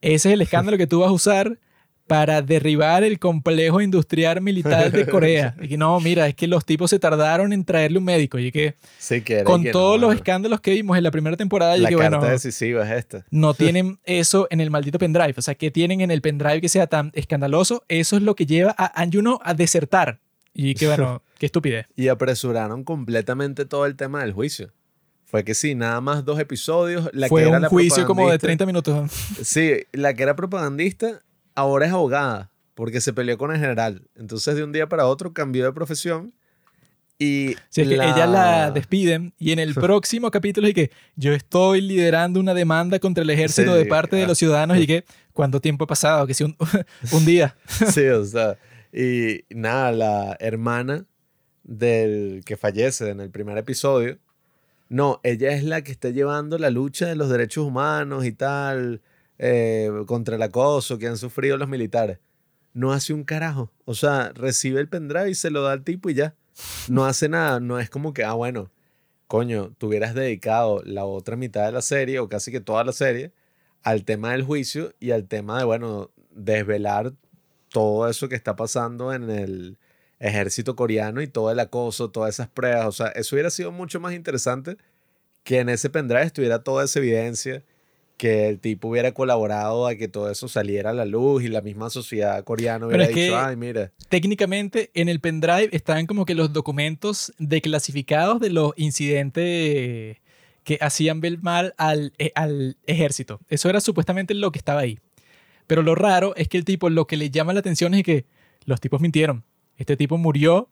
Ese 0.00 0.30
es 0.30 0.34
el 0.34 0.40
escándalo 0.40 0.78
que 0.78 0.86
tú 0.86 1.00
vas 1.00 1.10
a 1.10 1.12
usar 1.12 1.58
para 2.06 2.40
derribar 2.40 3.02
el 3.02 3.18
complejo 3.18 3.80
industrial 3.80 4.40
militar 4.40 4.90
de 4.92 5.06
Corea. 5.06 5.54
Y 5.66 5.68
que 5.68 5.76
no, 5.76 5.98
mira, 6.00 6.28
es 6.28 6.34
que 6.34 6.46
los 6.46 6.64
tipos 6.64 6.90
se 6.90 6.98
tardaron 6.98 7.52
en 7.52 7.64
traerle 7.64 7.98
un 7.98 8.04
médico. 8.04 8.38
Y 8.38 8.52
que, 8.52 8.76
con 9.44 9.64
todos 9.70 10.00
los 10.00 10.14
escándalos 10.14 10.60
que 10.60 10.72
vimos 10.72 10.96
en 10.96 11.02
la 11.02 11.10
primera 11.10 11.36
temporada, 11.36 11.76
la 11.76 11.88
que 11.88 11.96
bueno, 11.96 12.20
decisiva 12.20 12.84
es 12.84 12.98
esta. 12.98 13.24
No 13.30 13.54
tienen 13.54 13.98
eso 14.04 14.46
en 14.50 14.60
el 14.60 14.70
maldito 14.70 14.98
pendrive. 14.98 15.34
O 15.36 15.42
sea, 15.42 15.54
que 15.54 15.70
tienen 15.70 16.00
en 16.00 16.10
el 16.10 16.20
pendrive 16.20 16.60
que 16.60 16.68
sea 16.68 16.86
tan 16.86 17.10
escandaloso, 17.14 17.84
eso 17.88 18.16
es 18.16 18.22
lo 18.22 18.36
que 18.36 18.46
lleva 18.46 18.74
a 18.76 19.00
Anjuno 19.00 19.40
a 19.42 19.54
desertar. 19.54 20.20
Y 20.54 20.74
que 20.74 20.86
bueno, 20.88 21.22
qué 21.38 21.46
estupidez. 21.46 21.86
Y 21.96 22.08
apresuraron 22.08 22.84
completamente 22.84 23.64
todo 23.64 23.86
el 23.86 23.96
tema 23.96 24.20
del 24.20 24.32
juicio. 24.32 24.72
Fue 25.24 25.42
que 25.42 25.54
sí, 25.54 25.74
nada 25.74 26.00
más 26.00 26.24
dos 26.24 26.38
episodios. 26.38 27.10
La 27.12 27.26
Fue 27.26 27.42
que 27.42 27.48
era 27.48 27.58
un 27.58 27.64
juicio 27.64 28.06
como 28.06 28.30
de 28.30 28.38
30 28.38 28.64
minutos. 28.64 29.10
Sí, 29.42 29.72
la 29.92 30.14
que 30.14 30.22
era 30.22 30.36
propagandista 30.36 31.22
ahora 31.56 31.86
es 31.86 31.92
abogada. 31.92 32.50
porque 32.74 33.00
se 33.00 33.12
peleó 33.14 33.38
con 33.38 33.50
el 33.52 33.58
general. 33.58 34.02
Entonces 34.14 34.54
de 34.54 34.62
un 34.62 34.70
día 34.70 34.86
para 34.88 35.06
otro 35.06 35.32
cambió 35.32 35.64
de 35.64 35.72
profesión 35.72 36.34
y 37.18 37.56
Si 37.70 37.80
es 37.80 37.88
que 37.88 37.94
ella 37.94 38.26
la 38.26 38.70
despiden 38.70 39.32
y 39.38 39.52
en 39.52 39.58
el 39.58 39.74
próximo 39.74 40.30
capítulo 40.30 40.68
que 40.74 40.90
yo 41.14 41.32
estoy 41.32 41.80
liderando 41.80 42.38
una 42.38 42.52
demanda 42.52 42.98
contra 42.98 43.24
el 43.24 43.30
ejército 43.30 43.72
Sí, 43.72 43.78
de 43.78 43.86
parte 43.86 44.16
de 44.16 44.24
ah. 44.24 44.26
los 44.26 44.36
ciudadanos 44.36 44.76
y 44.76 44.86
que 44.86 45.04
¿cuánto 45.32 45.60
tiempo 45.60 45.84
ha 45.84 45.86
pasado? 45.86 46.26
Que 46.26 46.34
si 46.34 46.44
un, 46.44 46.54
un 47.12 47.24
día. 47.24 47.56
Sí, 47.94 48.06
o 48.08 48.24
sea, 48.24 48.58
y 48.92 49.44
nada, 49.48 49.92
la 49.92 50.36
hermana 50.38 51.06
del 51.64 52.42
que 52.44 52.58
fallece 52.58 53.08
en 53.08 53.20
el 53.20 53.30
primer 53.30 53.56
episodio, 53.56 54.18
no, 54.90 55.20
ella 55.24 55.52
es 55.52 55.64
la 55.64 55.82
que 55.82 55.92
está 55.92 56.10
llevando 56.10 56.58
la 56.58 56.68
lucha 56.70 57.06
de 57.06 57.16
los 57.16 57.28
derechos 57.30 57.64
humanos 57.66 58.26
y 58.26 58.32
tal, 58.32 59.00
eh, 59.38 59.90
contra 60.06 60.36
el 60.36 60.42
acoso 60.42 60.98
que 60.98 61.06
han 61.06 61.18
sufrido 61.18 61.56
los 61.56 61.68
militares. 61.68 62.18
No 62.72 62.92
hace 62.92 63.12
un 63.12 63.24
carajo. 63.24 63.70
O 63.84 63.94
sea, 63.94 64.32
recibe 64.34 64.80
el 64.80 64.88
pendrive 64.88 65.30
y 65.30 65.34
se 65.34 65.50
lo 65.50 65.62
da 65.62 65.72
al 65.72 65.84
tipo 65.84 66.10
y 66.10 66.14
ya. 66.14 66.34
No 66.88 67.06
hace 67.06 67.28
nada. 67.28 67.60
No 67.60 67.78
es 67.78 67.90
como 67.90 68.12
que, 68.12 68.24
ah, 68.24 68.34
bueno, 68.34 68.70
coño, 69.26 69.74
tú 69.78 69.88
hubieras 69.88 70.14
dedicado 70.14 70.82
la 70.84 71.04
otra 71.04 71.36
mitad 71.36 71.64
de 71.66 71.72
la 71.72 71.82
serie, 71.82 72.18
o 72.18 72.28
casi 72.28 72.50
que 72.52 72.60
toda 72.60 72.84
la 72.84 72.92
serie, 72.92 73.32
al 73.82 74.04
tema 74.04 74.32
del 74.32 74.42
juicio 74.42 74.94
y 75.00 75.12
al 75.12 75.26
tema 75.26 75.58
de, 75.58 75.64
bueno, 75.64 76.10
desvelar 76.30 77.12
todo 77.70 78.08
eso 78.08 78.28
que 78.28 78.34
está 78.34 78.56
pasando 78.56 79.12
en 79.12 79.30
el 79.30 79.78
ejército 80.18 80.76
coreano 80.76 81.20
y 81.22 81.26
todo 81.26 81.50
el 81.50 81.60
acoso, 81.60 82.10
todas 82.10 82.34
esas 82.34 82.48
pruebas. 82.48 82.86
O 82.86 82.92
sea, 82.92 83.08
eso 83.08 83.34
hubiera 83.34 83.50
sido 83.50 83.72
mucho 83.72 84.00
más 84.00 84.14
interesante 84.14 84.76
que 85.44 85.60
en 85.60 85.68
ese 85.68 85.90
pendrive 85.90 86.24
estuviera 86.24 86.62
toda 86.62 86.84
esa 86.84 86.98
evidencia, 86.98 87.64
que 88.16 88.48
el 88.48 88.58
tipo 88.60 88.88
hubiera 88.88 89.12
colaborado 89.12 89.86
a 89.86 89.94
que 89.94 90.08
todo 90.08 90.30
eso 90.30 90.48
saliera 90.48 90.90
a 90.90 90.92
la 90.94 91.04
luz 91.04 91.42
y 91.44 91.48
la 91.48 91.60
misma 91.60 91.90
sociedad 91.90 92.42
coreana 92.44 92.86
hubiera 92.86 93.08
que- 93.08 93.24
dicho, 93.24 93.36
ay, 93.36 93.56
mira. 93.56 93.92
Técnicamente 94.08 94.90
en 94.94 95.08
el 95.10 95.20
pendrive 95.20 95.68
están 95.72 96.06
como 96.06 96.24
que 96.24 96.34
los 96.34 96.52
documentos 96.52 97.32
declasificados 97.38 98.40
de 98.40 98.50
los 98.50 98.72
incidentes 99.36 100.18
que 100.64 100.78
hacían 100.80 101.20
ver 101.20 101.38
mal 101.42 101.74
al, 101.76 102.12
eh, 102.18 102.32
al 102.34 102.76
ejército. 102.86 103.40
Eso 103.48 103.68
era 103.68 103.80
supuestamente 103.80 104.34
lo 104.34 104.50
que 104.50 104.58
estaba 104.58 104.80
ahí. 104.80 104.98
Pero 105.66 105.82
lo 105.82 105.94
raro 105.94 106.34
es 106.36 106.48
que 106.48 106.56
el 106.58 106.64
tipo 106.64 106.88
lo 106.90 107.06
que 107.06 107.16
le 107.16 107.30
llama 107.30 107.52
la 107.52 107.60
atención 107.60 107.94
es 107.94 108.02
que 108.02 108.24
los 108.64 108.80
tipos 108.80 109.00
mintieron. 109.00 109.44
Este 109.76 109.96
tipo 109.96 110.16
murió 110.16 110.68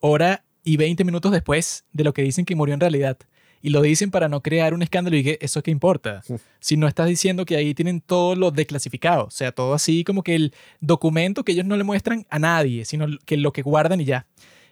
hora 0.00 0.44
y 0.64 0.76
20 0.76 1.04
minutos 1.04 1.32
después 1.32 1.84
de 1.92 2.04
lo 2.04 2.12
que 2.12 2.22
dicen 2.22 2.44
que 2.44 2.54
murió 2.56 2.74
en 2.74 2.80
realidad. 2.80 3.16
Y 3.62 3.70
lo 3.70 3.82
dicen 3.82 4.10
para 4.10 4.28
no 4.28 4.40
crear 4.42 4.72
un 4.72 4.82
escándalo 4.82 5.16
y 5.16 5.22
que 5.24 5.38
eso 5.42 5.62
qué 5.62 5.70
importa. 5.70 6.22
Si 6.60 6.76
no 6.78 6.88
estás 6.88 7.08
diciendo 7.08 7.44
que 7.44 7.56
ahí 7.56 7.74
tienen 7.74 8.00
todo 8.00 8.34
lo 8.34 8.50
declasificado, 8.50 9.24
o 9.26 9.30
sea, 9.30 9.52
todo 9.52 9.74
así 9.74 10.02
como 10.02 10.22
que 10.22 10.34
el 10.34 10.54
documento 10.80 11.44
que 11.44 11.52
ellos 11.52 11.66
no 11.66 11.76
le 11.76 11.84
muestran 11.84 12.26
a 12.30 12.38
nadie, 12.38 12.84
sino 12.86 13.06
que 13.26 13.36
lo 13.36 13.52
que 13.52 13.60
guardan 13.62 14.00
y 14.00 14.04
ya. 14.06 14.26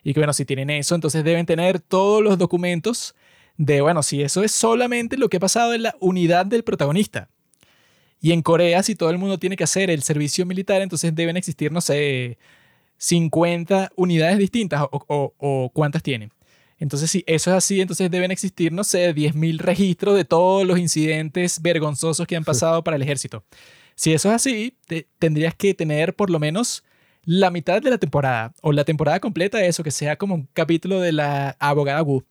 Y 0.05 0.14
que 0.14 0.20
bueno, 0.20 0.32
si 0.32 0.45
tienen 0.47 0.70
eso, 0.70 0.95
entonces 0.95 1.22
deben 1.22 1.45
tener 1.45 1.80
todos 1.80 2.22
los 2.22 2.39
documentos 2.39 3.14
de, 3.59 3.80
bueno, 3.82 4.03
si 4.03 4.22
eso 4.22 4.43
es 4.43 4.53
solamente 4.53 5.18
lo 5.18 5.28
que 5.28 5.36
ha 5.36 5.41
pasado 5.41 5.74
en 5.74 5.82
la 5.82 5.95
unidad 6.01 6.47
del 6.47 6.64
protagonista. 6.64 7.28
Y 8.20 8.32
en 8.32 8.41
Corea, 8.43 8.82
si 8.82 8.95
todo 8.95 9.11
el 9.11 9.18
mundo 9.18 9.39
tiene 9.39 9.57
que 9.57 9.64
hacer 9.64 9.91
el 9.91 10.03
servicio 10.03 10.47
militar, 10.47 10.80
entonces 10.80 11.14
deben 11.14 11.36
existir, 11.36 11.70
no 11.72 11.80
sé, 11.80 12.39
50 12.97 13.91
unidades 13.97 14.39
distintas 14.39 14.82
o, 14.82 15.05
o- 15.09 15.34
o 15.39 15.70
cuántas 15.72 16.03
tienen. 16.03 16.30
Entonces, 16.78 17.10
si 17.10 17.24
eso 17.26 17.50
es 17.50 17.56
así, 17.56 17.80
entonces 17.80 18.10
deben 18.10 18.30
existir, 18.30 18.72
no 18.72 18.84
sé, 18.84 19.12
10.000 19.12 19.58
registros 19.58 20.14
de 20.16 20.24
todos 20.24 20.66
los 20.66 20.78
incidentes 20.78 21.60
vergonzosos 21.60 22.26
que 22.26 22.36
han 22.36 22.44
pasado 22.44 22.84
para 22.84 22.96
el 22.96 23.02
ejército. 23.02 23.42
Si 23.96 24.12
eso 24.12 24.28
es 24.28 24.34
así, 24.36 24.76
te- 24.86 25.08
tendrías 25.18 25.54
que 25.54 25.74
tener 25.74 26.14
por 26.14 26.30
lo 26.30 26.38
menos 26.38 26.84
la 27.24 27.50
mitad 27.50 27.82
de 27.82 27.90
la 27.90 27.98
temporada 27.98 28.54
o 28.62 28.70
la 28.72 28.84
temporada 28.84 29.18
completa 29.20 29.58
de 29.58 29.66
eso, 29.66 29.82
que 29.82 29.90
sea 29.90 30.16
como 30.16 30.34
un 30.36 30.48
capítulo 30.52 31.00
de 31.00 31.12
la 31.12 31.56
abogada 31.58 32.02
Wu, 32.02 32.22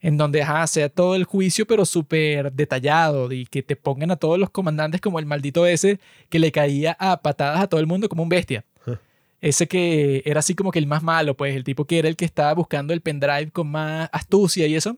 en 0.00 0.16
donde 0.16 0.42
ajá, 0.42 0.66
sea 0.68 0.88
todo 0.88 1.14
el 1.16 1.24
juicio, 1.24 1.66
pero 1.66 1.84
súper 1.84 2.52
detallado 2.52 3.30
y 3.32 3.46
que 3.46 3.62
te 3.62 3.76
pongan 3.76 4.10
a 4.12 4.16
todos 4.16 4.38
los 4.38 4.50
comandantes 4.50 5.00
como 5.00 5.18
el 5.18 5.26
maldito 5.26 5.66
ese 5.66 5.98
que 6.28 6.38
le 6.38 6.50
caía 6.52 6.96
a 6.98 7.20
patadas 7.20 7.60
a 7.62 7.66
todo 7.66 7.80
el 7.80 7.86
mundo 7.86 8.08
como 8.08 8.22
un 8.22 8.28
bestia. 8.28 8.64
Ese 9.42 9.66
que 9.66 10.22
era 10.24 10.38
así 10.38 10.54
como 10.54 10.70
que 10.70 10.78
el 10.78 10.86
más 10.86 11.02
malo, 11.02 11.36
pues 11.36 11.56
el 11.56 11.64
tipo 11.64 11.84
que 11.84 11.98
era 11.98 12.08
el 12.08 12.14
que 12.16 12.24
estaba 12.24 12.54
buscando 12.54 12.94
el 12.94 13.00
pendrive 13.00 13.50
con 13.50 13.68
más 13.68 14.08
astucia 14.12 14.68
y 14.68 14.76
eso, 14.76 14.96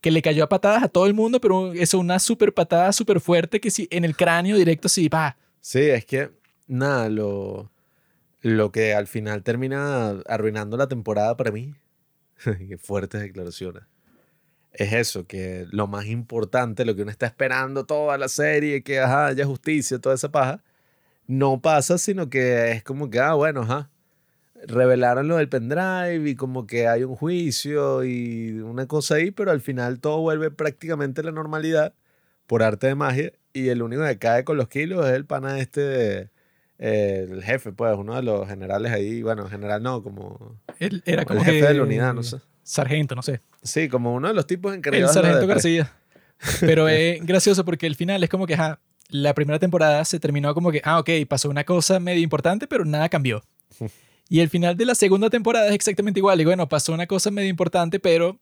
que 0.00 0.10
le 0.10 0.20
cayó 0.20 0.42
a 0.44 0.48
patadas 0.48 0.82
a 0.82 0.88
todo 0.88 1.06
el 1.06 1.14
mundo, 1.14 1.40
pero 1.40 1.72
eso, 1.72 2.00
una 2.00 2.18
super 2.18 2.52
patada 2.52 2.92
súper 2.92 3.20
fuerte 3.20 3.60
que 3.60 3.70
sí, 3.70 3.86
en 3.90 4.04
el 4.04 4.16
cráneo 4.16 4.56
directo, 4.56 4.88
sí, 4.88 5.08
pa. 5.08 5.36
Sí, 5.60 5.78
es 5.78 6.04
que, 6.04 6.32
nada, 6.66 7.08
lo, 7.08 7.70
lo 8.42 8.72
que 8.72 8.94
al 8.94 9.06
final 9.06 9.44
termina 9.44 10.10
arruinando 10.26 10.76
la 10.76 10.88
temporada 10.88 11.36
para 11.36 11.52
mí, 11.52 11.72
qué 12.68 12.76
fuertes 12.76 13.22
declaraciones, 13.22 13.84
es 14.72 14.92
eso, 14.92 15.24
que 15.24 15.66
lo 15.70 15.86
más 15.86 16.06
importante, 16.06 16.84
lo 16.84 16.96
que 16.96 17.02
uno 17.02 17.12
está 17.12 17.26
esperando 17.26 17.86
toda 17.86 18.18
la 18.18 18.28
serie, 18.28 18.82
que 18.82 18.98
ajá, 18.98 19.26
haya 19.26 19.46
justicia, 19.46 20.00
toda 20.00 20.16
esa 20.16 20.32
paja, 20.32 20.64
no 21.26 21.60
pasa, 21.60 21.98
sino 21.98 22.28
que 22.28 22.72
es 22.72 22.82
como 22.82 23.10
que, 23.10 23.20
ah, 23.20 23.34
bueno, 23.34 23.62
ajá, 23.62 23.90
revelaron 24.66 25.28
lo 25.28 25.36
del 25.36 25.48
pendrive 25.48 26.28
y 26.30 26.34
como 26.34 26.66
que 26.66 26.88
hay 26.88 27.04
un 27.04 27.16
juicio 27.16 28.04
y 28.04 28.60
una 28.60 28.86
cosa 28.86 29.16
ahí, 29.16 29.30
pero 29.30 29.50
al 29.50 29.60
final 29.60 30.00
todo 30.00 30.20
vuelve 30.20 30.50
prácticamente 30.50 31.20
a 31.20 31.24
la 31.24 31.32
normalidad 31.32 31.94
por 32.46 32.62
arte 32.62 32.86
de 32.88 32.94
magia 32.94 33.32
y 33.52 33.68
el 33.68 33.82
único 33.82 34.02
que 34.04 34.18
cae 34.18 34.44
con 34.44 34.56
los 34.56 34.68
kilos 34.68 35.06
es 35.06 35.12
el 35.12 35.24
pana 35.26 35.58
este, 35.60 36.30
eh, 36.78 37.26
el 37.30 37.42
jefe, 37.42 37.72
pues, 37.72 37.96
uno 37.96 38.16
de 38.16 38.22
los 38.22 38.48
generales 38.48 38.92
ahí, 38.92 39.22
bueno, 39.22 39.48
general 39.48 39.82
no, 39.82 40.02
como 40.02 40.58
Él 40.78 41.02
era 41.06 41.22
el 41.22 41.26
como 41.26 41.44
jefe 41.44 41.66
de 41.66 41.74
la 41.74 41.82
unidad, 41.82 42.14
no 42.14 42.22
sé. 42.22 42.38
Sargento, 42.62 43.14
no 43.14 43.22
sé. 43.22 43.40
Sí, 43.62 43.88
como 43.88 44.14
uno 44.14 44.28
de 44.28 44.34
los 44.34 44.46
tipos 44.46 44.72
El 44.72 44.78
encargados. 44.78 45.14
de 45.14 45.20
la 45.20 45.28
sargento. 45.28 45.46
García. 45.46 45.92
Pero 46.60 46.88
es 46.88 47.24
gracioso 47.24 47.64
porque 47.64 47.86
el 47.86 47.94
final 47.94 48.22
es 48.24 48.30
como 48.30 48.46
que, 48.46 48.54
ajá, 48.54 48.80
la 49.08 49.34
primera 49.34 49.58
temporada 49.58 50.04
se 50.04 50.20
terminó 50.20 50.54
como 50.54 50.72
que, 50.72 50.80
ah, 50.84 50.98
ok, 50.98 51.10
pasó 51.28 51.48
una 51.50 51.64
cosa 51.64 52.00
medio 52.00 52.22
importante, 52.22 52.66
pero 52.66 52.84
nada 52.84 53.08
cambió. 53.08 53.42
Y 54.28 54.40
el 54.40 54.48
final 54.48 54.74
de 54.76 54.86
la 54.86 54.94
segunda 54.94 55.28
temporada 55.28 55.68
es 55.68 55.74
exactamente 55.74 56.18
igual. 56.18 56.40
Y 56.40 56.46
bueno, 56.46 56.66
pasó 56.66 56.94
una 56.94 57.06
cosa 57.06 57.30
medio 57.30 57.50
importante, 57.50 58.00
pero 58.00 58.38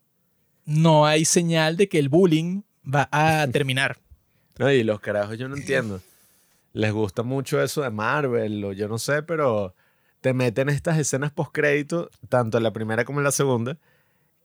no 0.65 1.07
hay 1.07 1.25
señal 1.25 1.77
de 1.77 1.89
que 1.89 1.99
el 1.99 2.09
bullying 2.09 2.63
va 2.83 3.09
a 3.11 3.47
terminar. 3.53 3.99
No, 4.59 4.71
y 4.71 4.85
los 4.85 5.01
carajos 5.01 5.39
yo 5.39 5.49
no 5.49 5.57
entiendo. 5.57 6.01
Les 6.73 6.93
gusta 6.93 7.23
mucho 7.23 7.61
eso 7.61 7.83
de 7.83 7.91
Marvel 7.91 8.65
o 8.65 8.73
yo 8.73 8.89
no 8.89 8.99
sé, 8.99 9.23
pero 9.23 9.75
te 10.21 10.33
meten 10.33 10.69
estas 10.69 10.99
escenas 10.99 11.33
post-crédito, 11.33 12.11
tanto 12.29 12.59
en 12.59 12.65
la 12.65 12.73
primera 12.73 13.05
como 13.05 13.21
en 13.21 13.25
la 13.25 13.33
segunda, 13.33 13.77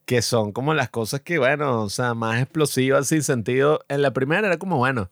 que 0.05 0.21
son 0.21 0.51
como 0.51 0.73
las 0.73 0.89
cosas 0.89 1.21
que, 1.21 1.37
bueno, 1.37 1.83
o 1.83 1.89
sea, 1.89 2.15
más 2.15 2.41
explosivas 2.41 3.07
sin 3.07 3.21
sentido. 3.21 3.85
En 3.87 4.01
la 4.01 4.11
primera 4.11 4.47
era 4.47 4.57
como, 4.57 4.77
bueno, 4.77 5.09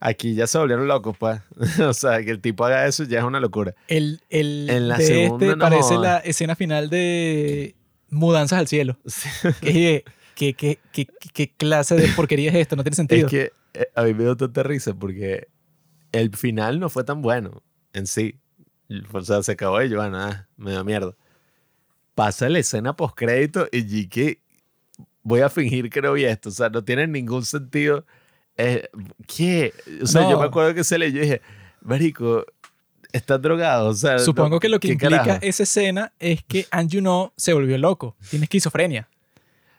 aquí 0.00 0.34
ya 0.34 0.46
se 0.46 0.58
volvieron 0.58 0.86
locos, 0.88 1.16
pues. 1.18 1.40
o 1.80 1.92
sea, 1.92 2.22
que 2.22 2.30
el 2.30 2.40
tipo 2.40 2.64
haga 2.64 2.86
eso 2.86 3.04
ya 3.04 3.18
es 3.18 3.24
una 3.24 3.40
locura. 3.40 3.74
El, 3.88 4.20
el 4.30 4.68
En 4.70 4.88
la 4.88 4.98
de 4.98 5.06
segunda 5.06 5.46
este 5.46 5.56
no 5.56 5.62
parece 5.62 5.98
la 5.98 6.18
escena 6.18 6.56
final 6.56 6.90
de 6.90 7.74
Mudanzas 8.10 8.58
al 8.58 8.68
Cielo. 8.68 8.98
Dije, 9.62 10.04
¿qué, 10.34 10.54
qué, 10.54 10.78
qué, 10.92 11.06
qué 11.32 11.52
clase 11.56 11.96
de 11.96 12.08
porquería 12.08 12.50
es 12.50 12.56
esto? 12.56 12.76
No 12.76 12.82
tiene 12.82 12.96
sentido. 12.96 13.26
Es 13.26 13.30
que 13.30 13.52
eh, 13.74 13.88
a 13.94 14.02
mí 14.02 14.14
me 14.14 14.24
dio 14.24 14.36
tanta 14.36 14.62
risa 14.62 14.94
porque 14.94 15.48
el 16.12 16.34
final 16.36 16.80
no 16.80 16.88
fue 16.88 17.04
tan 17.04 17.22
bueno 17.22 17.62
en 17.92 18.06
sí. 18.06 18.40
O 19.12 19.20
sea, 19.22 19.42
se 19.42 19.52
acabó 19.52 19.82
y 19.82 19.88
yo, 19.88 19.96
bueno, 19.96 20.18
ah, 20.18 20.46
me 20.56 20.72
da 20.72 20.84
mierda. 20.84 21.14
Pasa 22.14 22.48
la 22.48 22.60
escena 22.60 22.94
postcrédito 22.94 23.68
y 23.72 23.82
G.K. 23.82 24.40
voy 25.22 25.40
a 25.40 25.50
fingir 25.50 25.90
que 25.90 26.00
no 26.00 26.12
vi 26.12 26.24
esto. 26.24 26.50
O 26.50 26.52
sea, 26.52 26.68
no 26.68 26.84
tiene 26.84 27.06
ningún 27.06 27.44
sentido. 27.44 28.06
Eh, 28.56 28.88
¿Qué? 29.26 29.72
O 30.02 30.06
sea, 30.06 30.28
yo 30.30 30.38
me 30.38 30.46
acuerdo 30.46 30.74
que 30.74 30.84
se 30.84 30.98
le 30.98 31.12
yo 31.12 31.20
dije, 31.20 31.42
Marico, 31.82 32.44
estás 33.12 33.40
drogado. 33.40 33.88
O 33.88 33.94
sea, 33.94 34.18
Supongo 34.18 34.56
no- 34.56 34.60
que 34.60 34.68
lo 34.68 34.80
que 34.80 34.88
¿qué 34.88 34.92
implica 34.94 35.18
carajo? 35.18 35.38
esa 35.42 35.62
escena 35.64 36.12
es 36.18 36.42
que 36.44 36.66
Anju 36.70 37.00
no 37.00 37.32
se 37.36 37.52
volvió 37.52 37.76
loco, 37.78 38.16
tiene 38.30 38.44
esquizofrenia. 38.44 39.08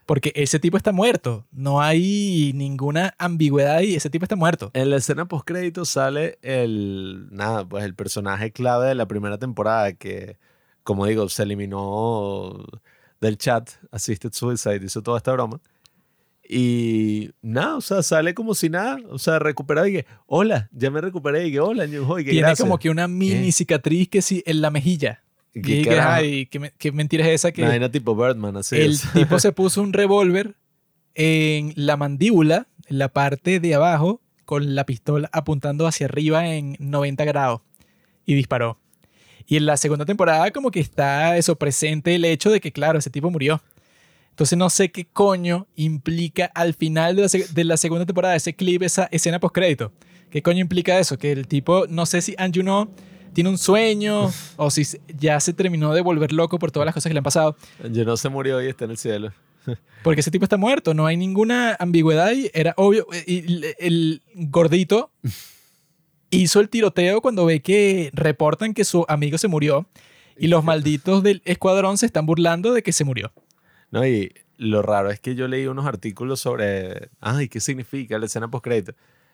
Porque 0.06 0.32
ese 0.36 0.58
tipo 0.58 0.78
está 0.78 0.94
muerto. 0.94 1.46
No 1.52 1.82
hay 1.82 2.54
ninguna 2.56 3.14
ambigüedad 3.18 3.76
ahí. 3.76 3.94
Ese 3.94 4.10
tipo 4.10 4.24
está 4.24 4.38
muerto. 4.38 4.72
En 4.74 4.90
la 4.90 4.96
escena 4.96 5.28
postcrédito 5.28 5.84
sale 5.84 6.40
el, 6.42 7.28
nada, 7.32 7.68
pues 7.68 7.84
el 7.84 7.94
personaje 7.94 8.54
clave 8.54 8.88
de 8.88 8.96
la 8.96 9.06
primera 9.06 9.38
temporada 9.38 9.92
que, 9.92 10.38
como 10.84 11.06
digo, 11.06 11.28
se 11.28 11.44
eliminó 11.44 12.64
del 13.20 13.38
chat, 13.38 13.70
Assisted 13.92 14.32
Suicide, 14.32 14.80
hizo 14.86 15.02
toda 15.02 15.18
esta 15.18 15.34
broma. 15.34 15.60
Y 16.50 17.32
nada, 17.42 17.76
o 17.76 17.82
sea, 17.82 18.02
sale 18.04 18.34
como 18.34 18.56
si 18.56 18.70
nada, 18.70 18.98
o 19.10 19.20
sea, 19.20 19.38
recuperado 19.38 19.88
y 19.88 19.92
que, 19.94 20.06
hola, 20.28 20.70
ya 20.72 20.90
me 20.90 21.02
recuperé 21.02 21.48
y 21.48 21.52
que, 21.52 21.60
hola, 21.60 21.86
y 21.86 21.90
que 21.92 21.98
Tiene 21.98 22.40
gracias. 22.40 22.60
como 22.62 22.80
que 22.80 22.90
una 22.90 23.08
mini 23.08 23.52
cicatriz 23.52 24.08
que 24.08 24.22
sí 24.22 24.44
en 24.46 24.62
la 24.62 24.72
mejilla. 24.72 25.24
¿Qué 25.54 25.80
Y 25.80 25.82
que, 25.84 26.00
ay, 26.00 26.46
¿qué, 26.46 26.72
qué 26.78 26.92
mentira 26.92 27.26
es 27.28 27.34
esa 27.34 27.52
que 27.52 27.62
Una 27.64 27.72
vaina 27.72 27.92
tipo 27.92 28.16
Birdman, 28.16 28.56
así 28.58 28.76
el 28.78 28.92
es. 28.92 29.12
tipo 29.12 29.40
se 29.40 29.52
puso 29.54 29.82
un 29.82 29.92
revólver 29.92 30.56
en 31.16 31.74
la 31.76 31.98
mandíbula, 31.98 32.68
en 32.88 33.00
la 33.00 33.10
parte 33.10 33.60
de 33.60 33.76
abajo, 33.76 34.22
con 34.46 34.76
la 34.76 34.86
pistola 34.86 35.30
apuntando 35.34 35.86
hacia 35.88 36.06
arriba 36.06 36.48
en 36.54 36.78
90 36.80 37.26
grados 37.26 37.62
y 38.26 38.36
disparó. 38.36 38.80
Y 39.48 39.58
en 39.58 39.66
la 39.66 39.76
segunda 39.78 40.06
temporada 40.06 40.52
como 40.52 40.72
que 40.72 40.80
está 40.80 41.38
eso 41.38 41.56
presente 41.58 42.16
el 42.16 42.24
hecho 42.24 42.50
de 42.52 42.62
que, 42.62 42.72
claro, 42.72 43.00
ese 43.00 43.10
tipo 43.10 43.32
murió. 43.32 43.62
Entonces 44.38 44.56
no 44.56 44.70
sé 44.70 44.92
qué 44.92 45.08
coño 45.08 45.66
implica 45.76 46.46
al 46.54 46.76
final 46.76 47.16
de 47.16 47.24
la, 47.24 47.30
de 47.56 47.64
la 47.64 47.76
segunda 47.76 48.06
temporada 48.06 48.36
ese 48.36 48.56
clip, 48.56 48.84
esa 48.84 49.06
escena 49.06 49.40
postcrédito. 49.40 49.92
¿Qué 50.30 50.44
coño 50.44 50.60
implica 50.60 51.00
eso? 51.00 51.18
Que 51.18 51.32
el 51.32 51.48
tipo, 51.48 51.88
no 51.90 52.06
sé 52.06 52.22
si 52.22 52.36
Anjuno 52.38 52.92
tiene 53.34 53.50
un 53.50 53.58
sueño 53.58 54.32
o 54.58 54.70
si 54.70 54.84
ya 55.08 55.40
se 55.40 55.54
terminó 55.54 55.92
de 55.92 56.02
volver 56.02 56.34
loco 56.34 56.60
por 56.60 56.70
todas 56.70 56.86
las 56.86 56.94
cosas 56.94 57.10
que 57.10 57.16
le 57.16 57.18
han 57.18 57.24
pasado. 57.24 57.58
Yo 57.92 58.06
no 58.06 58.16
se 58.16 58.30
murió 58.30 58.62
y 58.62 58.68
está 58.68 58.86
en 58.86 58.92
el 58.92 58.98
cielo. 58.98 59.34
Porque 60.04 60.22
ese 60.22 60.30
tipo 60.30 60.46
está 60.46 60.58
muerto, 60.58 60.94
no 60.94 61.08
hay 61.08 61.18
ninguna 61.18 61.76
ambigüedad 61.80 62.32
y 62.32 62.52
era 62.54 62.76
obvio. 62.78 63.08
Y 63.26 63.40
el, 63.40 63.76
el 63.80 64.22
gordito 64.36 65.10
hizo 66.30 66.60
el 66.60 66.70
tiroteo 66.70 67.22
cuando 67.22 67.44
ve 67.48 67.64
que 67.64 68.12
reportan 68.14 68.76
que 68.76 68.86
su 68.86 69.04
amigo 69.08 69.40
se 69.40 69.48
murió 69.48 69.90
y 70.38 70.46
los 70.46 70.64
malditos 70.64 71.24
del 71.24 71.42
escuadrón 71.44 71.98
se 71.98 72.06
están 72.06 72.28
burlando 72.28 72.72
de 72.72 72.84
que 72.84 72.92
se 72.92 73.04
murió. 73.04 73.34
No, 73.92 74.06
y 74.06 74.34
lo 74.58 74.82
raro 74.82 75.10
es 75.12 75.20
que 75.20 75.36
yo 75.36 75.48
leí 75.48 75.68
unos 75.68 75.86
artículos 75.86 76.40
sobre, 76.40 77.10
ay, 77.20 77.48
¿qué 77.48 77.60
significa 77.60 78.18
la 78.20 78.26
escena 78.26 78.50
postcrédito? 78.50 78.94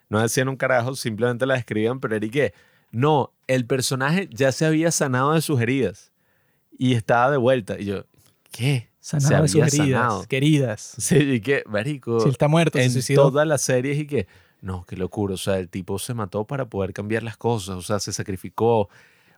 No 0.09 0.21
decían 0.21 0.49
un 0.49 0.57
carajo, 0.57 0.95
simplemente 0.95 1.45
la 1.45 1.55
describían, 1.55 1.99
pero 1.99 2.15
era 2.15 2.25
y 2.25 2.29
que, 2.29 2.53
no, 2.91 3.33
el 3.47 3.65
personaje 3.65 4.29
ya 4.31 4.51
se 4.51 4.65
había 4.65 4.91
sanado 4.91 5.33
de 5.33 5.41
sus 5.41 5.59
heridas 5.61 6.11
y 6.77 6.93
estaba 6.93 7.31
de 7.31 7.37
vuelta. 7.37 7.79
Y 7.79 7.85
yo, 7.85 8.05
¿qué? 8.51 8.89
Sanado 8.99 9.41
de 9.43 9.47
se 9.47 9.53
sus 9.53 9.61
había 9.61 9.83
heridas, 9.83 10.01
sanado. 10.01 10.25
queridas. 10.27 10.95
Sí, 10.99 11.15
y 11.17 11.41
que, 11.41 11.63
marico, 11.67 12.19
Si 12.19 12.25
él 12.25 12.31
está 12.31 12.47
muerto, 12.47 12.77
se 12.77 12.85
en 12.85 12.91
suicidó. 12.91 13.23
todas 13.23 13.47
las 13.47 13.61
series 13.61 13.97
y 13.97 14.05
que, 14.05 14.27
no, 14.61 14.85
qué 14.85 14.95
locura, 14.95 15.33
o 15.33 15.37
sea, 15.37 15.57
el 15.57 15.69
tipo 15.69 15.97
se 15.99 16.13
mató 16.13 16.45
para 16.45 16.65
poder 16.69 16.93
cambiar 16.93 17.23
las 17.23 17.35
cosas, 17.37 17.75
o 17.75 17.81
sea, 17.81 17.99
se 17.99 18.13
sacrificó, 18.13 18.89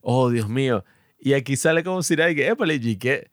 oh, 0.01 0.30
Dios 0.30 0.49
mío. 0.49 0.84
Y 1.20 1.34
aquí 1.34 1.55
sale 1.55 1.84
como 1.84 2.03
si 2.03 2.13
era 2.16 2.30
y 2.30 2.36
que, 2.36 2.47
épale, 2.47 2.76
y 2.76 2.97
que, 2.97 3.32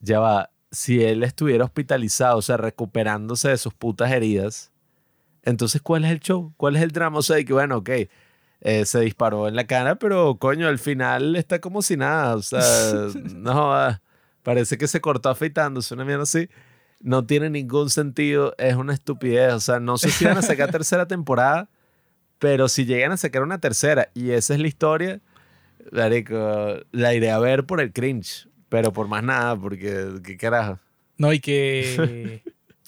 ya 0.00 0.20
va, 0.20 0.50
si 0.74 1.02
él 1.02 1.22
estuviera 1.22 1.64
hospitalizado, 1.64 2.38
o 2.38 2.42
sea, 2.42 2.56
recuperándose 2.56 3.48
de 3.48 3.58
sus 3.58 3.74
putas 3.74 4.10
heridas, 4.12 4.72
entonces, 5.42 5.82
¿cuál 5.82 6.04
es 6.04 6.10
el 6.10 6.20
show? 6.20 6.54
¿Cuál 6.56 6.76
es 6.76 6.82
el 6.82 6.90
drama? 6.90 7.18
O 7.18 7.22
sea, 7.22 7.38
y 7.38 7.44
que, 7.44 7.52
bueno, 7.52 7.78
ok, 7.78 7.90
eh, 8.60 8.86
se 8.86 9.00
disparó 9.00 9.46
en 9.48 9.56
la 9.56 9.66
cara, 9.66 9.96
pero, 9.96 10.36
coño, 10.38 10.68
al 10.68 10.78
final 10.78 11.36
está 11.36 11.60
como 11.60 11.82
si 11.82 11.96
nada, 11.96 12.36
o 12.36 12.42
sea, 12.42 12.60
no, 13.34 13.72
parece 14.42 14.78
que 14.78 14.88
se 14.88 15.00
cortó 15.00 15.28
afeitándose, 15.30 15.94
una 15.94 16.04
mierda 16.04 16.24
así 16.24 16.48
no 17.04 17.26
tiene 17.26 17.50
ningún 17.50 17.90
sentido, 17.90 18.54
es 18.56 18.74
una 18.74 18.94
estupidez. 18.94 19.52
O 19.52 19.60
sea, 19.60 19.78
no 19.78 19.98
sé 19.98 20.10
si 20.10 20.24
van 20.24 20.38
a 20.38 20.42
sacar 20.42 20.70
tercera 20.72 21.06
temporada, 21.06 21.68
pero 22.38 22.66
si 22.68 22.86
llegan 22.86 23.12
a 23.12 23.18
sacar 23.18 23.42
una 23.42 23.60
tercera 23.60 24.08
y 24.14 24.30
esa 24.30 24.54
es 24.54 24.60
la 24.60 24.66
historia, 24.66 25.20
la 25.90 27.14
iré 27.14 27.30
a 27.30 27.38
ver 27.38 27.66
por 27.66 27.80
el 27.82 27.92
cringe, 27.92 28.48
pero 28.68 28.92
por 28.92 29.08
más 29.08 29.22
nada, 29.22 29.56
porque 29.56 30.08
qué 30.24 30.36
carajo. 30.36 30.78
No, 31.16 31.32
y 31.32 31.40
que 31.40 32.42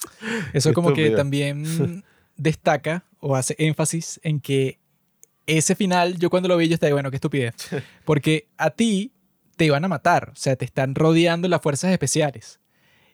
eso 0.52 0.72
como 0.72 0.92
que 0.92 1.10
también 1.10 2.04
destaca 2.36 3.04
o 3.20 3.36
hace 3.36 3.54
énfasis 3.58 4.20
en 4.22 4.40
que 4.40 4.78
ese 5.46 5.74
final, 5.74 6.18
yo 6.18 6.28
cuando 6.28 6.48
lo 6.48 6.56
vi, 6.56 6.68
yo 6.68 6.74
estaba, 6.74 6.92
bueno, 6.92 7.10
qué 7.10 7.16
estupidez. 7.16 7.54
Porque 8.04 8.48
a 8.56 8.70
ti 8.70 9.12
te 9.56 9.70
van 9.70 9.84
a 9.84 9.88
matar, 9.88 10.30
o 10.32 10.36
sea, 10.36 10.56
te 10.56 10.64
están 10.64 10.94
rodeando 10.94 11.48
las 11.48 11.62
fuerzas 11.62 11.92
especiales. 11.92 12.60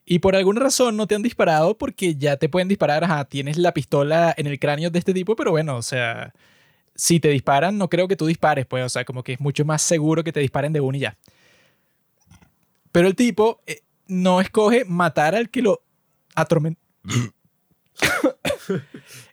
Y 0.05 0.19
por 0.19 0.35
alguna 0.35 0.61
razón 0.61 0.97
no 0.97 1.07
te 1.07 1.15
han 1.15 1.23
disparado 1.23 1.79
porque 1.79 2.17
ya 2.17 2.37
te 2.37 2.49
pueden 2.49 2.67
disparar, 2.67 3.05
ajá, 3.05 3.25
tienes 3.27 3.57
la 3.57 3.73
pistola 3.73 4.35
en 4.37 4.49
el 4.49 4.59
cráneo 4.59 4.91
de 4.91 4.99
este 4.99 5.15
tipo, 5.15 5.37
pero 5.37 5.53
bueno, 5.53 5.77
o 5.77 5.83
sea, 5.83 6.33
si 6.97 7.21
te 7.21 7.29
disparan, 7.29 7.79
no 7.79 7.89
creo 7.89 8.09
que 8.09 8.17
tú 8.17 8.27
dispares, 8.27 8.67
pues, 8.67 8.85
o 8.85 8.89
sea, 8.89 9.05
como 9.05 9.23
que 9.23 9.35
es 9.35 9.41
mucho 9.41 9.65
más 9.65 9.81
seguro 9.81 10.25
que 10.25 10.33
te 10.33 10.41
disparen 10.41 10.73
de 10.73 10.81
uno 10.81 10.97
y 10.97 11.03
ya. 11.03 11.17
Pero 12.93 13.09
el 13.09 13.17
tipo 13.17 13.61
eh, 13.67 13.81
no 14.07 14.41
escoge 14.41 14.85
matar 14.85 15.35
al 15.35 15.51
que 15.51 15.63
lo 15.63 15.83
atormentó. 16.35 16.81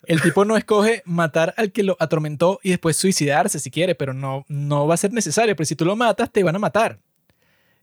el 0.05 0.21
tipo 0.21 0.45
no 0.45 0.57
escoge 0.57 1.03
matar 1.05 1.53
al 1.57 1.71
que 1.71 1.83
lo 1.83 1.97
atormentó 1.99 2.59
y 2.63 2.71
después 2.71 2.97
suicidarse 2.97 3.59
si 3.59 3.69
quiere, 3.69 3.95
pero 3.95 4.13
no, 4.13 4.45
no 4.47 4.87
va 4.87 4.95
a 4.95 4.97
ser 4.97 5.13
necesario, 5.13 5.55
pero 5.55 5.65
si 5.65 5.75
tú 5.75 5.85
lo 5.85 5.95
matas, 5.95 6.31
te 6.31 6.43
van 6.43 6.55
a 6.55 6.59
matar. 6.59 6.99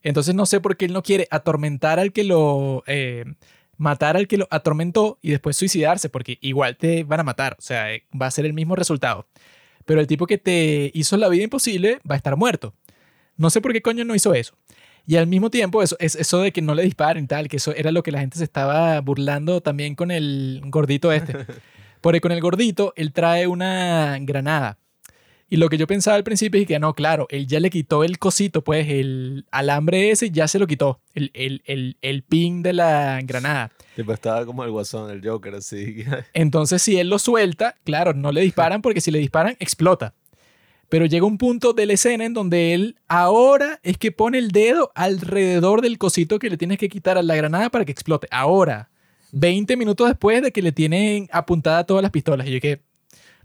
Entonces 0.03 0.35
no 0.35 0.47
sé 0.47 0.61
por 0.61 0.77
qué 0.77 0.87
él 0.87 0.93
no 0.93 1.03
quiere 1.03 1.29
atormentar 1.31 1.99
al 1.99 2.13
que 2.13 2.25
lo... 2.25 2.83
eh, 2.87 3.25
matar 3.77 4.17
al 4.17 4.27
que 4.27 4.39
lo 4.39 4.49
atormentó 4.51 5.19
y 5.21 5.31
después 5.31 5.57
suicidarse, 5.57 6.09
porque 6.09 6.39
igual 6.41 6.77
te 6.77 7.05
van 7.05 7.21
a 7.21 7.25
matar, 7.25 7.57
o 7.59 7.63
sea, 7.63 7.93
eh, 7.93 8.05
va 8.21 8.27
a 8.27 8.31
ser 8.31 8.47
el 8.47 8.53
mismo 8.53 8.77
resultado. 8.77 9.27
Pero 9.85 10.01
el 10.01 10.07
tipo 10.07 10.27
que 10.27 10.39
te 10.39 10.91
hizo 10.95 11.17
la 11.17 11.29
vida 11.29 11.45
imposible 11.45 12.01
va 12.09 12.15
a 12.15 12.17
estar 12.17 12.37
muerto. 12.37 12.75
No 13.37 13.51
sé 13.51 13.61
por 13.61 13.73
qué 13.73 13.83
coño 13.83 14.05
no 14.05 14.15
hizo 14.15 14.35
eso. 14.35 14.57
Y 15.07 15.17
al 15.17 15.27
mismo 15.27 15.51
tiempo, 15.51 15.83
eso, 15.83 15.97
es 16.01 16.17
eso 16.17 16.41
de 16.41 16.53
que 16.53 16.63
no 16.63 16.75
le 16.75 16.83
disparen 16.83 17.25
y 17.25 17.27
tal, 17.29 17.49
que 17.49 17.59
eso 17.59 17.73
era 17.75 17.93
lo 17.93 18.03
que 18.03 18.11
la 18.11 18.21
gente 18.21 18.39
se 18.39 18.45
estaba 18.45 19.01
burlando 19.01 19.61
también 19.61 19.95
con 19.95 20.11
el 20.11 20.61
gordito 20.67 21.13
este. 21.13 21.47
Porque 22.01 22.21
con 22.21 22.33
el 22.33 22.41
gordito, 22.41 22.93
él 22.97 23.13
trae 23.13 23.47
una 23.47 24.19
granada. 24.21 24.79
Y 25.49 25.59
lo 25.59 25.69
que 25.69 25.79
yo 25.79 25.87
pensaba 25.87 26.17
al 26.17 26.25
principio 26.25 26.61
es 26.61 26.67
que 26.67 26.79
no, 26.81 26.95
claro, 26.95 27.29
él 27.31 27.47
ya 27.47 27.61
le 27.61 27.71
quitó 27.71 28.03
el 28.03 28.19
cosito, 28.19 28.65
pues 28.65 28.89
el 28.89 29.47
alambre 29.53 30.11
ese 30.11 30.33
ya 30.33 30.49
se 30.49 30.59
lo 30.59 30.67
quitó, 30.67 31.01
el, 31.15 31.31
el, 31.35 31.63
el, 31.67 31.97
el 32.03 32.25
pin 32.25 32.63
de 32.65 32.73
la 32.73 33.21
granada. 33.23 33.71
Tipo, 33.95 34.13
estaba 34.13 34.45
como 34.45 34.65
el 34.65 34.73
guasón, 34.73 35.09
el 35.11 35.27
Joker, 35.27 35.55
así. 35.55 36.05
Entonces, 36.35 36.83
si 36.83 36.99
él 36.99 37.09
lo 37.09 37.21
suelta, 37.21 37.77
claro, 37.85 38.13
no 38.13 38.33
le 38.33 38.41
disparan 38.41 38.83
porque 38.83 39.01
si 39.01 39.13
le 39.13 39.21
disparan, 39.21 39.57
explota. 39.61 40.15
Pero 40.89 41.07
llega 41.07 41.27
un 41.27 41.39
punto 41.39 41.73
de 41.73 41.87
la 41.87 41.95
escena 41.95 42.25
en 42.25 42.33
donde 42.35 42.73
él 42.73 42.97
ahora 43.09 43.81
es 43.83 43.99
que 43.99 44.13
pone 44.13 44.39
el 44.39 44.53
dedo 44.53 44.93
alrededor 44.95 45.83
del 45.83 45.99
cosito 45.99 46.39
que 46.39 46.51
le 46.51 46.57
tienes 46.57 46.79
que 46.79 46.89
quitar 46.89 47.19
a 47.19 47.23
la 47.23 47.35
granada 47.35 47.71
para 47.71 47.85
que 47.85 47.93
explote. 47.93 48.29
Ahora, 48.31 48.91
20 49.33 49.77
minutos 49.77 50.09
después 50.09 50.43
de 50.43 50.53
que 50.53 50.63
le 50.63 50.73
tienen 50.73 51.29
apuntada 51.33 51.85
todas 51.85 52.03
las 52.03 52.13
pistolas. 52.13 52.47
Y 52.47 52.53
yo 52.53 52.61
que, 52.61 52.83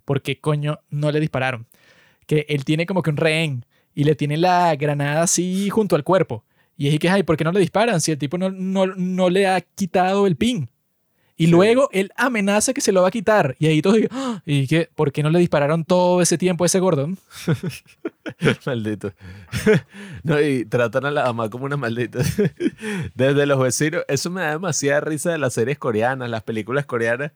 ¿por 0.06 0.22
qué 0.22 0.40
coño 0.40 0.80
no 0.90 1.12
le 1.12 1.20
dispararon? 1.20 1.68
Que 2.28 2.46
él 2.48 2.64
tiene 2.64 2.86
como 2.86 3.02
que 3.02 3.10
un 3.10 3.18
rehén 3.18 3.66
y 3.96 4.04
le 4.04 4.16
tiene 4.16 4.38
la 4.38 4.76
granada 4.76 5.24
así 5.24 5.70
junto 5.70 5.96
al 5.96 6.04
cuerpo. 6.04 6.46
Y 6.78 6.88
es 6.88 7.00
que, 7.00 7.10
ay, 7.10 7.24
¿por 7.24 7.38
qué 7.38 7.44
no 7.44 7.52
le 7.52 7.60
disparan 7.60 8.02
si 8.02 8.12
el 8.12 8.18
tipo 8.18 8.38
no, 8.38 8.50
no, 8.50 8.88
no 8.88 9.30
le 9.30 9.48
ha 9.48 9.62
quitado 9.62 10.28
el 10.28 10.36
pin? 10.36 10.70
Y 11.42 11.46
Sí. 11.46 11.52
luego 11.52 11.90
él 11.92 12.12
amenaza 12.18 12.74
que 12.74 12.82
se 12.82 12.92
lo 12.92 13.02
va 13.02 13.08
a 13.08 13.12
quitar. 13.12 13.56
Y 13.58 13.66
ahí 13.68 13.82
todos 13.82 13.96
digo, 13.98 14.10
"Ah", 14.12 14.42
¿y 14.46 14.68
qué? 14.68 14.90
¿Por 14.94 15.12
qué 15.12 15.24
no 15.24 15.30
le 15.32 15.40
dispararon 15.40 15.84
todo 15.86 16.22
ese 16.22 16.38
tiempo 16.38 16.64
a 16.64 16.68
ese 16.68 16.80
Gordon? 16.80 17.18
Maldito. 18.66 19.14
No, 20.24 20.40
y 20.40 20.66
tratan 20.66 21.06
a 21.06 21.12
la 21.12 21.24
mamá 21.26 21.50
como 21.50 21.66
una 21.66 21.78
maldita. 21.78 22.20
Desde 23.16 23.46
los 23.48 23.60
vecinos. 23.60 24.04
Eso 24.08 24.30
me 24.30 24.42
da 24.42 24.52
demasiada 24.52 25.02
risa 25.02 25.32
de 25.32 25.40
las 25.40 25.54
series 25.54 25.80
coreanas, 25.80 26.30
las 26.30 26.44
películas 26.44 26.86
coreanas. 26.86 27.32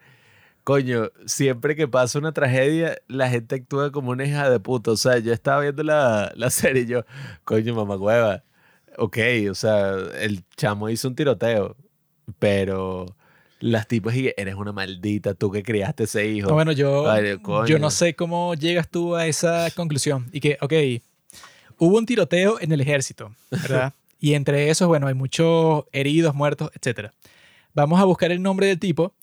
Coño, 0.63 1.09
siempre 1.25 1.75
que 1.75 1.87
pasa 1.87 2.19
una 2.19 2.31
tragedia, 2.31 2.97
la 3.07 3.29
gente 3.29 3.55
actúa 3.55 3.91
como 3.91 4.11
una 4.11 4.25
hija 4.25 4.49
de 4.51 4.59
puta. 4.59 4.91
O 4.91 4.97
sea, 4.97 5.17
yo 5.17 5.33
estaba 5.33 5.61
viendo 5.61 5.81
la, 5.83 6.31
la 6.35 6.49
serie 6.51 6.83
y 6.83 6.85
yo, 6.87 7.05
coño, 7.43 7.73
mamá 7.73 7.95
hueva. 7.97 8.43
Ok, 8.97 9.17
o 9.49 9.55
sea, 9.55 9.95
el 10.21 10.43
chamo 10.55 10.89
hizo 10.89 11.07
un 11.07 11.15
tiroteo, 11.15 11.75
pero 12.39 13.15
las 13.65 13.87
tipas 13.87 14.15
y 14.15 14.31
eres 14.37 14.53
una 14.55 14.71
maldita, 14.71 15.33
tú 15.33 15.51
que 15.51 15.63
criaste 15.63 16.03
ese 16.03 16.27
hijo. 16.27 16.49
No, 16.49 16.53
bueno, 16.53 16.71
yo, 16.71 17.09
Ay, 17.09 17.37
yo 17.67 17.79
no 17.79 17.89
sé 17.89 18.15
cómo 18.15 18.53
llegas 18.53 18.87
tú 18.89 19.15
a 19.15 19.25
esa 19.25 19.71
conclusión. 19.71 20.29
Y 20.31 20.39
que, 20.39 20.57
ok, 20.61 20.73
hubo 21.79 21.97
un 21.97 22.05
tiroteo 22.05 22.59
en 22.61 22.71
el 22.71 22.81
ejército, 22.81 23.33
¿verdad? 23.49 23.93
y 24.19 24.33
entre 24.35 24.69
esos, 24.69 24.87
bueno, 24.87 25.07
hay 25.07 25.15
muchos 25.15 25.85
heridos, 25.91 26.35
muertos, 26.35 26.69
etc. 26.79 27.09
Vamos 27.73 27.99
a 27.99 28.03
buscar 28.05 28.31
el 28.31 28.41
nombre 28.41 28.67
del 28.67 28.79
tipo 28.79 29.13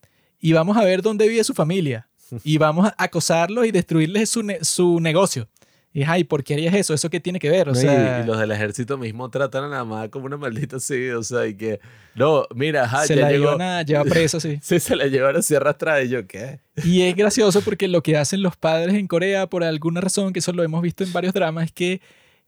y 0.40 0.52
vamos 0.52 0.76
a 0.76 0.82
ver 0.84 1.02
dónde 1.02 1.28
vive 1.28 1.44
su 1.44 1.54
familia. 1.54 2.08
Y 2.44 2.56
vamos 2.58 2.86
a 2.88 2.94
acosarlo 2.96 3.64
y 3.64 3.70
destruirles 3.72 4.30
su, 4.30 4.42
ne- 4.42 4.64
su 4.64 4.98
negocio. 5.00 5.48
Y, 5.94 6.04
ay, 6.04 6.24
¿por 6.24 6.42
qué 6.42 6.54
harías 6.54 6.74
eso? 6.74 6.94
¿Eso 6.94 7.10
qué 7.10 7.20
tiene 7.20 7.38
que 7.38 7.50
ver? 7.50 7.68
O 7.68 7.72
No, 7.72 7.78
sea, 7.78 8.22
y, 8.22 8.26
los 8.26 8.38
del 8.38 8.50
ejército 8.50 8.96
mismo 8.96 9.28
tratan 9.28 9.64
a 9.64 9.68
la 9.68 9.84
mamá 9.84 10.08
como 10.08 10.24
una 10.26 10.38
maldita 10.38 10.76
así, 10.76 11.10
o 11.10 11.22
sea, 11.22 11.46
y 11.46 11.54
que, 11.54 11.80
no, 12.14 12.46
mira, 12.54 12.84
ajá, 12.84 13.06
se 13.06 13.14
ya 13.14 13.22
la 13.22 13.30
llegó. 13.32 13.50
a 13.60 13.82
llevar 13.82 14.06
preso, 14.08 14.40
sí. 14.40 14.58
Sí, 14.62 14.80
se 14.80 14.96
la 14.96 15.06
llevaron 15.06 15.40
así 15.40 15.54
arrastrada 15.54 16.02
y 16.02 16.08
yo, 16.08 16.26
¿qué? 16.26 16.60
Y 16.84 17.02
es 17.02 17.14
gracioso 17.14 17.60
porque 17.60 17.88
lo 17.88 18.02
que 18.02 18.16
hacen 18.16 18.42
los 18.42 18.56
padres 18.56 18.94
en 18.94 19.06
Corea, 19.06 19.46
por 19.48 19.64
alguna 19.64 20.00
razón, 20.00 20.32
que 20.32 20.38
eso 20.38 20.52
lo 20.54 20.62
hemos 20.62 20.80
visto 20.80 21.04
en 21.04 21.12
varios 21.12 21.34
dramas, 21.34 21.66
es 21.66 21.72
que 21.72 22.00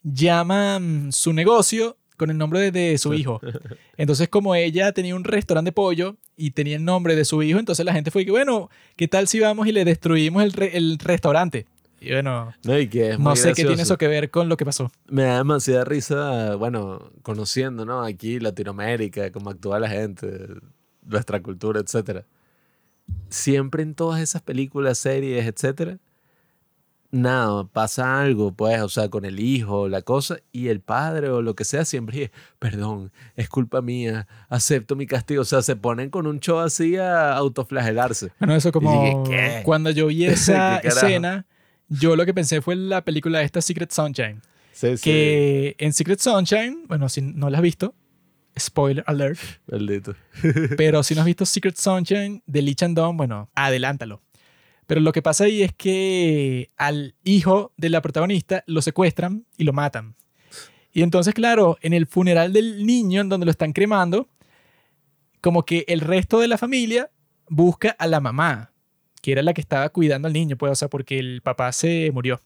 llaman 0.02 1.12
su 1.12 1.32
negocio 1.32 1.96
con 2.16 2.30
el 2.30 2.38
nombre 2.38 2.60
de, 2.60 2.70
de 2.70 2.98
su 2.98 3.12
hijo. 3.14 3.40
Entonces, 3.96 4.28
como 4.28 4.54
ella 4.54 4.92
tenía 4.92 5.16
un 5.16 5.24
restaurante 5.24 5.68
de 5.68 5.72
pollo 5.72 6.16
y 6.36 6.52
tenía 6.52 6.76
el 6.76 6.84
nombre 6.84 7.16
de 7.16 7.24
su 7.24 7.42
hijo, 7.42 7.58
entonces 7.58 7.84
la 7.84 7.92
gente 7.92 8.10
fue 8.10 8.24
que, 8.24 8.30
bueno, 8.30 8.70
¿qué 8.96 9.06
tal 9.08 9.28
si 9.28 9.40
vamos 9.40 9.66
y 9.66 9.72
le 9.72 9.84
destruimos 9.84 10.42
el, 10.42 10.52
re- 10.52 10.76
el 10.76 10.98
restaurante? 10.98 11.66
Y 12.04 12.12
bueno, 12.12 12.52
No, 12.64 12.78
y 12.78 12.88
que 12.88 13.10
es 13.10 13.18
no 13.18 13.34
sé 13.36 13.52
qué 13.54 13.64
tiene 13.64 13.82
eso 13.82 13.96
que 13.98 14.08
ver 14.08 14.30
con 14.30 14.48
lo 14.48 14.56
que 14.56 14.64
pasó. 14.64 14.90
Me 15.06 15.22
da 15.22 15.38
demasiada 15.38 15.84
risa, 15.84 16.54
bueno, 16.56 17.10
conociendo, 17.22 17.84
¿no? 17.84 18.02
Aquí 18.02 18.38
Latinoamérica, 18.40 19.30
cómo 19.32 19.50
actúa 19.50 19.80
la 19.80 19.88
gente, 19.88 20.48
nuestra 21.02 21.42
cultura, 21.42 21.80
etcétera. 21.80 22.24
Siempre 23.28 23.82
en 23.82 23.94
todas 23.94 24.20
esas 24.20 24.42
películas, 24.42 24.98
series, 24.98 25.46
etcétera, 25.46 25.98
nada, 27.14 27.64
pasa 27.64 28.20
algo, 28.20 28.52
pues, 28.52 28.82
o 28.82 28.88
sea, 28.88 29.08
con 29.08 29.24
el 29.24 29.38
hijo, 29.40 29.88
la 29.88 30.02
cosa, 30.02 30.38
y 30.52 30.68
el 30.68 30.80
padre 30.80 31.30
o 31.30 31.42
lo 31.42 31.54
que 31.54 31.64
sea 31.64 31.84
siempre 31.84 32.18
dice, 32.18 32.32
perdón, 32.58 33.12
es 33.36 33.48
culpa 33.48 33.80
mía, 33.80 34.26
acepto 34.48 34.96
mi 34.96 35.06
castigo. 35.06 35.42
O 35.42 35.44
sea, 35.44 35.62
se 35.62 35.76
ponen 35.76 36.10
con 36.10 36.26
un 36.26 36.40
show 36.40 36.58
así 36.58 36.96
a 36.96 37.34
autoflagelarse. 37.36 38.32
Bueno, 38.38 38.56
eso 38.56 38.72
como 38.72 39.24
dije, 39.26 39.62
cuando 39.64 39.90
yo 39.90 40.08
vi 40.08 40.24
esa 40.26 40.78
escena, 40.78 41.46
yo 41.88 42.16
lo 42.16 42.24
que 42.26 42.34
pensé 42.34 42.60
fue 42.60 42.76
la 42.76 43.04
película 43.04 43.42
esta 43.42 43.60
Secret 43.60 43.90
Sunshine. 43.90 44.40
Sí, 44.72 44.96
sí. 44.96 45.02
Que 45.02 45.76
en 45.78 45.92
Secret 45.92 46.18
Sunshine, 46.18 46.84
bueno, 46.86 47.08
si 47.08 47.22
no 47.22 47.50
la 47.50 47.58
has 47.58 47.62
visto, 47.62 47.94
spoiler 48.58 49.04
alert, 49.06 49.38
Maldito. 49.66 50.14
pero 50.76 51.02
si 51.02 51.14
no 51.14 51.20
has 51.20 51.26
visto 51.26 51.46
Secret 51.46 51.76
Sunshine 51.76 52.42
de 52.46 52.62
Lee 52.62 52.74
Chandon, 52.74 53.16
bueno, 53.16 53.50
adelántalo. 53.54 54.22
Pero 54.86 55.00
lo 55.00 55.12
que 55.12 55.22
pasa 55.22 55.44
ahí 55.44 55.62
es 55.62 55.72
que 55.72 56.70
al 56.76 57.14
hijo 57.24 57.72
de 57.76 57.88
la 57.88 58.02
protagonista 58.02 58.64
lo 58.66 58.82
secuestran 58.82 59.46
y 59.56 59.64
lo 59.64 59.72
matan. 59.72 60.16
Y 60.92 61.02
entonces, 61.02 61.34
claro, 61.34 61.78
en 61.80 61.92
el 61.92 62.06
funeral 62.06 62.52
del 62.52 62.86
niño, 62.86 63.22
en 63.22 63.28
donde 63.28 63.46
lo 63.46 63.50
están 63.50 63.72
cremando, 63.72 64.28
como 65.40 65.64
que 65.64 65.84
el 65.88 66.00
resto 66.00 66.38
de 66.38 66.48
la 66.48 66.58
familia 66.58 67.10
busca 67.48 67.96
a 67.98 68.06
la 68.06 68.20
mamá, 68.20 68.72
que 69.24 69.32
era 69.32 69.42
la 69.42 69.54
que 69.54 69.62
estaba 69.62 69.88
cuidando 69.88 70.28
al 70.28 70.34
niño, 70.34 70.54
pues, 70.58 70.70
o 70.70 70.74
sea, 70.74 70.88
porque 70.88 71.18
el 71.18 71.40
papá 71.40 71.72
se 71.72 72.10
murió. 72.12 72.42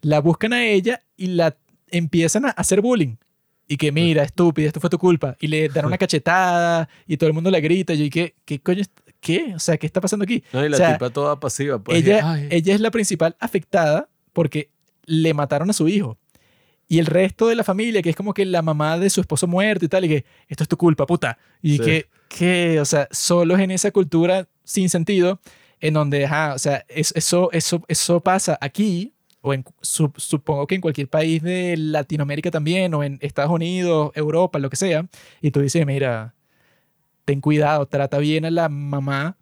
La 0.00 0.18
buscan 0.18 0.52
a 0.52 0.66
ella 0.66 1.00
y 1.16 1.28
la 1.28 1.56
empiezan 1.88 2.46
a 2.46 2.48
hacer 2.48 2.80
bullying. 2.80 3.14
Y 3.68 3.76
que 3.76 3.92
mira, 3.92 4.24
estúpida, 4.24 4.66
esto 4.66 4.80
fue 4.80 4.90
tu 4.90 4.98
culpa. 4.98 5.36
Y 5.38 5.46
le 5.46 5.68
dan 5.68 5.86
una 5.86 5.96
cachetada 5.98 6.88
y 7.06 7.16
todo 7.16 7.28
el 7.28 7.34
mundo 7.34 7.48
le 7.48 7.60
grita. 7.60 7.94
Y 7.94 7.98
yo, 7.98 8.04
¿y 8.06 8.10
qué, 8.10 8.34
qué 8.44 8.58
coño? 8.58 8.82
¿Qué? 9.20 9.52
O 9.54 9.60
sea, 9.60 9.78
¿qué 9.78 9.86
está 9.86 10.00
pasando 10.00 10.24
aquí? 10.24 10.42
No, 10.52 10.66
y 10.66 10.68
la 10.68 10.74
O 10.74 10.78
sea, 10.78 10.94
tipa 10.94 11.10
toda 11.10 11.38
pasiva. 11.38 11.78
Pues, 11.78 11.98
ella, 11.98 12.28
ay, 12.32 12.48
ella 12.50 12.74
es 12.74 12.80
la 12.80 12.90
principal 12.90 13.36
afectada 13.38 14.08
porque 14.32 14.68
le 15.04 15.32
mataron 15.32 15.70
a 15.70 15.72
su 15.72 15.86
hijo. 15.86 16.18
Y 16.88 16.98
el 16.98 17.06
resto 17.06 17.46
de 17.46 17.54
la 17.54 17.62
familia, 17.62 18.02
que 18.02 18.10
es 18.10 18.16
como 18.16 18.34
que 18.34 18.44
la 18.44 18.62
mamá 18.62 18.98
de 18.98 19.10
su 19.10 19.20
esposo 19.20 19.46
muerto 19.46 19.84
y 19.84 19.88
tal, 19.88 20.06
y 20.06 20.08
que 20.08 20.24
esto 20.48 20.64
es 20.64 20.68
tu 20.68 20.76
culpa, 20.76 21.06
puta. 21.06 21.38
Y 21.62 21.76
Sí. 21.76 21.84
que, 21.84 22.06
que, 22.28 22.80
o 22.80 22.84
sea, 22.84 23.06
solo 23.12 23.54
es 23.54 23.60
en 23.60 23.70
esa 23.70 23.92
cultura 23.92 24.48
sin 24.64 24.88
sentido, 24.90 25.40
en 25.80 25.94
donde, 25.94 26.24
ajá, 26.26 26.54
o 26.54 26.58
sea, 26.58 26.84
es- 26.88 27.12
eso, 27.16 27.50
eso, 27.52 27.82
eso 27.88 28.20
pasa 28.20 28.58
aquí, 28.60 29.12
o 29.40 29.54
en, 29.54 29.64
su- 29.80 30.12
supongo 30.16 30.66
que 30.66 30.74
en 30.74 30.80
cualquier 30.80 31.08
país 31.08 31.42
de 31.42 31.74
Latinoamérica 31.76 32.50
también, 32.50 32.92
o 32.94 33.02
en 33.02 33.18
Estados 33.22 33.50
Unidos, 33.50 34.12
Europa, 34.14 34.58
lo 34.58 34.68
que 34.70 34.76
sea, 34.76 35.06
y 35.40 35.50
tú 35.50 35.60
dices, 35.60 35.86
mira, 35.86 36.34
ten 37.24 37.40
cuidado, 37.40 37.86
trata 37.86 38.18
bien 38.18 38.44
a 38.44 38.50
la 38.50 38.68
mamá 38.68 39.36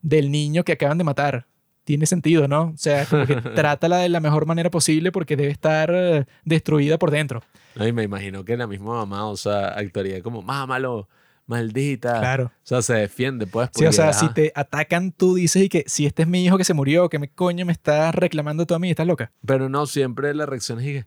del 0.00 0.30
niño 0.30 0.64
que 0.64 0.72
acaban 0.72 0.98
de 0.98 1.04
matar. 1.04 1.46
Tiene 1.84 2.06
sentido, 2.06 2.46
¿no? 2.46 2.72
O 2.74 2.76
sea, 2.76 3.06
como 3.06 3.26
que 3.26 3.34
trátala 3.54 3.98
de 3.98 4.08
la 4.08 4.20
mejor 4.20 4.46
manera 4.46 4.70
posible 4.70 5.10
porque 5.10 5.36
debe 5.36 5.50
estar 5.50 5.90
eh, 5.92 6.26
destruida 6.44 6.98
por 6.98 7.10
dentro. 7.10 7.42
No, 7.74 7.86
y 7.86 7.92
me 7.92 8.02
imagino 8.04 8.44
que 8.44 8.56
la 8.56 8.66
misma 8.68 8.94
mamá, 9.04 9.26
o 9.26 9.36
sea, 9.36 9.68
actuaría 9.68 10.22
como, 10.22 10.42
mámalo, 10.42 11.08
maldita. 11.52 12.18
Claro. 12.18 12.46
O 12.46 12.50
sea, 12.64 12.82
se 12.82 12.94
defiende, 12.94 13.46
pues. 13.46 13.70
Sí, 13.74 13.86
o 13.86 13.92
sea, 13.92 14.12
si 14.12 14.28
te 14.30 14.52
atacan, 14.54 15.12
tú 15.12 15.34
dices 15.36 15.62
y 15.62 15.68
que 15.68 15.84
si 15.86 16.06
este 16.06 16.22
es 16.22 16.28
mi 16.28 16.44
hijo 16.44 16.58
que 16.58 16.64
se 16.64 16.74
murió, 16.74 17.08
que 17.08 17.18
me 17.18 17.28
coño 17.28 17.64
me 17.64 17.72
estás 17.72 18.14
reclamando 18.14 18.66
tú 18.66 18.74
a 18.74 18.78
mí, 18.78 18.90
estás 18.90 19.06
loca. 19.06 19.30
Pero 19.46 19.68
no, 19.68 19.86
siempre 19.86 20.34
la 20.34 20.46
reacción 20.46 20.80
es 20.80 20.84
que, 20.86 21.06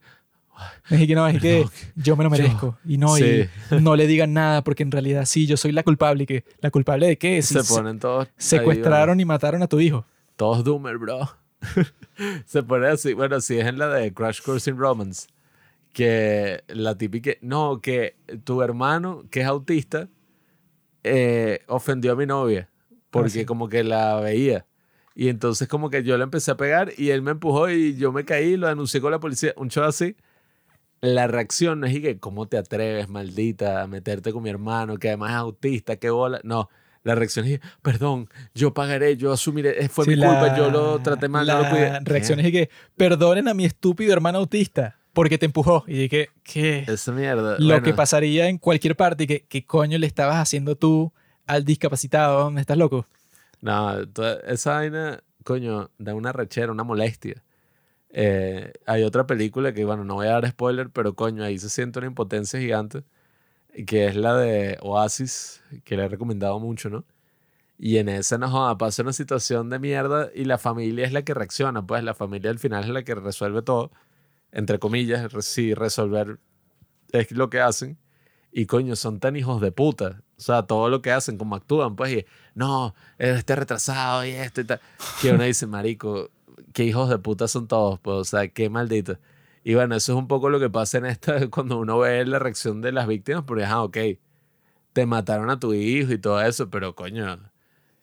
Es 0.96 1.06
que 1.08 1.16
no, 1.16 1.28
es 1.28 1.42
que 1.42 1.66
yo 1.96 2.16
me 2.16 2.24
lo 2.24 2.30
yo- 2.30 2.42
merezco. 2.44 2.78
Y 2.86 2.98
no, 2.98 3.16
Sí. 3.18 3.46
y 3.72 3.76
no 3.82 3.96
le 3.98 4.08
digan 4.08 4.32
nada 4.34 4.64
porque 4.64 4.84
en 4.84 4.92
realidad 4.92 5.26
sí, 5.26 5.46
yo 5.48 5.58
soy 5.58 5.74
la 5.74 5.84
culpable. 5.84 6.24
¿Y 6.24 6.28
que 6.28 6.46
¿La 6.62 6.72
culpable 6.72 7.08
de 7.08 7.18
qué? 7.18 7.42
Si 7.42 7.54
se 7.54 7.64
ponen 7.74 8.00
todos. 8.00 8.28
ahí, 8.28 8.34
secuestraron 8.38 9.20
y 9.20 9.26
mataron 9.26 9.62
a 9.64 9.68
tu 9.68 9.80
hijo. 9.82 10.06
todos 10.38 10.64
doomer, 10.64 10.98
bro. 10.98 11.30
se 12.46 12.64
pone 12.64 12.88
así. 12.88 13.14
Bueno, 13.14 13.42
sí 13.42 13.58
es 13.60 13.66
en 13.68 13.78
la 13.78 13.88
de 13.90 14.14
Crash 14.14 14.42
Course 14.42 14.70
in 14.70 14.78
Romance. 14.78 15.28
Que 15.94 16.64
la 16.68 16.98
típica. 16.98 17.32
No, 17.42 17.80
que 17.82 18.16
tu 18.44 18.62
hermano, 18.62 19.24
que 19.32 19.42
es 19.42 19.48
autista, 19.48 20.10
eh, 21.06 21.60
ofendió 21.68 22.12
a 22.14 22.16
mi 22.16 22.26
novia. 22.26 22.70
Porque 23.10 23.30
sí. 23.30 23.46
como 23.46 23.70
que 23.70 23.84
la 23.84 24.20
veía. 24.20 24.66
Y 25.16 25.30
entonces 25.30 25.68
como 25.70 25.90
que 25.90 26.04
yo 26.04 26.18
le 26.18 26.24
empecé 26.24 26.52
a 26.52 26.58
pegar 26.58 26.92
y 26.98 27.12
él 27.12 27.22
me 27.22 27.32
empujó 27.32 27.70
y 27.70 27.96
yo 27.96 28.12
me 28.12 28.26
caí 28.26 28.54
y 28.54 28.58
lo 28.58 28.68
denuncié 28.68 29.00
con 29.00 29.12
la 29.12 29.20
policía. 29.20 29.54
Un 29.56 29.70
show 29.70 29.86
así. 29.86 30.18
La 31.02 31.28
reacción 31.28 31.80
no 31.80 31.88
es 31.88 31.94
y 31.96 32.02
que, 32.02 32.20
¿cómo 32.20 32.48
te 32.48 32.58
atreves, 32.58 33.08
maldita, 33.10 33.82
a 33.84 33.88
meterte 33.88 34.34
con 34.34 34.44
mi 34.44 34.50
hermano, 34.50 34.98
que 34.98 35.10
además 35.10 35.32
es 35.32 35.38
autista, 35.38 35.98
qué 35.98 36.10
bola? 36.10 36.42
No, 36.44 36.70
la 37.04 37.14
reacción 37.16 37.46
es, 37.46 37.60
perdón, 37.84 38.28
yo 38.56 38.74
pagaré, 38.74 39.16
yo 39.16 39.32
asumiré, 39.32 39.84
eh, 39.86 39.88
fue 39.90 40.06
Sí, 40.06 40.12
mi 40.12 40.16
la- 40.18 40.28
culpa, 40.28 40.58
yo 40.58 40.72
lo 40.72 41.00
traté 41.00 41.30
mal, 41.30 41.46
no 41.46 41.58
lo 41.60 41.64
La 41.64 42.00
reacción 42.00 42.40
es 42.40 42.52
que 42.52 42.70
perdonen 42.98 43.48
a 43.48 43.54
mi 43.54 43.66
estúpido 43.66 44.12
hermano 44.14 44.40
autista 44.40 44.98
porque 45.16 45.40
te 45.40 45.48
empujó. 45.48 45.84
Y 45.88 45.94
dije, 45.98 46.30
¿qué? 46.44 46.86
Esa 46.88 47.12
mierda. 47.12 47.58
Lo 47.58 47.66
bueno, 47.70 47.82
que 47.84 47.94
pasaría 47.96 48.48
en 48.50 48.60
cualquier 48.60 48.96
parte 48.96 49.24
y 49.24 49.28
que, 49.28 49.46
¿qué 49.48 49.66
coño 49.66 49.98
le 49.98 50.06
estabas 50.06 50.36
haciendo 50.36 50.76
tú 50.76 51.12
al 51.48 51.66
discapacitado? 51.66 52.52
¿Me 52.52 52.62
estás 52.62 52.78
loco? 52.78 53.08
No, 53.62 54.08
toda- 54.10 54.42
esa 54.42 54.74
vaina, 54.76 55.24
coño, 55.44 55.90
da 55.98 56.14
una 56.14 56.32
rechera, 56.32 56.72
una 56.72 56.84
molestia. 56.84 57.42
Eh, 58.12 58.72
hay 58.86 59.04
otra 59.04 59.26
película 59.26 59.74
que, 59.74 59.84
bueno, 59.86 60.04
no 60.06 60.16
voy 60.16 60.28
a 60.28 60.32
dar 60.32 60.48
spoiler, 60.48 60.90
pero 60.92 61.16
coño, 61.16 61.44
ahí 61.44 61.58
se 61.58 61.70
siente 61.70 62.00
una 62.00 62.08
impotencia 62.08 62.60
gigante, 62.60 63.04
que 63.88 64.08
es 64.08 64.16
la 64.16 64.36
de 64.38 64.78
Oasis, 64.82 65.62
que 65.84 65.98
le 65.98 66.06
he 66.06 66.08
recomendado 66.08 66.60
mucho, 66.60 66.90
¿no? 66.90 67.04
Y 67.78 67.98
en 67.98 68.08
esa, 68.08 68.38
no 68.38 68.50
joda, 68.50 68.78
pasa 68.78 69.02
una 69.02 69.12
situación 69.12 69.70
de 69.70 69.80
mierda 69.80 70.30
y 70.34 70.46
la 70.46 70.58
familia 70.58 71.06
es 71.06 71.12
la 71.12 71.24
que 71.24 71.34
reacciona, 71.34 71.86
pues 71.86 72.04
la 72.06 72.14
familia 72.14 72.50
al 72.52 72.60
final 72.60 72.84
es 72.86 72.90
la 72.90 73.04
que 73.04 73.16
resuelve 73.16 73.62
todo, 73.64 73.92
entre 74.56 74.80
comillas, 74.80 75.32
sí, 75.46 75.74
resolver 75.74 76.40
es 77.12 77.32
lo 77.32 77.50
que 77.50 77.60
hacen. 77.60 78.00
Y 78.52 78.68
coño, 78.68 78.96
son 78.96 79.20
tan 79.20 79.36
hijos 79.36 79.60
de 79.60 79.74
puta. 79.74 80.24
O 80.38 80.42
sea, 80.42 80.64
todo 80.64 80.90
lo 80.90 81.02
que 81.02 81.12
hacen, 81.12 81.38
como 81.38 81.56
actúan, 81.56 81.98
pues, 81.98 82.14
y 82.14 82.26
no, 82.56 82.96
este 83.18 83.56
retrasado 83.56 84.26
y 84.26 84.30
esto 84.30 84.62
y 84.62 84.64
tal. 84.64 84.80
Que 85.22 85.32
uno 85.32 85.44
dice, 85.44 85.68
marico, 85.68 86.32
qué 86.74 86.86
hijos 86.86 87.10
de 87.10 87.20
puta 87.20 87.50
son 87.50 87.68
todos, 87.68 88.00
pues, 88.00 88.16
o 88.16 88.24
sea, 88.24 88.48
qué 88.48 88.70
maldito. 88.70 89.18
Y 89.66 89.76
bueno, 89.76 89.96
eso 89.96 90.14
es 90.14 90.18
un 90.18 90.28
poco 90.30 90.50
lo 90.50 90.60
que 90.60 90.70
pasa 90.70 91.00
en 91.00 91.06
esta, 91.06 91.50
cuando 91.50 91.78
uno 91.78 92.00
ve 92.00 92.26
la 92.26 92.40
reacción 92.40 92.82
de 92.82 92.94
las 92.94 93.08
víctimas, 93.08 93.44
porque, 93.46 93.66
ah, 93.66 93.84
ok, 93.84 93.98
te 94.94 95.06
mataron 95.06 95.50
a 95.50 95.60
tu 95.60 95.74
hijo 95.74 96.14
y 96.14 96.18
todo 96.18 96.42
eso, 96.42 96.70
pero 96.70 96.96
coño, 96.96 97.40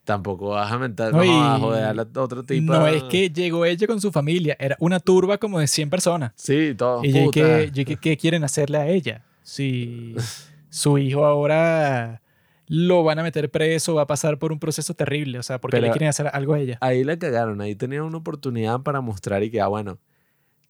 tampoco 0.03 0.49
vas 0.49 0.71
a 0.71 0.77
mentar, 0.77 1.11
No, 1.11 1.19
no, 1.19 1.23
y 1.25 1.29
a 1.29 1.57
joder 1.59 1.83
a 1.85 1.93
la 1.93 2.07
otra 2.15 2.43
tipa. 2.43 2.77
No 2.79 2.87
es 2.87 3.03
que 3.03 3.29
llegó 3.29 3.65
ella 3.65 3.87
con 3.87 4.01
su 4.01 4.11
familia, 4.11 4.55
era 4.59 4.75
una 4.79 4.99
turba 4.99 5.37
como 5.37 5.59
de 5.59 5.67
100 5.67 5.89
personas. 5.89 6.31
Sí, 6.35 6.73
todos 6.77 7.05
Y 7.05 7.29
que, 7.31 7.71
que, 7.73 7.97
¿qué 7.97 8.17
quieren 8.17 8.43
hacerle 8.43 8.77
a 8.77 8.87
ella? 8.87 9.23
Si 9.43 10.15
su 10.69 10.97
hijo 10.97 11.25
ahora 11.25 12.21
lo 12.67 13.03
van 13.03 13.19
a 13.19 13.23
meter 13.23 13.51
preso, 13.51 13.95
va 13.95 14.03
a 14.03 14.07
pasar 14.07 14.39
por 14.39 14.51
un 14.51 14.59
proceso 14.59 14.93
terrible. 14.93 15.37
O 15.39 15.43
sea, 15.43 15.59
porque 15.59 15.77
le 15.77 15.83
Pero- 15.83 15.93
quieren 15.93 16.09
hacer 16.09 16.27
algo 16.33 16.53
a 16.53 16.59
ella? 16.59 16.77
Ahí 16.81 17.03
la 17.03 17.17
cagaron, 17.17 17.61
ahí 17.61 17.75
tenían 17.75 18.03
una 18.03 18.17
oportunidad 18.17 18.81
para 18.81 19.01
mostrar 19.01 19.43
y 19.43 19.51
que, 19.51 19.61
ah, 19.61 19.67
bueno, 19.67 19.99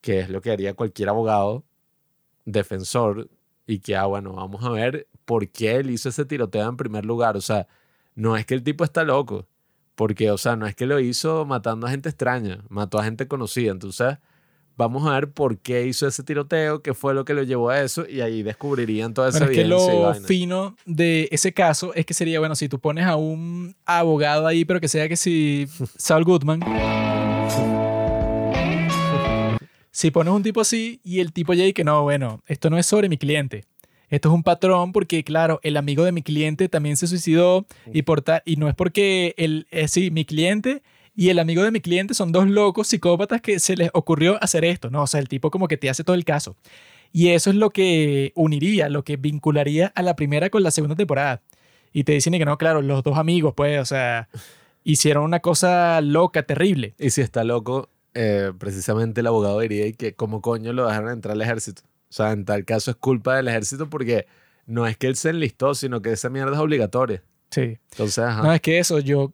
que 0.02 0.20
es 0.20 0.30
lo 0.30 0.42
que 0.42 0.52
haría 0.52 0.74
cualquier 0.74 1.10
abogado, 1.10 1.64
defensor, 2.46 3.30
y 3.66 3.80
que, 3.80 3.96
ah, 3.96 4.06
bueno, 4.06 4.34
vamos 4.34 4.64
a 4.64 4.70
ver 4.70 5.08
por 5.26 5.48
qué 5.50 5.78
él 5.78 5.90
hizo 5.92 6.10
ese 6.10 6.26
tiroteo 6.26 6.68
en 6.68 6.76
primer 6.78 7.06
lugar. 7.06 7.38
O 7.38 7.42
sea, 7.42 7.68
no 8.16 8.38
es 8.38 8.46
que 8.46 8.54
el 8.54 8.64
tipo 8.64 8.84
está 8.84 9.04
loco, 9.04 9.48
porque, 9.96 10.32
o 10.32 10.38
sea, 10.38 10.56
no 10.56 10.66
es 10.68 10.76
que 10.76 10.86
lo 10.86 11.00
hizo 11.00 11.46
matando 11.46 11.88
a 11.88 11.90
gente 11.90 12.10
extraña, 12.10 12.64
mató 12.70 13.00
a 13.00 13.04
gente 13.04 13.28
conocida. 13.28 13.72
Entonces, 13.72 14.18
vamos 14.76 15.08
a 15.08 15.14
ver 15.14 15.32
por 15.32 15.58
qué 15.60 15.86
hizo 15.86 16.08
ese 16.08 16.24
tiroteo, 16.24 16.82
qué 16.82 16.94
fue 16.94 17.14
lo 17.14 17.26
que 17.26 17.34
lo 17.34 17.44
llevó 17.44 17.70
a 17.70 17.82
eso, 17.82 18.08
y 18.08 18.22
ahí 18.22 18.44
descubrirían 18.44 19.14
toda 19.14 19.30
esa 19.30 19.40
Bueno, 19.40 19.52
es 19.52 19.58
que 19.58 19.66
lo 19.66 20.14
fino 20.26 20.76
de 20.86 21.28
ese 21.32 21.54
caso 21.54 21.94
es 21.94 22.06
que 22.06 22.14
sería, 22.14 22.40
bueno, 22.40 22.56
si 22.56 22.70
tú 22.70 22.80
pones 22.80 23.06
a 23.06 23.16
un 23.16 23.76
abogado 23.86 24.48
ahí, 24.48 24.66
pero 24.66 24.80
que 24.80 24.88
sea 24.88 25.08
que 25.08 25.18
si 25.18 25.68
Saul 25.98 26.24
Goodman. 26.24 26.62
si 29.92 30.10
pones 30.10 30.34
un 30.34 30.44
tipo 30.44 30.62
así 30.62 31.00
y 31.04 31.20
el 31.20 31.32
tipo 31.34 31.54
ya 31.54 31.66
y 31.66 31.74
que 31.74 31.84
no, 31.84 32.04
bueno, 32.04 32.42
esto 32.48 32.70
no 32.70 32.78
es 32.78 32.86
sobre 32.86 33.10
mi 33.10 33.18
cliente. 33.18 33.66
Esto 34.10 34.30
es 34.30 34.36
un 34.36 34.44
patrón 34.44 34.92
porque, 34.92 35.24
claro, 35.24 35.60
el 35.64 35.78
amigo 35.78 36.04
de 36.04 36.12
mi 36.12 36.22
cliente 36.22 36.70
también 36.70 36.98
se 36.98 37.08
suicidó 37.08 37.66
y, 37.92 38.04
por 38.04 38.24
y 38.46 38.58
no 38.58 38.70
es 38.70 38.76
porque 38.76 39.34
el, 39.38 39.68
eh, 39.72 39.88
sí, 39.88 40.12
mi 40.12 40.26
cliente 40.26 40.84
y 41.16 41.30
el 41.30 41.40
amigo 41.40 41.64
de 41.64 41.72
mi 41.72 41.80
cliente 41.80 42.14
son 42.14 42.32
dos 42.32 42.48
locos 42.48 42.88
psicópatas 42.88 43.42
que 43.42 43.60
se 43.60 43.76
les 43.76 43.90
ocurrió 43.94 44.38
hacer 44.42 44.66
esto, 44.66 44.90
¿no? 44.90 45.04
O 45.04 45.08
sea, 45.08 45.20
el 45.20 45.28
tipo 45.28 45.52
como 45.52 45.68
que 45.68 45.78
te 45.78 45.90
hace 45.90 46.04
todo 46.04 46.16
el 46.16 46.26
caso. 46.26 46.56
Y 47.12 47.30
eso 47.30 47.52
es 47.52 47.56
lo 47.56 47.70
que 47.70 48.32
uniría, 48.36 48.90
lo 48.90 49.04
que 49.04 49.18
vincularía 49.18 49.92
a 49.96 50.02
la 50.02 50.16
primera 50.16 50.50
con 50.50 50.64
la 50.64 50.72
segunda 50.72 50.96
temporada. 50.96 51.42
Y 51.92 52.04
te 52.06 52.14
dicen 52.14 52.34
que 52.34 52.46
no, 52.46 52.58
claro, 52.58 52.82
los 52.82 53.04
dos 53.04 53.20
amigos, 53.20 53.54
pues, 53.56 53.80
o 53.80 53.86
sea, 53.86 54.28
hicieron 54.84 55.24
una 55.24 55.40
cosa 55.40 56.02
loca, 56.02 56.44
terrible. 56.44 56.96
Y 56.98 57.12
si 57.12 57.22
está 57.22 57.44
loco, 57.44 57.90
eh, 58.16 58.52
precisamente 58.58 59.22
el 59.22 59.28
abogado 59.28 59.60
diría 59.60 59.86
y 59.86 59.94
que 59.94 60.16
como 60.16 60.42
coño 60.42 60.74
lo 60.74 60.88
dejaron 60.88 61.12
entrar 61.12 61.34
al 61.34 61.42
ejército. 61.44 61.84
O 62.14 62.16
sea, 62.16 62.32
en 62.32 62.46
tal 62.46 62.64
caso 62.64 62.92
es 62.92 62.98
culpa 62.98 63.38
del 63.38 63.48
ejército 63.48 63.90
porque 63.90 64.28
no 64.68 64.86
es 64.86 64.98
que 64.98 65.08
él 65.08 65.16
se 65.16 65.32
enlistó, 65.32 65.74
sino 65.74 66.00
que 66.04 66.12
esa 66.12 66.30
mierda 66.30 66.54
es 66.54 66.60
obligatoria. 66.60 67.24
Sí. 67.50 67.80
Entonces, 67.92 68.20
ajá. 68.20 68.44
No, 68.44 68.54
es 68.54 68.62
que 68.62 68.78
eso, 68.78 69.00
yo 69.00 69.34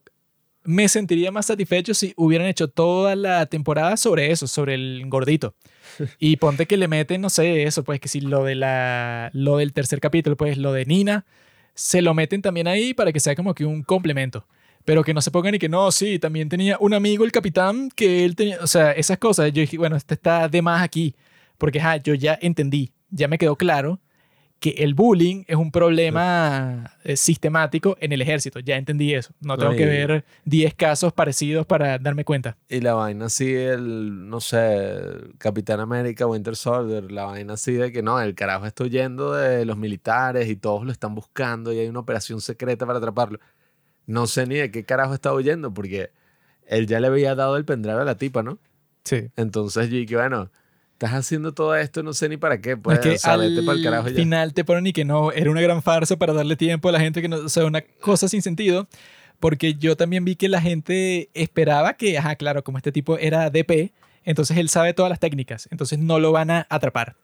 me 0.64 0.88
sentiría 0.88 1.30
más 1.30 1.48
satisfecho 1.48 1.94
si 1.94 2.14
hubieran 2.16 2.48
hecho 2.48 2.70
toda 2.70 3.18
la 3.18 3.48
temporada 3.48 3.98
sobre 3.98 4.32
eso, 4.32 4.48
sobre 4.48 4.76
el 4.76 5.04
gordito. 5.08 5.56
Y 6.20 6.38
ponte 6.38 6.68
que 6.68 6.78
le 6.78 6.88
meten, 6.88 7.20
no 7.20 7.30
sé, 7.30 7.64
eso, 7.64 7.84
pues 7.84 8.00
que 8.00 8.08
si 8.08 8.22
lo, 8.22 8.46
de 8.46 8.56
la, 8.56 9.30
lo 9.34 9.58
del 9.58 9.74
tercer 9.74 10.00
capítulo, 10.00 10.38
pues 10.38 10.58
lo 10.58 10.72
de 10.72 10.86
Nina, 10.86 11.26
se 11.74 12.02
lo 12.02 12.14
meten 12.14 12.42
también 12.42 12.70
ahí 12.70 12.94
para 12.94 13.12
que 13.12 13.20
sea 13.20 13.36
como 13.36 13.56
que 13.56 13.66
un 13.66 13.84
complemento. 13.84 14.48
Pero 14.86 15.04
que 15.04 15.14
no 15.14 15.20
se 15.20 15.32
pongan 15.32 15.56
y 15.56 15.60
que 15.60 15.68
no, 15.68 15.92
sí, 15.92 16.18
también 16.18 16.48
tenía 16.48 16.78
un 16.80 16.94
amigo, 16.94 17.26
el 17.26 17.34
capitán, 17.34 17.90
que 17.94 18.24
él 18.24 18.38
tenía, 18.38 18.60
o 18.62 18.68
sea, 18.68 18.94
esas 18.94 19.18
cosas. 19.18 19.52
Yo 19.52 19.60
dije, 19.60 19.78
bueno, 19.78 19.98
este 19.98 20.14
está 20.14 20.48
de 20.48 20.62
más 20.62 20.82
aquí, 20.82 21.14
porque 21.60 21.80
ja, 21.80 21.98
yo 21.98 22.16
ya 22.16 22.40
entendí, 22.42 22.92
ya 23.12 23.28
me 23.28 23.38
quedó 23.38 23.56
claro 23.56 24.00
que 24.60 24.72
el 24.80 24.94
bullying 24.94 25.44
es 25.48 25.56
un 25.56 25.72
problema 25.72 26.98
eh, 27.04 27.16
sistemático 27.16 27.96
en 28.02 28.12
el 28.12 28.22
ejército. 28.22 28.60
Ya 28.60 28.76
entendí 28.76 29.14
eso. 29.14 29.34
No 29.40 29.58
tengo 29.58 29.74
que 29.74 29.86
ver 29.86 30.26
10 30.46 30.74
casos 30.76 31.14
parecidos 31.14 31.66
para 31.66 31.98
darme 31.98 32.26
cuenta. 32.26 32.58
Y 32.68 32.82
la 32.82 32.94
vaina 32.94 33.28
así, 33.28 33.54
el, 33.56 34.30
no 34.30 34.42
sé, 34.42 35.00
Capitán 35.38 35.80
América, 35.80 36.28
Winter 36.28 36.56
Soldier, 36.58 37.10
la 37.10 37.26
vaina 37.26 37.54
así 37.54 37.72
de 37.74 37.92
que 37.92 38.04
no, 38.04 38.20
el 38.20 38.36
carajo 38.36 38.66
está 38.66 38.84
huyendo 38.84 39.34
de 39.34 39.64
los 39.64 39.78
militares 39.78 40.50
y 40.50 40.58
todos 40.58 40.86
lo 40.86 40.92
están 40.92 41.16
buscando 41.16 41.72
y 41.72 41.80
hay 41.80 41.88
una 41.88 42.00
operación 42.00 42.42
secreta 42.42 42.86
para 42.86 43.00
atraparlo. 43.00 43.40
No 44.08 44.28
sé 44.28 44.46
ni 44.46 44.56
de 44.56 44.72
qué 44.72 44.84
carajo 44.84 45.14
está 45.14 45.34
huyendo 45.34 45.74
porque 45.74 46.12
él 46.68 46.86
ya 46.86 47.00
le 47.00 47.08
había 47.08 47.34
dado 47.34 47.56
el 47.56 47.64
pendrive 47.64 48.02
a 48.02 48.04
la 48.04 48.16
tipa, 48.16 48.44
¿no? 48.44 48.60
Sí. 49.06 49.30
Entonces 49.38 49.90
yo 49.90 49.96
dije, 49.96 50.16
bueno, 50.18 50.52
estás 51.00 51.14
haciendo 51.14 51.54
todo 51.54 51.76
esto, 51.78 52.04
no 52.04 52.12
sé 52.12 52.28
ni 52.28 52.36
para 52.36 52.60
qué. 52.60 52.76
Pues, 52.76 53.00
es 53.00 53.24
que 53.24 53.30
al 53.30 53.64
para 53.66 53.78
el 53.78 53.84
carajo 53.84 54.10
final 54.10 54.54
te 54.54 54.66
ponen 54.66 54.88
y 54.88 54.92
que 54.92 55.06
no, 55.06 55.32
era 55.32 55.50
una 55.50 55.62
gran 55.62 55.82
farsa 55.82 56.18
para 56.18 56.34
darle 56.34 56.58
tiempo 56.58 56.90
a 56.90 56.92
la 56.92 57.00
gente 57.00 57.22
que 57.22 57.30
no, 57.30 57.38
o 57.38 57.48
sea, 57.48 57.64
una 57.66 57.82
cosa 58.02 58.28
sin 58.28 58.42
sentido. 58.42 58.88
Porque 59.40 59.76
yo 59.76 59.96
también 59.96 60.26
vi 60.26 60.36
que 60.36 60.50
la 60.50 60.60
gente 60.60 61.30
esperaba 61.34 61.94
que, 61.94 62.18
ajá, 62.18 62.36
claro, 62.36 62.66
como 62.66 62.78
este 62.78 62.92
tipo 62.92 63.18
era 63.18 63.50
DP, 63.50 63.94
entonces 64.26 64.58
él 64.58 64.68
sabe 64.68 64.94
todas 64.94 65.10
las 65.10 65.22
técnicas, 65.22 65.70
entonces 65.72 65.98
no 65.98 66.20
lo 66.20 66.34
van 66.34 66.52
a 66.52 66.68
atrapar. 66.70 67.16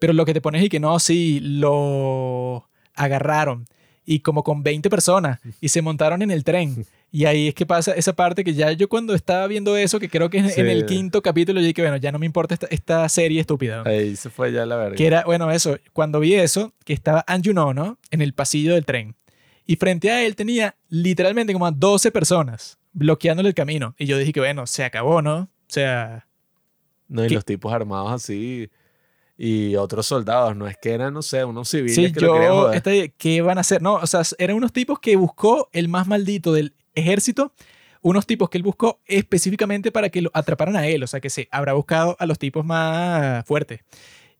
Pero 0.00 0.12
lo 0.12 0.24
que 0.24 0.34
te 0.34 0.40
pones 0.40 0.64
y 0.64 0.68
que 0.68 0.80
no, 0.80 0.98
sí, 0.98 1.38
lo 1.40 2.68
agarraron 2.96 3.66
y 4.04 4.20
como 4.20 4.42
con 4.42 4.62
20 4.62 4.90
personas 4.90 5.40
y 5.60 5.68
se 5.68 5.82
montaron 5.82 6.22
en 6.22 6.30
el 6.30 6.44
tren 6.44 6.86
y 7.14 7.26
ahí 7.26 7.48
es 7.48 7.54
que 7.54 7.66
pasa 7.66 7.92
esa 7.92 8.14
parte 8.14 8.42
que 8.42 8.54
ya 8.54 8.72
yo 8.72 8.88
cuando 8.88 9.14
estaba 9.14 9.46
viendo 9.46 9.76
eso, 9.76 10.00
que 10.00 10.08
creo 10.08 10.30
que 10.30 10.38
es 10.38 10.56
en 10.56 10.66
el 10.68 10.86
quinto 10.86 11.20
capítulo, 11.20 11.60
yo 11.60 11.66
dije, 11.66 11.82
bueno, 11.82 11.98
ya 11.98 12.10
no 12.10 12.18
me 12.18 12.24
importa 12.24 12.54
esta, 12.54 12.66
esta 12.68 13.06
serie 13.10 13.38
estúpida. 13.38 13.82
Ahí 13.84 14.16
se 14.16 14.30
fue 14.30 14.50
ya 14.50 14.64
la 14.64 14.76
verga. 14.76 14.96
Que 14.96 15.06
era, 15.06 15.22
bueno, 15.24 15.50
eso, 15.50 15.78
cuando 15.92 16.20
vi 16.20 16.34
eso, 16.34 16.72
que 16.86 16.94
estaba 16.94 17.22
Anjuno, 17.26 17.74
¿no? 17.74 17.98
En 18.10 18.22
el 18.22 18.32
pasillo 18.32 18.72
del 18.72 18.86
tren. 18.86 19.14
Y 19.66 19.76
frente 19.76 20.10
a 20.10 20.24
él 20.24 20.34
tenía 20.36 20.74
literalmente 20.88 21.52
como 21.52 21.66
a 21.66 21.70
12 21.70 22.10
personas 22.12 22.78
bloqueándole 22.94 23.50
el 23.50 23.54
camino. 23.54 23.94
Y 23.98 24.06
yo 24.06 24.16
dije 24.16 24.32
que, 24.32 24.40
bueno, 24.40 24.66
se 24.66 24.82
acabó, 24.82 25.20
¿no? 25.20 25.36
O 25.36 25.48
sea... 25.68 26.26
No, 27.08 27.26
y 27.26 27.28
los 27.28 27.44
tipos 27.44 27.74
armados 27.74 28.10
así 28.10 28.70
y 29.44 29.74
otros 29.74 30.06
soldados, 30.06 30.54
no 30.54 30.68
es 30.68 30.76
que 30.76 30.92
eran, 30.92 31.12
no 31.12 31.20
sé, 31.20 31.44
unos 31.44 31.68
civiles 31.68 31.96
sí, 31.96 32.12
que 32.12 32.20
yo, 32.20 32.36
lo 32.36 32.72
este, 32.72 33.12
¿Qué 33.18 33.42
van 33.42 33.58
a 33.58 33.62
hacer? 33.62 33.82
No, 33.82 33.94
o 33.94 34.06
sea, 34.06 34.22
eran 34.38 34.54
unos 34.54 34.72
tipos 34.72 35.00
que 35.00 35.16
buscó 35.16 35.68
el 35.72 35.88
más 35.88 36.06
maldito 36.06 36.52
del 36.52 36.76
ejército, 36.94 37.52
unos 38.02 38.24
tipos 38.24 38.48
que 38.48 38.58
él 38.58 38.62
buscó 38.62 39.00
específicamente 39.04 39.90
para 39.90 40.10
que 40.10 40.22
lo 40.22 40.30
atraparan 40.32 40.76
a 40.76 40.86
él, 40.86 41.02
o 41.02 41.08
sea 41.08 41.18
que 41.18 41.28
se 41.28 41.48
habrá 41.50 41.72
buscado 41.72 42.16
a 42.20 42.26
los 42.26 42.38
tipos 42.38 42.64
más 42.64 43.44
fuertes. 43.44 43.80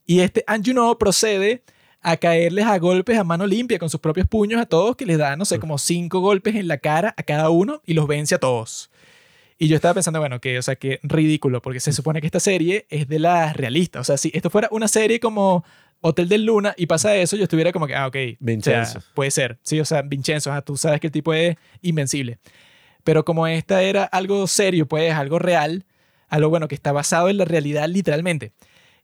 Y 0.07 0.21
este 0.21 0.45
Anjuno 0.47 0.97
procede 0.99 1.65
a 2.01 2.17
caerles 2.17 2.67
a 2.67 2.79
golpes 2.79 3.19
a 3.19 3.25
mano 3.25 3.45
limpia 3.45 3.81
con 3.81 3.91
sus 3.91 3.99
propios 3.99 4.29
puños 4.29 4.61
a 4.61 4.67
todos, 4.67 4.95
que 4.95 5.05
les 5.05 5.19
da, 5.19 5.35
no 5.35 5.45
sé, 5.45 5.59
como 5.59 5.79
cinco 5.79 6.21
golpes 6.21 6.55
en 6.55 6.69
la 6.69 6.79
cara 6.79 7.13
a 7.17 7.25
cada 7.25 7.51
uno 7.51 7.83
y 7.85 7.95
los 7.95 8.07
vence 8.07 8.37
a 8.37 8.39
todos. 8.39 8.92
Y 9.63 9.69
yo 9.69 9.77
estaba 9.77 9.95
pensando, 9.95 10.19
bueno, 10.19 10.41
que, 10.41 10.59
o 10.59 10.63
sea, 10.63 10.75
que 10.75 10.99
ridículo, 11.05 11.63
porque 11.63 11.79
se 11.79 11.93
supone 11.93 12.21
que 12.21 12.27
esta 12.27 12.41
serie 12.41 12.85
es 12.91 13.07
de 13.07 13.21
las 13.21 13.57
realistas. 13.57 14.01
O 14.01 14.05
sea, 14.05 14.17
si 14.17 14.33
esto 14.35 14.51
fuera 14.51 14.67
una 14.73 14.89
serie 14.89 15.21
como 15.21 15.65
Hotel 16.01 16.29
del 16.29 16.45
Luna 16.45 16.75
y 16.77 16.87
pasa 16.87 17.15
eso, 17.15 17.37
yo 17.37 17.45
estuviera 17.45 17.71
como 17.71 17.87
que, 17.87 17.95
ah, 17.95 18.09
ok. 18.09 18.17
Vincenzo. 18.41 18.99
puede 19.15 19.31
ser. 19.31 19.61
Sí, 19.63 19.79
o 19.79 19.85
sea, 19.85 20.03
Vincenzo, 20.03 20.51
tú 20.63 20.77
sabes 20.77 20.99
que 20.99 21.07
el 21.07 21.13
tipo 21.13 21.33
es 21.33 21.55
invencible. 21.81 22.41
Pero 23.05 23.25
como 23.25 23.47
esta 23.47 23.85
era 23.85 24.03
algo 24.03 24.49
serio, 24.49 24.89
pues, 24.89 25.15
algo 25.15 25.39
real, 25.39 25.85
algo 26.29 26.51
bueno 26.51 26.67
que 26.67 26.75
está 26.75 26.91
basado 26.91 27.29
en 27.29 27.37
la 27.37 27.45
realidad 27.45 27.89
literalmente. 27.89 28.55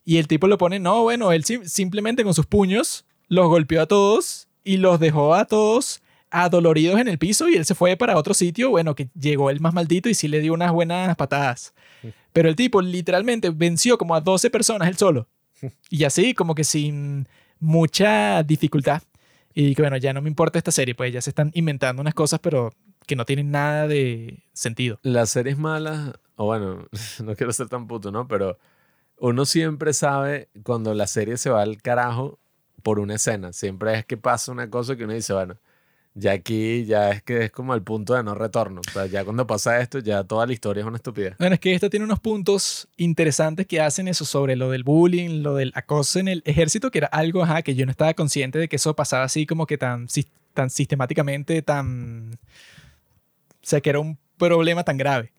Y 0.03 0.17
el 0.17 0.27
tipo 0.27 0.47
lo 0.47 0.57
pone, 0.57 0.77
no, 0.77 1.03
bueno, 1.03 1.31
él 1.31 1.45
simplemente 1.45 2.25
con 2.25 2.33
sus 2.33 2.47
puños 2.47 3.05
los 3.29 3.47
golpeó 3.47 3.81
a 3.81 3.85
todos 3.85 4.49
y 4.65 4.75
los 4.75 4.99
dejó 4.99 5.35
a 5.35 5.45
todos 5.45 6.01
adoloridos 6.31 6.99
en 6.99 7.07
el 7.07 7.17
piso 7.17 7.49
y 7.49 7.55
él 7.55 7.65
se 7.65 7.75
fue 7.75 7.97
para 7.97 8.17
otro 8.17 8.33
sitio, 8.33 8.69
bueno, 8.69 8.95
que 8.95 9.09
llegó 9.19 9.49
el 9.49 9.59
más 9.59 9.73
maldito 9.73 10.09
y 10.09 10.13
sí 10.13 10.27
le 10.27 10.39
dio 10.39 10.53
unas 10.53 10.71
buenas 10.71 11.15
patadas. 11.15 11.73
Pero 12.33 12.49
el 12.49 12.55
tipo 12.55 12.81
literalmente 12.81 13.49
venció 13.49 13.97
como 13.97 14.15
a 14.15 14.21
12 14.21 14.49
personas 14.49 14.87
él 14.87 14.97
solo. 14.97 15.27
Y 15.89 16.03
así, 16.05 16.33
como 16.33 16.55
que 16.55 16.63
sin 16.63 17.27
mucha 17.59 18.43
dificultad. 18.43 19.01
Y 19.53 19.75
que 19.75 19.81
bueno, 19.81 19.97
ya 19.97 20.13
no 20.13 20.21
me 20.21 20.29
importa 20.29 20.57
esta 20.57 20.71
serie, 20.71 20.95
pues 20.95 21.11
ya 21.11 21.21
se 21.21 21.31
están 21.31 21.51
inventando 21.53 22.01
unas 22.01 22.13
cosas, 22.13 22.39
pero 22.39 22.71
que 23.05 23.15
no 23.15 23.25
tienen 23.25 23.51
nada 23.51 23.87
de 23.87 24.43
sentido. 24.53 24.99
Las 25.01 25.31
series 25.31 25.57
malas, 25.57 26.13
o 26.35 26.45
bueno, 26.45 26.87
no 27.23 27.35
quiero 27.35 27.51
ser 27.51 27.67
tan 27.67 27.87
puto, 27.87 28.11
¿no? 28.11 28.27
Pero 28.27 28.57
uno 29.17 29.45
siempre 29.45 29.93
sabe 29.93 30.49
cuando 30.63 30.93
la 30.93 31.07
serie 31.07 31.35
se 31.37 31.49
va 31.49 31.61
al 31.61 31.81
carajo 31.81 32.39
por 32.83 32.99
una 32.99 33.15
escena. 33.15 33.51
Siempre 33.51 33.97
es 33.97 34.05
que 34.05 34.15
pasa 34.15 34.51
una 34.51 34.69
cosa 34.69 34.95
que 34.95 35.03
uno 35.03 35.13
dice, 35.13 35.33
bueno, 35.33 35.57
ya 36.19 36.33
aquí 36.33 36.85
ya 36.85 37.11
es 37.11 37.23
que 37.23 37.45
es 37.45 37.51
como 37.51 37.73
el 37.73 37.81
punto 37.81 38.13
de 38.13 38.23
no 38.23 38.35
retorno. 38.35 38.81
O 38.87 38.91
sea, 38.91 39.05
ya 39.05 39.23
cuando 39.23 39.47
pasa 39.47 39.79
esto, 39.79 39.99
ya 39.99 40.23
toda 40.23 40.45
la 40.45 40.53
historia 40.53 40.81
es 40.81 40.87
una 40.87 40.97
estupidez. 40.97 41.35
Bueno, 41.39 41.55
es 41.55 41.59
que 41.59 41.73
esto 41.73 41.89
tiene 41.89 42.05
unos 42.05 42.19
puntos 42.19 42.87
interesantes 42.97 43.65
que 43.65 43.81
hacen 43.81 44.07
eso 44.07 44.25
sobre 44.25 44.55
lo 44.55 44.69
del 44.69 44.83
bullying, 44.83 45.41
lo 45.41 45.55
del 45.55 45.71
acoso 45.75 46.19
en 46.19 46.27
el 46.27 46.43
ejército, 46.45 46.91
que 46.91 46.99
era 46.99 47.07
algo 47.07 47.43
ajá, 47.43 47.61
que 47.61 47.75
yo 47.75 47.85
no 47.85 47.91
estaba 47.91 48.13
consciente 48.13 48.59
de 48.59 48.67
que 48.67 48.75
eso 48.75 48.95
pasaba 48.95 49.23
así 49.23 49.45
como 49.45 49.65
que 49.65 49.77
tan, 49.77 50.07
tan 50.53 50.69
sistemáticamente, 50.69 51.61
tan... 51.61 52.33
O 52.33 53.67
sea, 53.69 53.81
que 53.81 53.89
era 53.89 53.99
un 53.99 54.17
problema 54.37 54.83
tan 54.83 54.97
grave. 54.97 55.31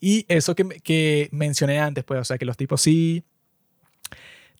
Y 0.00 0.26
eso 0.28 0.54
que, 0.54 0.68
que 0.82 1.28
mencioné 1.32 1.80
antes, 1.80 2.04
pues, 2.04 2.20
o 2.20 2.24
sea, 2.24 2.38
que 2.38 2.44
los 2.44 2.56
tipos 2.56 2.80
sí 2.80 3.24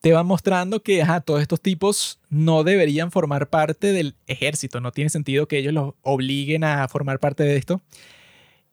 te 0.05 0.13
van 0.13 0.27
mostrando 0.27 0.83
que 0.83 1.01
ajá, 1.01 1.21
todos 1.21 1.41
estos 1.41 1.59
tipos 1.59 2.19
no 2.29 2.63
deberían 2.63 3.09
formar 3.09 3.49
parte 3.49 3.91
del 3.91 4.13
ejército. 4.27 4.79
No 4.79 4.91
tiene 4.91 5.09
sentido 5.09 5.47
que 5.47 5.57
ellos 5.57 5.73
los 5.73 5.95
obliguen 6.03 6.63
a 6.63 6.87
formar 6.87 7.19
parte 7.19 7.41
de 7.41 7.57
esto. 7.57 7.81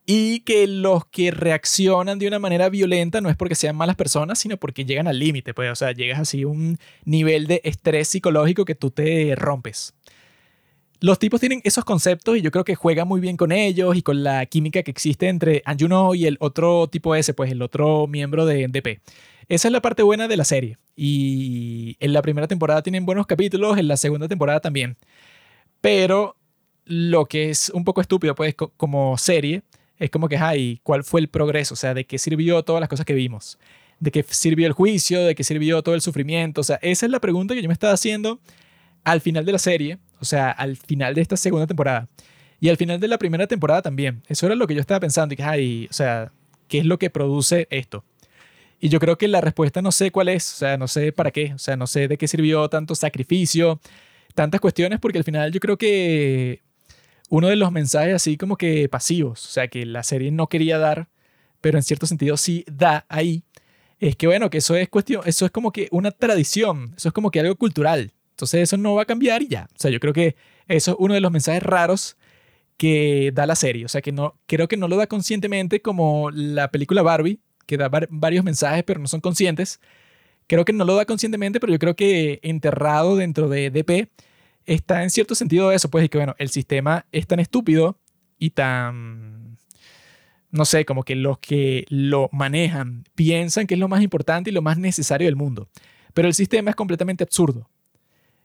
Y 0.04 0.40
que 0.40 0.66
los 0.66 1.06
que 1.06 1.30
reaccionan 1.30 2.18
de 2.18 2.28
una 2.28 2.38
manera 2.38 2.68
violenta 2.68 3.22
no 3.22 3.30
es 3.30 3.36
porque 3.36 3.54
sean 3.54 3.76
malas 3.76 3.96
personas, 3.96 4.40
sino 4.40 4.59
porque 4.59 4.84
llegan 4.84 5.09
al 5.09 5.18
límite. 5.18 5.54
Pues, 5.54 5.72
o 5.72 5.74
sea, 5.74 5.92
llegas 5.92 6.20
así 6.20 6.42
a 6.42 6.48
un 6.48 6.76
nivel 7.06 7.46
de 7.46 7.62
estrés 7.64 8.09
psicológico 8.09 8.66
que 8.66 8.74
tú 8.74 8.90
te 8.90 9.34
rompes. 9.34 9.94
Los 11.00 11.18
tipos 11.18 11.40
tienen 11.40 11.62
esos 11.64 11.86
conceptos 11.86 12.36
y 12.36 12.42
yo 12.42 12.50
creo 12.50 12.64
que 12.64 12.74
juegan 12.74 13.09
muy 13.09 13.22
bien 13.22 13.38
con 13.38 13.52
ellos 13.52 13.96
y 13.96 14.02
con 14.02 14.22
la 14.22 14.44
química 14.44 14.82
que 14.82 14.90
existe 14.90 15.28
entre 15.28 15.62
Anjuno 15.64 16.14
y 16.14 16.26
el 16.26 16.36
otro 16.40 16.88
tipo 16.88 17.14
ese, 17.14 17.32
pues 17.32 17.50
el 17.50 17.62
otro 17.62 18.06
miembro 18.06 18.44
de 18.44 18.68
NDP. 18.68 19.00
Esa 19.53 19.69
es 19.69 19.73
la 19.73 19.83
parte 19.83 20.03
buena 20.03 20.29
de 20.29 20.39
la 20.39 20.45
serie. 20.45 20.79
Y 20.97 21.99
en 22.01 22.15
la 22.15 22.23
primera 22.23 22.49
temporada 22.49 22.83
tienen 22.83 23.05
buenos 23.05 23.27
capítulos, 23.27 23.77
en 23.77 23.87
la 23.87 23.99
segunda 23.99 24.27
temporada 24.27 24.61
también. 24.61 24.97
Pero 25.83 26.39
lo 26.87 27.27
que 27.27 27.51
es 27.51 27.69
un 27.69 27.85
poco 27.85 28.01
estúpido, 28.01 28.35
pues, 28.35 28.55
como 28.55 29.19
serie, 29.19 29.62
es 29.99 30.09
como 30.09 30.31
que, 30.31 30.39
ay, 30.39 30.81
¿cuál 30.83 31.05
fue 31.05 31.20
el 31.20 31.29
progreso? 31.29 31.74
O 31.74 31.77
sea, 31.77 31.93
¿de 31.93 32.07
qué 32.07 32.16
sirvió 32.16 32.62
todas 32.62 32.81
las 32.81 32.89
cosas 32.89 33.05
que 33.05 33.12
vimos? 33.12 33.59
¿De 34.01 34.11
qué 34.11 34.24
sirvió 34.27 34.66
el 34.66 34.73
juicio? 34.73 35.23
¿De 35.23 35.35
qué 35.35 35.45
sirvió 35.45 35.83
todo 35.83 35.95
el 35.95 36.01
sufrimiento? 36.01 36.62
O 36.62 36.65
sea, 36.65 36.79
esa 36.81 37.05
es 37.05 37.12
la 37.12 37.20
pregunta 37.20 37.55
que 37.55 37.61
yo 37.61 37.69
me 37.69 37.74
estaba 37.74 37.93
haciendo 37.93 38.41
al 39.05 39.20
final 39.20 39.45
de 39.45 39.53
la 39.53 39.59
serie, 39.59 39.99
o 40.19 40.24
sea, 40.24 40.51
al 40.51 40.79
final 40.79 41.15
de 41.15 41.20
esta 41.20 41.37
segunda 41.37 41.66
temporada. 41.66 42.09
Y 42.59 42.70
al 42.70 42.79
final 42.79 43.01
de 43.01 43.09
la 43.09 43.19
primera 43.19 43.47
temporada 43.47 43.83
también. 43.83 44.23
Eso 44.29 44.47
era 44.47 44.55
lo 44.55 44.66
que 44.66 44.74
yo 44.74 44.81
estaba 44.81 45.01
pensando. 45.01 45.35
Y 45.35 45.37
que, 45.37 45.43
ay, 45.43 45.89
o 45.91 45.93
sea, 45.93 46.33
¿qué 46.69 46.79
es 46.79 46.87
lo 46.87 46.99
que 46.99 47.11
produce 47.11 47.69
esto? 47.69 48.03
Y 48.84 48.88
yo 48.88 48.98
creo 48.98 49.16
que 49.16 49.28
la 49.28 49.40
respuesta 49.40 49.80
no 49.80 49.92
sé 49.92 50.10
cuál 50.10 50.28
es, 50.28 50.54
o 50.54 50.56
sea, 50.56 50.76
no 50.76 50.88
sé 50.88 51.12
para 51.12 51.30
qué, 51.30 51.54
o 51.54 51.59
sea, 51.59 51.76
no 51.76 51.86
sé 51.86 52.09
de 52.09 52.18
qué 52.18 52.26
sirvió 52.26 52.68
tanto 52.68 52.96
sacrificio, 52.96 53.80
tantas 54.34 54.60
cuestiones, 54.60 54.98
porque 54.98 55.18
al 55.18 55.24
final 55.24 55.52
yo 55.52 55.60
creo 55.60 55.78
que 55.78 56.62
uno 57.28 57.46
de 57.46 57.54
los 57.54 57.70
mensajes 57.70 58.12
así 58.12 58.36
como 58.36 58.56
que 58.56 58.88
pasivos, 58.88 59.46
o 59.46 59.48
sea, 59.50 59.68
que 59.68 59.86
la 59.86 60.02
serie 60.02 60.32
no 60.32 60.48
quería 60.48 60.78
dar, 60.78 61.09
pero 61.60 61.78
en 61.78 61.84
cierto 61.84 62.06
sentido 62.09 62.36
sí 62.36 62.64
da 62.66 63.06
ahí, 63.09 63.44
es 64.00 64.16
que 64.16 64.26
bueno, 64.26 64.50
que 64.50 64.59
eso 64.59 64.74
es 64.74 64.88
cuestión, 64.88 65.22
eso 65.26 65.46
es 65.46 65.52
como 65.52 65.70
que 65.70 65.86
una 65.92 66.10
tradición, 66.10 66.92
eso 66.96 67.06
es 67.10 67.14
como 67.14 67.30
que 67.30 67.38
algo 67.38 67.54
cultural. 67.54 68.10
Entonces 68.30 68.62
eso 68.62 68.76
no 68.78 68.96
va 68.96 69.02
a 69.02 69.06
cambiar 69.06 69.42
y 69.42 69.46
ya. 69.48 69.68
O 69.72 69.78
sea, 69.78 69.92
yo 69.92 70.00
creo 70.00 70.12
que 70.12 70.34
eso 70.66 70.90
es 70.90 70.96
uno 70.98 71.14
de 71.14 71.20
los 71.20 71.30
mensajes 71.30 71.62
raros 71.62 72.16
que 72.76 73.30
da 73.32 73.46
la 73.46 73.54
serie. 73.54 73.84
O 73.84 73.88
sea, 73.88 74.02
que 74.02 74.10
no, 74.10 74.40
creo 74.46 74.66
que 74.66 74.76
no 74.76 74.88
lo 74.88 74.96
da 74.96 75.06
conscientemente 75.06 75.80
como 75.80 76.32
la 76.32 76.72
película 76.72 77.02
Barbie, 77.02 77.38
que 77.66 77.76
da 77.76 77.90
varios 78.10 78.44
mensajes, 78.44 78.84
pero 78.84 79.01
no 79.01 79.09
son 79.09 79.20
conscientes. 79.20 79.80
Creo 80.47 80.64
que 80.64 80.72
no 80.72 80.84
lo 80.84 80.97
da 80.97 81.05
conscientemente, 81.05 81.60
pero 81.60 81.72
yo 81.72 81.78
creo 81.78 81.97
que 81.97 82.40
enterrado 82.43 83.16
dentro 83.16 83.48
de 83.48 83.70
DP 83.70 84.10
está 84.66 85.02
en 85.02 85.10
cierto 85.10 85.34
sentido 85.34 85.72
eso, 85.72 85.90
pues, 85.90 86.05
y 86.05 86.09
que 86.09 86.18
bueno, 86.18 86.34
el 86.39 86.48
sistema 86.48 87.06
es 87.12 87.26
tan 87.26 87.40
estúpido 87.40 87.98
y 88.39 88.51
tan, 88.51 89.56
no 90.51 90.64
sé, 90.64 90.84
como 90.84 91.05
que 91.05 91.14
los 91.14 91.39
que 91.39 91.86
lo 91.89 92.28
manejan 92.32 93.05
piensan 93.14 93.66
que 93.66 93.74
es 93.74 93.80
lo 93.80 93.89
más 93.89 94.02
importante 94.02 94.51
y 94.51 94.52
lo 94.52 94.62
más 94.62 94.78
necesario 94.78 95.26
del 95.26 95.36
mundo. 95.36 95.68
Pero 96.14 96.28
el 96.28 96.34
sistema 96.34 96.70
es 96.70 96.76
completamente 96.76 97.24
absurdo. 97.24 97.68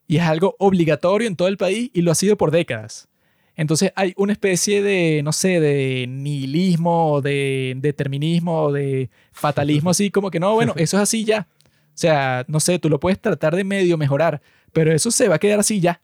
Y 0.08 0.18
es 0.18 0.24
algo 0.24 0.56
obligatorio 0.60 1.28
en 1.28 1.36
todo 1.36 1.50
el 1.50 1.58
país 1.58 1.92
y 1.94 2.02
lo 2.02 2.12
ha 2.12 2.16
sido 2.16 2.38
por 2.38 2.52
décadas. 2.52 3.10
Entonces 3.58 3.92
hay 3.96 4.14
una 4.16 4.34
especie 4.34 4.84
de, 4.84 5.22
no 5.24 5.34
sé, 5.34 5.60
de 5.60 6.06
nihilismo, 6.08 7.22
de 7.22 7.74
determinismo, 7.78 8.72
de 8.72 9.10
fatalismo, 9.32 9.90
así 9.90 10.12
como 10.12 10.30
que 10.30 10.40
no, 10.40 10.54
bueno, 10.54 10.74
eso 10.78 10.96
es 10.98 11.04
así 11.04 11.26
ya. 11.26 11.48
O 11.66 12.00
sea, 12.00 12.46
no 12.48 12.60
sé, 12.60 12.78
tú 12.78 12.88
lo 12.88 13.00
puedes 13.00 13.20
tratar 13.20 13.56
de 13.56 13.64
medio 13.64 13.98
mejorar, 13.98 14.42
pero 14.72 14.94
eso 14.94 15.10
se 15.10 15.28
va 15.28 15.36
a 15.36 15.40
quedar 15.40 15.60
así 15.60 15.80
ya. 15.80 16.00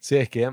Sí, 0.00 0.16
es 0.16 0.28
que 0.28 0.52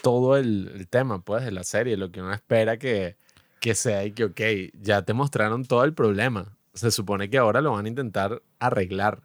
todo 0.00 0.38
el, 0.38 0.72
el 0.74 0.88
tema, 0.88 1.20
pues, 1.20 1.44
de 1.44 1.50
la 1.50 1.62
serie, 1.62 1.98
lo 1.98 2.10
que 2.10 2.22
uno 2.22 2.32
espera 2.32 2.78
que, 2.78 3.16
que 3.60 3.74
sea 3.74 4.06
y 4.06 4.12
que, 4.12 4.24
ok, 4.24 4.40
ya 4.80 5.02
te 5.02 5.12
mostraron 5.12 5.66
todo 5.66 5.84
el 5.84 5.92
problema. 5.92 6.56
Se 6.72 6.90
supone 6.90 7.28
que 7.28 7.36
ahora 7.36 7.60
lo 7.60 7.72
van 7.72 7.84
a 7.84 7.88
intentar 7.88 8.42
arreglar. 8.58 9.20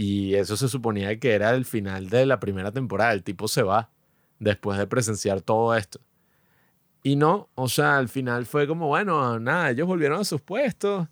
Y 0.00 0.36
eso 0.36 0.56
se 0.56 0.68
suponía 0.68 1.18
que 1.18 1.32
era 1.32 1.50
el 1.50 1.64
final 1.64 2.08
de 2.08 2.24
la 2.24 2.38
primera 2.38 2.70
temporada. 2.70 3.12
El 3.12 3.24
tipo 3.24 3.48
se 3.48 3.64
va 3.64 3.90
después 4.38 4.78
de 4.78 4.86
presenciar 4.86 5.40
todo 5.40 5.74
esto. 5.74 5.98
Y 7.02 7.16
no, 7.16 7.48
o 7.56 7.68
sea, 7.68 7.98
al 7.98 8.08
final 8.08 8.46
fue 8.46 8.68
como, 8.68 8.86
bueno, 8.86 9.40
nada, 9.40 9.70
ellos 9.70 9.88
volvieron 9.88 10.20
a 10.20 10.24
sus 10.24 10.40
puestos, 10.40 11.08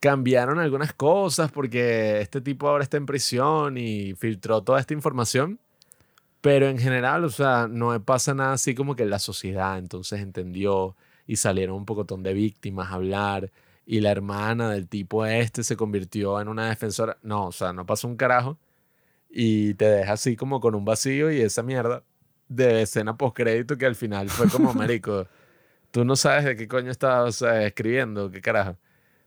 cambiaron 0.00 0.58
algunas 0.58 0.92
cosas 0.92 1.52
porque 1.52 2.20
este 2.20 2.40
tipo 2.40 2.68
ahora 2.68 2.82
está 2.82 2.96
en 2.96 3.06
prisión 3.06 3.78
y 3.78 4.14
filtró 4.14 4.60
toda 4.60 4.80
esta 4.80 4.92
información. 4.92 5.60
Pero 6.40 6.66
en 6.66 6.78
general, 6.78 7.24
o 7.24 7.30
sea, 7.30 7.68
no 7.70 8.02
pasa 8.02 8.34
nada 8.34 8.54
así 8.54 8.74
como 8.74 8.96
que 8.96 9.06
la 9.06 9.20
sociedad 9.20 9.78
entonces 9.78 10.20
entendió 10.20 10.96
y 11.28 11.36
salieron 11.36 11.76
un 11.76 11.84
pocotón 11.84 12.24
de 12.24 12.34
víctimas 12.34 12.90
a 12.90 12.94
hablar 12.94 13.52
y 13.86 14.00
la 14.00 14.10
hermana 14.10 14.70
del 14.70 14.88
tipo 14.88 15.24
este 15.24 15.62
se 15.62 15.76
convirtió 15.76 16.40
en 16.40 16.48
una 16.48 16.68
defensora. 16.68 17.16
No, 17.22 17.46
o 17.46 17.52
sea, 17.52 17.72
no 17.72 17.86
pasó 17.86 18.08
un 18.08 18.16
carajo 18.16 18.58
y 19.30 19.74
te 19.74 19.86
deja 19.86 20.14
así 20.14 20.36
como 20.36 20.60
con 20.60 20.74
un 20.74 20.84
vacío 20.84 21.30
y 21.30 21.40
esa 21.40 21.62
mierda 21.62 22.02
de 22.48 22.82
escena 22.82 23.16
postcrédito 23.16 23.78
que 23.78 23.86
al 23.86 23.94
final 23.94 24.28
fue 24.28 24.48
como, 24.48 24.74
marico, 24.74 25.28
tú 25.92 26.04
no 26.04 26.16
sabes 26.16 26.44
de 26.44 26.56
qué 26.56 26.66
coño 26.66 26.90
estabas 26.90 27.40
escribiendo, 27.42 28.30
qué 28.30 28.40
carajo. 28.40 28.76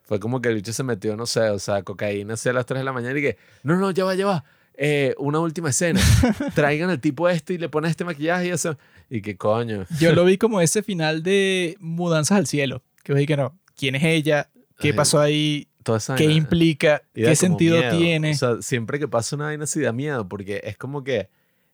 Fue 0.03 0.19
como 0.19 0.41
que 0.41 0.49
el 0.49 0.55
bicho 0.55 0.73
se 0.73 0.83
metió, 0.83 1.15
no 1.15 1.25
sé, 1.25 1.49
o 1.51 1.59
sea, 1.59 1.83
cocaína 1.83 2.33
hacia 2.33 2.51
las 2.51 2.65
3 2.65 2.79
de 2.79 2.83
la 2.83 2.93
mañana 2.93 3.17
y 3.17 3.21
que, 3.21 3.37
no, 3.63 3.77
no, 3.77 3.91
ya 3.91 4.05
va, 4.05 4.15
ya 4.15 4.25
va. 4.25 4.43
Eh, 4.73 5.13
una 5.19 5.39
última 5.39 5.69
escena. 5.69 6.01
Traigan 6.55 6.89
al 6.89 6.99
tipo 6.99 7.29
este 7.29 7.53
y 7.53 7.57
le 7.57 7.69
ponen 7.69 7.91
este 7.91 8.05
maquillaje 8.05 8.47
y 8.47 8.49
eso. 8.49 8.77
Y 9.09 9.21
qué 9.21 9.37
coño. 9.37 9.85
Yo 9.99 10.13
lo 10.13 10.25
vi 10.25 10.37
como 10.37 10.61
ese 10.61 10.81
final 10.83 11.21
de 11.21 11.77
Mudanzas 11.79 12.37
al 12.37 12.47
Cielo. 12.47 12.81
Que 13.03 13.13
vi 13.13 13.25
que 13.25 13.37
no. 13.37 13.59
¿Quién 13.79 13.95
es 13.95 14.03
ella? 14.03 14.49
¿Qué 14.77 14.89
Ay, 14.89 14.93
pasó 14.93 15.19
ahí? 15.19 15.67
¿Qué 16.17 16.25
implica? 16.25 17.01
¿Qué 17.13 17.35
sentido 17.35 17.77
miedo. 17.79 17.97
tiene? 17.97 18.31
O 18.31 18.35
sea, 18.35 18.61
siempre 18.61 18.99
que 18.99 19.07
pasa 19.07 19.35
una 19.35 19.45
vaina 19.45 19.63
así 19.63 19.79
da 19.81 19.91
miedo, 19.91 20.27
porque 20.27 20.61
es 20.65 20.77
como 20.77 21.03
que 21.03 21.29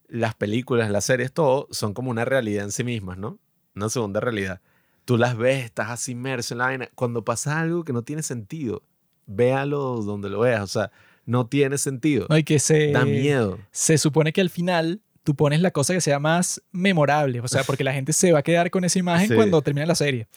las 0.08 0.36
películas, 0.36 0.90
las 0.92 1.06
series, 1.06 1.34
todo 1.34 1.68
son 1.72 1.94
como 1.94 2.12
una 2.12 2.24
realidad 2.24 2.64
en 2.66 2.72
sí 2.72 2.84
mismas, 2.84 3.18
¿no? 3.18 3.40
Una 3.76 3.90
segunda 3.90 4.20
realidad. 4.22 4.62
Tú 5.04 5.18
las 5.18 5.36
ves, 5.36 5.66
estás 5.66 5.90
así 5.90 6.14
inmerso 6.14 6.54
en 6.54 6.60
la 6.60 6.66
vaina. 6.66 6.90
Cuando 6.96 7.26
pasa 7.26 7.60
algo 7.60 7.84
que 7.84 7.92
no 7.94 8.04
tiene 8.04 8.24
sentido, 8.24 8.84
véalo 9.26 10.02
donde 10.02 10.30
lo 10.30 10.40
veas. 10.40 10.62
O 10.62 10.68
sea, 10.68 10.92
no 11.26 11.48
tiene 11.48 11.78
sentido. 11.78 12.28
No, 12.30 12.38
y 12.38 12.44
que 12.44 12.60
se, 12.60 12.92
Da 12.92 13.04
miedo. 13.06 13.60
se 13.72 13.98
supone 13.98 14.32
que 14.32 14.42
al 14.42 14.50
final 14.50 15.02
tú 15.24 15.36
pones 15.36 15.60
la 15.62 15.72
cosa 15.72 15.94
que 15.94 16.02
sea 16.02 16.20
más 16.20 16.62
memorable. 16.72 17.42
O 17.42 17.48
sea, 17.48 17.64
porque 17.64 17.84
la 17.84 17.94
gente 17.94 18.14
se 18.14 18.32
va 18.32 18.40
a 18.40 18.44
quedar 18.44 18.70
con 18.72 18.84
esa 18.86 19.00
imagen 19.00 19.28
Sí. 19.30 19.36
cuando 19.36 19.62
termine 19.62 19.86
la 19.88 19.96
serie. 19.96 20.28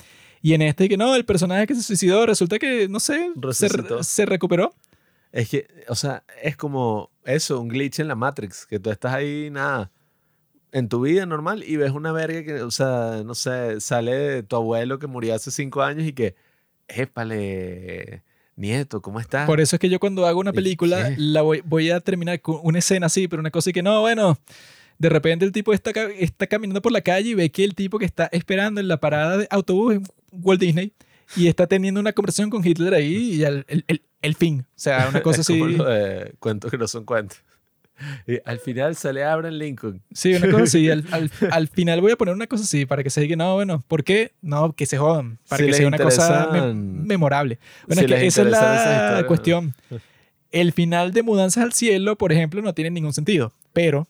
Y 0.43 0.55
en 0.55 0.63
este 0.63 0.89
que 0.89 0.97
no, 0.97 1.15
el 1.15 1.25
personaje 1.25 1.67
que 1.67 1.75
se 1.75 1.83
suicidó 1.83 2.27
resulta 2.27 2.59
que, 2.59 2.89
no 2.89 3.01
sé, 3.01 3.33
se, 4.03 4.27
recuperó. 4.27 4.75
Es 5.33 5.49
que, 5.49 5.67
o 5.89 5.95
sea, 5.95 6.25
es 6.43 6.57
como 6.57 7.11
eso, 7.25 7.61
un 7.61 7.69
glitch 7.69 7.99
en 8.01 8.09
la 8.09 8.15
Matrix, 8.15 8.67
que 8.67 8.79
tú 8.79 8.91
estás 8.91 9.13
ahí, 9.13 9.51
nada, 9.51 9.91
en 10.73 10.89
tu 10.89 11.01
vida 11.01 11.27
normal 11.27 11.65
y 11.67 11.77
ves 11.77 11.93
una 11.93 12.13
verga 12.13 12.43
que, 12.45 12.63
o 12.63 12.71
sea, 12.71 13.23
no 13.25 13.35
sé, 13.35 13.81
sale 13.81 14.15
de 14.15 14.43
tu 14.43 14.57
abuelo 14.57 14.99
que 14.99 15.07
murió 15.07 15.35
hace 15.35 15.51
cinco 15.51 15.83
años 15.83 16.07
y 16.07 16.13
que, 16.13 16.35
épale, 16.89 18.23
nieto, 18.57 19.03
¿cómo 19.03 19.21
estás? 19.21 19.47
Por 19.47 19.61
eso 19.61 19.77
es 19.77 19.81
que 19.81 19.89
yo 19.89 20.01
cuando 20.01 20.27
hago 20.27 20.41
una 20.41 20.51
¿Y 20.51 20.55
película 20.55 21.13
la 21.17 21.43
voy, 21.43 21.63
voy 21.65 21.91
a 21.91 22.01
terminar 22.01 22.41
con 22.41 22.61
una 22.63 22.79
escena 22.79 23.07
así, 23.07 23.29
pero 23.29 23.41
una 23.41 23.51
cosa 23.51 23.71
y 23.71 23.73
que 23.73 23.83
no, 23.83 24.01
bueno, 24.01 24.39
de 24.99 25.09
repente 25.09 25.45
el 25.45 25.53
tipo 25.53 25.73
está, 25.73 25.91
está 25.91 26.47
caminando 26.47 26.83
por 26.83 26.93
la 26.93 27.01
calle 27.01 27.31
y 27.31 27.35
ve 27.35 27.51
que 27.51 27.65
el 27.65 27.75
tipo 27.75 27.99
que 27.99 28.05
está 28.05 28.29
esperando 28.33 28.81
en 28.81 28.89
la 28.89 28.99
parada 28.99 29.37
de 29.37 29.47
autobús 29.51 29.95
en 29.95 30.05
Walt 30.33 30.61
Disney 30.61 30.93
y 31.37 31.47
está 31.49 31.67
teniendo 31.67 32.01
una 32.01 32.13
conversación 32.13 32.51
con 32.51 32.67
Hitler 32.67 32.95
ahí 32.95 33.35
y 33.35 33.45
al- 33.45 33.65
el, 33.69 33.85
el- 33.89 34.03
el 34.23 34.35
fin. 34.35 34.61
O 34.69 34.73
sea, 34.75 35.07
una 35.09 35.23
cosa 35.23 35.41
así. 35.43 35.59
de 35.61 36.35
cuentos 36.41 36.71
que 36.71 36.79
no 36.79 36.89
son 36.89 37.05
cuentos. 37.05 37.43
Y 38.29 38.39
al 38.45 38.61
final 38.61 38.95
sale 38.95 39.25
Abraham 39.25 39.55
Lincoln. 39.55 40.03
Sí, 40.13 40.33
una 40.35 40.49
cosa 40.51 40.63
así. 40.65 40.89
Al, 40.91 41.05
al- 41.11 41.31
al 41.51 41.67
final 41.69 42.01
voy 42.01 42.13
a 42.13 42.17
poner 42.17 42.33
una 42.35 42.47
cosa 42.47 42.63
así 42.65 42.87
para 42.87 43.03
que 43.03 43.11
se 43.11 43.21
diga, 43.21 43.35
no, 43.37 43.55
bueno, 43.55 43.83
¿por 43.89 44.05
qué? 44.05 44.33
No, 44.41 44.73
que 44.73 44.87
se 44.87 44.99
jodan. 44.99 45.39
Para 45.49 45.65
Si 45.65 45.67
que 45.71 45.75
sea 45.75 45.89
una 45.89 45.99
cosa 45.99 46.49
me- 46.53 46.75
memorable. 46.75 47.59
Bueno, 47.89 48.01
si 48.03 48.13
es 48.13 48.21
que 48.21 48.27
esa 48.29 48.43
es 48.43 48.49
la 48.51 49.25
cuestión. 49.27 49.75
El 50.51 50.73
final 50.73 51.13
de 51.13 51.23
Mudanzas 51.23 51.63
al 51.63 51.73
Cielo, 51.75 52.17
por 52.17 52.33
ejemplo, 52.33 52.63
no 52.63 52.73
tiene 52.73 52.91
ningún 52.91 53.13
sentido. 53.13 53.53
Pero 53.73 54.09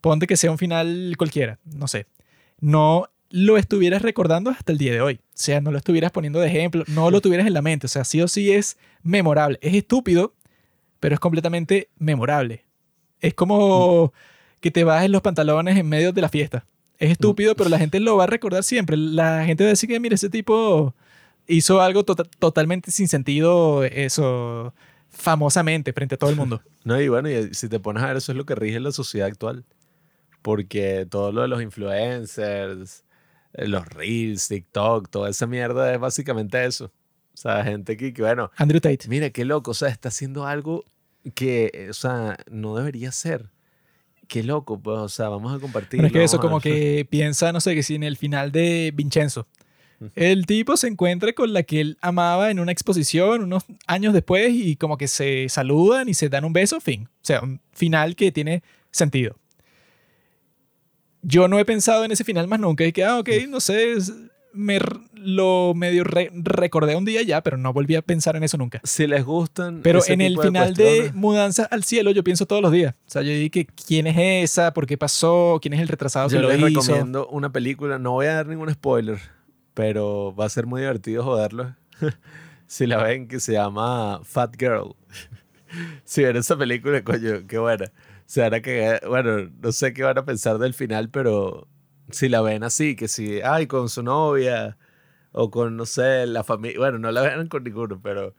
ponte 0.00 0.26
que 0.26 0.36
sea 0.36 0.50
un 0.52 0.58
final 0.58 1.14
cualquiera, 1.18 1.58
no 1.64 1.88
sé. 1.88 2.06
No 2.60 3.08
lo 3.30 3.56
estuvieras 3.58 4.02
recordando 4.02 4.50
hasta 4.50 4.72
el 4.72 4.78
día 4.78 4.92
de 4.92 5.00
hoy. 5.00 5.14
O 5.16 5.26
sea, 5.34 5.60
no 5.60 5.70
lo 5.70 5.78
estuvieras 5.78 6.10
poniendo 6.12 6.40
de 6.40 6.48
ejemplo, 6.48 6.84
no 6.88 7.10
lo 7.10 7.20
tuvieras 7.20 7.46
en 7.46 7.52
la 7.54 7.62
mente. 7.62 7.86
O 7.86 7.88
sea, 7.88 8.04
sí 8.04 8.20
o 8.22 8.28
sí 8.28 8.52
es 8.52 8.78
memorable. 9.02 9.58
Es 9.62 9.74
estúpido, 9.74 10.34
pero 11.00 11.14
es 11.14 11.20
completamente 11.20 11.88
memorable. 11.98 12.64
Es 13.20 13.34
como 13.34 14.12
que 14.60 14.70
te 14.70 14.84
bajes 14.84 15.10
los 15.10 15.22
pantalones 15.22 15.76
en 15.76 15.88
medio 15.88 16.12
de 16.12 16.20
la 16.22 16.28
fiesta. 16.28 16.64
Es 16.98 17.10
estúpido, 17.12 17.54
pero 17.54 17.70
la 17.70 17.78
gente 17.78 18.00
lo 18.00 18.16
va 18.16 18.24
a 18.24 18.26
recordar 18.28 18.64
siempre. 18.64 18.96
La 18.96 19.44
gente 19.44 19.62
va 19.64 19.68
a 19.68 19.70
decir 19.72 19.88
que, 19.88 20.00
mira, 20.00 20.14
ese 20.16 20.30
tipo 20.30 20.94
hizo 21.46 21.80
algo 21.80 22.04
tota- 22.04 22.24
totalmente 22.38 22.90
sin 22.90 23.06
sentido, 23.08 23.84
eso, 23.84 24.74
famosamente, 25.10 25.92
frente 25.92 26.14
a 26.16 26.18
todo 26.18 26.30
el 26.30 26.36
mundo. 26.36 26.60
No, 26.84 26.98
y 26.98 27.08
bueno, 27.08 27.28
y 27.28 27.52
si 27.52 27.68
te 27.68 27.78
pones 27.80 28.02
a 28.02 28.06
ver, 28.06 28.16
eso 28.16 28.32
es 28.32 28.38
lo 28.38 28.46
que 28.46 28.54
rige 28.54 28.80
la 28.80 28.92
sociedad 28.92 29.28
actual. 29.28 29.64
Porque 30.40 31.06
todo 31.10 31.32
lo 31.32 31.42
de 31.42 31.48
los 31.48 31.60
influencers, 31.60 33.00
eh, 33.00 33.02
los 33.66 33.86
reels, 33.88 34.48
TikTok, 34.48 35.08
toda 35.10 35.30
esa 35.30 35.46
mierda 35.46 35.92
es 35.92 36.00
básicamente 36.00 36.64
eso. 36.64 36.86
O 36.86 37.40
sea, 37.40 37.62
gente 37.64 37.96
que, 37.96 38.12
que, 38.12 38.22
bueno, 38.22 38.50
Andrew 38.56 38.80
Tate. 38.80 39.08
mira 39.08 39.30
qué 39.30 39.44
loco, 39.44 39.70
o 39.70 39.74
sea, 39.74 39.88
está 39.88 40.08
haciendo 40.08 40.46
algo 40.46 40.84
que, 41.34 41.70
eh, 41.72 41.90
o 41.90 41.94
sea, 41.94 42.36
no 42.50 42.76
debería 42.76 43.12
ser. 43.12 43.50
Qué 44.26 44.42
loco, 44.42 44.78
pues, 44.80 44.98
o 44.98 45.08
sea, 45.08 45.28
vamos 45.28 45.56
a 45.56 45.60
compartir. 45.60 45.98
Pero 45.98 46.06
es 46.08 46.12
que 46.12 46.24
eso 46.24 46.38
como 46.38 46.60
que 46.60 47.06
piensa, 47.08 47.52
no 47.52 47.60
sé, 47.60 47.74
que 47.74 47.82
si 47.82 47.94
en 47.94 48.02
el 48.02 48.16
final 48.16 48.52
de 48.52 48.92
Vincenzo, 48.94 49.46
el 50.14 50.46
tipo 50.46 50.76
se 50.76 50.86
encuentra 50.86 51.32
con 51.32 51.52
la 51.52 51.62
que 51.62 51.80
él 51.80 51.98
amaba 52.00 52.50
en 52.50 52.60
una 52.60 52.72
exposición 52.72 53.42
unos 53.42 53.64
años 53.86 54.12
después 54.12 54.52
y 54.52 54.76
como 54.76 54.96
que 54.96 55.08
se 55.08 55.48
saludan 55.48 56.08
y 56.08 56.14
se 56.14 56.28
dan 56.28 56.44
un 56.44 56.52
beso, 56.52 56.80
fin. 56.80 57.04
O 57.04 57.24
sea, 57.24 57.40
un 57.40 57.60
final 57.72 58.14
que 58.14 58.30
tiene 58.30 58.62
sentido. 58.90 59.36
Yo 61.22 61.48
no 61.48 61.58
he 61.58 61.64
pensado 61.64 62.04
en 62.04 62.12
ese 62.12 62.24
final 62.24 62.46
más 62.48 62.60
nunca 62.60 62.84
y 62.84 62.92
que, 62.92 63.04
ah, 63.04 63.18
ok, 63.18 63.28
no 63.48 63.60
sé, 63.60 63.92
es- 63.92 64.12
me 64.52 64.78
lo 65.14 65.72
medio 65.74 66.04
re- 66.04 66.30
recordé 66.32 66.96
un 66.96 67.04
día 67.04 67.22
ya, 67.22 67.42
pero 67.42 67.56
no 67.58 67.72
volví 67.72 67.94
a 67.96 68.02
pensar 68.02 68.34
en 68.34 68.42
eso 68.44 68.56
nunca. 68.56 68.80
Si 68.82 69.06
les 69.06 69.24
gustan. 69.24 69.80
Pero 69.82 69.98
ese 70.00 70.14
en 70.14 70.20
el 70.22 70.32
tipo 70.32 70.42
final 70.42 70.74
de 70.74 70.82
cuestiones, 70.84 71.14
Mudanza 71.14 71.64
al 71.70 71.84
Cielo 71.84 72.10
yo 72.12 72.24
pienso 72.24 72.46
todos 72.46 72.62
los 72.62 72.72
días. 72.72 72.94
O 73.06 73.10
sea, 73.10 73.22
yo 73.22 73.30
dije, 73.30 73.66
¿quién 73.86 74.06
es 74.06 74.16
esa? 74.50 74.72
¿Por 74.72 74.86
qué 74.86 74.96
pasó? 74.96 75.58
¿Quién 75.60 75.74
es 75.74 75.80
el 75.80 75.88
retrasado 75.88 76.28
que 76.28 76.34
Yo 76.36 76.42
lo 76.42 76.48
les 76.48 76.58
hizo? 76.58 76.80
recomiendo 76.80 77.28
una 77.28 77.52
película, 77.52 77.98
no 77.98 78.12
voy 78.12 78.26
a 78.26 78.34
dar 78.34 78.46
ningún 78.46 78.70
spoiler, 78.72 79.18
pero 79.74 80.34
va 80.34 80.46
a 80.46 80.48
ser 80.48 80.66
muy 80.66 80.80
divertido 80.80 81.22
joderlo. 81.22 81.76
si 82.66 82.86
la 82.86 83.02
ven, 83.02 83.28
que 83.28 83.40
se 83.40 83.52
llama 83.52 84.20
Fat 84.24 84.56
Girl. 84.58 84.94
si 86.04 86.22
ven 86.22 86.36
esa 86.36 86.56
película, 86.56 87.02
coño, 87.04 87.46
qué 87.46 87.58
buena. 87.58 87.92
Se 88.28 88.42
van 88.42 88.52
a 88.52 88.60
cagar- 88.60 89.00
bueno, 89.08 89.50
no 89.62 89.72
sé 89.72 89.94
qué 89.94 90.02
van 90.02 90.18
a 90.18 90.24
pensar 90.26 90.58
del 90.58 90.74
final, 90.74 91.08
pero 91.08 91.66
si 92.10 92.28
la 92.28 92.42
ven 92.42 92.62
así, 92.62 92.94
que 92.94 93.08
si, 93.08 93.40
ay, 93.40 93.66
con 93.66 93.88
su 93.88 94.02
novia 94.02 94.76
o 95.32 95.50
con, 95.50 95.76
no 95.78 95.86
sé, 95.86 96.26
la 96.26 96.44
familia, 96.44 96.78
bueno, 96.78 96.98
no 96.98 97.10
la 97.10 97.22
vean 97.22 97.48
con 97.48 97.64
ninguno, 97.64 97.98
pero 98.02 98.34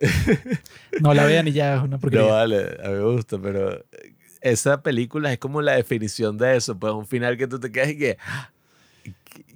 No 1.00 1.14
la 1.14 1.24
vean 1.24 1.46
y 1.48 1.52
ya 1.52 1.76
es 1.76 1.82
una 1.82 1.96
no 1.96 2.00
porquería. 2.00 2.26
vale, 2.32 2.76
a 2.82 2.88
mí 2.88 2.94
me 2.94 3.12
gusta, 3.14 3.38
pero 3.40 3.84
esa 4.40 4.82
película 4.82 5.32
es 5.32 5.38
como 5.38 5.62
la 5.62 5.72
definición 5.76 6.36
de 6.36 6.56
eso, 6.56 6.76
pues 6.78 6.92
un 6.92 7.06
final 7.06 7.36
que 7.36 7.46
tú 7.46 7.60
te 7.60 7.70
quedas 7.70 7.90
y 7.90 7.98
que, 7.98 8.18
"Ah, 8.26 8.50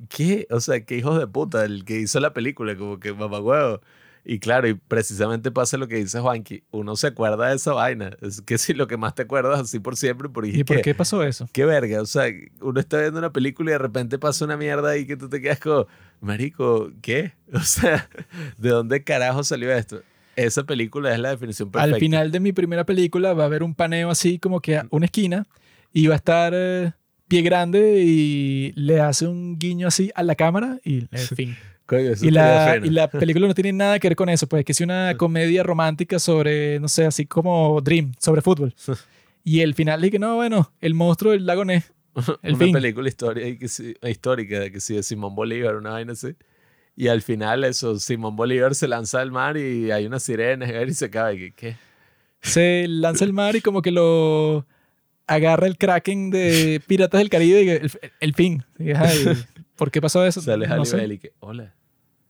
¿qué? 0.08 0.46
O 0.50 0.60
sea, 0.60 0.80
qué 0.84 0.96
hijos 0.96 1.18
de 1.18 1.26
puta 1.26 1.64
el 1.64 1.84
que 1.84 1.98
hizo 2.00 2.20
la 2.20 2.32
película, 2.32 2.76
como 2.76 3.00
que 3.00 3.12
mamá 3.12 3.40
huevo. 3.40 3.80
Y 4.24 4.38
claro, 4.38 4.68
y 4.68 4.74
precisamente 4.74 5.50
pasa 5.50 5.76
lo 5.76 5.88
que 5.88 5.96
dice 5.96 6.20
Juanqui, 6.20 6.62
uno 6.70 6.94
se 6.94 7.08
acuerda 7.08 7.48
de 7.48 7.56
esa 7.56 7.72
vaina, 7.72 8.16
es 8.20 8.40
que 8.40 8.56
si 8.56 8.72
lo 8.72 8.86
que 8.86 8.96
más 8.96 9.16
te 9.16 9.22
acuerdas 9.22 9.58
así 9.58 9.80
por 9.80 9.96
siempre, 9.96 10.28
por 10.28 10.46
¿Y 10.46 10.62
por 10.62 10.80
qué 10.80 10.94
pasó 10.94 11.24
eso? 11.24 11.48
Qué 11.52 11.64
verga, 11.64 12.00
o 12.00 12.06
sea, 12.06 12.26
uno 12.60 12.78
está 12.78 13.00
viendo 13.00 13.18
una 13.18 13.32
película 13.32 13.70
y 13.70 13.72
de 13.72 13.78
repente 13.78 14.20
pasa 14.20 14.44
una 14.44 14.56
mierda 14.56 14.96
y 14.96 15.06
que 15.06 15.16
tú 15.16 15.28
te 15.28 15.40
quedas 15.40 15.58
como, 15.58 15.86
marico, 16.20 16.92
¿qué? 17.00 17.32
O 17.52 17.60
sea, 17.60 18.08
¿de 18.58 18.70
dónde 18.70 19.02
carajo 19.02 19.42
salió 19.44 19.72
esto? 19.72 20.02
Esa 20.36 20.64
película 20.64 21.12
es 21.12 21.18
la 21.18 21.30
definición 21.30 21.70
perfecta. 21.70 21.94
Al 21.94 22.00
final 22.00 22.30
de 22.30 22.40
mi 22.40 22.52
primera 22.52 22.86
película 22.86 23.34
va 23.34 23.42
a 23.42 23.46
haber 23.46 23.62
un 23.62 23.74
paneo 23.74 24.08
así 24.08 24.38
como 24.38 24.60
que 24.60 24.78
a 24.78 24.86
una 24.90 25.04
esquina 25.06 25.46
y 25.92 26.06
va 26.06 26.14
a 26.14 26.16
estar 26.16 26.52
eh, 26.56 26.92
pie 27.28 27.42
grande 27.42 28.02
y 28.04 28.72
le 28.74 29.00
hace 29.00 29.26
un 29.26 29.58
guiño 29.58 29.88
así 29.88 30.10
a 30.14 30.22
la 30.22 30.34
cámara 30.34 30.78
y 30.84 31.00
en 31.00 31.08
fin. 31.36 31.56
Y, 31.98 32.30
la, 32.30 32.80
y, 32.82 32.90
la, 32.90 33.08
película 33.08 33.46
no 33.46 33.54
tiene 33.54 33.72
nada 33.72 33.98
que 33.98 34.08
ver 34.08 34.16
con 34.16 34.28
eso, 34.28 34.46
pues 34.46 34.64
que 34.64 34.72
es 34.72 34.80
una 34.80 35.16
comedia 35.16 35.62
romántica 35.62 36.18
sobre, 36.18 36.80
no 36.80 36.88
sé, 36.88 37.04
así 37.04 37.26
como 37.26 37.80
Dream, 37.80 38.12
sobre 38.18 38.40
fútbol. 38.42 38.74
y 39.44 39.60
el 39.60 39.74
final 39.74 40.02
es 40.04 40.10
que 40.10 40.18
no, 40.18 40.36
bueno, 40.36 40.72
el 40.80 40.94
monstruo 40.94 41.32
del 41.32 41.46
lago 41.46 41.64
Ness. 41.64 41.92
El 42.42 42.56
una 42.56 42.72
película 42.72 43.08
historia, 43.08 43.44
que, 43.58 43.66
histórica 44.10 44.60
de 44.60 44.70
que 44.70 44.80
sí, 44.80 44.94
de 44.94 45.02
Simón 45.02 45.34
Bolívar, 45.34 45.76
una 45.76 45.92
vaina 45.92 46.12
así. 46.12 46.36
Y 46.94 47.08
al 47.08 47.22
final 47.22 47.64
eso, 47.64 47.98
Simón 47.98 48.36
Bolívar 48.36 48.74
se 48.74 48.86
lanza 48.86 49.22
al 49.22 49.32
mar 49.32 49.56
y 49.56 49.90
hay 49.90 50.04
unas 50.04 50.22
sirenas 50.22 50.70
y 50.70 50.92
se 50.92 51.08
cae. 51.08 51.52
¿Qué? 51.52 51.76
Se 52.42 52.86
lanza 52.86 53.24
al 53.24 53.32
mar 53.32 53.56
y 53.56 53.62
como 53.62 53.80
que 53.80 53.92
lo 53.92 54.66
agarra 55.26 55.66
el 55.66 55.78
Kraken 55.78 56.30
de 56.30 56.82
Piratas 56.86 57.18
del 57.18 57.30
Caribe 57.30 57.62
y 57.62 57.68
el, 58.20 58.34
fin. 58.34 58.64
¿Por 59.76 59.90
qué 59.90 60.00
pasó 60.00 60.24
eso? 60.24 60.40
Sale 60.40 60.66
no 60.66 60.84
Bailey 60.84 61.18
que, 61.18 61.32
hola. 61.40 61.74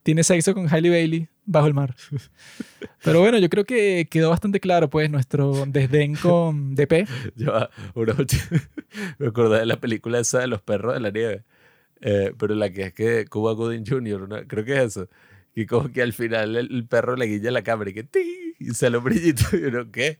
Tiene 0.02 0.24
sexo 0.24 0.54
con 0.54 0.72
Hailey 0.72 0.90
Bailey 0.90 1.28
bajo 1.44 1.66
el 1.66 1.74
mar. 1.74 1.94
Pero 3.04 3.20
bueno, 3.20 3.38
yo 3.38 3.48
creo 3.48 3.64
que 3.64 4.08
quedó 4.10 4.30
bastante 4.30 4.60
claro, 4.60 4.90
pues, 4.90 5.10
nuestro 5.10 5.64
desdén 5.66 6.14
con 6.14 6.74
DP. 6.74 7.06
Yo, 7.36 7.68
una 7.94 8.14
me 9.18 9.26
acordé 9.26 9.60
de 9.60 9.66
la 9.66 9.80
película 9.80 10.20
esa 10.20 10.40
de 10.40 10.48
los 10.48 10.62
perros 10.62 10.94
de 10.94 11.00
la 11.00 11.10
nieve. 11.10 11.44
Eh, 12.04 12.32
pero 12.36 12.56
la 12.56 12.70
que 12.70 12.82
es 12.82 12.94
que 12.94 13.26
Cuba 13.26 13.52
Gooding 13.52 13.86
Jr., 13.86 14.46
creo 14.48 14.64
que 14.64 14.72
es 14.72 14.82
eso. 14.82 15.08
Y 15.54 15.66
como 15.66 15.92
que 15.92 16.02
al 16.02 16.12
final 16.12 16.56
el, 16.56 16.86
perro 16.88 17.14
le 17.14 17.26
guilla 17.26 17.52
la 17.52 17.62
cámara 17.62 17.90
y 17.90 17.94
que 17.94 18.02
¡tí! 18.02 18.54
y 18.58 18.70
sale 18.70 18.98
un 18.98 19.04
brillito. 19.04 19.44
Y 19.56 19.64
uno, 19.64 19.88
¿qué? 19.92 20.18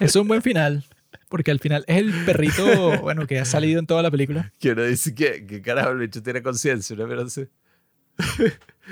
Es 0.00 0.16
un 0.16 0.26
buen 0.26 0.42
final. 0.42 0.84
Porque 1.28 1.50
al 1.50 1.60
final 1.60 1.84
es 1.86 1.98
el 1.98 2.12
perrito, 2.24 3.00
bueno, 3.02 3.26
que 3.26 3.38
ha 3.38 3.44
salido 3.44 3.78
en 3.78 3.86
toda 3.86 4.02
la 4.02 4.10
película. 4.10 4.52
Que 4.58 4.72
uno 4.72 4.82
dice 4.84 5.14
que, 5.14 5.46
que 5.46 5.62
carajo, 5.62 5.90
el 5.90 5.98
bicho 5.98 6.22
tiene 6.22 6.42
conciencia, 6.42 6.96
¿no? 6.96 7.06
Pero 7.06 7.28
sí. 7.28 7.46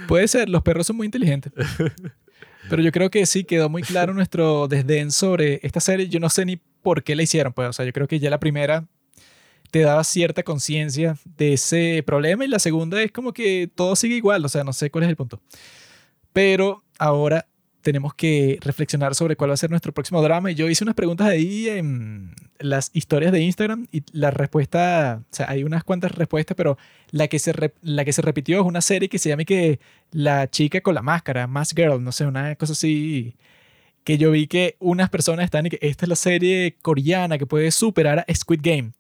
Puede 0.08 0.28
ser, 0.28 0.48
los 0.48 0.62
perros 0.62 0.86
son 0.86 0.96
muy 0.96 1.06
inteligentes. 1.06 1.52
Pero 2.68 2.82
yo 2.82 2.92
creo 2.92 3.10
que 3.10 3.26
sí 3.26 3.44
quedó 3.44 3.68
muy 3.68 3.82
claro 3.82 4.14
nuestro 4.14 4.68
desdén 4.68 5.10
sobre 5.10 5.60
esta 5.62 5.80
serie. 5.80 6.08
Yo 6.08 6.20
no 6.20 6.30
sé 6.30 6.44
ni 6.44 6.56
por 6.56 7.02
qué 7.02 7.14
la 7.14 7.22
hicieron, 7.22 7.52
pues. 7.52 7.68
O 7.68 7.72
sea, 7.72 7.84
yo 7.84 7.92
creo 7.92 8.08
que 8.08 8.18
ya 8.18 8.30
la 8.30 8.40
primera 8.40 8.86
te 9.70 9.80
daba 9.80 10.04
cierta 10.04 10.42
conciencia 10.42 11.16
de 11.36 11.54
ese 11.54 12.02
problema 12.06 12.44
y 12.44 12.48
la 12.48 12.60
segunda 12.60 13.02
es 13.02 13.10
como 13.10 13.32
que 13.32 13.68
todo 13.74 13.96
sigue 13.96 14.14
igual, 14.14 14.44
o 14.44 14.48
sea, 14.48 14.62
no 14.62 14.72
sé 14.72 14.88
cuál 14.90 15.04
es 15.04 15.10
el 15.10 15.16
punto. 15.16 15.40
Pero 16.32 16.84
ahora 16.98 17.48
tenemos 17.84 18.14
que 18.14 18.58
reflexionar 18.60 19.14
sobre 19.14 19.36
cuál 19.36 19.50
va 19.50 19.54
a 19.54 19.58
ser 19.58 19.70
nuestro 19.70 19.92
próximo 19.92 20.20
drama 20.22 20.50
y 20.50 20.56
yo 20.56 20.68
hice 20.68 20.82
unas 20.82 20.96
preguntas 20.96 21.28
ahí 21.28 21.68
en 21.68 22.32
las 22.58 22.90
historias 22.94 23.30
de 23.30 23.40
Instagram 23.40 23.86
y 23.92 24.02
la 24.10 24.32
respuesta, 24.32 25.22
o 25.22 25.34
sea, 25.34 25.48
hay 25.48 25.62
unas 25.62 25.84
cuantas 25.84 26.12
respuestas, 26.12 26.56
pero 26.56 26.76
la 27.12 27.28
que 27.28 27.38
se, 27.38 27.52
la 27.82 28.04
que 28.04 28.12
se 28.12 28.22
repitió 28.22 28.60
es 28.60 28.66
una 28.66 28.80
serie 28.80 29.08
que 29.08 29.18
se 29.18 29.28
llama 29.28 29.44
que 29.44 29.78
La 30.10 30.50
chica 30.50 30.80
con 30.80 30.96
la 30.96 31.02
máscara, 31.02 31.46
Mask 31.46 31.76
Girl, 31.76 32.02
no 32.02 32.10
sé, 32.10 32.26
una 32.26 32.56
cosa 32.56 32.72
así 32.72 33.36
que 34.02 34.18
yo 34.18 34.32
vi 34.32 34.48
que 34.48 34.76
unas 34.80 35.08
personas 35.10 35.44
están 35.44 35.66
y 35.66 35.70
que 35.70 35.78
esta 35.80 36.06
es 36.06 36.08
la 36.08 36.16
serie 36.16 36.76
coreana 36.82 37.38
que 37.38 37.46
puede 37.46 37.70
superar 37.70 38.24
a 38.26 38.34
Squid 38.34 38.60
Game 38.62 38.92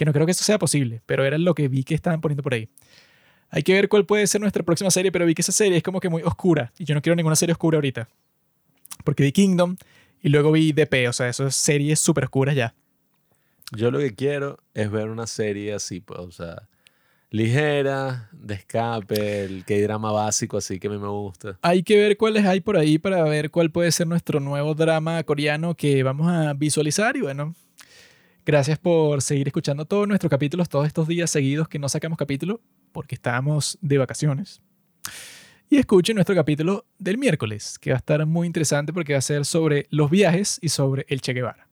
que 0.00 0.06
no 0.06 0.14
creo 0.14 0.24
que 0.24 0.32
eso 0.32 0.44
sea 0.44 0.58
posible, 0.58 1.02
pero 1.04 1.26
era 1.26 1.36
lo 1.36 1.54
que 1.54 1.68
vi 1.68 1.84
que 1.84 1.94
estaban 1.94 2.22
poniendo 2.22 2.42
por 2.42 2.54
ahí. 2.54 2.70
Hay 3.50 3.62
que 3.62 3.74
ver 3.74 3.88
cuál 3.88 4.06
puede 4.06 4.26
ser 4.26 4.40
nuestra 4.40 4.62
próxima 4.62 4.90
serie, 4.90 5.10
pero 5.10 5.26
vi 5.26 5.34
que 5.34 5.42
esa 5.42 5.52
serie 5.52 5.76
es 5.76 5.82
como 5.82 6.00
que 6.00 6.08
muy 6.08 6.22
oscura 6.22 6.72
y 6.78 6.84
yo 6.84 6.94
no 6.94 7.02
quiero 7.02 7.16
ninguna 7.16 7.36
serie 7.36 7.52
oscura 7.52 7.76
ahorita. 7.76 8.08
Porque 9.04 9.24
vi 9.24 9.32
Kingdom 9.32 9.76
y 10.22 10.28
luego 10.28 10.52
vi 10.52 10.72
DP, 10.72 11.08
o 11.08 11.12
sea, 11.12 11.28
eso 11.28 11.46
es 11.46 11.56
series 11.56 11.98
súper 11.98 12.24
oscuras 12.24 12.54
ya. 12.54 12.74
Yo 13.72 13.90
lo 13.90 13.98
que 13.98 14.14
quiero 14.14 14.58
es 14.74 14.90
ver 14.90 15.08
una 15.08 15.26
serie 15.26 15.74
así, 15.74 16.00
pues, 16.00 16.20
o 16.20 16.30
sea, 16.30 16.68
ligera, 17.30 18.28
de 18.32 18.54
escape, 18.54 19.44
el 19.44 19.64
que 19.64 19.80
drama 19.82 20.12
básico 20.12 20.56
así 20.56 20.78
que 20.78 20.88
a 20.88 20.90
mí 20.90 20.98
me 20.98 21.08
gusta. 21.08 21.58
Hay 21.62 21.82
que 21.82 21.96
ver 21.96 22.16
cuáles 22.16 22.44
hay 22.44 22.60
por 22.60 22.76
ahí 22.76 22.98
para 22.98 23.22
ver 23.24 23.50
cuál 23.50 23.70
puede 23.70 23.90
ser 23.92 24.06
nuestro 24.06 24.40
nuevo 24.40 24.74
drama 24.74 25.22
coreano 25.24 25.74
que 25.74 26.02
vamos 26.02 26.28
a 26.28 26.52
visualizar 26.54 27.16
y 27.16 27.22
bueno, 27.22 27.54
Gracias 28.46 28.78
por 28.78 29.20
seguir 29.22 29.46
escuchando 29.46 29.84
todos 29.84 30.08
nuestros 30.08 30.30
capítulos, 30.30 30.68
todos 30.68 30.86
estos 30.86 31.06
días 31.06 31.30
seguidos 31.30 31.68
que 31.68 31.78
no 31.78 31.88
sacamos 31.88 32.18
capítulo 32.18 32.60
porque 32.92 33.14
estábamos 33.14 33.78
de 33.80 33.98
vacaciones. 33.98 34.60
Y 35.68 35.78
escuchen 35.78 36.16
nuestro 36.16 36.34
capítulo 36.34 36.84
del 36.98 37.16
miércoles, 37.16 37.78
que 37.78 37.90
va 37.90 37.96
a 37.96 37.98
estar 37.98 38.26
muy 38.26 38.46
interesante 38.46 38.92
porque 38.92 39.12
va 39.12 39.20
a 39.20 39.22
ser 39.22 39.44
sobre 39.44 39.86
los 39.90 40.10
viajes 40.10 40.58
y 40.60 40.68
sobre 40.68 41.06
el 41.08 41.20
Che 41.20 41.32
Guevara. 41.32 41.69